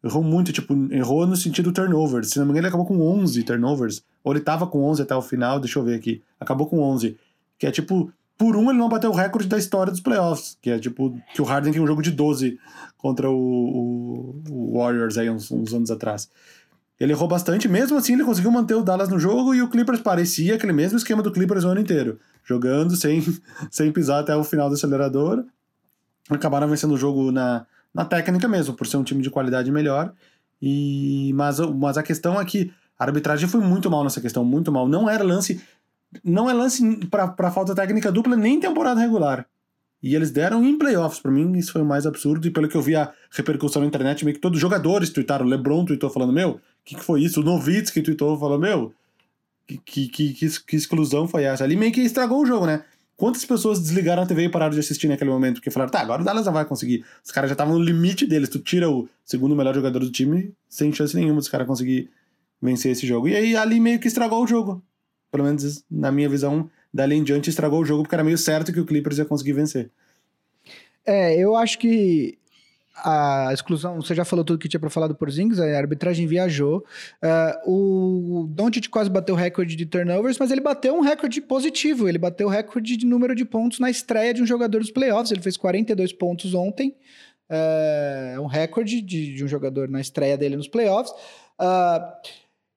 Errou 0.03 0.23
muito, 0.23 0.53
tipo, 0.53 0.75
errou 0.93 1.27
no 1.27 1.37
sentido 1.37 1.73
turnovers. 1.73 2.31
Se 2.31 2.39
não 2.39 2.47
me 2.47 2.53
engano, 2.53 2.67
ele 2.67 2.69
acabou 2.69 2.87
com 2.87 3.01
11 3.01 3.43
turnovers. 3.43 4.03
Ou 4.23 4.33
ele 4.33 4.41
tava 4.41 4.67
com 4.67 4.85
11 4.85 5.03
até 5.03 5.15
o 5.15 5.23
final, 5.23 5.59
deixa 5.59 5.79
eu 5.79 5.85
ver 5.85 5.97
aqui. 5.97 6.23
Acabou 6.39 6.67
com 6.67 6.81
11. 6.81 7.17
Que 7.59 7.67
é 7.67 7.71
tipo, 7.71 8.13
por 8.37 8.57
um 8.57 8.71
ele 8.71 8.79
não 8.79 8.89
bateu 8.89 9.11
o 9.11 9.15
recorde 9.15 9.49
da 9.49 9.59
história 9.59 9.91
dos 9.91 10.01
playoffs. 10.01 10.57
Que 10.63 10.71
é 10.71 10.79
tipo, 10.79 11.19
que 11.35 11.43
o 11.43 11.45
Harden 11.45 11.73
tem 11.73 11.83
um 11.83 11.87
jogo 11.87 12.03
de 12.03 12.13
12 12.13 12.59
contra 12.97 13.29
o, 13.29 13.37
o, 13.37 14.43
o 14.51 14.79
Warriors 14.79 15.19
aí 15.19 15.29
uns, 15.29 15.51
uns 15.51 15.75
anos 15.75 15.91
atrás. 15.91 16.31
Ele 16.99 17.13
errou 17.13 17.29
bastante, 17.29 17.69
mesmo 17.69 17.97
assim 17.97 18.15
ele 18.15 18.25
conseguiu 18.25 18.51
manter 18.51 18.75
o 18.75 18.83
Dallas 18.83 19.09
no 19.09 19.19
jogo 19.19 19.55
e 19.55 19.63
o 19.63 19.69
Clippers 19.69 20.01
parecia 20.01 20.57
aquele 20.57 20.73
mesmo 20.73 20.99
esquema 20.99 21.23
do 21.23 21.31
Clippers 21.31 21.65
o 21.65 21.69
ano 21.69 21.81
inteiro. 21.81 22.19
Jogando 22.45 22.97
sem, 22.97 23.23
sem 23.71 23.93
pisar 23.93 24.21
até 24.21 24.35
o 24.35 24.43
final 24.43 24.69
do 24.69 24.75
acelerador. 24.75 25.45
Acabaram 26.29 26.69
vencendo 26.69 26.95
o 26.95 26.99
jogo 26.99 27.31
na, 27.31 27.65
na 27.95 28.05
técnica 28.05 28.49
mesmo, 28.49 28.75
por 28.75 28.87
ser 28.87 28.97
um 28.97 29.05
time 29.05 29.23
de 29.23 29.31
qualidade 29.31 29.71
melhor. 29.71 30.13
E 30.61 31.33
mas, 31.35 31.61
mas 31.61 31.97
a 31.97 32.03
questão 32.03 32.41
é 32.41 32.45
que 32.45 32.73
a 32.99 33.05
arbitragem 33.05 33.49
foi 33.49 33.61
muito 33.61 33.89
mal 33.89 34.03
nessa 34.03 34.21
questão, 34.21 34.45
muito 34.45 34.73
mal. 34.73 34.89
Não 34.89 35.09
era 35.09 35.23
lance. 35.23 35.63
Não 36.25 36.51
é 36.51 36.53
lance 36.53 36.83
para 37.07 37.51
falta 37.51 37.75
técnica 37.75 38.11
dupla 38.11 38.37
nem 38.37 38.59
temporada 38.59 39.01
regular. 39.01 39.47
E 40.03 40.15
eles 40.15 40.31
deram 40.31 40.65
em 40.65 40.79
playoffs. 40.79 41.21
Para 41.21 41.31
mim, 41.31 41.57
isso 41.57 41.73
foi 41.73 41.83
o 41.83 41.85
mais 41.85 42.07
absurdo. 42.07 42.47
E 42.47 42.51
pelo 42.51 42.69
que 42.69 42.77
eu 42.77 42.83
vi 42.83 42.97
a 42.97 43.13
repercussão 43.31 43.83
na 43.83 43.89
internet, 43.89 44.25
meio 44.25 44.35
que 44.35 44.41
todos 44.41 44.57
os 44.57 44.61
jogadores 44.61 45.11
tweetaram. 45.11 45.45
O 45.45 45.49
LeBron 45.49 45.85
tweetou 45.85 46.11
falando: 46.11 46.33
Meu, 46.33 46.61
que, 46.89 46.95
que 46.95 47.05
foi 47.05 47.23
isso? 47.23 47.41
O 47.41 47.45
Novitsky 47.45 48.01
tweetou 48.01 48.39
falando: 48.39 48.63
Meu, 48.63 48.95
que, 49.67 49.77
que, 49.77 50.09
que, 50.09 50.33
que, 50.33 50.77
exclusão 50.77 51.29
foi 51.29 51.45
essa? 51.45 51.63
Ali 51.63 51.77
meio 51.77 51.93
que 51.93 52.01
estragou 52.01 52.43
o 52.43 52.47
jogo, 52.47 52.65
né? 52.65 52.83
Quantas 53.15 53.45
pessoas 53.45 53.81
desligaram 53.81 54.23
a 54.23 54.27
TV 54.27 54.45
e 54.45 54.49
pararam 54.49 54.73
de 54.73 54.81
assistir 54.81 55.07
naquele 55.07 55.31
momento? 55.31 55.57
Porque 55.57 55.71
falaram: 55.71 55.93
Tá, 55.93 56.01
agora 56.01 56.23
o 56.23 56.25
Dallas 56.25 56.47
já 56.47 56.51
vai 56.51 56.65
conseguir. 56.65 57.05
Os 57.23 57.31
caras 57.31 57.51
já 57.51 57.53
estavam 57.53 57.75
no 57.75 57.85
limite 57.85 58.27
deles. 58.27 58.49
Tu 58.49 58.59
tira 58.61 58.89
o 58.89 59.07
segundo 59.23 59.55
melhor 59.55 59.75
jogador 59.75 59.99
do 59.99 60.11
time, 60.11 60.51
sem 60.67 60.91
chance 60.91 61.15
nenhuma 61.15 61.37
dos 61.37 61.49
caras 61.49 61.67
conseguir 61.67 62.09
vencer 62.61 62.93
esse 62.93 63.07
jogo. 63.07 63.29
E 63.29 63.37
aí 63.37 63.55
ali 63.55 63.79
meio 63.81 63.99
que 63.99 64.09
estragou 64.09 64.43
o 64.43 64.47
jogo. 64.47 64.83
Pelo 65.31 65.45
menos 65.45 65.85
na 65.91 66.11
minha 66.11 66.29
visão, 66.29 66.71
dali 66.95 67.17
em 67.17 67.23
diante 67.23 67.51
estragou 67.51 67.83
o 67.83 67.85
jogo, 67.85 68.03
porque 68.03 68.15
era 68.15 68.25
meio 68.25 68.39
certo 68.39 68.73
que 68.73 68.81
o 68.81 68.87
Clippers 68.87 69.19
ia 69.19 69.27
conseguir 69.27 69.53
vencer. 69.53 69.91
É, 71.05 71.37
eu 71.37 71.55
acho 71.55 71.79
que 71.79 72.39
a 73.05 73.51
exclusão, 73.53 73.97
você 73.97 74.15
já 74.15 74.25
falou 74.25 74.45
tudo 74.45 74.59
que 74.59 74.69
tinha 74.69 74.81
para 74.81 74.91
falar 74.91 75.07
do 75.07 75.15
Porzingis, 75.15 75.61
a 75.61 75.65
arbitragem 75.77 76.27
viajou. 76.27 76.85
Uh, 77.23 78.43
o 78.43 78.47
Doncic 78.49 78.89
quase 78.89 79.11
bateu 79.11 79.35
o 79.35 79.39
recorde 79.39 79.77
de 79.77 79.87
turnovers, 79.87 80.39
mas 80.39 80.51
ele 80.51 80.61
bateu 80.61 80.95
um 80.95 81.01
recorde 81.01 81.41
positivo. 81.41 82.09
Ele 82.09 82.19
bateu 82.19 82.47
o 82.47 82.51
recorde 82.51 82.97
de 82.97 83.07
número 83.07 83.35
de 83.35 83.45
pontos 83.45 83.79
na 83.79 83.91
estreia 83.91 84.35
de 84.35 84.43
um 84.43 84.47
jogador 84.47 84.81
dos 84.81 84.91
playoffs. 84.91 85.31
Ele 85.31 85.41
fez 85.41 85.57
42 85.57 86.13
pontos 86.13 86.55
ontem. 86.55 86.97
Uh, 87.51 88.41
um 88.43 88.47
recorde 88.47 89.01
de, 89.01 89.35
de, 89.35 89.45
um 89.45 89.49
jogador 89.49 89.89
na 89.89 90.01
estreia 90.01 90.37
dele 90.37 90.57
nos 90.57 90.69
playoffs. 90.69 91.13
Uh, 91.59 92.31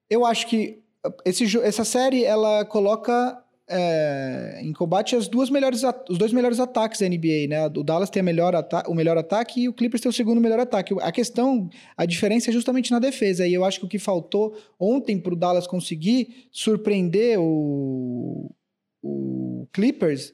eu 0.10 0.26
acho 0.26 0.48
que 0.48 0.82
esse, 1.26 1.60
essa 1.60 1.84
série 1.84 2.24
ela 2.24 2.64
coloca 2.66 3.42
é, 3.72 4.60
em 4.62 4.74
combate 4.74 5.16
as 5.16 5.30
duas 5.30 5.50
melhores, 5.50 5.82
os 6.10 6.18
dois 6.18 6.34
melhores 6.34 6.60
ataques 6.60 7.00
da 7.00 7.08
NBA, 7.08 7.48
né? 7.48 7.66
O 7.68 7.84
Dallas 7.84 8.10
tem 8.10 8.22
melhor 8.22 8.54
o 8.88 8.94
melhor 8.94 9.18
ataque 9.18 9.62
e 9.62 9.70
o 9.70 9.74
Clippers 9.74 10.02
tem 10.02 10.10
o 10.10 10.14
segundo 10.14 10.42
melhor 10.42 10.60
ataque. 10.60 10.94
A 11.02 11.12
questão, 11.12 11.70
a 11.96 12.06
diferença 12.06 12.50
é 12.50 12.54
justamente 12.54 12.92
na 12.92 13.00
defesa. 13.00 13.48
E 13.48 13.54
eu 13.54 13.64
acho 13.64 13.80
que 13.80 13.86
o 13.86 13.90
que 13.90 13.98
faltou 13.98 14.58
ontem 14.78 15.18
para 15.18 15.34
o 15.34 15.38
Dallas 15.38 15.66
conseguir 15.66 16.48
surpreender 16.52 17.40
o, 17.40 18.54
o 19.02 19.68
Clippers 19.72 20.34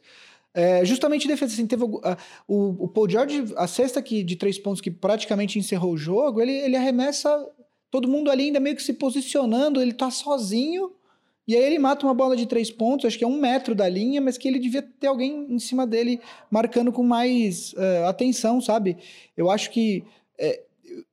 é 0.53 0.83
justamente 0.83 1.27
defesa. 1.27 1.53
Assim, 1.53 1.67
teve 1.67 1.83
o, 1.83 2.01
o, 2.47 2.85
o 2.85 2.87
Paul 2.87 3.07
George, 3.07 3.53
a 3.55 3.67
cesta 3.67 4.01
que, 4.01 4.23
de 4.23 4.35
três 4.35 4.57
pontos 4.57 4.81
que 4.81 4.89
praticamente 4.89 5.59
encerrou 5.59 5.93
o 5.93 5.97
jogo, 5.97 6.41
ele, 6.41 6.53
ele 6.53 6.75
arremessa 6.75 7.29
todo 7.91 8.07
mundo 8.07 8.31
ali 8.31 8.45
ainda 8.45 8.59
meio 8.59 8.75
que 8.75 8.83
se 8.83 8.93
posicionando, 8.93 9.79
ele 9.79 9.93
tá 9.93 10.09
sozinho 10.09 10.96
e 11.47 11.55
aí 11.55 11.63
ele 11.63 11.79
mata 11.79 12.05
uma 12.05 12.13
bola 12.13 12.35
de 12.35 12.45
três 12.45 12.69
pontos, 12.69 13.05
acho 13.05 13.17
que 13.17 13.23
é 13.23 13.27
um 13.27 13.39
metro 13.39 13.73
da 13.73 13.87
linha, 13.87 14.19
mas 14.19 14.37
que 14.37 14.47
ele 14.47 14.59
devia 14.59 14.81
ter 14.81 15.07
alguém 15.07 15.47
em 15.49 15.59
cima 15.59 15.87
dele 15.87 16.19
marcando 16.51 16.91
com 16.91 17.03
mais 17.03 17.71
uh, 17.73 18.05
atenção, 18.07 18.59
sabe? 18.59 18.97
Eu 19.35 19.49
acho 19.49 19.71
que 19.71 20.03
é, 20.37 20.61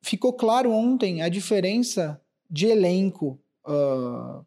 ficou 0.02 0.32
claro 0.32 0.72
ontem 0.72 1.22
a 1.22 1.28
diferença 1.28 2.20
de 2.50 2.66
elenco. 2.66 3.38
Uh, 3.64 4.44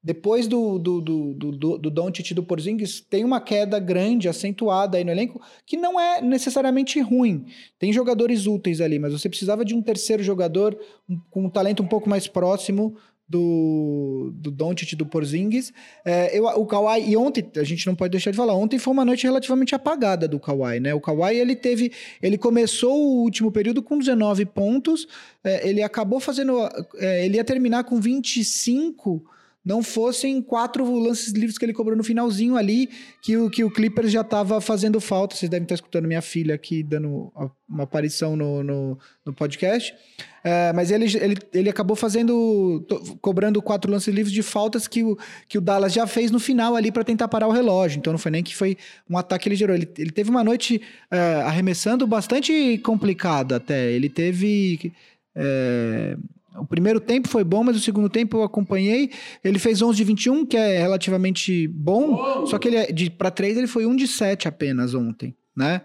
depois 0.00 0.46
do, 0.46 0.78
do, 0.78 1.00
do, 1.00 1.34
do, 1.34 1.78
do 1.78 1.90
Doncic 1.90 2.30
e 2.30 2.34
do 2.34 2.42
Porzingis, 2.42 3.00
tem 3.00 3.24
uma 3.24 3.40
queda 3.40 3.80
grande, 3.80 4.28
acentuada 4.28 4.96
aí 4.96 5.02
no 5.02 5.10
elenco, 5.10 5.42
que 5.66 5.76
não 5.76 5.98
é 5.98 6.22
necessariamente 6.22 7.00
ruim. 7.00 7.44
Tem 7.76 7.92
jogadores 7.92 8.46
úteis 8.46 8.80
ali, 8.80 9.00
mas 9.00 9.12
você 9.12 9.28
precisava 9.28 9.64
de 9.64 9.74
um 9.74 9.82
terceiro 9.82 10.22
jogador 10.22 10.78
um, 11.08 11.18
com 11.28 11.44
um 11.46 11.50
talento 11.50 11.82
um 11.82 11.88
pouco 11.88 12.08
mais 12.08 12.28
próximo 12.28 12.96
do, 13.28 14.32
do 14.34 14.50
Doncic 14.50 14.94
do 14.96 15.04
Porzingis. 15.04 15.72
É, 16.04 16.36
eu, 16.36 16.46
o 16.46 16.64
Kawhi, 16.64 17.10
e 17.10 17.16
ontem, 17.16 17.46
a 17.56 17.64
gente 17.64 17.86
não 17.86 17.94
pode 17.94 18.12
deixar 18.12 18.30
de 18.30 18.36
falar, 18.36 18.54
ontem 18.54 18.78
foi 18.78 18.92
uma 18.92 19.04
noite 19.04 19.24
relativamente 19.24 19.74
apagada 19.74 20.26
do 20.26 20.40
Kawhi, 20.40 20.80
né? 20.80 20.94
O 20.94 21.00
Kawhi, 21.00 21.36
ele 21.36 21.54
teve, 21.54 21.92
ele 22.22 22.38
começou 22.38 22.96
o 22.96 23.22
último 23.22 23.52
período 23.52 23.82
com 23.82 23.98
19 23.98 24.46
pontos, 24.46 25.06
é, 25.44 25.68
ele 25.68 25.82
acabou 25.82 26.20
fazendo, 26.20 26.58
é, 26.96 27.26
ele 27.26 27.36
ia 27.36 27.44
terminar 27.44 27.84
com 27.84 28.00
25 28.00 29.22
não 29.68 29.82
fossem 29.82 30.40
quatro 30.40 30.82
lances 30.98 31.30
livres 31.34 31.58
que 31.58 31.64
ele 31.66 31.74
cobrou 31.74 31.94
no 31.94 32.02
finalzinho 32.02 32.56
ali, 32.56 32.88
que 33.20 33.36
o, 33.36 33.50
que 33.50 33.62
o 33.62 33.70
Clippers 33.70 34.10
já 34.10 34.22
estava 34.22 34.62
fazendo 34.62 34.98
falta. 34.98 35.36
Vocês 35.36 35.50
devem 35.50 35.64
estar 35.64 35.74
escutando 35.74 36.08
minha 36.08 36.22
filha 36.22 36.54
aqui 36.54 36.82
dando 36.82 37.30
uma 37.68 37.82
aparição 37.82 38.34
no, 38.34 38.64
no, 38.64 38.98
no 39.26 39.34
podcast. 39.34 39.94
É, 40.42 40.72
mas 40.72 40.90
ele, 40.90 41.04
ele, 41.18 41.36
ele 41.52 41.68
acabou 41.68 41.94
fazendo, 41.94 42.82
cobrando 43.20 43.60
quatro 43.60 43.92
lances 43.92 44.14
livres 44.14 44.32
de 44.32 44.42
faltas 44.42 44.88
que 44.88 45.04
o, 45.04 45.18
que 45.46 45.58
o 45.58 45.60
Dallas 45.60 45.92
já 45.92 46.06
fez 46.06 46.30
no 46.30 46.40
final 46.40 46.74
ali 46.74 46.90
para 46.90 47.04
tentar 47.04 47.28
parar 47.28 47.46
o 47.46 47.52
relógio. 47.52 47.98
Então 47.98 48.14
não 48.14 48.18
foi 48.18 48.30
nem 48.30 48.42
que 48.42 48.56
foi 48.56 48.74
um 49.06 49.18
ataque 49.18 49.42
que 49.42 49.48
ele 49.50 49.56
gerou. 49.56 49.76
Ele, 49.76 49.86
ele 49.98 50.10
teve 50.10 50.30
uma 50.30 50.42
noite 50.42 50.80
é, 51.10 51.42
arremessando 51.42 52.06
bastante 52.06 52.78
complicada 52.78 53.56
até. 53.56 53.92
Ele 53.92 54.08
teve. 54.08 54.94
É, 55.36 56.16
o 56.60 56.66
primeiro 56.66 57.00
tempo 57.00 57.28
foi 57.28 57.44
bom, 57.44 57.62
mas 57.64 57.76
o 57.76 57.80
segundo 57.80 58.08
tempo 58.08 58.38
eu 58.38 58.42
acompanhei. 58.42 59.10
Ele 59.42 59.58
fez 59.58 59.80
11 59.82 59.96
de 59.96 60.04
21, 60.04 60.46
que 60.46 60.56
é 60.56 60.80
relativamente 60.80 61.68
bom, 61.68 62.14
Uou. 62.14 62.46
só 62.46 62.58
que 62.58 62.68
ele 62.68 62.76
é 62.76 63.10
para 63.10 63.30
3 63.30 63.56
ele 63.56 63.66
foi 63.66 63.86
1 63.86 63.96
de 63.96 64.06
7 64.06 64.48
apenas 64.48 64.94
ontem, 64.94 65.34
né? 65.56 65.82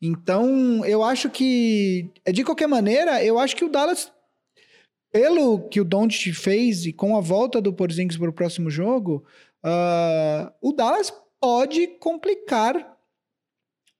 Então, 0.00 0.84
eu 0.84 1.02
acho 1.02 1.28
que 1.28 2.10
de 2.32 2.42
qualquer 2.44 2.66
maneira, 2.66 3.22
eu 3.22 3.38
acho 3.38 3.54
que 3.54 3.64
o 3.64 3.68
Dallas 3.68 4.10
pelo 5.12 5.60
que 5.68 5.80
o 5.80 5.84
Doncic 5.84 6.34
fez 6.34 6.84
e 6.84 6.92
com 6.92 7.16
a 7.16 7.20
volta 7.22 7.58
do 7.58 7.72
Porzingis 7.72 8.18
para 8.18 8.28
o 8.28 8.34
próximo 8.34 8.68
jogo, 8.68 9.24
uh, 9.64 10.52
o 10.60 10.72
Dallas 10.72 11.10
pode 11.40 11.86
complicar 11.98 12.96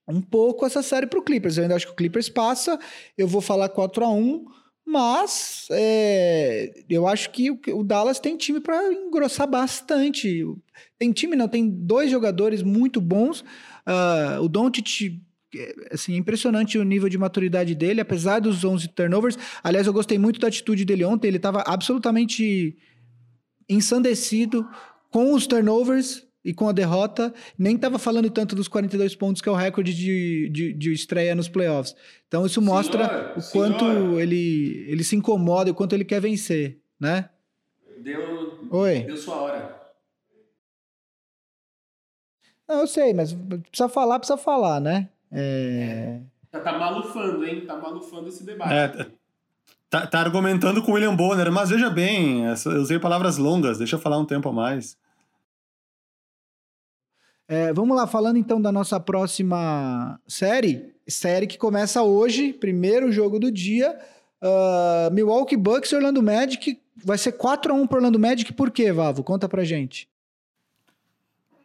um 0.07 0.21
pouco 0.21 0.65
essa 0.65 0.83
série 0.83 1.07
para 1.07 1.19
o 1.19 1.23
Clippers. 1.23 1.57
Eu 1.57 1.63
ainda 1.63 1.75
acho 1.75 1.87
que 1.87 1.91
o 1.91 1.95
Clippers 1.95 2.29
passa. 2.29 2.79
Eu 3.17 3.27
vou 3.27 3.41
falar 3.41 3.69
4 3.69 4.05
a 4.05 4.09
1 4.09 4.45
mas 4.89 5.67
é, 5.69 6.71
eu 6.89 7.05
acho 7.05 7.29
que 7.31 7.51
o, 7.51 7.83
Dallas 7.83 8.21
tem 8.21 8.37
time 8.37 8.61
para 8.61 8.93
engrossar 8.93 9.45
bastante. 9.45 10.45
Tem 10.97 11.11
time, 11.11 11.35
não, 11.35 11.49
tem 11.49 11.69
dois 11.69 12.09
jogadores 12.09 12.63
muito 12.63 13.01
bons. 13.01 13.41
Uh, 13.85 14.41
o 14.41 14.47
Doncic 14.47 15.19
é, 15.53 15.75
assim, 15.91 16.13
é 16.13 16.17
impressionante 16.17 16.77
o 16.77 16.85
nível 16.85 17.09
de 17.09 17.17
maturidade 17.17 17.75
dele, 17.75 17.99
apesar 17.99 18.39
dos 18.39 18.63
11 18.63 18.87
turnovers. 18.87 19.37
Aliás, 19.61 19.87
eu 19.87 19.91
gostei 19.91 20.17
muito 20.17 20.39
da 20.39 20.47
atitude 20.47 20.85
dele 20.85 21.03
ontem, 21.03 21.27
ele 21.27 21.35
estava 21.35 21.63
absolutamente 21.67 22.77
ensandecido 23.67 24.65
com 25.11 25.33
os 25.33 25.45
turnovers 25.45 26.26
e 26.43 26.53
com 26.53 26.69
a 26.69 26.71
derrota, 26.71 27.33
nem 27.57 27.75
estava 27.75 27.99
falando 27.99 28.29
tanto 28.29 28.55
dos 28.55 28.67
42 28.67 29.15
pontos, 29.15 29.41
que 29.41 29.49
é 29.49 29.51
o 29.51 29.55
recorde 29.55 29.93
de, 29.93 30.49
de, 30.49 30.73
de 30.73 30.93
estreia 30.93 31.35
nos 31.35 31.49
playoffs. 31.49 31.95
Então 32.27 32.45
isso 32.45 32.61
mostra 32.61 33.05
senhora, 33.05 33.33
o 33.37 33.51
quanto 33.51 34.19
ele, 34.19 34.85
ele 34.87 35.03
se 35.03 35.15
incomoda, 35.15 35.71
o 35.71 35.75
quanto 35.75 35.93
ele 35.93 36.05
quer 36.05 36.21
vencer, 36.21 36.79
né? 36.99 37.29
Deu, 37.99 38.67
Oi. 38.71 39.01
deu 39.01 39.17
sua 39.17 39.35
hora. 39.35 39.77
Não, 42.67 42.81
eu 42.81 42.87
sei, 42.87 43.13
mas 43.13 43.33
precisa 43.33 43.89
falar, 43.89 44.19
precisa 44.19 44.37
falar, 44.37 44.79
né? 44.79 45.09
É... 45.31 46.19
Tá, 46.51 46.59
tá 46.59 46.77
malufando, 46.77 47.45
hein? 47.45 47.65
Tá 47.65 47.75
malufando 47.77 48.27
esse 48.27 48.43
debate. 48.43 48.73
É, 48.73 49.07
tá, 49.89 50.07
tá 50.07 50.19
argumentando 50.19 50.81
com 50.83 50.91
o 50.91 50.95
William 50.95 51.15
Bonner, 51.15 51.51
mas 51.51 51.69
veja 51.69 51.89
bem, 51.89 52.45
eu 52.45 52.81
usei 52.81 52.99
palavras 52.99 53.37
longas, 53.37 53.77
deixa 53.77 53.95
eu 53.95 53.99
falar 53.99 54.17
um 54.17 54.25
tempo 54.25 54.49
a 54.49 54.53
mais. 54.53 54.97
É, 57.47 57.71
vamos 57.71 57.95
lá, 57.95 58.05
falando 58.05 58.37
então 58.37 58.61
da 58.61 58.71
nossa 58.71 58.99
próxima 58.99 60.19
série. 60.27 60.93
Série 61.07 61.47
que 61.47 61.57
começa 61.57 62.03
hoje, 62.03 62.51
primeiro 62.51 63.11
jogo 63.11 63.39
do 63.39 63.49
dia. 63.49 63.97
Uh, 64.41 65.13
Milwaukee 65.13 65.55
Bucks 65.55 65.91
e 65.91 65.95
Orlando 65.95 66.21
Magic. 66.21 66.79
Vai 67.03 67.17
ser 67.17 67.33
4x1 67.33 67.87
para 67.87 67.97
Orlando 67.97 68.19
Magic. 68.19 68.51
Por 68.51 68.69
quê, 68.69 68.91
Vavo? 68.91 69.23
Conta 69.23 69.47
pra 69.47 69.63
gente. 69.63 70.09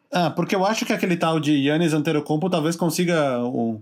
Ah, 0.09 0.29
porque 0.29 0.55
eu 0.55 0.65
acho 0.65 0.85
que 0.85 0.93
aquele 0.93 1.17
tal 1.17 1.39
de 1.39 1.51
Yannis 1.53 1.93
Antetokounmpo 1.93 2.49
talvez 2.49 2.75
consiga 2.75 3.43
um, 3.43 3.81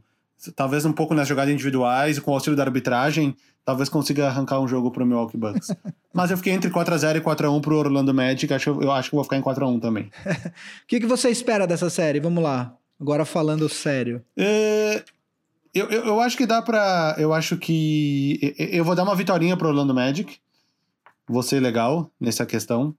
talvez 0.56 0.86
um 0.86 0.94
pouco 0.94 1.14
nas 1.14 1.28
jogadas 1.28 1.54
individuais 1.54 2.18
e 2.18 2.22
com 2.22 2.32
o 2.32 2.34
auxílio 2.34 2.58
da 2.58 2.64
arbitragem, 2.64 3.36
talvez 3.64 3.90
consiga 3.90 4.28
arrancar 4.28 4.60
um 4.60 4.68
jogo 4.68 4.92
pro 4.92 5.06
Milwaukee 5.06 5.38
Bucks. 5.38 5.68
Mas 6.14 6.32
eu 6.32 6.38
fiquei 6.38 6.54
entre 6.54 6.70
4x0 6.70 7.18
e 7.18 7.22
4x1 7.22 7.62
pro 7.62 7.78
Orlando 7.78 8.14
Magic, 8.14 8.54
acho, 8.54 8.70
eu 8.82 8.92
acho 8.92 9.10
que 9.10 9.16
vou 9.16 9.24
ficar 9.24 9.38
em 9.38 9.42
4x1 9.42 9.82
também. 9.82 10.10
O 10.84 10.88
que, 10.88 11.00
que 11.00 11.08
você 11.08 11.30
espera 11.30 11.66
dessa 11.66 11.90
série? 11.90 12.20
Vamos 12.20 12.44
lá. 12.44 12.76
Agora 13.00 13.26
falando 13.26 13.68
sério. 13.70 14.24
É, 14.38 15.04
eu, 15.74 15.88
eu, 15.90 16.06
eu, 16.06 16.20
acho 16.20 16.38
que 16.38 16.46
dá 16.46 16.62
pra. 16.62 17.16
Eu 17.18 17.34
acho 17.34 17.58
que. 17.58 18.54
Eu 18.58 18.84
vou 18.84 18.94
dar 18.94 19.04
uma 19.04 19.16
vitória 19.16 19.56
pro 19.56 19.70
Orlando 19.70 19.94
Magic. 19.94 20.38
Vou 21.28 21.42
ser 21.42 21.62
legal 21.62 22.12
nessa 22.20 22.46
questão. 22.46 22.94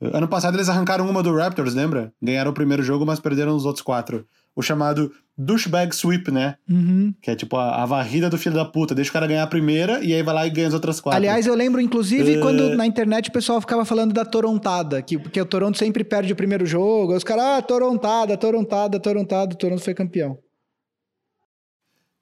Ano 0.00 0.28
passado 0.28 0.56
eles 0.56 0.68
arrancaram 0.68 1.08
uma 1.08 1.22
do 1.22 1.34
Raptors, 1.34 1.74
lembra? 1.74 2.12
Ganharam 2.22 2.52
o 2.52 2.54
primeiro 2.54 2.82
jogo, 2.82 3.04
mas 3.04 3.18
perderam 3.18 3.56
os 3.56 3.64
outros 3.64 3.82
quatro 3.82 4.26
o 4.58 4.62
chamado 4.62 5.12
douchebag 5.36 5.94
sweep, 5.94 6.32
né? 6.32 6.56
Uhum. 6.68 7.14
Que 7.22 7.30
é 7.30 7.36
tipo 7.36 7.56
a, 7.56 7.80
a, 7.80 7.86
varrida 7.86 8.28
do 8.28 8.36
filho 8.36 8.56
da 8.56 8.64
puta. 8.64 8.92
Deixa 8.92 9.08
o 9.08 9.12
cara 9.12 9.28
ganhar 9.28 9.44
a 9.44 9.46
primeira 9.46 10.02
e 10.02 10.12
aí 10.12 10.20
vai 10.20 10.34
lá 10.34 10.44
e 10.48 10.50
ganha 10.50 10.66
as 10.66 10.74
outras 10.74 11.00
quatro. 11.00 11.16
Aliás, 11.16 11.46
eu 11.46 11.54
lembro, 11.54 11.80
inclusive, 11.80 12.38
uh... 12.38 12.40
quando 12.40 12.74
na 12.74 12.84
internet 12.84 13.28
o 13.28 13.32
pessoal 13.32 13.60
ficava 13.60 13.84
falando 13.84 14.12
da 14.12 14.24
Torontada, 14.24 15.00
que, 15.00 15.16
porque 15.16 15.40
o 15.40 15.46
Toronto 15.46 15.78
sempre 15.78 16.02
perde 16.02 16.32
o 16.32 16.36
primeiro 16.36 16.66
jogo. 16.66 17.14
Os 17.14 17.22
caras, 17.22 17.44
ah, 17.44 17.62
Torontada, 17.62 18.36
Torontada, 18.36 18.98
Torontada, 18.98 19.54
o 19.54 19.56
Toronto 19.56 19.80
foi 19.80 19.94
campeão. 19.94 20.36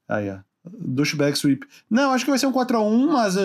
Aí, 0.07 0.29
ó. 0.29 0.41
Douchebag 0.79 1.39
sweep. 1.39 1.67
Não, 1.89 2.13
acho 2.13 2.27
que 2.27 2.31
vai 2.31 2.39
ser 2.39 2.49
um 2.49 2.53
4x1, 2.53 3.07
mas 3.07 3.37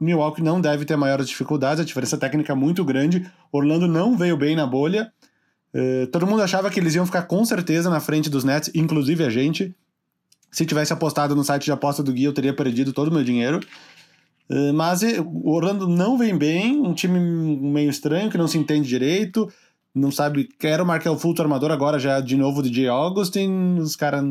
Milwaukee 0.00 0.42
não 0.42 0.60
deve 0.60 0.84
ter 0.84 0.96
maiores 0.96 1.28
dificuldades. 1.28 1.80
A 1.80 1.84
diferença 1.84 2.16
técnica 2.16 2.52
é 2.52 2.56
muito 2.56 2.84
grande. 2.84 3.28
Orlando 3.50 3.88
não 3.88 4.16
veio 4.16 4.36
bem 4.36 4.54
na 4.54 4.66
bolha. 4.66 5.12
Uh, 5.74 6.06
todo 6.08 6.26
mundo 6.26 6.42
achava 6.42 6.70
que 6.70 6.80
eles 6.80 6.94
iam 6.94 7.04
ficar 7.04 7.22
com 7.22 7.44
certeza 7.44 7.90
na 7.90 8.00
frente 8.00 8.30
dos 8.30 8.44
Nets, 8.44 8.70
inclusive 8.74 9.24
a 9.24 9.30
gente. 9.30 9.74
Se 10.50 10.64
tivesse 10.64 10.92
apostado 10.92 11.36
no 11.36 11.44
site 11.44 11.64
de 11.64 11.72
aposta 11.72 12.02
do 12.02 12.12
Gui, 12.12 12.24
eu 12.24 12.32
teria 12.32 12.54
perdido 12.54 12.92
todo 12.92 13.08
o 13.08 13.12
meu 13.12 13.24
dinheiro. 13.24 13.60
Uh, 14.48 14.72
mas 14.72 15.02
o 15.02 15.50
Orlando 15.50 15.86
não 15.86 16.16
vem 16.16 16.36
bem, 16.36 16.80
um 16.80 16.94
time 16.94 17.18
meio 17.20 17.90
estranho, 17.90 18.30
que 18.30 18.38
não 18.38 18.48
se 18.48 18.56
entende 18.56 18.88
direito. 18.88 19.52
não 19.94 20.10
sabe. 20.10 20.48
Quer 20.58 20.80
o 20.80 20.86
Markel 20.86 21.18
Fulton 21.18 21.42
armador, 21.42 21.70
agora 21.70 21.98
já 21.98 22.20
de 22.20 22.36
novo 22.36 22.60
o 22.60 22.62
DJ 22.62 22.88
Augustin. 22.88 23.78
Os 23.78 23.96
caras. 23.96 24.24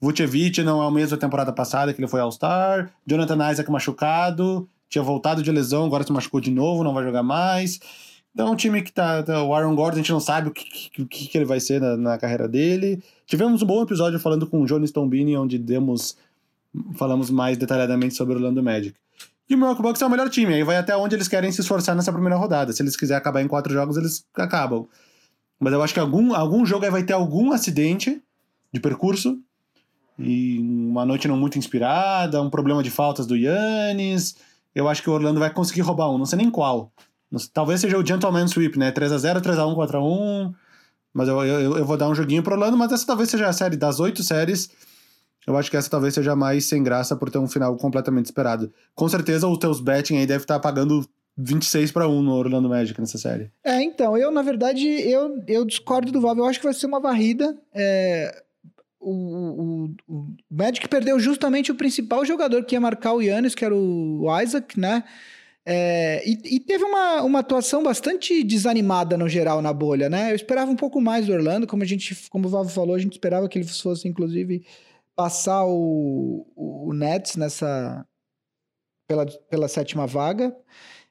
Vucevic 0.00 0.62
não 0.62 0.82
é 0.82 0.86
o 0.86 0.90
mesmo 0.90 1.10
da 1.10 1.20
temporada 1.20 1.52
passada, 1.52 1.92
que 1.92 2.00
ele 2.00 2.08
foi 2.08 2.20
All-Star. 2.20 2.90
Jonathan 3.06 3.50
Isaac 3.50 3.70
machucado, 3.70 4.66
tinha 4.90 5.02
voltado 5.02 5.42
de 5.42 5.50
lesão, 5.50 5.86
agora 5.86 6.04
se 6.04 6.12
machucou 6.12 6.40
de 6.40 6.50
novo, 6.50 6.84
não 6.84 6.92
vai 6.92 7.04
jogar 7.04 7.22
mais. 7.22 7.78
Então 8.34 8.48
é 8.48 8.50
um 8.50 8.56
time 8.56 8.82
que 8.82 8.92
tá, 8.92 9.22
tá. 9.22 9.42
O 9.42 9.54
Aaron 9.54 9.74
Gordon, 9.74 9.94
a 9.94 9.98
gente 9.98 10.12
não 10.12 10.20
sabe 10.20 10.48
o 10.48 10.52
que, 10.52 10.90
o 11.00 11.06
que, 11.06 11.30
ele 11.36 11.44
vai 11.44 11.60
ser 11.60 11.80
na, 11.80 11.96
na, 11.96 12.18
carreira 12.18 12.48
dele. 12.48 13.02
Tivemos 13.26 13.62
um 13.62 13.66
bom 13.66 13.82
episódio 13.82 14.18
falando 14.18 14.46
com 14.46 14.60
o 14.60 14.66
Jonas 14.66 14.90
Tombini, 14.90 15.36
onde 15.36 15.58
demos. 15.58 16.16
Falamos 16.96 17.30
mais 17.30 17.56
detalhadamente 17.56 18.14
sobre 18.14 18.34
o 18.34 18.36
Orlando 18.36 18.62
Magic. 18.62 18.94
E 19.48 19.54
o 19.54 19.58
Milwaukee 19.58 19.82
Bucks 19.82 20.00
é 20.00 20.06
o 20.06 20.10
melhor 20.10 20.30
time, 20.30 20.54
aí 20.54 20.62
vai 20.62 20.76
até 20.76 20.96
onde 20.96 21.16
eles 21.16 21.26
querem 21.26 21.50
se 21.50 21.60
esforçar 21.60 21.96
nessa 21.96 22.12
primeira 22.12 22.36
rodada. 22.36 22.72
Se 22.72 22.80
eles 22.80 22.94
quiserem 22.94 23.18
acabar 23.18 23.42
em 23.42 23.48
quatro 23.48 23.72
jogos, 23.72 23.96
eles 23.96 24.24
acabam. 24.36 24.86
Mas 25.58 25.72
eu 25.72 25.82
acho 25.82 25.92
que 25.92 25.98
algum, 25.98 26.32
algum 26.34 26.64
jogo 26.64 26.84
aí 26.84 26.90
vai 26.90 27.02
ter 27.02 27.12
algum 27.12 27.50
acidente 27.50 28.22
de 28.72 28.78
percurso. 28.78 29.38
E 30.16 30.58
uma 30.60 31.04
noite 31.04 31.26
não 31.26 31.36
muito 31.36 31.58
inspirada, 31.58 32.40
um 32.40 32.48
problema 32.48 32.82
de 32.82 32.90
faltas 32.90 33.26
do 33.26 33.36
Yannis. 33.36 34.36
Eu 34.74 34.88
acho 34.88 35.02
que 35.02 35.10
o 35.10 35.12
Orlando 35.12 35.40
vai 35.40 35.52
conseguir 35.52 35.80
roubar 35.80 36.10
um, 36.10 36.18
não 36.18 36.26
sei 36.26 36.38
nem 36.38 36.50
qual. 36.50 36.92
Talvez 37.52 37.80
seja 37.80 37.98
o 37.98 38.06
Gentleman 38.06 38.46
Sweep, 38.48 38.78
né? 38.78 38.92
3x0, 38.92 39.40
3x1, 39.40 39.74
4x1. 39.74 40.54
Mas 41.12 41.28
eu, 41.28 41.44
eu, 41.44 41.78
eu 41.78 41.84
vou 41.84 41.96
dar 41.96 42.08
um 42.08 42.14
joguinho 42.14 42.42
pro 42.42 42.54
Orlando, 42.54 42.76
mas 42.76 42.92
essa 42.92 43.06
talvez 43.06 43.30
seja 43.30 43.48
a 43.48 43.52
série 43.52 43.76
das 43.76 43.98
oito 43.98 44.22
séries 44.22 44.70
eu 45.46 45.56
acho 45.56 45.70
que 45.70 45.76
essa 45.76 45.90
talvez 45.90 46.14
seja 46.14 46.36
mais 46.36 46.68
sem 46.68 46.82
graça 46.82 47.16
por 47.16 47.30
ter 47.30 47.38
um 47.38 47.48
final 47.48 47.76
completamente 47.76 48.26
esperado. 48.26 48.72
Com 48.94 49.08
certeza 49.08 49.48
os 49.48 49.58
teus 49.58 49.80
betting 49.80 50.16
aí 50.16 50.26
devem 50.26 50.42
estar 50.42 50.60
pagando 50.60 51.04
26 51.36 51.92
para 51.92 52.08
1 52.08 52.22
no 52.22 52.32
Orlando 52.32 52.68
Magic 52.68 52.98
nessa 53.00 53.18
série. 53.18 53.50
É, 53.64 53.82
então, 53.82 54.16
eu 54.16 54.30
na 54.30 54.42
verdade, 54.42 54.86
eu, 54.86 55.42
eu 55.46 55.64
discordo 55.64 56.12
do 56.12 56.20
Val, 56.20 56.36
eu 56.36 56.44
acho 56.44 56.58
que 56.58 56.66
vai 56.66 56.74
ser 56.74 56.86
uma 56.86 57.00
varrida. 57.00 57.56
É, 57.74 58.42
o, 59.00 59.12
o, 59.12 59.94
o, 60.06 60.36
Magic 60.50 60.86
perdeu 60.88 61.18
justamente 61.18 61.72
o 61.72 61.74
principal 61.74 62.24
jogador 62.24 62.64
que 62.64 62.74
ia 62.74 62.80
marcar 62.80 63.14
o 63.14 63.22
Yannis, 63.22 63.54
que 63.54 63.64
era 63.64 63.74
o 63.74 64.26
Isaac, 64.40 64.78
né? 64.78 65.02
É, 65.64 66.22
e, 66.28 66.56
e, 66.56 66.60
teve 66.60 66.84
uma, 66.84 67.22
uma 67.22 67.38
atuação 67.40 67.82
bastante 67.82 68.42
desanimada 68.42 69.16
no 69.16 69.28
geral 69.28 69.60
na 69.60 69.72
bolha, 69.72 70.08
né? 70.08 70.30
Eu 70.30 70.36
esperava 70.36 70.70
um 70.70 70.76
pouco 70.76 71.00
mais 71.00 71.26
do 71.26 71.32
Orlando, 71.32 71.66
como 71.66 71.82
a 71.82 71.86
gente, 71.86 72.28
como 72.28 72.46
o 72.46 72.50
Val 72.50 72.66
falou, 72.68 72.94
a 72.94 72.98
gente 72.98 73.12
esperava 73.12 73.48
que 73.48 73.58
ele 73.58 73.66
fosse, 73.66 74.08
inclusive, 74.08 74.64
passar 75.14 75.64
o, 75.66 76.46
o 76.56 76.92
Nets 76.94 77.36
nessa 77.36 78.06
pela, 79.06 79.26
pela 79.26 79.68
sétima 79.68 80.06
vaga. 80.06 80.56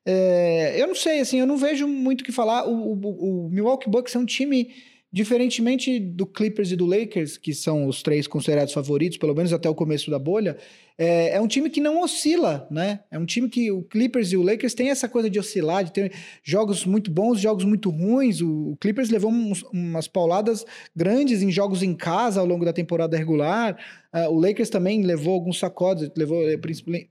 É, 0.05 0.81
eu 0.81 0.87
não 0.87 0.95
sei, 0.95 1.19
assim, 1.19 1.39
eu 1.39 1.45
não 1.45 1.57
vejo 1.57 1.87
muito 1.87 2.21
o 2.21 2.23
que 2.23 2.31
falar. 2.31 2.65
O, 2.67 2.93
o, 2.93 3.45
o, 3.45 3.49
Milwaukee 3.49 3.89
Bucks 3.89 4.15
é 4.15 4.19
um 4.19 4.25
time, 4.25 4.73
diferentemente 5.12 5.99
do 5.99 6.26
Clippers 6.26 6.72
e 6.72 6.76
do 6.76 6.86
Lakers, 6.86 7.38
que 7.38 7.53
são 7.53 7.88
os 7.88 8.03
três 8.03 8.28
considerados 8.28 8.74
favoritos, 8.74 9.18
pelo 9.18 9.34
menos 9.34 9.51
até 9.51 9.68
o 9.68 9.74
começo 9.74 10.12
da 10.12 10.20
bolha, 10.20 10.57
é, 11.01 11.36
é, 11.36 11.41
um 11.41 11.47
time 11.47 11.70
que 11.70 11.80
não 11.80 12.01
oscila, 12.01 12.68
né? 12.70 12.99
É 13.10 13.18
um 13.18 13.26
time 13.26 13.47
que 13.47 13.72
o 13.72 13.82
Clippers 13.82 14.34
e 14.34 14.38
o 14.38 14.43
Lakers 14.43 14.74
têm 14.74 14.89
essa 14.89 15.07
coisa 15.07 15.30
de 15.30 15.39
oscilar, 15.39 15.84
de 15.84 15.93
ter 15.93 16.14
jogos 16.43 16.86
muito 16.86 17.10
bons, 17.10 17.39
jogos 17.39 17.64
muito 17.64 17.89
ruins. 17.89 18.41
O, 18.41 18.72
o 18.72 18.76
Clippers 18.76 19.10
levou 19.10 19.32
uns, 19.32 19.64
umas 19.72 20.10
pauladas 20.10 20.66
grandes 20.93 21.41
em 21.41 21.49
jogos 21.49 21.82
em 21.82 21.95
casa 21.95 22.41
ao 22.41 22.45
longo 22.45 22.66
da 22.66 22.74
temporada 22.74 23.18
regular. 23.18 23.78
Uh, 24.14 24.30
o 24.30 24.39
Lakers 24.39 24.70
também 24.70 25.03
levou 25.03 25.36
alguns 25.36 25.57
sacodes, 25.57 26.10
levou, 26.18 26.41
eh, 26.49 26.60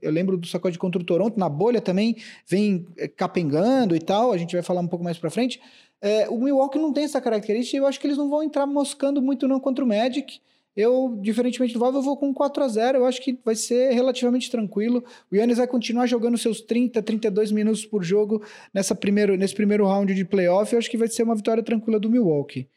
eu 0.03 0.11
lembro 0.11 0.37
do 0.37 0.47
sacode 0.47 0.77
contra 0.79 1.01
o 1.01 1.05
Toronto, 1.05 1.39
na 1.39 1.49
bolha 1.49 1.81
também 1.81 2.17
vem 2.47 2.85
eh, 2.99 3.07
capengando 3.07 3.95
e 3.95 4.01
tal, 4.01 4.33
a 4.33 4.37
gente 4.37 4.53
vai 4.53 4.63
falar 4.63 4.81
um 4.81 4.89
pouco 4.89 5.05
mais 5.05 5.17
pra 5.17 5.31
frente. 5.31 5.61
É, 6.01 6.29
o 6.29 6.39
Milwaukee 6.39 6.79
não 6.79 6.93
tem 6.93 7.05
essa 7.05 7.21
característica 7.21 7.77
e 7.77 7.81
eu 7.81 7.87
acho 7.87 7.99
que 7.99 8.07
eles 8.07 8.17
não 8.17 8.31
vão 8.31 8.43
entrar 8.43 8.67
moscando 8.67 9.21
muito 9.21 9.49
não 9.49 9.59
contra 9.59 9.85
o 9.85 9.89
Magic. 9.89 10.41
Eu, 10.77 11.19
diferentemente 11.21 11.75
do 11.75 11.81
Valve, 11.81 11.99
eu 11.99 12.03
vou 12.03 12.17
com 12.17 12.33
4 12.33 12.63
a 12.63 12.69
0 12.69 12.99
Eu 12.99 13.05
acho 13.05 13.21
que 13.21 13.37
vai 13.45 13.57
ser 13.57 13.93
relativamente 13.93 14.49
tranquilo. 14.49 15.03
O 15.29 15.35
Yannis 15.35 15.59
vai 15.59 15.67
continuar 15.67 16.07
jogando 16.07 16.39
seus 16.39 16.61
30, 16.61 17.03
32 17.03 17.51
minutos 17.51 17.85
por 17.85 18.05
jogo 18.05 18.41
nessa 18.73 18.95
primeiro, 18.95 19.37
nesse 19.37 19.57
primeiro 19.57 19.85
round 19.85 20.15
de 20.15 20.25
playoff. 20.25 20.73
Eu 20.73 20.79
acho 20.79 20.89
que 20.89 20.97
vai 20.97 21.09
ser 21.09 21.25
uma 21.25 21.35
vitória 21.35 21.65
tranquila 21.65 21.99
do 21.99 22.09
Milwaukee. 22.09 22.69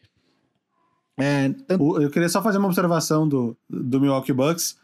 É, 1.19 1.49
tanto... 1.67 2.01
Eu 2.01 2.09
queria 2.09 2.28
só 2.28 2.41
fazer 2.41 2.57
uma 2.57 2.69
observação 2.69 3.30
do, 3.30 3.55
do 3.69 4.01
Milwaukee 4.01 4.34
Bucks. 4.34 4.80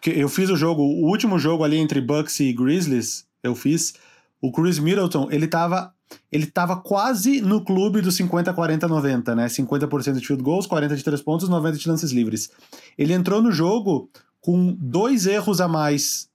que 0.00 0.10
Eu 0.10 0.28
fiz 0.28 0.48
o 0.48 0.54
jogo, 0.54 0.82
o 0.82 1.08
último 1.08 1.40
jogo 1.40 1.64
ali 1.64 1.76
entre 1.76 2.00
Bucks 2.00 2.38
e 2.38 2.52
Grizzlies, 2.52 3.26
eu 3.42 3.56
fiz. 3.56 3.94
O 4.40 4.52
Chris 4.52 4.78
Middleton, 4.78 5.28
ele 5.32 5.48
tava 5.48 5.92
ele 6.30 6.44
estava 6.44 6.76
quase 6.76 7.40
no 7.40 7.64
clube 7.64 8.00
do 8.00 8.10
50, 8.10 8.52
40, 8.52 8.88
90, 8.88 9.34
né? 9.34 9.46
50% 9.46 10.18
de 10.18 10.26
field 10.26 10.42
goals, 10.42 10.66
40 10.66 10.96
de 10.96 11.04
3 11.04 11.22
pontos, 11.22 11.48
90 11.48 11.78
de 11.78 11.88
lances 11.88 12.10
livres. 12.10 12.50
Ele 12.96 13.12
entrou 13.12 13.42
no 13.42 13.52
jogo 13.52 14.10
com 14.40 14.76
dois 14.80 15.26
erros 15.26 15.60
a 15.60 15.68
mais 15.68 16.28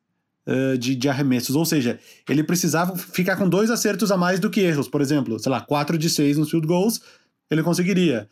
uh, 0.47 0.78
de, 0.78 0.95
de 0.95 1.09
arremessos, 1.09 1.55
ou 1.55 1.65
seja, 1.65 1.99
ele 2.30 2.43
precisava 2.43 2.95
ficar 2.95 3.36
com 3.36 3.49
dois 3.49 3.69
acertos 3.69 4.11
a 4.11 4.17
mais 4.17 4.39
do 4.39 4.49
que 4.49 4.61
erros. 4.61 4.88
Por 4.88 5.01
exemplo, 5.01 5.39
sei 5.39 5.51
lá, 5.51 5.61
4 5.61 5.97
de 5.97 6.09
6 6.09 6.38
nos 6.38 6.49
field 6.49 6.67
goals, 6.67 7.01
ele 7.49 7.63
conseguiria. 7.63 8.28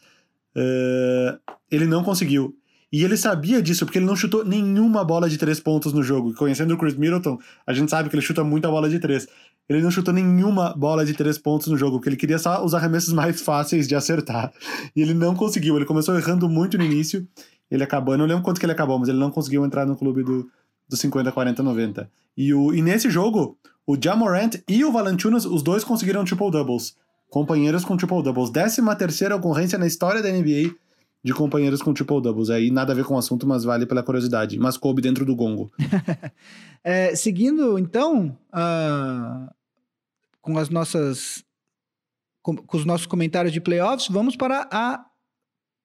Uh, 0.56 1.40
ele 1.72 1.86
não 1.86 2.04
conseguiu. 2.04 2.56
E 2.94 3.04
ele 3.04 3.18
sabia 3.18 3.60
disso, 3.60 3.86
porque 3.86 3.98
ele 3.98 4.06
não 4.06 4.16
chutou 4.16 4.46
nenhuma 4.46 5.04
bola 5.04 5.28
de 5.28 5.36
três 5.36 5.60
pontos 5.60 5.92
no 5.94 6.04
jogo. 6.04 6.32
Conhecendo 6.36 6.76
o 6.76 6.78
Chris 6.78 6.94
Middleton, 6.94 7.40
a 7.66 7.74
gente 7.74 7.90
sabe 7.90 8.08
que 8.08 8.16
ele 8.16 8.22
chuta 8.22 8.44
muita 8.44 8.70
bola 8.70 8.88
de 8.88 9.00
três. 9.00 9.28
Ele 9.70 9.82
não 9.82 9.90
chutou 9.90 10.14
nenhuma 10.14 10.74
bola 10.76 11.06
de 11.06 11.14
três 11.14 11.38
pontos 11.38 11.68
no 11.68 11.78
jogo, 11.78 11.98
porque 11.98 12.10
ele 12.10 12.18
queria 12.18 12.38
só 12.38 12.64
os 12.64 12.74
arremessos 12.74 13.14
mais 13.14 13.42
fáceis 13.42 13.88
de 13.88 13.96
acertar. 13.96 14.52
E 14.96 15.02
ele 15.02 15.14
não 15.14 15.36
conseguiu. 15.36 15.76
Ele 15.76 15.86
começou 15.86 16.16
errando 16.16 16.50
muito 16.50 16.78
no 16.78 16.84
início. 16.84 17.26
Ele 17.72 17.84
acabou, 17.84 18.14
eu 18.14 18.18
não 18.18 18.26
lembro 18.26 18.44
quanto 18.44 18.60
que 18.60 18.66
ele 18.66 18.74
acabou, 18.74 19.00
mas 19.00 19.10
ele 19.10 19.18
não 19.18 19.32
conseguiu 19.32 19.66
entrar 19.66 19.86
no 19.86 19.96
clube 19.96 20.22
do, 20.24 20.48
do 20.88 20.98
50, 20.98 21.32
40, 21.32 21.64
90. 21.64 22.10
E, 22.38 22.54
o, 22.54 22.74
e 22.74 22.82
nesse 22.82 23.10
jogo, 23.10 23.58
o 23.88 23.98
Jamorant 24.00 24.62
e 24.68 24.84
o 24.86 24.92
Valanciunas, 24.92 25.46
os 25.46 25.64
dois 25.64 25.84
conseguiram 25.84 26.24
triple 26.24 26.52
doubles. 26.52 26.96
Companheiros 27.30 27.84
com 27.84 27.98
triple 27.98 28.22
doubles. 28.22 28.52
Décima 28.52 28.96
terceira 28.96 29.36
ocorrência 29.36 29.80
na 29.80 29.88
história 29.88 30.22
da 30.22 30.30
NBA 30.30 30.76
de 31.24 31.34
companheiros 31.34 31.82
com 31.82 31.94
triple 31.94 32.22
doubles. 32.22 32.50
Aí 32.50 32.70
nada 32.70 32.92
a 32.92 32.96
ver 32.96 33.06
com 33.06 33.16
o 33.16 33.18
assunto, 33.18 33.48
mas 33.48 33.64
vale 33.64 33.86
pela 33.86 34.04
curiosidade. 34.04 34.60
Mas 34.60 34.78
coube 34.78 35.02
dentro 35.02 35.26
do 35.26 35.36
gongo. 35.36 35.72
é, 36.84 37.16
seguindo, 37.16 37.80
então, 37.80 38.38
uh, 38.54 39.54
com 40.42 40.58
as 40.58 40.70
nossas. 40.70 41.44
Com, 42.42 42.58
com, 42.58 42.78
os 42.78 42.84
nossos 42.84 43.06
comentários 43.06 43.54
de 43.54 43.62
playoffs, 43.62 44.10
vamos 44.10 44.36
para 44.36 44.68
a 44.70 45.06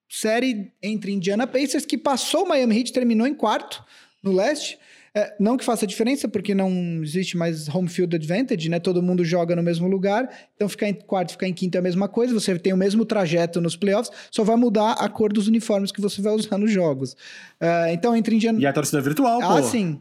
série 0.08 0.72
entre 0.82 1.12
Indiana 1.12 1.46
Pacers, 1.46 1.86
que 1.86 1.96
passou 1.96 2.44
o 2.44 2.48
Miami 2.48 2.78
Heat, 2.78 2.92
terminou 2.92 3.28
em 3.28 3.34
quarto 3.34 3.84
no 4.22 4.32
leste. 4.32 4.76
É, 5.14 5.34
não 5.40 5.56
que 5.56 5.64
faça 5.64 5.86
diferença, 5.86 6.28
porque 6.28 6.54
não 6.54 6.70
existe 7.02 7.36
mais 7.36 7.68
home 7.68 7.88
field 7.88 8.14
advantage, 8.14 8.68
né? 8.68 8.78
Todo 8.78 9.02
mundo 9.02 9.24
joga 9.24 9.56
no 9.56 9.62
mesmo 9.62 9.88
lugar. 9.88 10.28
Então, 10.54 10.68
ficar 10.68 10.88
em 10.88 10.94
quarto, 10.94 11.32
ficar 11.32 11.48
em 11.48 11.54
quinto 11.54 11.76
é 11.76 11.78
a 11.78 11.82
mesma 11.82 12.08
coisa. 12.08 12.34
Você 12.34 12.58
tem 12.58 12.72
o 12.72 12.76
mesmo 12.76 13.04
trajeto 13.04 13.60
nos 13.60 13.76
playoffs, 13.76 14.12
só 14.30 14.44
vai 14.44 14.56
mudar 14.56 14.92
a 14.92 15.08
cor 15.08 15.32
dos 15.32 15.48
uniformes 15.48 15.90
que 15.90 16.00
você 16.00 16.20
vai 16.20 16.34
usar 16.34 16.58
nos 16.58 16.70
jogos. 16.70 17.12
Uh, 17.60 17.88
então, 17.92 18.14
entre 18.14 18.34
Indiana. 18.34 18.60
E 18.60 18.66
a 18.66 18.72
torcida 18.72 19.00
virtual, 19.00 19.40
ah, 19.42 19.46
pô. 19.46 19.52
Ah, 19.54 19.62
sim. 19.62 20.00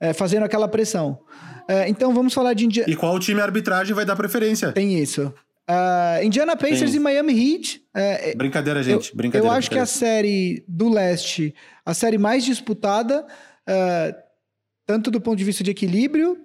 É, 0.00 0.12
fazendo 0.12 0.44
aquela 0.44 0.68
pressão. 0.68 1.18
Uh, 1.68 1.88
então, 1.88 2.12
vamos 2.12 2.34
falar 2.34 2.52
de 2.54 2.66
Indiana. 2.66 2.90
E 2.90 2.94
qual 2.94 3.18
time 3.18 3.40
arbitragem 3.40 3.94
vai 3.94 4.04
dar 4.04 4.14
preferência? 4.14 4.72
Tem 4.72 4.98
isso. 4.98 5.32
Uh, 5.68 6.24
Indiana 6.24 6.56
Pacers 6.56 6.92
Tem. 6.92 7.00
e 7.00 7.00
Miami 7.00 7.32
Heat. 7.32 7.82
Uh, 7.88 8.36
brincadeira, 8.36 8.82
gente. 8.84 9.10
Eu, 9.10 9.16
brincadeira. 9.16 9.46
Eu 9.46 9.50
acho 9.50 9.68
que 9.68 9.78
a 9.78 9.86
série 9.86 10.64
do 10.68 10.88
leste, 10.88 11.52
a 11.84 11.92
série 11.92 12.18
mais 12.18 12.44
disputada, 12.44 13.26
uh, 13.68 14.14
tanto 14.86 15.10
do 15.10 15.20
ponto 15.20 15.36
de 15.36 15.42
vista 15.42 15.64
de 15.64 15.72
equilíbrio, 15.72 16.38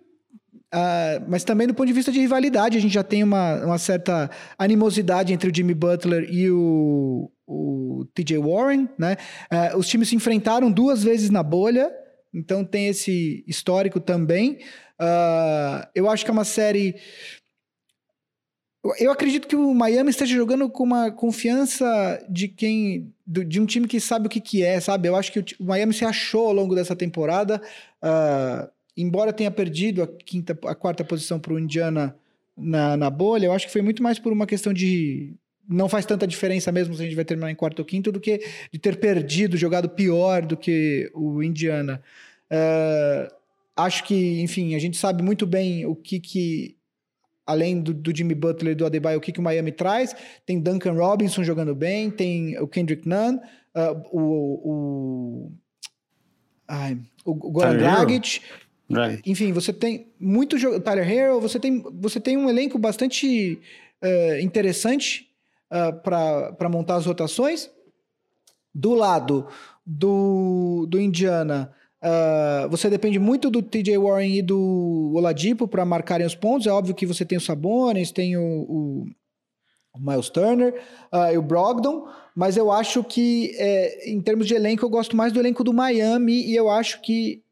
mas 1.28 1.44
também 1.44 1.68
do 1.68 1.74
ponto 1.74 1.86
de 1.86 1.94
vista 1.94 2.12
de 2.12 2.20
rivalidade. 2.20 2.78
A 2.78 2.82
gente 2.82 2.94
já 2.94 3.04
tem 3.04 3.24
uma, 3.24 3.64
uma 3.64 3.78
certa 3.78 4.32
animosidade 4.58 5.34
entre 5.34 5.52
o 5.52 5.56
Jimmy 5.56 5.74
Butler 5.74 6.28
e 6.32 6.50
o, 6.50 7.30
o 7.46 8.06
TJ 8.16 8.40
Warren, 8.40 8.88
né? 8.98 9.18
Os 9.76 9.86
times 9.88 10.08
se 10.08 10.16
enfrentaram 10.16 10.72
duas 10.72 11.04
vezes 11.04 11.30
na 11.30 11.44
bolha, 11.44 11.92
então 12.34 12.64
tem 12.64 12.88
esse 12.88 13.44
histórico 13.48 14.00
também. 14.00 14.60
Uh, 15.00 15.88
eu 15.96 16.10
acho 16.10 16.24
que 16.24 16.32
é 16.32 16.34
uma 16.34 16.46
série 16.46 16.96
eu 19.00 19.12
acredito 19.12 19.48
que 19.48 19.56
o 19.56 19.74
Miami 19.76 20.10
esteja 20.10 20.36
jogando 20.36 20.68
com 20.68 20.84
uma 20.84 21.12
confiança 21.12 22.26
de 22.28 22.48
quem. 22.48 23.14
de 23.28 23.60
um 23.60 23.66
time 23.66 23.88
que 23.88 24.00
sabe 24.00 24.26
o 24.26 24.30
que, 24.30 24.42
que 24.42 24.64
é, 24.64 24.80
sabe? 24.80 25.08
Eu 25.08 25.16
acho 25.16 25.32
que 25.32 25.40
o, 25.40 25.64
Miami 25.64 25.94
se 25.94 26.04
achou 26.04 26.48
ao 26.48 26.54
longo 26.54 26.74
dessa 26.74 26.96
temporada. 26.96 27.62
Uh, 28.04 28.68
embora 28.98 29.32
tenha 29.32 29.52
perdido 29.52 30.02
a 30.02 30.08
quinta, 30.08 30.58
a 30.66 30.74
quarta 30.74 31.04
posição 31.04 31.40
para 31.40 31.54
o 31.54 31.60
Indiana 31.60 32.16
na, 32.58 32.98
na 32.98 33.10
bolha, 33.10 33.46
eu 33.46 33.54
acho 33.54 33.68
que 33.68 33.72
foi 33.72 33.82
muito 33.84 34.02
mais 34.02 34.18
por 34.18 34.34
uma 34.34 34.48
questão 34.48 34.74
de. 34.74 35.36
Não 35.68 35.88
faz 35.88 36.06
tanta 36.06 36.28
diferença 36.28 36.72
mesmo 36.72 36.94
se 36.94 37.02
a 37.02 37.06
gente 37.06 37.16
vai 37.16 37.26
terminar 37.26 37.52
em 37.52 37.56
quarto 37.56 37.80
ou 37.80 37.86
quinto 37.86 38.12
do 38.12 38.20
que 38.20 38.42
de 38.72 38.80
ter 38.80 38.98
perdido, 38.98 39.58
jogado 39.58 39.90
pior 39.90 40.46
do 40.46 40.58
que 40.58 41.10
o 41.14 41.42
Indiana. 41.42 42.02
Uh, 42.52 43.34
acho 43.76 44.04
que, 44.04 44.42
enfim, 44.42 44.76
a 44.76 44.80
gente 44.80 44.98
sabe 44.98 45.24
muito 45.24 45.46
bem 45.46 45.86
o 45.86 45.96
que, 45.96 46.20
que 46.20 46.76
além 47.46 47.80
do, 47.82 47.94
do 47.94 48.16
Jimmy 48.16 48.36
Butler 48.36 48.74
e 48.74 48.76
do 48.76 48.86
Adebayo, 48.86 49.18
o 49.18 49.22
que, 49.22 49.32
que 49.32 49.40
o 49.40 49.44
Miami 49.44 49.72
traz. 49.72 50.16
Tem 50.46 50.60
Duncan 50.60 50.94
Robinson 50.94 51.44
jogando 51.44 51.74
bem, 51.74 52.10
tem 52.10 52.58
o 52.60 52.68
Kendrick 52.68 53.08
Nunn, 53.08 53.38
uh, 53.38 54.02
o, 54.12 54.22
o, 54.70 55.52
ai, 56.68 56.98
o 57.26 57.34
Goran 57.34 57.78
Dragic. 57.78 58.42
Right. 58.90 59.22
Enfim, 59.26 59.54
você 59.54 59.72
tem 59.72 60.08
muito 60.20 60.58
jogo. 60.58 60.80
Tyler 60.82 61.10
Hero, 61.10 61.40
você 61.40 61.58
tem, 61.60 61.82
você 61.94 62.20
tem 62.20 62.36
um 62.36 62.50
elenco 62.50 62.78
bastante 62.78 63.58
uh, 64.04 64.40
interessante 64.42 65.31
uh, 65.72 66.02
para 66.02 66.70
montar 66.70 66.96
as 66.96 67.06
rotações. 67.06 67.70
Do 68.74 68.94
lado 68.94 69.48
do, 69.86 70.86
do 70.88 71.00
Indiana, 71.00 71.74
uh, 72.02 72.70
você 72.70 72.90
depende 72.90 73.20
muito 73.20 73.50
do 73.50 73.62
TJ 73.62 73.98
Warren 73.98 74.38
e 74.38 74.42
do 74.42 75.12
Oladipo 75.16 75.68
para 75.68 75.86
marcarem 75.86 76.26
os 76.26 76.36
pontos. 76.36 76.68
É 76.68 76.72
óbvio 76.72 76.96
que 76.96 77.06
você 77.06 77.26
tem 77.26 77.38
o 77.38 77.42
Sabonis, 77.42 78.12
tem 78.12 78.38
o, 78.38 78.42
o, 78.42 79.06
o 79.94 80.00
Miles 80.00 80.30
Turner 80.30 80.82
uh, 81.12 81.34
e 81.34 81.38
o 81.38 81.42
Brogdon, 81.42 82.08
mas 82.36 82.56
eu 82.56 82.72
acho 82.72 83.04
que, 83.04 83.54
é, 83.58 84.10
em 84.10 84.22
termos 84.22 84.48
de 84.48 84.54
elenco, 84.54 84.86
eu 84.86 84.90
gosto 84.90 85.16
mais 85.16 85.34
do 85.34 85.40
elenco 85.40 85.64
do 85.64 85.74
Miami 85.74 86.46
e 86.46 86.56
eu 86.56 86.70
acho 86.70 87.02
que 87.02 87.44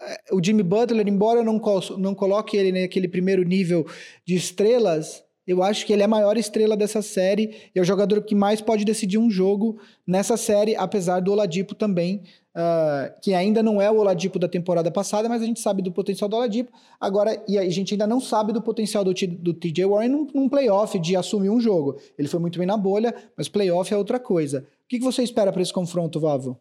é, 0.00 0.20
o 0.32 0.42
Jimmy 0.42 0.62
Butler, 0.62 1.06
embora 1.08 1.40
eu 1.40 1.44
não, 1.44 1.60
não 1.98 2.14
coloque 2.14 2.56
ele 2.56 2.80
naquele 2.80 3.08
primeiro 3.08 3.42
nível 3.42 3.86
de 4.24 4.34
estrelas, 4.34 5.24
eu 5.46 5.62
acho 5.62 5.84
que 5.84 5.92
ele 5.92 6.02
é 6.02 6.06
a 6.06 6.08
maior 6.08 6.36
estrela 6.36 6.76
dessa 6.76 7.02
série 7.02 7.70
e 7.74 7.78
é 7.78 7.82
o 7.82 7.84
jogador 7.84 8.22
que 8.22 8.34
mais 8.34 8.60
pode 8.60 8.84
decidir 8.84 9.18
um 9.18 9.30
jogo 9.30 9.78
nessa 10.06 10.36
série, 10.36 10.74
apesar 10.74 11.20
do 11.20 11.32
Oladipo 11.32 11.74
também, 11.74 12.22
uh, 12.54 13.12
que 13.20 13.34
ainda 13.34 13.62
não 13.62 13.80
é 13.80 13.90
o 13.90 13.98
Oladipo 13.98 14.38
da 14.38 14.48
temporada 14.48 14.90
passada, 14.90 15.28
mas 15.28 15.42
a 15.42 15.44
gente 15.44 15.60
sabe 15.60 15.82
do 15.82 15.92
potencial 15.92 16.28
do 16.28 16.36
Oladipo. 16.36 16.72
Agora, 16.98 17.42
e 17.46 17.58
a 17.58 17.68
gente 17.68 17.92
ainda 17.92 18.06
não 18.06 18.20
sabe 18.20 18.52
do 18.52 18.62
potencial 18.62 19.04
do, 19.04 19.12
do 19.12 19.52
TJ 19.52 19.84
Warren 19.84 20.08
num, 20.08 20.26
num 20.34 20.48
playoff 20.48 20.98
de 20.98 21.14
assumir 21.14 21.50
um 21.50 21.60
jogo. 21.60 21.98
Ele 22.18 22.28
foi 22.28 22.40
muito 22.40 22.58
bem 22.58 22.66
na 22.66 22.76
bolha, 22.76 23.14
mas 23.36 23.48
playoff 23.48 23.92
é 23.92 23.96
outra 23.96 24.18
coisa. 24.18 24.66
O 24.84 24.88
que, 24.88 24.98
que 24.98 25.04
você 25.04 25.22
espera 25.22 25.52
para 25.52 25.60
esse 25.60 25.72
confronto, 25.72 26.18
Vavo? 26.18 26.58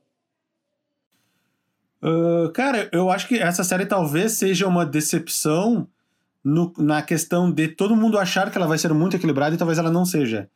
Uh, 2.04 2.52
cara, 2.52 2.90
eu 2.92 3.10
acho 3.10 3.30
que 3.30 3.38
essa 3.38 3.64
série 3.64 3.86
talvez 3.86 4.34
seja 4.34 4.68
uma 4.68 4.86
decepção 4.86 5.88
no, 6.44 6.74
na 6.78 7.02
questão 7.02 7.50
de 7.50 7.70
todo 7.70 7.96
mundo 7.96 8.20
achar 8.20 8.52
que 8.52 8.58
ela 8.58 8.68
vai 8.68 8.78
ser 8.78 8.94
muito 8.94 9.16
equilibrada 9.16 9.56
e 9.56 9.58
talvez 9.58 9.80
ela 9.80 9.92
não 9.92 10.06
seja. 10.06 10.50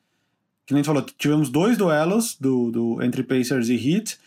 Que 0.66 0.74
nem 0.74 0.84
gente 0.84 0.88
falou, 0.88 1.02
tivemos 1.02 1.50
dois 1.50 1.78
duelos 1.78 2.36
do, 2.38 2.70
do, 2.70 3.02
entre 3.02 3.24
Pacers 3.24 3.70
e 3.70 3.76
Heat 3.76 4.20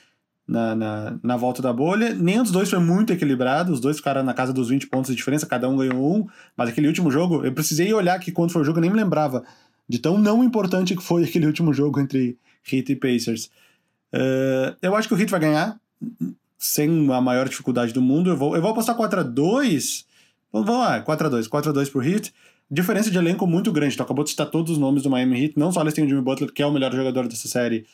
na, 0.48 0.74
na, 0.74 1.18
na, 1.22 1.36
volta 1.36 1.60
da 1.60 1.70
bolha. 1.70 2.14
Nem 2.14 2.38
dos 2.38 2.50
dois 2.50 2.70
foi 2.70 2.78
muito 2.78 3.12
equilibrado, 3.12 3.72
os 3.72 3.80
dois 3.80 3.98
ficaram 3.98 4.22
na 4.22 4.32
casa 4.32 4.52
dos 4.52 4.70
20 4.70 4.86
pontos 4.86 5.10
de 5.10 5.16
diferença, 5.16 5.44
cada 5.44 5.68
um 5.68 5.76
ganhou 5.76 6.16
um. 6.16 6.26
Mas 6.56 6.70
aquele 6.70 6.86
último 6.86 7.10
jogo, 7.10 7.44
eu 7.44 7.52
precisei 7.52 7.92
olhar 7.92 8.14
aqui 8.14 8.32
quando 8.32 8.52
foi 8.52 8.62
o 8.62 8.64
jogo, 8.64 8.78
eu 8.78 8.82
nem 8.82 8.90
me 8.90 8.96
lembrava 8.96 9.44
de 9.86 9.98
tão 9.98 10.16
não 10.16 10.42
importante 10.42 10.96
que 10.96 11.02
foi 11.02 11.24
aquele 11.28 11.46
último 11.46 11.74
jogo 11.74 12.00
entre 12.00 12.38
Heat 12.72 12.92
e 12.92 12.96
Pacers. 12.96 13.50
Uh, 14.14 14.74
eu 14.80 14.96
acho 14.96 15.08
que 15.08 15.14
o 15.14 15.20
Heat 15.20 15.30
vai 15.30 15.40
ganhar, 15.40 15.78
sem 16.58 17.12
a 17.12 17.20
maior 17.20 17.48
dificuldade 17.48 17.92
do 17.92 18.00
mundo. 18.00 18.30
Eu 18.30 18.36
vou, 18.36 18.56
eu 18.56 18.62
vou 18.62 18.70
apostar 18.70 18.96
4 18.96 19.20
a 19.20 19.22
2 19.22 20.08
Vamos, 20.52 20.66
vamos 20.66 20.82
lá, 20.82 21.04
4x2. 21.04 21.48
4x2 21.48 21.90
pro 21.90 22.02
Heat. 22.02 22.32
Diferença 22.70 23.10
de 23.10 23.18
elenco 23.18 23.46
muito 23.46 23.72
grande. 23.72 23.96
Tu 23.96 24.02
acabou 24.02 24.24
de 24.24 24.30
citar 24.30 24.50
todos 24.50 24.72
os 24.72 24.78
nomes 24.78 25.02
do 25.02 25.10
Miami 25.10 25.42
Heat. 25.42 25.58
Não 25.58 25.72
só 25.72 25.80
eles 25.80 25.94
têm 25.94 26.04
o 26.04 26.08
Jimmy 26.08 26.22
Butler, 26.22 26.52
que 26.52 26.62
é 26.62 26.66
o 26.66 26.72
melhor 26.72 26.92
jogador 26.92 27.26
dessa 27.26 27.48
série, 27.48 27.86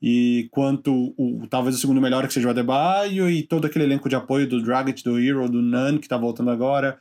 e 0.00 0.48
quanto 0.50 1.14
o, 1.16 1.46
talvez 1.48 1.76
o 1.76 1.78
segundo 1.78 2.00
melhor, 2.00 2.26
que 2.26 2.32
seja 2.32 2.48
o 2.48 2.50
Adebayo, 2.50 3.28
e 3.28 3.42
todo 3.42 3.66
aquele 3.66 3.84
elenco 3.84 4.08
de 4.08 4.16
apoio 4.16 4.48
do 4.48 4.62
Dragic, 4.62 5.02
do 5.02 5.18
Hero, 5.18 5.48
do 5.48 5.62
Nunn, 5.62 5.98
que 5.98 6.08
tá 6.08 6.16
voltando 6.16 6.50
agora, 6.50 6.98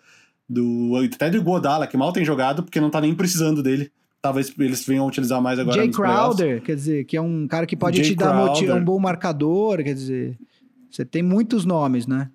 do 0.48 0.94
até 1.14 1.30
do 1.30 1.42
Godala, 1.44 1.88
que 1.88 1.98
mal 1.98 2.14
tem 2.14 2.24
jogado, 2.24 2.64
porque 2.64 2.80
não 2.80 2.90
tá 2.90 3.02
nem 3.02 3.14
precisando 3.14 3.62
dele. 3.62 3.92
Talvez 4.22 4.54
eles 4.58 4.86
venham 4.86 5.06
utilizar 5.06 5.42
mais 5.42 5.60
agora 5.60 5.82
Jay 5.82 5.92
Crowder, 5.92 6.36
playoffs. 6.38 6.66
quer 6.66 6.76
dizer, 6.76 7.04
que 7.04 7.18
é 7.18 7.22
um 7.22 7.46
cara 7.46 7.66
que 7.66 7.76
pode 7.76 7.98
Jay 7.98 8.12
te 8.12 8.16
dar 8.16 8.76
um 8.76 8.84
bom 8.84 9.00
marcador, 9.00 9.84
quer 9.84 9.94
dizer... 9.94 10.38
Você 10.90 11.04
tem 11.04 11.24
muitos 11.24 11.66
nomes, 11.66 12.06
né? 12.06 12.30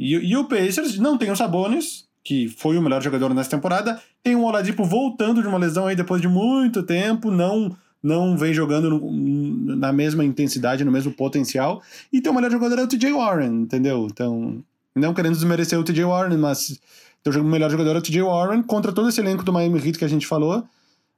E, 0.00 0.14
e 0.14 0.34
o 0.34 0.44
Pacers 0.44 0.98
não 0.98 1.18
tem 1.18 1.30
o 1.30 1.36
Sabonis, 1.36 2.06
que 2.24 2.48
foi 2.48 2.78
o 2.78 2.82
melhor 2.82 3.02
jogador 3.02 3.34
nessa 3.34 3.50
temporada. 3.50 4.00
Tem 4.22 4.34
o 4.34 4.44
Oladipo 4.44 4.82
voltando 4.82 5.42
de 5.42 5.46
uma 5.46 5.58
lesão 5.58 5.86
aí 5.86 5.94
depois 5.94 6.22
de 6.22 6.28
muito 6.28 6.82
tempo, 6.82 7.30
não 7.30 7.76
não 8.02 8.34
vem 8.34 8.54
jogando 8.54 8.88
no, 8.88 9.76
na 9.76 9.92
mesma 9.92 10.24
intensidade, 10.24 10.82
no 10.86 10.90
mesmo 10.90 11.12
potencial. 11.12 11.82
E 12.10 12.22
tem 12.22 12.32
o 12.32 12.34
melhor 12.34 12.50
jogador 12.50 12.78
é 12.78 12.82
o 12.82 12.88
TJ 12.88 13.12
Warren, 13.12 13.60
entendeu? 13.60 14.08
Então, 14.10 14.64
não 14.96 15.12
querendo 15.12 15.34
desmerecer 15.34 15.78
o 15.78 15.84
TJ 15.84 16.04
Warren, 16.06 16.38
mas 16.38 16.80
o 17.26 17.44
melhor 17.44 17.70
jogador 17.70 17.96
é 17.96 17.98
o 17.98 18.02
TJ 18.02 18.22
Warren 18.22 18.62
contra 18.62 18.90
todo 18.90 19.10
esse 19.10 19.20
elenco 19.20 19.44
do 19.44 19.52
Miami 19.52 19.86
Heat 19.86 19.98
que 19.98 20.04
a 20.06 20.08
gente 20.08 20.26
falou. 20.26 20.64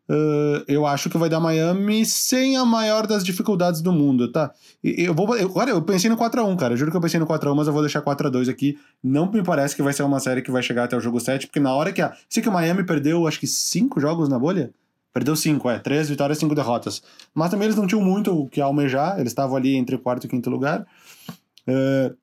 Uh, 0.09 0.65
eu 0.67 0.85
acho 0.85 1.09
que 1.09 1.17
vai 1.17 1.29
dar 1.29 1.39
Miami 1.39 2.05
sem 2.05 2.57
a 2.57 2.65
maior 2.65 3.07
das 3.07 3.23
dificuldades 3.25 3.81
do 3.81 3.93
mundo, 3.93 4.31
tá? 4.31 4.53
Eu 4.83 5.15
vou. 5.15 5.37
Eu, 5.37 5.49
agora, 5.49 5.71
eu 5.71 5.81
pensei 5.83 6.11
no 6.11 6.17
4x1, 6.17 6.57
cara. 6.57 6.77
Juro 6.77 6.91
que 6.91 6.97
eu 6.97 7.01
pensei 7.01 7.21
no 7.21 7.27
4x1, 7.27 7.55
mas 7.55 7.67
eu 7.67 7.73
vou 7.73 7.83
deixar 7.83 8.03
4x2 8.03 8.51
aqui. 8.51 8.77
Não 9.03 9.31
me 9.31 9.43
parece 9.43 9.77
que 9.77 9.83
vai 9.83 9.93
ser 9.93 10.03
uma 10.03 10.19
série 10.19 10.43
que 10.43 10.51
vai 10.51 10.63
chegar 10.63 10.85
até 10.85 10.97
o 10.97 11.01
jogo 11.01 11.21
7, 11.21 11.47
porque 11.47 11.61
na 11.61 11.73
hora 11.73 11.93
que 11.93 12.03
a. 12.03 12.15
Sei 12.29 12.43
que 12.43 12.49
o 12.49 12.53
Miami 12.53 12.85
perdeu, 12.85 13.27
acho 13.27 13.39
que 13.39 13.47
5 13.47 14.01
jogos 14.01 14.29
na 14.29 14.39
bolha. 14.39 14.73
Perdeu 15.13 15.37
5, 15.37 15.71
é. 15.71 15.79
3 15.79 16.09
vitórias 16.09 16.39
e 16.39 16.41
5 16.41 16.55
derrotas. 16.55 17.03
Mas 17.35 17.51
também 17.51 17.67
eles 17.67 17.77
não 17.77 17.87
tinham 17.87 18.03
muito 18.03 18.37
o 18.37 18.49
que 18.49 18.61
almejar, 18.61 19.19
eles 19.21 19.31
estavam 19.31 19.57
ali 19.57 19.77
entre 19.77 19.99
quarto 19.99 20.25
e 20.25 20.29
quinto 20.29 20.51
lugar. 20.51 20.87
Uh, 21.69 22.17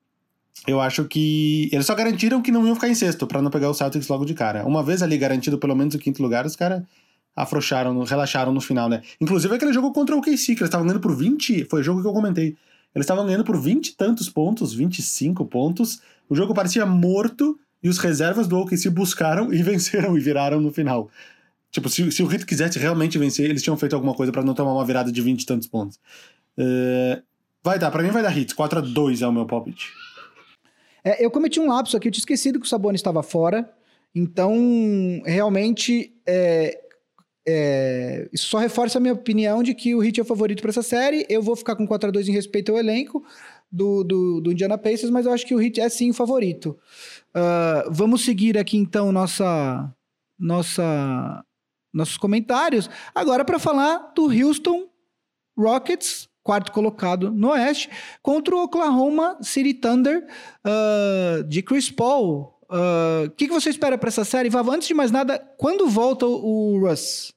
eu 0.66 0.80
acho 0.80 1.04
que 1.04 1.70
eles 1.72 1.86
só 1.86 1.94
garantiram 1.94 2.42
que 2.42 2.52
não 2.52 2.66
iam 2.66 2.74
ficar 2.74 2.88
em 2.88 2.94
sexto, 2.94 3.26
para 3.26 3.40
não 3.40 3.50
pegar 3.50 3.70
o 3.70 3.74
Celtics 3.74 4.08
logo 4.08 4.24
de 4.24 4.34
cara. 4.34 4.66
Uma 4.66 4.82
vez 4.82 5.02
ali 5.02 5.16
garantido 5.16 5.56
pelo 5.56 5.74
menos 5.74 5.94
o 5.94 5.98
quinto 5.98 6.22
lugar, 6.22 6.44
os 6.44 6.56
caras 6.56 6.82
afrouxaram, 7.34 8.02
relaxaram 8.02 8.52
no 8.52 8.60
final, 8.60 8.88
né? 8.88 9.02
Inclusive 9.20 9.54
aquele 9.54 9.72
jogo 9.72 9.92
contra 9.92 10.16
o 10.16 10.20
KC, 10.20 10.54
que 10.54 10.62
eles 10.62 10.62
estavam 10.62 10.86
ganhando 10.86 11.00
por 11.00 11.14
20, 11.14 11.64
foi 11.64 11.80
o 11.80 11.82
jogo 11.82 12.02
que 12.02 12.06
eu 12.06 12.12
comentei. 12.12 12.56
Eles 12.94 13.04
estavam 13.04 13.24
ganhando 13.24 13.44
por 13.44 13.60
20 13.60 13.88
e 13.88 13.96
tantos 13.96 14.28
pontos, 14.28 14.74
25 14.74 15.44
pontos. 15.46 16.00
O 16.28 16.34
jogo 16.34 16.52
parecia 16.52 16.84
morto 16.84 17.58
e 17.82 17.88
os 17.88 17.98
reservas 17.98 18.48
do 18.48 18.58
OKC 18.58 18.90
buscaram 18.90 19.52
e 19.52 19.62
venceram 19.62 20.16
e 20.16 20.20
viraram 20.20 20.60
no 20.60 20.72
final. 20.72 21.08
Tipo, 21.70 21.88
se, 21.88 22.10
se 22.10 22.22
o 22.22 22.30
Heat 22.30 22.44
quisesse 22.44 22.78
realmente 22.78 23.16
vencer, 23.16 23.48
eles 23.48 23.62
tinham 23.62 23.76
feito 23.76 23.94
alguma 23.94 24.12
coisa 24.12 24.32
para 24.32 24.42
não 24.42 24.54
tomar 24.54 24.72
uma 24.72 24.84
virada 24.84 25.12
de 25.12 25.22
20 25.22 25.42
e 25.42 25.46
tantos 25.46 25.68
pontos. 25.68 26.00
Uh, 26.58 27.22
vai 27.62 27.78
dar, 27.78 27.92
para 27.92 28.02
mim 28.02 28.10
vai 28.10 28.22
dar 28.22 28.36
Hits. 28.36 28.52
4 28.54 28.80
a 28.80 28.82
2 28.82 29.22
é 29.22 29.26
o 29.26 29.32
meu 29.32 29.46
palpite. 29.46 29.86
É, 31.04 31.24
eu 31.24 31.30
cometi 31.30 31.60
um 31.60 31.68
lapso 31.68 31.96
aqui, 31.96 32.08
eu 32.08 32.12
tinha 32.12 32.20
esquecido 32.20 32.58
que 32.58 32.66
o 32.66 32.68
Sabonis 32.68 32.98
estava 32.98 33.22
fora. 33.22 33.70
Então, 34.12 34.52
realmente, 35.24 36.12
é, 36.26 36.78
é, 37.46 38.28
isso 38.32 38.48
só 38.48 38.58
reforça 38.58 38.98
a 38.98 39.00
minha 39.00 39.14
opinião 39.14 39.62
de 39.62 39.74
que 39.74 39.94
o 39.94 40.02
Heat 40.02 40.20
é 40.20 40.22
o 40.22 40.26
favorito 40.26 40.60
para 40.60 40.70
essa 40.70 40.82
série. 40.82 41.26
Eu 41.28 41.42
vou 41.42 41.56
ficar 41.56 41.74
com 41.74 41.86
4 41.86 42.08
a 42.08 42.12
2 42.12 42.28
em 42.28 42.32
respeito 42.32 42.72
ao 42.72 42.78
elenco 42.78 43.24
do, 43.70 44.04
do, 44.04 44.40
do, 44.40 44.52
Indiana 44.52 44.76
Pacers, 44.76 45.10
mas 45.10 45.26
eu 45.26 45.32
acho 45.32 45.46
que 45.46 45.54
o 45.54 45.60
Heat 45.60 45.80
é 45.80 45.88
sim 45.88 46.10
o 46.10 46.14
favorito. 46.14 46.78
Uh, 47.30 47.90
vamos 47.90 48.24
seguir 48.24 48.58
aqui 48.58 48.76
então 48.76 49.10
nossa, 49.12 49.92
nossa, 50.38 51.44
nossos 51.92 52.18
comentários. 52.18 52.90
Agora 53.14 53.44
para 53.44 53.58
falar 53.58 54.12
do 54.14 54.26
Houston 54.26 54.88
Rockets, 55.56 56.28
quarto 56.42 56.72
colocado 56.72 57.30
no 57.30 57.50
Oeste, 57.50 57.88
contra 58.22 58.54
o 58.54 58.64
Oklahoma 58.64 59.38
City 59.40 59.74
Thunder 59.74 60.26
uh, 60.66 61.44
de 61.44 61.62
Chris 61.62 61.90
Paul. 61.90 62.59
O 62.70 63.26
uh, 63.26 63.30
que, 63.30 63.48
que 63.48 63.52
você 63.52 63.68
espera 63.68 63.98
para 63.98 64.08
essa 64.08 64.24
série? 64.24 64.48
Vava, 64.48 64.72
antes 64.72 64.86
de 64.86 64.94
mais 64.94 65.10
nada, 65.10 65.40
quando 65.58 65.88
volta 65.88 66.24
o 66.24 66.78
Russ? 66.78 67.32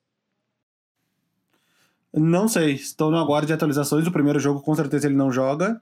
Não 2.13 2.47
sei. 2.47 2.73
Estou 2.73 3.09
no 3.09 3.17
aguardo 3.17 3.47
de 3.47 3.53
atualizações. 3.53 4.05
O 4.05 4.11
primeiro 4.11 4.39
jogo, 4.39 4.61
com 4.61 4.75
certeza, 4.75 5.07
ele 5.07 5.15
não 5.15 5.31
joga. 5.31 5.81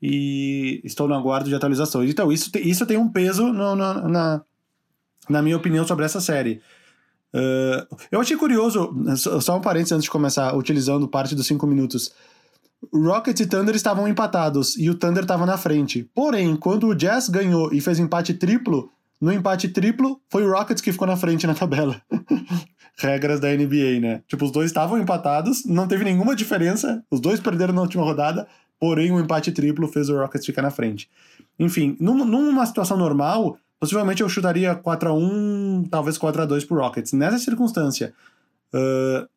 E 0.00 0.80
estou 0.82 1.06
no 1.06 1.14
aguardo 1.14 1.50
de 1.50 1.54
atualizações. 1.54 2.10
Então, 2.10 2.32
isso, 2.32 2.50
isso 2.56 2.86
tem 2.86 2.96
um 2.96 3.08
peso 3.08 3.52
no, 3.52 3.76
no, 3.76 4.08
na, 4.08 4.42
na 5.28 5.42
minha 5.42 5.58
opinião 5.58 5.86
sobre 5.86 6.06
essa 6.06 6.20
série. 6.20 6.62
Uh, 7.34 7.96
eu 8.10 8.18
achei 8.18 8.36
curioso, 8.36 8.94
só 9.42 9.58
um 9.58 9.60
parênteses 9.60 9.92
antes 9.92 10.04
de 10.04 10.10
começar, 10.10 10.56
utilizando 10.56 11.06
parte 11.06 11.34
dos 11.34 11.46
cinco 11.46 11.66
minutos. 11.66 12.14
Rocket 12.92 13.38
e 13.40 13.46
Thunder 13.46 13.74
estavam 13.74 14.06
empatados 14.06 14.76
e 14.76 14.88
o 14.88 14.94
Thunder 14.94 15.22
estava 15.22 15.46
na 15.46 15.56
frente. 15.56 16.08
Porém, 16.14 16.56
quando 16.56 16.86
o 16.88 16.94
Jazz 16.94 17.28
ganhou 17.28 17.72
e 17.72 17.80
fez 17.80 17.98
empate 17.98 18.34
triplo, 18.34 18.90
no 19.20 19.32
empate 19.32 19.68
triplo 19.68 20.20
foi 20.28 20.44
o 20.44 20.50
Rockets 20.50 20.82
que 20.82 20.92
ficou 20.92 21.06
na 21.06 21.16
frente 21.16 21.46
na 21.46 21.54
tabela. 21.54 22.00
Regras 22.98 23.40
da 23.40 23.48
NBA, 23.48 24.00
né? 24.00 24.22
Tipo, 24.26 24.46
os 24.46 24.50
dois 24.50 24.66
estavam 24.66 24.98
empatados, 24.98 25.64
não 25.66 25.86
teve 25.86 26.04
nenhuma 26.04 26.34
diferença, 26.34 27.04
os 27.10 27.20
dois 27.20 27.40
perderam 27.40 27.74
na 27.74 27.82
última 27.82 28.02
rodada, 28.02 28.46
porém 28.80 29.10
o 29.10 29.20
empate 29.20 29.52
triplo 29.52 29.88
fez 29.88 30.08
o 30.08 30.16
Rockets 30.16 30.46
ficar 30.46 30.62
na 30.62 30.70
frente. 30.70 31.10
Enfim, 31.58 31.96
num, 32.00 32.24
numa 32.24 32.64
situação 32.64 32.96
normal, 32.96 33.58
possivelmente 33.78 34.22
eu 34.22 34.28
chutaria 34.28 34.74
4 34.74 35.08
a 35.08 35.12
1 35.12 35.84
talvez 35.90 36.16
4 36.16 36.42
a 36.42 36.46
2 36.46 36.64
pro 36.64 36.78
Rockets. 36.78 37.12
Nessa 37.12 37.38
circunstância, 37.38 38.14
uh, 38.74 39.28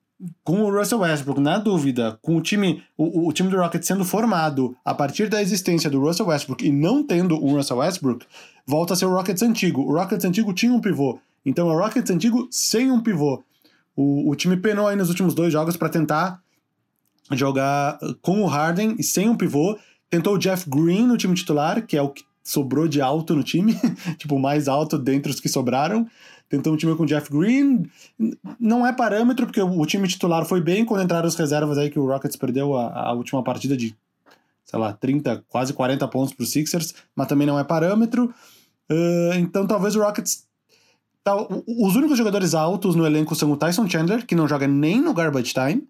com 0.44 0.64
o 0.64 0.72
Russell 0.72 1.00
Westbrook, 1.00 1.40
na 1.40 1.58
dúvida, 1.58 2.20
com 2.22 2.36
o 2.36 2.42
time, 2.42 2.84
o, 2.98 3.28
o, 3.28 3.34
time 3.34 3.50
do 3.50 3.58
Rockets 3.58 3.88
sendo 3.88 4.04
formado 4.04 4.76
a 4.84 4.94
partir 4.94 5.30
da 5.30 5.42
existência 5.42 5.90
do 5.90 6.00
Russell 6.00 6.28
Westbrook 6.28 6.66
e 6.66 6.72
não 6.72 7.06
tendo 7.06 7.36
um 7.44 7.54
Russell 7.54 7.78
Westbrook, 7.78 8.26
volta 8.66 8.94
a 8.94 8.98
ser 8.98 9.06
o 9.06 9.14
Rockets 9.14 9.42
antigo. 9.42 9.82
O 9.82 9.94
Rockets 9.94 10.26
antigo 10.26 10.54
tinha 10.54 10.74
um 10.74 10.82
pivô. 10.82 11.20
Então 11.46 11.70
é 11.70 11.74
o 11.74 11.80
Rockets 11.80 12.12
antigo 12.12 12.48
sem 12.52 12.92
um 12.92 13.02
pivô. 13.02 13.44
O, 13.96 14.30
o 14.30 14.36
time 14.36 14.58
penou 14.58 14.88
aí 14.88 14.96
nos 14.96 15.10
últimos 15.10 15.34
dois 15.34 15.54
jogos 15.54 15.78
para 15.78 15.90
tentar 15.90 16.42
jogar 17.32 17.98
com 18.22 18.42
o 18.42 18.46
Harden 18.46 18.96
e 19.00 19.04
sem 19.04 19.30
um 19.30 19.38
pivô. 19.38 19.78
Tentou 20.10 20.36
o 20.36 20.38
Jeff 20.38 20.70
Green 20.70 21.08
no 21.08 21.18
time 21.18 21.34
titular, 21.34 21.86
que 21.86 21.96
é 21.96 22.02
o 22.02 22.10
que 22.10 22.24
sobrou 22.44 22.88
de 22.88 23.00
alto 23.00 23.36
no 23.36 23.44
time, 23.44 23.78
tipo, 24.18 24.40
mais 24.40 24.68
alto 24.68 24.98
dentre 24.98 25.32
os 25.32 25.40
que 25.40 25.48
sobraram. 25.48 26.08
Tentou 26.50 26.74
um 26.74 26.78
time 26.78 26.96
com 26.96 27.04
o 27.04 27.06
Jeff 27.06 27.32
Green. 27.32 27.86
Não 28.60 28.86
é 28.86 28.92
parâmetro, 28.92 29.46
porque 29.46 29.62
o, 29.62 29.86
time 29.86 30.08
titular 30.08 30.44
foi 30.46 30.60
bem 30.60 30.84
quando 30.84 31.04
entraram 31.04 31.28
as 31.28 31.36
reservas 31.36 31.78
aí, 31.78 31.92
que 31.92 32.00
o 32.00 32.08
Rockets 32.08 32.36
perdeu 32.36 32.76
a, 32.76 33.10
a 33.10 33.14
última 33.14 33.44
partida 33.44 33.78
de, 33.78 33.96
sei 34.66 34.80
lá, 34.80 34.92
30, 34.92 35.46
quase 35.48 35.72
40 35.74 36.08
pontos 36.08 36.34
para 36.34 36.44
os 36.44 36.52
Sixers, 36.52 36.96
mas 37.16 37.28
também 37.28 37.46
não 37.46 37.60
é 37.60 37.64
parâmetro. 37.64 38.34
Uh, 38.90 39.36
então 39.38 39.68
talvez 39.68 39.96
o 39.96 40.02
Rockets. 40.02 40.48
Os 41.68 41.96
únicos 41.96 42.18
jogadores 42.18 42.56
altos 42.56 42.96
no 42.96 43.06
elenco 43.06 43.36
são 43.36 43.52
o 43.52 43.58
Tyson 43.58 43.88
Chandler, 43.88 44.26
que 44.26 44.34
não 44.34 44.48
joga 44.48 44.68
nem 44.68 45.00
no 45.00 45.14
Garbage 45.14 45.54
Time, 45.54 45.88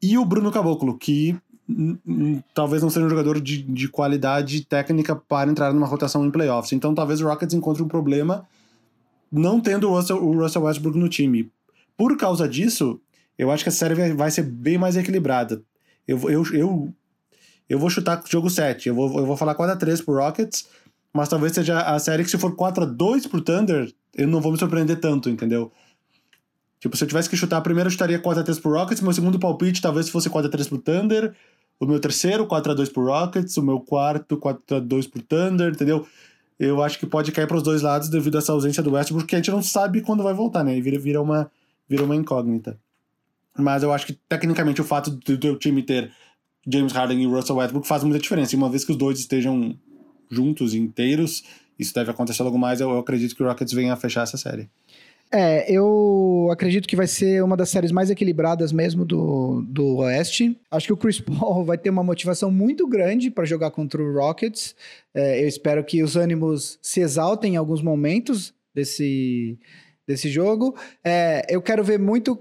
e 0.00 0.16
o 0.16 0.24
Bruno 0.24 0.52
Caboclo, 0.52 0.96
que 0.96 1.36
talvez 2.54 2.82
não 2.82 2.90
seja 2.90 3.06
um 3.06 3.10
jogador 3.10 3.40
de, 3.40 3.62
de 3.62 3.88
qualidade 3.88 4.64
técnica 4.64 5.16
para 5.16 5.50
entrar 5.50 5.72
numa 5.72 5.86
rotação 5.86 6.24
em 6.24 6.30
playoffs. 6.30 6.72
Então 6.72 6.94
talvez 6.94 7.20
o 7.20 7.26
Rockets 7.26 7.54
encontre 7.54 7.82
um 7.82 7.88
problema 7.88 8.46
não 9.32 9.60
tendo 9.60 9.88
o 9.88 9.94
Russell, 9.96 10.22
o 10.22 10.38
Russell 10.38 10.62
Westbrook 10.62 10.98
no 10.98 11.08
time. 11.08 11.50
Por 11.96 12.16
causa 12.18 12.48
disso, 12.48 13.00
eu 13.38 13.50
acho 13.50 13.64
que 13.64 13.70
a 13.70 13.72
série 13.72 14.12
vai 14.12 14.30
ser 14.30 14.42
bem 14.42 14.76
mais 14.76 14.96
equilibrada. 14.96 15.62
Eu, 16.06 16.18
eu, 16.30 16.44
eu, 16.52 16.94
eu 17.68 17.78
vou 17.78 17.88
chutar 17.88 18.22
jogo 18.28 18.50
7. 18.50 18.88
Eu 18.88 18.94
vou, 18.94 19.18
eu 19.18 19.26
vou 19.26 19.36
falar 19.36 19.54
4x3 19.54 20.04
pro 20.04 20.14
Rockets, 20.14 20.68
mas 21.12 21.28
talvez 21.28 21.52
seja 21.52 21.80
a 21.80 21.98
série 21.98 22.24
que 22.24 22.30
se 22.30 22.38
for 22.38 22.54
4x2 22.54 23.28
pro 23.28 23.40
Thunder, 23.40 23.92
eu 24.14 24.28
não 24.28 24.40
vou 24.40 24.52
me 24.52 24.58
surpreender 24.58 25.00
tanto, 25.00 25.30
entendeu? 25.30 25.72
Tipo, 26.78 26.96
se 26.96 27.04
eu 27.04 27.08
tivesse 27.08 27.30
que 27.30 27.36
chutar 27.36 27.58
a 27.58 27.60
primeira, 27.60 27.86
eu 27.86 27.92
chutaria 27.92 28.20
4x3 28.20 28.60
pro 28.60 28.72
Rockets. 28.72 29.02
Meu 29.02 29.12
segundo 29.12 29.38
palpite 29.38 29.80
talvez 29.80 30.08
fosse 30.08 30.28
4x3 30.28 30.68
pro 30.68 30.78
Thunder. 30.78 31.34
O 31.78 31.86
meu 31.86 32.00
terceiro, 32.00 32.46
4x2 32.46 32.92
pro 32.92 33.04
Rockets. 33.04 33.56
O 33.56 33.62
meu 33.62 33.80
quarto, 33.80 34.36
4x2 34.36 35.08
pro 35.08 35.22
Thunder, 35.22 35.72
entendeu? 35.72 36.06
Eu 36.64 36.80
acho 36.80 36.96
que 36.96 37.06
pode 37.06 37.32
cair 37.32 37.48
para 37.48 37.56
os 37.56 37.62
dois 37.62 37.82
lados 37.82 38.08
devido 38.08 38.36
a 38.36 38.38
essa 38.38 38.52
ausência 38.52 38.84
do 38.84 38.92
Westbrook, 38.92 39.24
porque 39.24 39.34
a 39.34 39.38
gente 39.38 39.50
não 39.50 39.60
sabe 39.60 40.00
quando 40.00 40.22
vai 40.22 40.32
voltar, 40.32 40.62
né? 40.62 40.76
E 40.76 40.80
vira, 40.80 40.96
vira, 40.96 41.20
uma, 41.20 41.50
vira 41.88 42.04
uma 42.04 42.14
incógnita. 42.14 42.78
Mas 43.58 43.82
eu 43.82 43.92
acho 43.92 44.06
que, 44.06 44.12
tecnicamente, 44.28 44.80
o 44.80 44.84
fato 44.84 45.10
do 45.10 45.36
teu 45.36 45.58
time 45.58 45.82
ter 45.82 46.12
James 46.64 46.92
Harden 46.92 47.20
e 47.20 47.26
Russell 47.26 47.56
Westbrook 47.56 47.84
faz 47.84 48.04
muita 48.04 48.20
diferença. 48.20 48.54
E 48.54 48.56
uma 48.56 48.70
vez 48.70 48.84
que 48.84 48.92
os 48.92 48.96
dois 48.96 49.18
estejam 49.18 49.76
juntos, 50.30 50.72
inteiros, 50.72 51.42
isso 51.76 51.92
deve 51.92 52.12
acontecer 52.12 52.44
logo 52.44 52.56
mais. 52.56 52.80
Eu, 52.80 52.90
eu 52.90 52.98
acredito 53.00 53.34
que 53.34 53.42
o 53.42 53.46
Rockets 53.46 53.74
venha 53.74 53.94
a 53.94 53.96
fechar 53.96 54.22
essa 54.22 54.36
série. 54.36 54.70
É, 55.34 55.72
eu 55.72 56.48
acredito 56.52 56.86
que 56.86 56.94
vai 56.94 57.06
ser 57.06 57.42
uma 57.42 57.56
das 57.56 57.70
séries 57.70 57.90
mais 57.90 58.10
equilibradas 58.10 58.70
mesmo 58.70 59.02
do, 59.02 59.62
do 59.62 59.96
Oeste. 59.96 60.60
Acho 60.70 60.88
que 60.88 60.92
o 60.92 60.96
Chris 60.96 61.20
Paul 61.24 61.64
vai 61.64 61.78
ter 61.78 61.88
uma 61.88 62.04
motivação 62.04 62.50
muito 62.50 62.86
grande 62.86 63.30
para 63.30 63.46
jogar 63.46 63.70
contra 63.70 64.02
o 64.02 64.12
Rockets. 64.12 64.76
É, 65.14 65.42
eu 65.42 65.48
espero 65.48 65.82
que 65.82 66.02
os 66.02 66.16
ânimos 66.16 66.78
se 66.82 67.00
exaltem 67.00 67.54
em 67.54 67.56
alguns 67.56 67.80
momentos 67.80 68.52
desse, 68.74 69.58
desse 70.06 70.28
jogo. 70.28 70.76
É, 71.02 71.46
eu 71.48 71.62
quero 71.62 71.82
ver 71.82 71.98
muito 71.98 72.38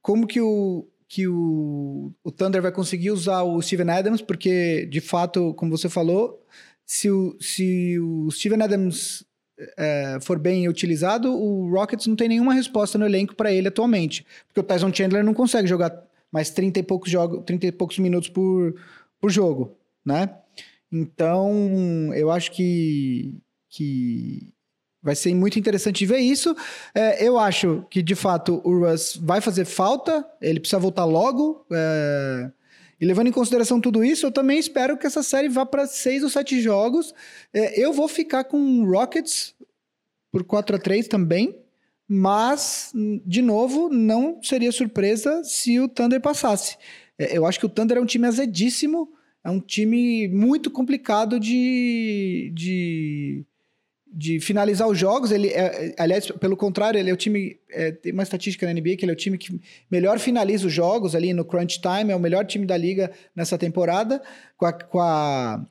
como 0.00 0.24
que 0.24 0.40
o, 0.40 0.86
que 1.08 1.26
o, 1.26 2.12
o 2.22 2.30
Thunder 2.30 2.62
vai 2.62 2.70
conseguir 2.70 3.10
usar 3.10 3.42
o 3.42 3.60
Steven 3.60 3.90
Adams, 3.90 4.22
porque, 4.22 4.86
de 4.86 5.00
fato, 5.00 5.52
como 5.54 5.76
você 5.76 5.88
falou, 5.88 6.46
se 6.86 7.10
o, 7.10 7.36
se 7.40 7.98
o 7.98 8.30
Steven 8.30 8.62
Adams 8.62 9.24
é, 9.76 10.18
for 10.20 10.38
bem 10.38 10.68
utilizado, 10.68 11.32
o 11.32 11.70
Rockets 11.70 12.06
não 12.06 12.16
tem 12.16 12.28
nenhuma 12.28 12.54
resposta 12.54 12.98
no 12.98 13.06
elenco 13.06 13.34
para 13.34 13.52
ele 13.52 13.68
atualmente. 13.68 14.26
Porque 14.46 14.60
o 14.60 14.62
Tyson 14.62 14.92
Chandler 14.92 15.24
não 15.24 15.34
consegue 15.34 15.68
jogar 15.68 15.92
mais 16.32 16.50
30 16.50 16.80
e 16.80 16.82
poucos, 16.82 17.10
jogos, 17.10 17.42
30 17.44 17.66
e 17.66 17.72
poucos 17.72 17.98
minutos 17.98 18.28
por, 18.28 18.74
por 19.20 19.30
jogo, 19.30 19.76
né? 20.04 20.30
Então, 20.92 22.12
eu 22.14 22.30
acho 22.30 22.50
que, 22.52 23.38
que 23.68 24.52
vai 25.02 25.14
ser 25.14 25.34
muito 25.34 25.58
interessante 25.58 26.04
ver 26.04 26.18
isso. 26.18 26.54
É, 26.94 27.24
eu 27.24 27.38
acho 27.38 27.84
que, 27.90 28.02
de 28.02 28.14
fato, 28.14 28.60
o 28.64 28.80
Russ 28.80 29.16
vai 29.16 29.40
fazer 29.40 29.64
falta, 29.64 30.26
ele 30.40 30.60
precisa 30.60 30.80
voltar 30.80 31.04
logo. 31.04 31.64
É, 31.70 32.50
e 33.00 33.06
levando 33.06 33.28
em 33.28 33.32
consideração 33.32 33.80
tudo 33.80 34.04
isso, 34.04 34.26
eu 34.26 34.30
também 34.30 34.58
espero 34.58 34.98
que 34.98 35.06
essa 35.06 35.22
série 35.22 35.48
vá 35.48 35.64
para 35.64 35.86
seis 35.86 36.22
ou 36.22 36.28
sete 36.28 36.60
jogos. 36.60 37.14
É, 37.52 37.82
eu 37.82 37.92
vou 37.92 38.06
ficar 38.06 38.44
com 38.44 38.84
Rockets 38.84 39.54
por 40.30 40.44
4 40.44 40.76
a 40.76 40.78
3 40.78 41.08
também, 41.08 41.58
mas, 42.06 42.92
de 43.24 43.40
novo, 43.40 43.88
não 43.88 44.42
seria 44.42 44.70
surpresa 44.70 45.42
se 45.44 45.80
o 45.80 45.88
Thunder 45.88 46.20
passasse. 46.20 46.76
É, 47.18 47.36
eu 47.36 47.46
acho 47.46 47.58
que 47.58 47.66
o 47.66 47.70
Thunder 47.70 47.96
é 47.96 48.00
um 48.00 48.06
time 48.06 48.26
azedíssimo, 48.26 49.08
é 49.42 49.50
um 49.50 49.60
time 49.60 50.28
muito 50.28 50.70
complicado 50.70 51.40
de, 51.40 52.52
de 52.54 53.46
de 54.12 54.40
finalizar 54.40 54.88
os 54.88 54.98
jogos. 54.98 55.30
Ele, 55.30 55.48
é, 55.48 55.94
aliás, 55.98 56.26
pelo 56.32 56.56
contrário, 56.56 56.98
ele 56.98 57.10
é 57.10 57.12
o 57.12 57.16
time. 57.16 57.58
É, 57.70 57.92
tem 57.92 58.12
uma 58.12 58.22
estatística 58.22 58.66
na 58.66 58.72
NBA 58.72 58.96
que 58.96 59.04
ele 59.04 59.12
é 59.12 59.14
o 59.14 59.16
time 59.16 59.38
que 59.38 59.60
melhor 59.90 60.18
finaliza 60.18 60.66
os 60.66 60.72
jogos 60.72 61.14
ali 61.14 61.32
no 61.32 61.44
crunch 61.44 61.80
time, 61.80 62.12
é 62.12 62.16
o 62.16 62.20
melhor 62.20 62.44
time 62.44 62.66
da 62.66 62.76
liga 62.76 63.12
nessa 63.34 63.56
temporada, 63.56 64.20
com 64.56 64.66
a, 64.66 64.72
com 64.72 65.00
a, 65.00 65.66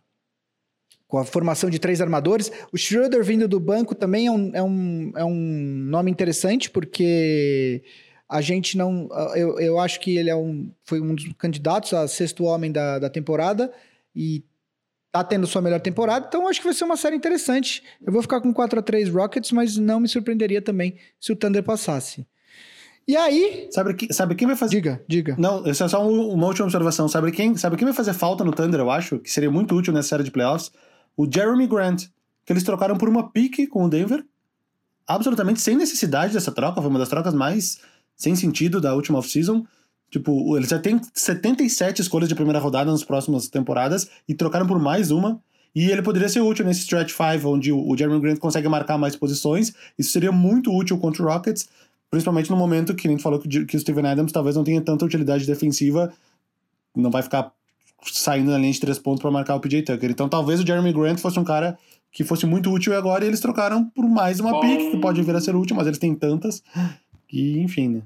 com 1.07 1.18
a 1.18 1.26
formação 1.26 1.70
de 1.70 1.80
três 1.80 1.99
armadores. 1.99 2.52
O 2.72 2.78
Schroeder 2.78 3.24
vindo 3.24 3.48
do 3.48 3.60
banco 3.60 3.94
também 3.94 4.28
é 4.28 4.32
um, 4.32 4.52
é 4.53 4.64
um, 4.64 5.11
é 5.18 5.26
um 5.26 5.36
nome 5.90 6.10
interessante, 6.10 6.70
porque 6.70 7.84
a 8.30 8.41
gente 8.41 8.78
não. 8.78 9.10
Eu, 9.36 9.60
eu 9.60 9.80
acho 9.80 9.99
que 9.99 10.18
ele 10.18 10.30
é 10.30 10.36
um, 10.36 10.72
foi 10.86 11.02
um 11.02 11.14
dos 11.14 11.28
candidatos 11.34 11.94
a 11.94 12.07
sexto 12.07 12.45
homem 12.45 12.72
da, 12.72 12.99
da 12.99 13.10
temporada. 13.10 13.72
E 14.16 14.44
tá 15.11 15.23
tendo 15.23 15.48
sua 15.48 15.61
melhor 15.61 15.80
temporada, 15.80 16.26
então 16.27 16.48
acho 16.48 16.60
que 16.60 16.65
vai 16.65 16.73
ser 16.73 16.84
uma 16.84 16.98
série 16.98 17.15
interessante. 17.15 17.84
Eu 18.06 18.14
vou 18.14 18.22
ficar 18.22 18.41
com 18.41 18.53
4 18.53 18.80
a 18.80 18.81
3 18.81 19.10
Rockets, 19.10 19.52
mas 19.52 19.77
não 19.77 19.99
me 19.99 20.07
surpreenderia 20.07 20.61
também 20.61 20.95
se 21.19 21.31
o 21.31 21.36
Thunder 21.36 21.64
passasse. 21.64 22.27
E 23.07 23.18
aí. 23.18 23.68
Sabe, 23.72 23.95
que, 23.95 24.14
sabe 24.14 24.36
quem 24.36 24.48
vai 24.48 24.56
fazer. 24.56 24.76
Diga, 24.76 25.03
diga. 25.07 25.36
Não, 25.36 25.65
essa 25.65 25.86
é 25.86 25.88
só 25.88 26.07
uma 26.07 26.45
última 26.45 26.65
observação. 26.65 27.07
Sabe 27.07 27.31
quem, 27.31 27.57
sabe 27.57 27.76
quem 27.76 27.86
vai 27.86 27.94
fazer 27.94 28.14
falta 28.14 28.44
no 28.44 28.52
Thunder, 28.52 28.80
eu 28.80 28.91
acho, 28.91 29.18
que 29.18 29.31
seria 29.31 29.49
muito 29.49 29.76
útil 29.76 29.91
nessa 29.91 30.10
série 30.10 30.23
de 30.23 30.30
playoffs? 30.30 30.72
O 31.18 31.27
Jeremy 31.27 31.65
Grant, 31.65 32.03
que 32.45 32.53
eles 32.53 32.64
trocaram 32.64 32.95
por 32.95 33.10
uma 33.10 33.31
pique 33.31 33.65
com 33.65 33.86
o 33.86 33.90
Denver, 33.90 34.23
absolutamente 35.07 35.60
sem 35.60 35.76
necessidade 35.76 36.34
dessa 36.34 36.52
troca, 36.52 36.80
foi 36.80 36.90
uma 36.90 36.99
das 36.99 37.10
trocas 37.10 37.34
mais 37.34 37.81
sem 38.15 38.36
sentido 38.36 38.80
da 38.80 38.94
última 38.94 39.18
off-season. 39.18 39.65
Tipo, 40.10 40.57
eles 40.57 40.69
já 40.69 40.80
têm 40.80 40.99
77 41.14 42.02
escolhas 42.02 42.27
de 42.27 42.36
primeira 42.36 42.60
rodada 42.60 42.91
nas 42.91 43.03
próximas 43.03 43.48
temporadas 43.48 44.10
e 44.27 44.34
trocaram 44.34 44.65
por 44.65 44.80
mais 44.80 45.11
uma. 45.11 45.40
E 45.76 45.91
ele 45.91 46.02
poderia 46.02 46.27
ser 46.27 46.41
útil 46.41 46.65
nesse 46.65 46.81
stretch 46.81 47.11
5, 47.11 47.48
onde 47.48 47.72
o 47.72 47.95
Jeremy 47.95 48.19
Grant 48.19 48.40
consegue 48.40 48.68
marcar 48.68 48.98
mais 48.98 49.15
posições. 49.15 49.73
Isso 49.98 50.11
seria 50.11 50.31
muito 50.31 50.76
útil 50.76 50.98
contra 50.98 51.22
o 51.22 51.27
Rockets, 51.27 51.69
principalmente 52.10 52.49
no 52.49 52.57
momento 52.57 52.95
que 52.95 53.07
gente 53.07 53.22
falou 53.22 53.40
que, 53.40 53.76
o 53.76 53.80
Steven 53.80 54.07
Adams 54.07 54.31
talvez 54.31 54.56
não 54.56 54.64
tenha 54.64 54.81
tanta 54.81 55.06
utilidade 55.06 55.45
defensiva, 55.45 56.11
não 56.95 57.11
vai 57.11 57.22
ficar 57.22 57.52
saindo 58.11 58.49
na 58.49 58.57
linha 58.57 58.72
de 58.72 58.80
três 58.80 58.98
pontos 58.98 59.22
para 59.22 59.30
marcar 59.30 59.56
o 59.56 59.60
PJ 59.60 59.84
Tucker. 59.84 60.10
Então 60.10 60.27
talvez 60.27 60.60
o 60.60 60.65
Jeremy 60.65 60.91
Grant 60.91 61.19
fosse 61.19 61.40
um 61.40 61.44
cara 61.44 61.77
que 62.11 62.23
fosse 62.23 62.48
muito 62.48 62.72
útil 62.72 62.94
e 62.94 62.95
agora 62.95 63.23
eles 63.23 63.40
trocaram 63.40 63.86
por 63.86 64.07
mais 64.07 64.40
uma 64.40 64.60
pick, 64.60 64.91
que 64.91 64.98
pode 64.98 65.22
vir 65.22 65.36
a 65.36 65.41
ser 65.41 65.56
útil, 65.56 65.76
mas 65.76 65.86
eles 65.86 65.99
têm 65.99 66.15
tantas 66.15 66.64
que, 67.27 67.60
enfim, 67.60 67.90
né? 67.90 68.02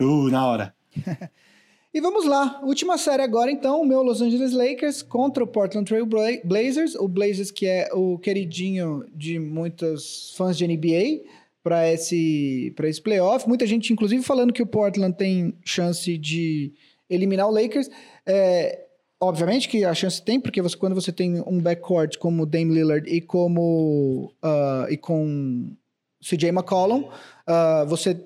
Uh, 0.00 0.30
na 0.30 0.46
hora. 0.46 0.77
e 1.92 2.00
vamos 2.00 2.24
lá, 2.24 2.60
última 2.62 2.98
série 2.98 3.22
agora 3.22 3.50
então, 3.50 3.80
o 3.80 3.86
meu 3.86 4.02
Los 4.02 4.20
Angeles 4.20 4.52
Lakers 4.52 5.02
contra 5.02 5.42
o 5.42 5.46
Portland 5.46 5.86
Trail 5.86 6.06
Blazers, 6.44 6.94
o 6.94 7.08
Blazers 7.08 7.50
que 7.50 7.66
é 7.66 7.88
o 7.92 8.18
queridinho 8.18 9.04
de 9.14 9.38
muitos 9.38 10.34
fãs 10.36 10.56
de 10.56 10.66
NBA 10.66 11.24
para 11.62 11.92
esse 11.92 12.72
para 12.76 12.88
esse 12.88 13.00
playoff, 13.00 13.48
muita 13.48 13.66
gente 13.66 13.92
inclusive 13.92 14.22
falando 14.22 14.52
que 14.52 14.62
o 14.62 14.66
Portland 14.66 15.16
tem 15.16 15.54
chance 15.64 16.16
de 16.16 16.72
eliminar 17.10 17.48
o 17.48 17.52
Lakers, 17.52 17.90
é, 18.26 18.86
obviamente 19.20 19.68
que 19.68 19.84
a 19.84 19.94
chance 19.94 20.22
tem, 20.22 20.40
porque 20.40 20.62
você, 20.62 20.76
quando 20.76 20.94
você 20.94 21.12
tem 21.12 21.42
um 21.46 21.60
backcourt 21.60 22.16
como 22.18 22.46
Dame 22.46 22.74
Lillard 22.74 23.08
e 23.08 23.20
como 23.20 24.32
uh, 24.42 24.90
e 24.90 24.96
com 24.96 25.74
CJ 26.20 26.48
McCollum, 26.48 27.04
uh, 27.04 27.86
você 27.86 28.20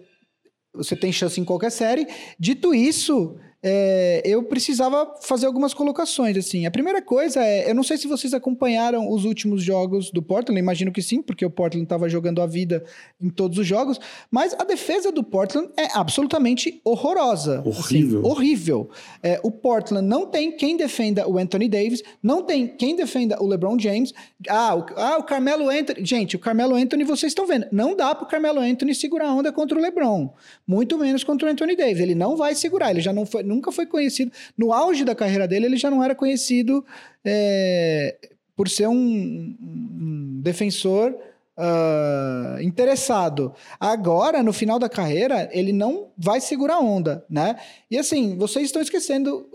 você 0.74 0.97
tem 0.97 1.12
chance 1.12 1.40
em 1.40 1.44
qualquer 1.44 1.70
série. 1.70 2.07
Dito 2.39 2.74
isso, 2.74 3.36
é, 3.62 4.20
eu 4.24 4.43
precisava 4.43 5.14
fazer 5.20 5.47
algumas 5.47 5.72
colocações, 5.72 6.36
assim. 6.36 6.66
A 6.66 6.70
primeira 6.70 7.01
coisa 7.01 7.44
é, 7.44 7.70
eu 7.70 7.74
não 7.74 7.84
sei 7.84 7.97
se 7.97 8.09
vocês 8.09 8.34
acompanharam 8.34 9.09
os 9.09 9.24
últimos 9.24 9.62
jogos 9.62 10.10
do 10.10 10.20
Portland, 10.20 10.59
imagino 10.59 10.90
que 10.90 11.01
sim, 11.01 11.22
porque 11.22 11.47
o 11.47 11.51
Portland 11.51 11.84
estava 11.84 12.09
jogando 12.09 12.43
a 12.43 12.47
vida 12.47 12.82
em 13.20 13.30
todos 13.30 13.59
os 13.59 13.66
jogos, 13.66 14.01
mas 14.30 14.52
a 14.59 14.64
defesa 14.64 15.12
do 15.12 15.22
Portland 15.22 15.70
é 15.76 15.86
absolutamente 15.97 16.80
horrorosa. 16.84 17.60
Assim, 17.60 17.68
horrível. 17.68 18.18
Assim, 18.20 18.28
horrível. 18.28 18.90
É, 19.22 19.40
o 19.44 19.51
Portland 19.51 20.09
não 20.09 20.26
tem 20.26 20.56
quem 20.56 20.76
defenda 20.76 21.28
o 21.28 21.39
Anthony 21.39 21.68
Davis, 21.68 22.02
não 22.20 22.43
tem 22.43 22.66
quem 22.66 22.97
defenda 22.97 23.40
o 23.40 23.47
LeBron 23.47 23.78
James. 23.78 24.12
Ah, 24.48 24.74
o, 24.74 24.86
ah, 24.97 25.18
o 25.18 25.22
Carmelo 25.22 25.68
Anthony. 25.68 26.05
Gente, 26.05 26.34
o 26.34 26.39
Carmelo 26.39 26.74
Anthony, 26.74 27.05
vocês 27.05 27.30
estão 27.30 27.47
vendo, 27.47 27.66
não 27.70 27.94
dá 27.94 28.12
para 28.12 28.24
o 28.24 28.28
Carmelo 28.28 28.59
Anthony 28.59 28.93
segurar 28.93 29.28
a 29.28 29.34
onda 29.34 29.52
contra 29.52 29.78
o 29.78 29.80
LeBron, 29.80 30.32
muito 30.66 30.98
menos 30.98 31.22
contra 31.22 31.47
o 31.47 31.51
Anthony 31.51 31.76
Davis. 31.76 32.01
Ele 32.01 32.16
não 32.16 32.36
vai 32.36 32.56
segurar, 32.56 32.90
ele 32.90 33.01
já 33.01 33.12
não 33.12 33.24
foi 33.24 33.52
nunca 33.53 33.70
foi 33.70 33.87
conhecido. 33.87 34.33
No 34.57 34.73
auge 34.73 35.05
da 35.05 35.15
carreira 35.15 35.47
dele, 35.47 35.66
ele 35.66 35.77
já 35.77 35.91
não 35.91 36.03
era 36.03 36.15
conhecido 36.15 36.85
é, 37.24 38.16
por 38.57 38.69
ser 38.69 38.89
um, 38.89 38.95
um 39.61 40.41
defensor 40.43 41.15
uh, 41.57 42.61
interessado. 42.61 43.55
Agora, 43.79 44.43
no 44.43 44.53
final 44.53 44.79
da 44.79 44.89
carreira, 44.89 45.49
ele 45.53 45.73
não 45.73 46.09
vai 46.16 46.41
segurar 46.41 46.81
onda, 46.81 47.24
né? 47.29 47.57
E 47.91 47.99
assim, 47.99 48.37
vocês 48.37 48.66
estão 48.66 48.83
esquecendo 48.83 49.47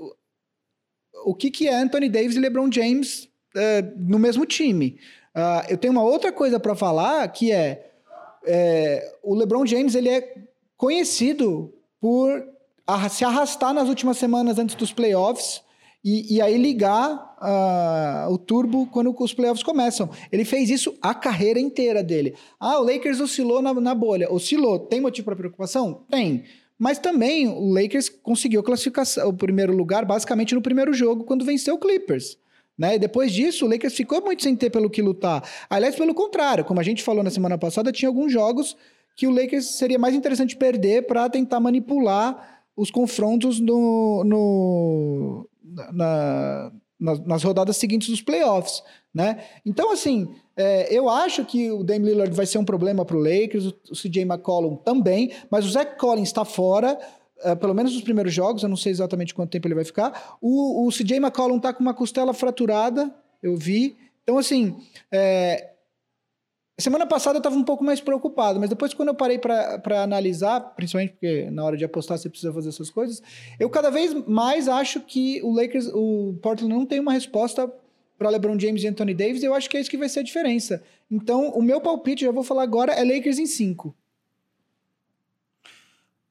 o 1.25 1.33
que, 1.33 1.51
que 1.51 1.67
é 1.67 1.75
Anthony 1.75 2.09
Davis 2.09 2.35
e 2.35 2.39
LeBron 2.39 2.71
James 2.71 3.25
uh, 3.55 3.93
no 3.97 4.19
mesmo 4.19 4.45
time. 4.45 4.97
Uh, 5.35 5.69
eu 5.69 5.77
tenho 5.77 5.91
uma 5.91 6.03
outra 6.03 6.31
coisa 6.31 6.59
para 6.59 6.75
falar 6.75 7.27
que 7.29 7.51
é, 7.51 7.91
é, 8.45 9.13
o 9.21 9.35
LeBron 9.35 9.65
James 9.65 9.93
ele 9.93 10.09
é 10.09 10.35
conhecido 10.75 11.73
por 11.99 12.43
se 13.09 13.25
arrastar 13.25 13.73
nas 13.73 13.89
últimas 13.89 14.17
semanas 14.17 14.57
antes 14.57 14.75
dos 14.75 14.93
playoffs 14.93 15.61
e, 16.03 16.35
e 16.35 16.41
aí 16.41 16.57
ligar 16.57 17.35
uh, 17.41 18.31
o 18.31 18.37
turbo 18.37 18.87
quando 18.87 19.13
os 19.17 19.33
playoffs 19.33 19.63
começam. 19.63 20.09
Ele 20.31 20.45
fez 20.45 20.69
isso 20.69 20.95
a 21.01 21.13
carreira 21.13 21.59
inteira 21.59 22.03
dele. 22.03 22.35
Ah, 22.59 22.79
o 22.79 22.83
Lakers 22.83 23.19
oscilou 23.19 23.61
na, 23.61 23.73
na 23.73 23.93
bolha. 23.93 24.31
Oscilou. 24.31 24.79
Tem 24.79 25.01
motivo 25.01 25.25
para 25.25 25.35
preocupação? 25.35 26.05
Tem. 26.09 26.45
Mas 26.79 26.99
também 26.99 27.47
o 27.47 27.73
Lakers 27.73 28.07
conseguiu 28.07 28.61
classificação, 28.61 29.27
o 29.27 29.33
primeiro 29.33 29.75
lugar 29.75 30.05
basicamente 30.05 30.53
no 30.53 30.61
primeiro 30.61 30.93
jogo, 30.93 31.23
quando 31.23 31.43
venceu 31.43 31.75
o 31.75 31.79
Clippers. 31.79 32.37
Né? 32.77 32.95
E 32.95 32.99
depois 32.99 33.33
disso, 33.33 33.65
o 33.65 33.69
Lakers 33.69 33.95
ficou 33.95 34.21
muito 34.21 34.43
sem 34.43 34.55
ter 34.55 34.69
pelo 34.69 34.89
que 34.89 35.01
lutar. 35.01 35.43
Aliás, 35.69 35.95
pelo 35.95 36.13
contrário, 36.13 36.63
como 36.63 36.79
a 36.79 36.83
gente 36.83 37.01
falou 37.01 37.23
na 37.23 37.31
semana 37.31 37.57
passada, 37.57 37.91
tinha 37.91 38.07
alguns 38.07 38.31
jogos 38.31 38.77
que 39.15 39.25
o 39.25 39.31
Lakers 39.31 39.65
seria 39.77 39.97
mais 39.97 40.13
interessante 40.13 40.55
perder 40.55 41.07
para 41.07 41.27
tentar 41.27 41.59
manipular 41.59 42.56
os 42.77 42.91
confrontos 42.91 43.59
no, 43.59 44.23
no 44.23 45.49
na, 45.91 46.71
na, 46.99 47.15
nas 47.25 47.43
rodadas 47.43 47.75
seguintes 47.77 48.07
dos 48.07 48.21
playoffs, 48.21 48.83
né? 49.13 49.43
Então, 49.65 49.91
assim, 49.91 50.29
é, 50.55 50.95
eu 50.95 51.09
acho 51.09 51.43
que 51.43 51.71
o 51.71 51.83
Dame 51.83 52.05
Lillard 52.05 52.33
vai 52.35 52.45
ser 52.45 52.59
um 52.59 52.65
problema 52.65 53.03
para 53.03 53.17
o 53.17 53.19
Lakers, 53.19 53.65
o 53.65 53.93
CJ 53.93 54.21
McCollum 54.21 54.75
também, 54.75 55.31
mas 55.49 55.65
o 55.65 55.69
Zach 55.69 55.97
Collins 55.97 56.29
está 56.29 56.45
fora, 56.45 56.97
é, 57.41 57.55
pelo 57.55 57.73
menos 57.73 57.93
nos 57.93 58.03
primeiros 58.03 58.33
jogos, 58.33 58.61
eu 58.61 58.69
não 58.69 58.77
sei 58.77 58.91
exatamente 58.91 59.33
quanto 59.33 59.49
tempo 59.49 59.67
ele 59.67 59.75
vai 59.75 59.85
ficar. 59.85 60.37
O, 60.39 60.87
o 60.87 60.89
CJ 60.89 61.17
McCollum 61.17 61.57
está 61.57 61.73
com 61.73 61.81
uma 61.81 61.93
costela 61.93 62.33
fraturada, 62.33 63.13
eu 63.41 63.55
vi. 63.55 63.97
Então, 64.23 64.37
assim, 64.37 64.75
é, 65.11 65.71
Semana 66.79 67.07
passada 67.07 67.37
eu 67.37 67.39
estava 67.39 67.55
um 67.55 67.63
pouco 67.63 67.83
mais 67.83 67.99
preocupado, 67.99 68.59
mas 68.59 68.69
depois, 68.69 68.93
quando 68.93 69.09
eu 69.09 69.15
parei 69.15 69.39
para 69.39 70.03
analisar, 70.03 70.59
principalmente 70.75 71.13
porque 71.13 71.49
na 71.49 71.63
hora 71.63 71.75
de 71.75 71.83
apostar 71.83 72.19
você 72.19 72.29
precisa 72.29 72.53
fazer 72.53 72.69
essas 72.69 72.91
coisas, 72.91 73.21
eu 73.59 73.67
cada 73.67 73.89
vez 73.89 74.13
mais 74.27 74.67
acho 74.67 74.99
que 75.01 75.41
o 75.41 75.51
Lakers, 75.51 75.87
o 75.87 76.37
Portland 76.39 76.71
não 76.71 76.85
tem 76.85 76.99
uma 76.99 77.13
resposta 77.13 77.67
para 78.15 78.29
LeBron 78.29 78.59
James 78.59 78.83
e 78.83 78.87
Anthony 78.87 79.15
Davis, 79.15 79.41
eu 79.41 79.55
acho 79.55 79.67
que 79.67 79.75
é 79.77 79.79
isso 79.79 79.89
que 79.89 79.97
vai 79.97 80.07
ser 80.07 80.19
a 80.19 80.23
diferença. 80.23 80.83
Então, 81.09 81.49
o 81.49 81.63
meu 81.63 81.81
palpite, 81.81 82.25
já 82.25 82.31
vou 82.31 82.43
falar 82.43 82.61
agora, 82.61 82.91
é 82.93 83.03
Lakers 83.03 83.39
em 83.39 83.47
5. 83.47 83.87
Uh, 83.89 83.95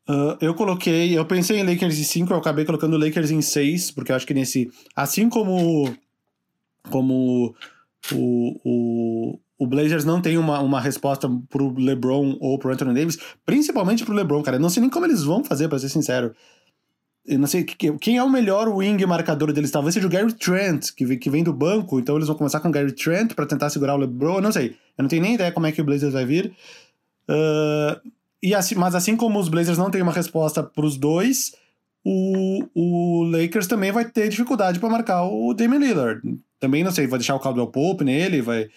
ah, 0.09 0.39
eu 0.41 0.55
coloquei, 0.55 1.19
eu 1.19 1.27
pensei 1.27 1.59
em 1.59 1.65
Lakers 1.65 1.99
em 1.99 2.05
5, 2.05 2.33
eu 2.33 2.37
acabei 2.37 2.65
colocando 2.65 2.97
Lakers 2.97 3.33
em 3.33 3.43
6, 3.43 3.91
porque 3.91 4.13
eu 4.13 4.17
acho 4.17 4.27
que 4.27 4.35
nesse. 4.35 4.71
Assim 4.95 5.29
como. 5.29 5.93
Como 6.89 7.53
o, 8.13 8.61
o, 8.65 9.41
o 9.59 9.67
Blazers 9.67 10.05
não 10.05 10.21
tem 10.21 10.37
uma, 10.37 10.61
uma 10.61 10.81
resposta 10.81 11.29
pro 11.49 11.75
LeBron 11.79 12.37
ou 12.41 12.59
pro 12.59 12.73
Anthony 12.73 12.95
Davis, 12.95 13.19
principalmente 13.45 14.05
pro 14.05 14.15
LeBron, 14.15 14.43
cara. 14.43 14.57
Eu 14.57 14.61
não 14.61 14.69
sei 14.69 14.83
nem 14.83 14.91
como 14.91 15.07
eles 15.07 15.23
vão 15.23 15.43
fazer, 15.43 15.69
para 15.69 15.79
ser 15.79 15.89
sincero. 15.89 16.35
Eu 17.27 17.39
não 17.39 17.47
sei 17.47 17.65
quem 17.65 18.19
é 18.19 18.23
o 18.23 18.31
melhor 18.31 18.69
wing 18.69 19.05
marcador 19.05 19.53
deles. 19.53 19.71
Talvez 19.71 19.95
seja 19.95 20.07
o 20.07 20.11
Gary 20.11 20.33
Trent, 20.33 20.93
que 20.93 21.05
vem, 21.05 21.43
do 21.43 21.53
banco. 21.53 21.99
Então 21.99 22.15
eles 22.15 22.29
vão 22.29 22.37
começar 22.37 22.61
com 22.61 22.69
o 22.69 22.71
Gary 22.71 22.93
Trent 22.93 23.35
para 23.35 23.47
tentar 23.47 23.69
segurar 23.71 23.95
o 23.95 23.99
LeBron. 23.99 24.37
Eu 24.37 24.43
não 24.43 24.53
sei. 24.53 24.77
Eu 24.97 25.03
não 25.03 25.09
tenho 25.09 25.23
nem 25.23 25.35
ideia 25.35 25.51
como 25.51 25.67
é 25.67 25.73
que 25.73 25.81
o 25.81 25.85
Blazers 25.85 26.13
vai 26.13 26.25
vir. 26.25 26.53
Uh, 27.29 28.11
e 28.41 28.55
assim, 28.55 28.77
mas 28.77 28.95
assim 28.95 29.17
como 29.17 29.41
os 29.41 29.49
Blazers 29.49 29.79
não 29.79 29.91
têm 29.91 30.03
uma 30.03 30.13
resposta 30.13 30.63
para 30.63 30.87
os 30.87 30.97
dois, 30.97 31.53
o, 32.05 32.65
o 32.75 33.25
Lakers 33.25 33.67
também 33.67 33.91
vai 33.91 34.05
ter 34.05 34.29
dificuldade 34.29 34.79
para 34.79 34.89
marcar 34.89 35.25
o 35.25 35.53
Damian 35.53 35.81
Lillard. 35.81 36.21
Também 36.61 36.85
não 36.85 36.93
sei, 36.93 37.09
vai 37.09 37.19
deixar 37.19 37.35
o 37.35 37.41
Caldwell 37.41 37.67
Pope 37.67 38.05
nele, 38.05 38.41
vai 38.41 38.69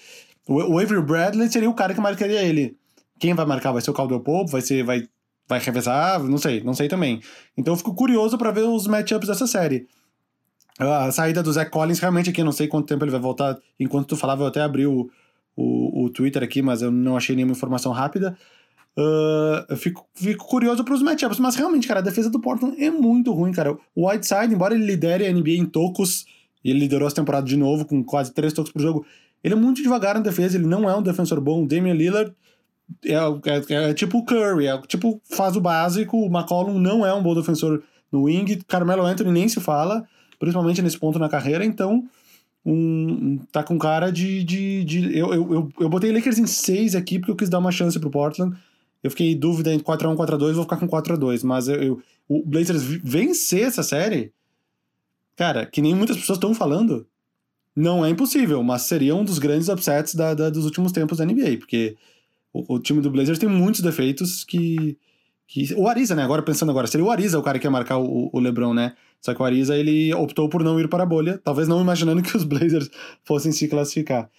o 0.55 0.79
Avery 0.79 1.01
Bradley 1.01 1.49
seria 1.49 1.69
o 1.69 1.73
cara 1.73 1.93
que 1.93 2.01
marcaria 2.01 2.41
ele. 2.41 2.75
Quem 3.19 3.33
vai 3.33 3.45
marcar? 3.45 3.71
Vai 3.71 3.81
ser 3.81 3.91
o 3.91 3.93
Caldwell 3.93 4.21
Pope? 4.21 4.51
Vai 4.51 4.61
ser. 4.61 4.83
Vai, 4.83 5.07
vai 5.47 5.59
revezar? 5.59 6.23
Não 6.23 6.37
sei, 6.37 6.63
não 6.63 6.73
sei 6.73 6.87
também. 6.87 7.21
Então 7.57 7.73
eu 7.73 7.77
fico 7.77 7.93
curioso 7.93 8.37
para 8.37 8.51
ver 8.51 8.61
os 8.61 8.87
matchups 8.87 9.27
dessa 9.27 9.45
série. 9.45 9.87
A 10.79 11.11
saída 11.11 11.43
do 11.43 11.51
Zach 11.51 11.69
Collins, 11.69 11.99
realmente 11.99 12.29
aqui, 12.29 12.41
não 12.41 12.53
sei 12.53 12.67
quanto 12.67 12.87
tempo 12.87 13.03
ele 13.03 13.11
vai 13.11 13.19
voltar. 13.19 13.57
Enquanto 13.77 14.07
tu 14.07 14.17
falava, 14.17 14.43
eu 14.43 14.47
até 14.47 14.61
abri 14.61 14.87
o, 14.87 15.09
o, 15.55 16.05
o 16.05 16.09
Twitter 16.09 16.41
aqui, 16.41 16.61
mas 16.61 16.81
eu 16.81 16.89
não 16.89 17.17
achei 17.17 17.35
nenhuma 17.35 17.51
informação 17.51 17.91
rápida. 17.91 18.37
Uh, 18.97 19.65
eu 19.69 19.77
fico, 19.77 20.07
fico 20.15 20.45
curioso 20.45 20.83
para 20.83 20.93
os 20.93 21.01
matchups, 21.01 21.39
mas 21.39 21.55
realmente, 21.55 21.87
cara, 21.87 21.99
a 21.99 22.03
defesa 22.03 22.29
do 22.29 22.39
Portland 22.39 22.81
é 22.81 22.89
muito 22.89 23.31
ruim, 23.33 23.51
cara. 23.51 23.77
O 23.93 24.09
Whiteside, 24.09 24.53
embora 24.53 24.73
ele 24.73 24.85
lidere 24.85 25.27
a 25.27 25.31
NBA 25.31 25.51
em 25.51 25.65
tocos, 25.65 26.25
e 26.63 26.69
ele 26.71 26.79
liderou 26.79 27.07
essa 27.07 27.15
temporada 27.15 27.45
de 27.45 27.57
novo 27.57 27.85
com 27.85 28.03
quase 28.03 28.33
três 28.33 28.53
tocos 28.53 28.71
por 28.71 28.81
jogo, 28.81 29.05
ele 29.43 29.53
é 29.53 29.57
muito 29.57 29.81
devagar 29.81 30.15
na 30.15 30.21
defesa, 30.21 30.57
ele 30.57 30.67
não 30.67 30.89
é 30.89 30.95
um 30.95 31.01
defensor 31.01 31.39
bom. 31.39 31.63
O 31.63 31.67
Damian 31.67 31.93
Lillard 31.93 32.33
é, 33.05 33.15
é, 33.15 33.89
é 33.89 33.93
tipo 33.93 34.17
o 34.17 34.25
Curry, 34.25 34.67
é 34.67 34.77
tipo, 34.87 35.21
faz 35.25 35.55
o 35.55 35.61
básico. 35.61 36.17
O 36.17 36.27
McCollum 36.27 36.79
não 36.79 37.05
é 37.05 37.13
um 37.13 37.23
bom 37.23 37.35
defensor 37.35 37.81
no 38.11 38.23
wing. 38.23 38.61
Carmelo 38.67 39.05
Anthony 39.05 39.31
nem 39.31 39.47
se 39.47 39.59
fala, 39.59 40.05
principalmente 40.39 40.81
nesse 40.81 40.97
ponto 40.97 41.19
na 41.19 41.29
carreira. 41.29 41.63
Então, 41.63 42.03
um, 42.65 43.39
tá 43.51 43.63
com 43.63 43.77
cara 43.77 44.11
de. 44.11 44.43
de, 44.43 44.83
de 44.83 45.17
eu, 45.17 45.33
eu, 45.33 45.53
eu, 45.53 45.69
eu 45.79 45.89
botei 45.89 46.11
Lakers 46.11 46.37
em 46.37 46.47
6 46.47 46.95
aqui 46.95 47.19
porque 47.19 47.31
eu 47.31 47.35
quis 47.35 47.49
dar 47.49 47.59
uma 47.59 47.71
chance 47.71 47.99
pro 47.99 48.09
Portland. 48.09 48.55
Eu 49.01 49.09
fiquei 49.09 49.31
em 49.31 49.37
dúvida 49.37 49.73
entre 49.73 49.85
4x1 49.85 50.15
4x2, 50.15 50.53
vou 50.53 50.63
ficar 50.63 50.77
com 50.77 50.87
4x2. 50.87 51.43
Mas 51.43 51.67
eu, 51.67 51.81
eu, 51.81 52.01
o 52.27 52.45
Blazers 52.45 52.83
vencer 52.83 53.63
essa 53.63 53.81
série, 53.81 54.33
cara, 55.37 55.65
que 55.65 55.81
nem 55.81 55.95
muitas 55.95 56.17
pessoas 56.17 56.37
estão 56.37 56.53
falando, 56.53 57.07
não 57.75 58.05
é 58.05 58.09
impossível, 58.09 58.61
mas 58.63 58.83
seria 58.83 59.15
um 59.15 59.23
dos 59.23 59.39
grandes 59.39 59.69
upsets 59.69 60.15
da, 60.15 60.33
da 60.33 60.49
dos 60.49 60.65
últimos 60.65 60.91
tempos 60.91 61.17
da 61.17 61.25
NBA, 61.25 61.57
porque 61.59 61.95
o, 62.51 62.75
o, 62.75 62.79
time 62.79 63.01
do 63.01 63.11
Blazers 63.11 63.39
tem 63.39 63.47
muitos 63.49 63.81
defeitos 63.81 64.43
que, 64.43 64.97
que. 65.47 65.73
O 65.75 65.87
Ariza, 65.87 66.15
né? 66.15 66.23
Agora 66.23 66.41
pensando 66.41 66.69
agora, 66.69 66.87
seria 66.87 67.05
o 67.05 67.11
Ariza 67.11 67.39
o 67.39 67.43
cara 67.43 67.59
que 67.59 67.67
ia 67.67 67.71
marcar 67.71 67.97
o, 67.97 68.29
o 68.33 68.39
LeBron, 68.39 68.73
né? 68.73 68.93
Só 69.21 69.33
que 69.33 69.41
o 69.41 69.45
Ariza 69.45 69.75
ele 69.75 70.13
optou 70.13 70.49
por 70.49 70.63
não 70.63 70.79
ir 70.79 70.89
para 70.89 71.03
a 71.03 71.05
bolha, 71.05 71.39
talvez 71.43 71.67
não 71.67 71.81
imaginando 71.81 72.21
que 72.23 72.35
os 72.35 72.43
Blazers 72.43 72.89
fossem 73.23 73.51
se 73.51 73.67
classificar. 73.67 74.29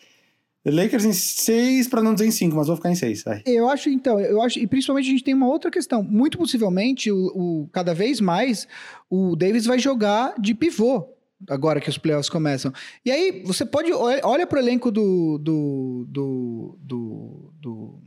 Lakers 0.65 1.07
em 1.07 1.13
6, 1.13 1.89
para 1.89 2.03
não 2.03 2.13
dizer 2.13 2.27
em 2.27 2.31
5, 2.31 2.55
mas 2.55 2.67
vou 2.67 2.77
ficar 2.77 2.91
em 2.91 2.95
6. 2.95 3.25
Eu 3.47 3.67
acho, 3.71 3.89
então, 3.89 4.21
eu 4.21 4.43
acho, 4.43 4.59
e 4.59 4.67
principalmente 4.67 5.07
a 5.07 5.11
gente 5.11 5.25
tem 5.25 5.33
uma 5.33 5.49
outra 5.49 5.71
questão. 5.71 6.03
Muito 6.03 6.37
possivelmente, 6.37 7.11
o, 7.11 7.17
o, 7.35 7.69
cada 7.73 7.95
vez 7.95 8.21
mais, 8.21 8.69
o 9.09 9.35
Davis 9.35 9.65
vai 9.65 9.79
jogar 9.79 10.35
de 10.39 10.55
pivô 10.55 11.09
agora 11.49 11.81
que 11.81 11.89
os 11.89 11.99
playoffs 11.99 12.29
começam. 12.29 12.73
E 13.05 13.11
aí, 13.11 13.43
você 13.45 13.65
pode. 13.65 13.93
Olha 13.93 14.47
para 14.47 14.57
o 14.57 14.63
elenco 14.63 14.91
do, 14.91 15.39
do, 15.39 16.07
do, 16.09 16.79
do, 16.81 17.53
do, 17.61 18.01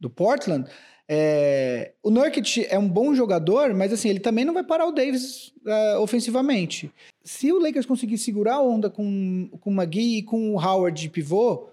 do 0.00 0.10
Portland. 0.10 0.68
É, 1.08 1.92
o 2.02 2.10
Nurkic 2.10 2.66
é 2.70 2.78
um 2.78 2.88
bom 2.88 3.14
jogador, 3.14 3.74
mas 3.74 3.92
assim, 3.92 4.08
ele 4.08 4.20
também 4.20 4.44
não 4.44 4.54
vai 4.54 4.64
parar 4.64 4.86
o 4.86 4.92
Davis 4.92 5.48
uh, 5.66 6.00
ofensivamente. 6.00 6.90
Se 7.22 7.52
o 7.52 7.58
Lakers 7.58 7.86
conseguir 7.86 8.18
segurar 8.18 8.54
a 8.54 8.62
onda 8.62 8.88
com, 8.88 9.50
com 9.60 9.70
o 9.70 9.74
McGee 9.74 10.18
e 10.18 10.22
com 10.22 10.54
o 10.54 10.58
Howard 10.58 10.98
de 10.98 11.08
pivô, 11.08 11.68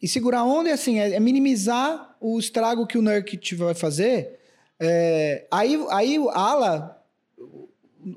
e 0.00 0.06
segurar 0.06 0.40
a 0.40 0.44
onda 0.44 0.70
é 0.70 0.72
assim, 0.72 0.98
é, 0.98 1.14
é 1.14 1.20
minimizar 1.20 2.16
o 2.20 2.38
estrago 2.38 2.86
que 2.86 2.98
o 2.98 3.02
Nurkic 3.02 3.54
vai 3.54 3.74
fazer. 3.74 4.38
É, 4.78 5.46
aí, 5.50 5.78
aí 5.90 6.18
o 6.18 6.28
ala 6.28 7.01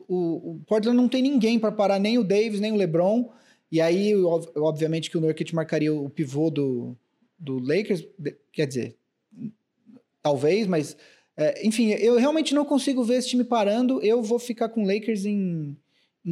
o, 0.08 0.52
o 0.52 0.62
Portland 0.66 0.98
não 0.98 1.08
tem 1.08 1.22
ninguém 1.22 1.60
para 1.60 1.72
parar 1.72 2.00
nem 2.00 2.18
o 2.18 2.24
Davis, 2.24 2.60
nem 2.60 2.72
o 2.72 2.76
LeBron. 2.76 3.32
E 3.72 3.82
aí, 3.82 4.14
obviamente, 4.56 5.10
que 5.10 5.18
o 5.18 5.22
Nurkic 5.22 5.54
marcaria 5.54 5.94
o 5.94 6.10
pivô 6.10 6.50
do, 6.50 6.96
do 7.38 7.60
Lakers. 7.60 8.06
Quer 8.52 8.68
dizer, 8.68 8.96
talvez, 10.22 10.68
mas 10.68 10.98
É, 11.38 11.68
enfim, 11.68 11.90
eu 11.90 12.16
realmente 12.16 12.56
não 12.56 12.64
consigo 12.64 13.04
ver 13.04 13.16
esse 13.16 13.28
time 13.28 13.44
parando. 13.44 14.02
Eu 14.02 14.24
vou 14.24 14.40
ficar 14.40 14.70
com 14.70 14.84
o 14.84 14.88
Lakers 14.88 15.26
em 15.26 15.76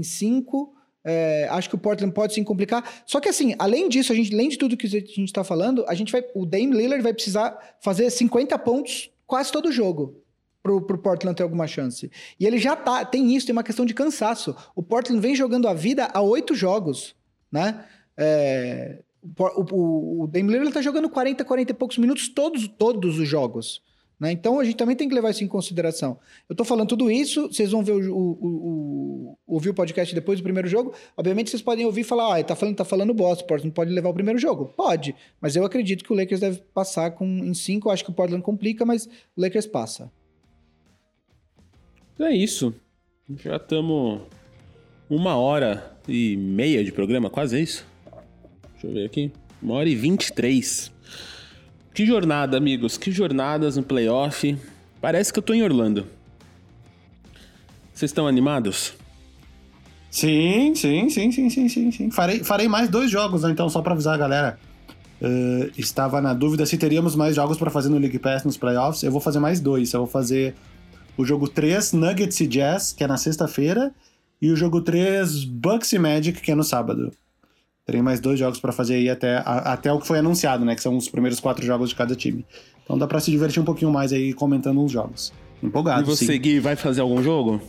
5. 0.01 0.73
É, 1.03 1.47
acho 1.51 1.67
que 1.67 1.75
o 1.75 1.77
Portland 1.77 2.13
pode 2.13 2.33
sim 2.33 2.43
complicar. 2.43 3.03
Só 3.05 3.19
que 3.19 3.27
assim, 3.27 3.53
além 3.59 3.89
disso, 3.89 4.13
a 4.13 4.15
gente, 4.15 4.33
além 4.33 4.47
de 4.47 4.57
tudo 4.57 4.77
que 4.77 4.87
a 4.87 4.89
gente 4.89 5.23
está 5.23 5.43
falando, 5.43 5.83
a 5.89 5.93
gente 5.93 6.11
vai, 6.11 6.23
o 6.33 6.45
Dame 6.45 6.71
Lillard 6.71 7.03
vai 7.03 7.13
precisar 7.13 7.75
fazer 7.81 8.09
50 8.09 8.57
pontos 8.59 9.11
quase 9.27 9.51
todo 9.51 9.73
jogo 9.73 10.22
pro, 10.63 10.81
pro 10.81 10.97
Portland 10.97 11.35
ter 11.35 11.43
alguma 11.43 11.67
chance. 11.67 12.09
E 12.39 12.47
ele 12.47 12.57
já 12.57 12.75
tá, 12.75 13.03
tem 13.03 13.35
isso, 13.35 13.45
tem 13.45 13.53
uma 13.53 13.63
questão 13.63 13.85
de 13.85 13.93
cansaço. 13.93 14.55
O 14.73 14.81
Portland 14.81 15.21
vem 15.21 15.35
jogando 15.35 15.67
a 15.67 15.73
vida 15.73 16.09
há 16.13 16.21
oito 16.21 16.55
jogos, 16.55 17.13
né? 17.51 17.85
É, 18.17 18.99
o, 19.21 19.75
o, 19.75 20.23
o 20.23 20.27
Dame 20.27 20.51
Lillard 20.51 20.73
tá 20.73 20.81
jogando 20.81 21.09
40, 21.09 21.43
40 21.43 21.71
e 21.71 21.75
poucos 21.75 21.97
minutos 21.97 22.29
todos, 22.29 22.67
todos 22.67 23.19
os 23.19 23.27
jogos. 23.27 23.81
Né? 24.19 24.31
Então 24.31 24.59
a 24.59 24.63
gente 24.63 24.77
também 24.77 24.95
tem 24.95 25.09
que 25.09 25.15
levar 25.15 25.31
isso 25.31 25.43
em 25.43 25.47
consideração. 25.47 26.17
Eu 26.47 26.53
estou 26.53 26.65
falando 26.65 26.87
tudo 26.87 27.11
isso, 27.11 27.47
vocês 27.47 27.71
vão 27.71 27.83
ver 27.83 27.91
o, 27.91 28.17
o, 28.17 29.37
ouvir 29.45 29.69
o 29.69 29.73
podcast 29.73 30.15
depois 30.15 30.39
do 30.39 30.43
primeiro 30.43 30.67
jogo. 30.67 30.93
Obviamente 31.17 31.49
vocês 31.49 31.61
podem 31.61 31.85
ouvir 31.85 32.01
e 32.01 32.05
falar, 32.05 32.39
ah, 32.39 32.43
tá 32.43 32.55
falando, 32.55 32.75
tá 32.75 32.85
falando 32.85 33.13
bosta, 33.13 33.43
o 33.43 33.47
Portland 33.47 33.73
pode 33.73 33.91
levar 33.91 34.09
o 34.09 34.13
primeiro 34.13 34.39
jogo. 34.39 34.71
Pode, 34.77 35.15
mas 35.41 35.55
eu 35.55 35.65
acredito 35.65 36.03
que 36.03 36.13
o 36.13 36.15
Lakers 36.15 36.39
deve 36.39 36.61
passar 36.73 37.11
com, 37.11 37.25
em 37.25 37.53
5. 37.53 37.89
Acho 37.89 38.05
que 38.05 38.11
o 38.11 38.13
Portland 38.13 38.43
complica, 38.43 38.85
mas 38.85 39.07
o 39.35 39.41
Lakers 39.41 39.67
passa. 39.67 40.11
É 42.19 42.31
isso. 42.31 42.73
Já 43.43 43.55
estamos 43.55 44.21
uma 45.09 45.35
hora 45.35 45.91
e 46.07 46.35
meia 46.37 46.83
de 46.83 46.91
programa, 46.91 47.29
quase 47.29 47.61
isso. 47.61 47.85
Deixa 48.73 48.87
eu 48.87 48.93
ver 48.93 49.05
aqui. 49.05 49.31
Uma 49.61 49.75
hora 49.75 49.89
e 49.89 49.95
vinte 49.95 50.27
e 50.27 50.33
três. 50.33 50.91
Que 51.93 52.05
jornada, 52.05 52.57
amigos. 52.57 52.97
Que 52.97 53.11
jornadas 53.11 53.77
no 53.77 53.83
playoff. 53.83 54.57
Parece 54.99 55.31
que 55.31 55.39
eu 55.39 55.43
tô 55.43 55.53
em 55.53 55.63
Orlando. 55.63 56.07
Vocês 57.93 58.09
estão 58.09 58.27
animados? 58.27 58.93
Sim, 60.09 60.73
sim, 60.75 61.09
sim, 61.09 61.31
sim, 61.31 61.49
sim, 61.49 61.69
sim, 61.69 61.91
sim. 61.91 62.11
Farei, 62.11 62.43
farei 62.43 62.67
mais 62.67 62.89
dois 62.89 63.09
jogos, 63.09 63.43
né? 63.43 63.51
então, 63.51 63.69
só 63.69 63.81
para 63.81 63.93
avisar 63.93 64.15
a 64.15 64.17
galera. 64.17 64.59
Uh, 65.21 65.71
estava 65.77 66.21
na 66.21 66.33
dúvida 66.33 66.65
se 66.65 66.77
teríamos 66.77 67.15
mais 67.15 67.35
jogos 67.35 67.57
para 67.57 67.71
fazer 67.71 67.89
no 67.89 67.97
League 67.97 68.19
Pass 68.19 68.43
nos 68.43 68.57
playoffs. 68.57 69.03
Eu 69.03 69.11
vou 69.11 69.21
fazer 69.21 69.39
mais 69.39 69.59
dois. 69.59 69.93
Eu 69.93 70.01
vou 70.01 70.09
fazer 70.09 70.53
o 71.17 71.25
jogo 71.25 71.47
3, 71.47 71.93
Nuggets 71.93 72.39
e 72.39 72.47
Jazz, 72.47 72.93
que 72.93 73.03
é 73.03 73.07
na 73.07 73.17
sexta-feira, 73.17 73.93
e 74.41 74.51
o 74.51 74.55
jogo 74.55 74.81
3, 74.81 75.45
Bucks 75.45 75.93
e 75.93 75.99
Magic, 75.99 76.41
que 76.41 76.51
é 76.51 76.55
no 76.55 76.63
sábado. 76.63 77.11
Terei 77.85 78.01
mais 78.01 78.19
dois 78.19 78.39
jogos 78.39 78.59
para 78.59 78.71
fazer 78.71 78.95
aí 78.95 79.09
até, 79.09 79.37
a, 79.37 79.73
até 79.73 79.91
o 79.91 79.99
que 79.99 80.07
foi 80.07 80.19
anunciado, 80.19 80.63
né? 80.63 80.73
Que 80.73 80.81
são 80.81 80.95
os 80.95 81.09
primeiros 81.09 81.39
quatro 81.39 81.65
jogos 81.65 81.89
de 81.89 81.95
cada 81.95 82.15
time. 82.15 82.45
Então 82.83 82.97
dá 82.97 83.07
para 83.07 83.19
se 83.19 83.29
divertir 83.29 83.61
um 83.61 83.65
pouquinho 83.65 83.91
mais 83.91 84.13
aí 84.13 84.33
comentando 84.33 84.81
uns 84.81 84.91
jogos. 84.91 85.33
Empolgado. 85.61 86.01
E 86.01 86.05
você, 86.05 86.25
sim. 86.25 86.39
Gui, 86.39 86.59
vai 86.59 86.75
fazer 86.75 87.01
algum 87.01 87.21
jogo? 87.21 87.61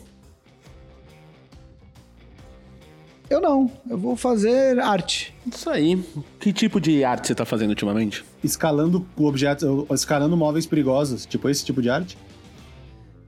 Eu 3.29 3.41
não. 3.41 3.71
Eu 3.89 3.99
vou 3.99 4.17
fazer 4.17 4.79
arte. 4.79 5.35
Isso 5.53 5.69
aí. 5.69 6.01
Que 6.39 6.53
tipo 6.53 6.81
de 6.81 7.03
arte 7.03 7.27
você 7.27 7.35
tá 7.35 7.45
fazendo 7.45 7.71
ultimamente? 7.71 8.25
Escalando 8.43 9.05
objetos, 9.17 9.69
escalando 9.91 10.37
móveis 10.37 10.67
perigosos. 10.67 11.27
Tipo 11.27 11.49
esse 11.49 11.65
tipo 11.65 11.83
de 11.83 11.91
arte? 11.91 12.17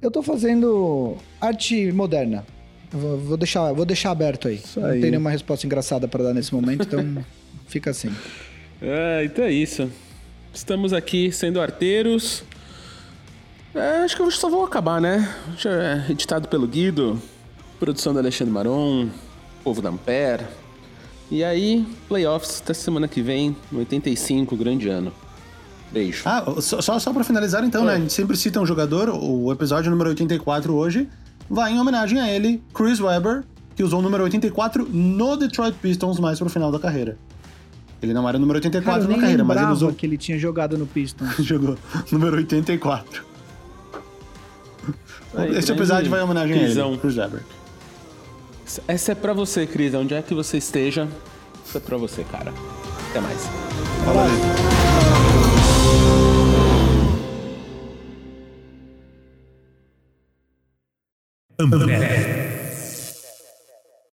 Eu 0.07 0.11
tô 0.12 0.23
fazendo 0.23 1.16
arte 1.41 1.91
moderna. 1.91 2.47
Vou 2.93 3.37
deixar, 3.37 3.73
vou 3.73 3.85
deixar 3.85 4.12
aberto 4.12 4.47
aí. 4.47 4.62
aí. 4.77 4.83
Não 4.83 5.01
tem 5.01 5.11
nenhuma 5.11 5.31
resposta 5.31 5.66
engraçada 5.66 6.07
para 6.07 6.23
dar 6.23 6.33
nesse 6.33 6.55
momento, 6.55 6.83
então 6.83 7.24
fica 7.66 7.91
assim. 7.91 8.15
É, 8.81 9.24
então 9.24 9.45
é 9.45 9.51
isso. 9.51 9.91
Estamos 10.55 10.93
aqui 10.93 11.33
sendo 11.33 11.61
arteiros. 11.61 12.45
É, 13.74 14.05
acho 14.05 14.15
que 14.15 14.23
eu 14.23 14.31
só 14.31 14.49
vou 14.49 14.65
acabar, 14.65 15.01
né? 15.01 15.28
Já 15.59 15.70
é 15.73 16.12
editado 16.12 16.47
pelo 16.47 16.69
Guido, 16.69 17.20
produção 17.81 18.12
do 18.12 18.20
Alexandre 18.20 18.55
Maron, 18.55 19.09
povo 19.65 19.83
da 19.83 19.89
Ampere. 19.89 20.45
E 21.33 21.43
aí, 21.43 21.85
playoffs 22.07 22.62
até 22.62 22.73
semana 22.74 23.09
que 23.09 23.20
vem, 23.20 23.57
no 23.73 23.81
85, 23.81 24.55
grande 24.55 24.89
ano. 24.89 25.12
Beijo. 25.92 26.22
Ah, 26.26 26.44
só, 26.60 26.98
só 26.98 27.12
pra 27.12 27.22
finalizar 27.24 27.62
então, 27.64 27.84
né? 27.84 27.94
A 27.94 27.98
gente 27.98 28.12
sempre 28.12 28.36
cita 28.36 28.60
um 28.60 28.66
jogador, 28.66 29.08
o 29.10 29.50
episódio 29.52 29.90
número 29.90 30.10
84 30.10 30.74
hoje 30.74 31.08
vai 31.48 31.72
em 31.72 31.80
homenagem 31.80 32.20
a 32.20 32.28
ele, 32.28 32.62
Chris 32.74 33.00
Webber, 33.00 33.44
que 33.74 33.82
usou 33.82 34.00
o 34.00 34.02
número 34.02 34.24
84 34.24 34.88
no 34.90 35.36
Detroit 35.36 35.74
Pistons 35.80 36.18
mais 36.18 36.38
pro 36.38 36.48
final 36.50 36.72
da 36.72 36.78
carreira. 36.78 37.16
Ele 38.02 38.12
não 38.12 38.28
era 38.28 38.36
o 38.36 38.40
número 38.40 38.58
84 38.58 39.02
Cara, 39.02 39.14
na 39.14 39.20
carreira, 39.20 39.44
mas 39.44 39.60
ele 39.62 39.70
usou. 39.72 39.92
que 39.92 40.04
ele 40.04 40.18
tinha 40.18 40.38
jogado 40.38 40.76
no 40.76 40.86
Pistons. 40.86 41.34
Jogou 41.44 41.78
número 42.10 42.36
84. 42.36 43.24
Aí, 45.34 45.56
Esse 45.56 45.72
episódio 45.72 46.10
vai 46.10 46.20
em 46.20 46.24
homenagem 46.24 46.58
Crisão. 46.58 46.88
a 46.88 46.90
ele, 46.92 46.98
Chris 46.98 47.16
Webber. 47.16 47.42
Essa 48.86 49.12
é 49.12 49.14
pra 49.14 49.32
você, 49.32 49.66
Cris. 49.66 49.94
Onde 49.94 50.14
é 50.14 50.20
que 50.20 50.34
você 50.34 50.58
esteja, 50.58 51.08
isso 51.64 51.76
é 51.76 51.80
pra 51.80 51.96
você, 51.96 52.22
cara. 52.24 52.52
Até 53.10 53.20
mais. 53.20 53.48
Valeu. 54.04 54.76
Ambev. 61.59 62.56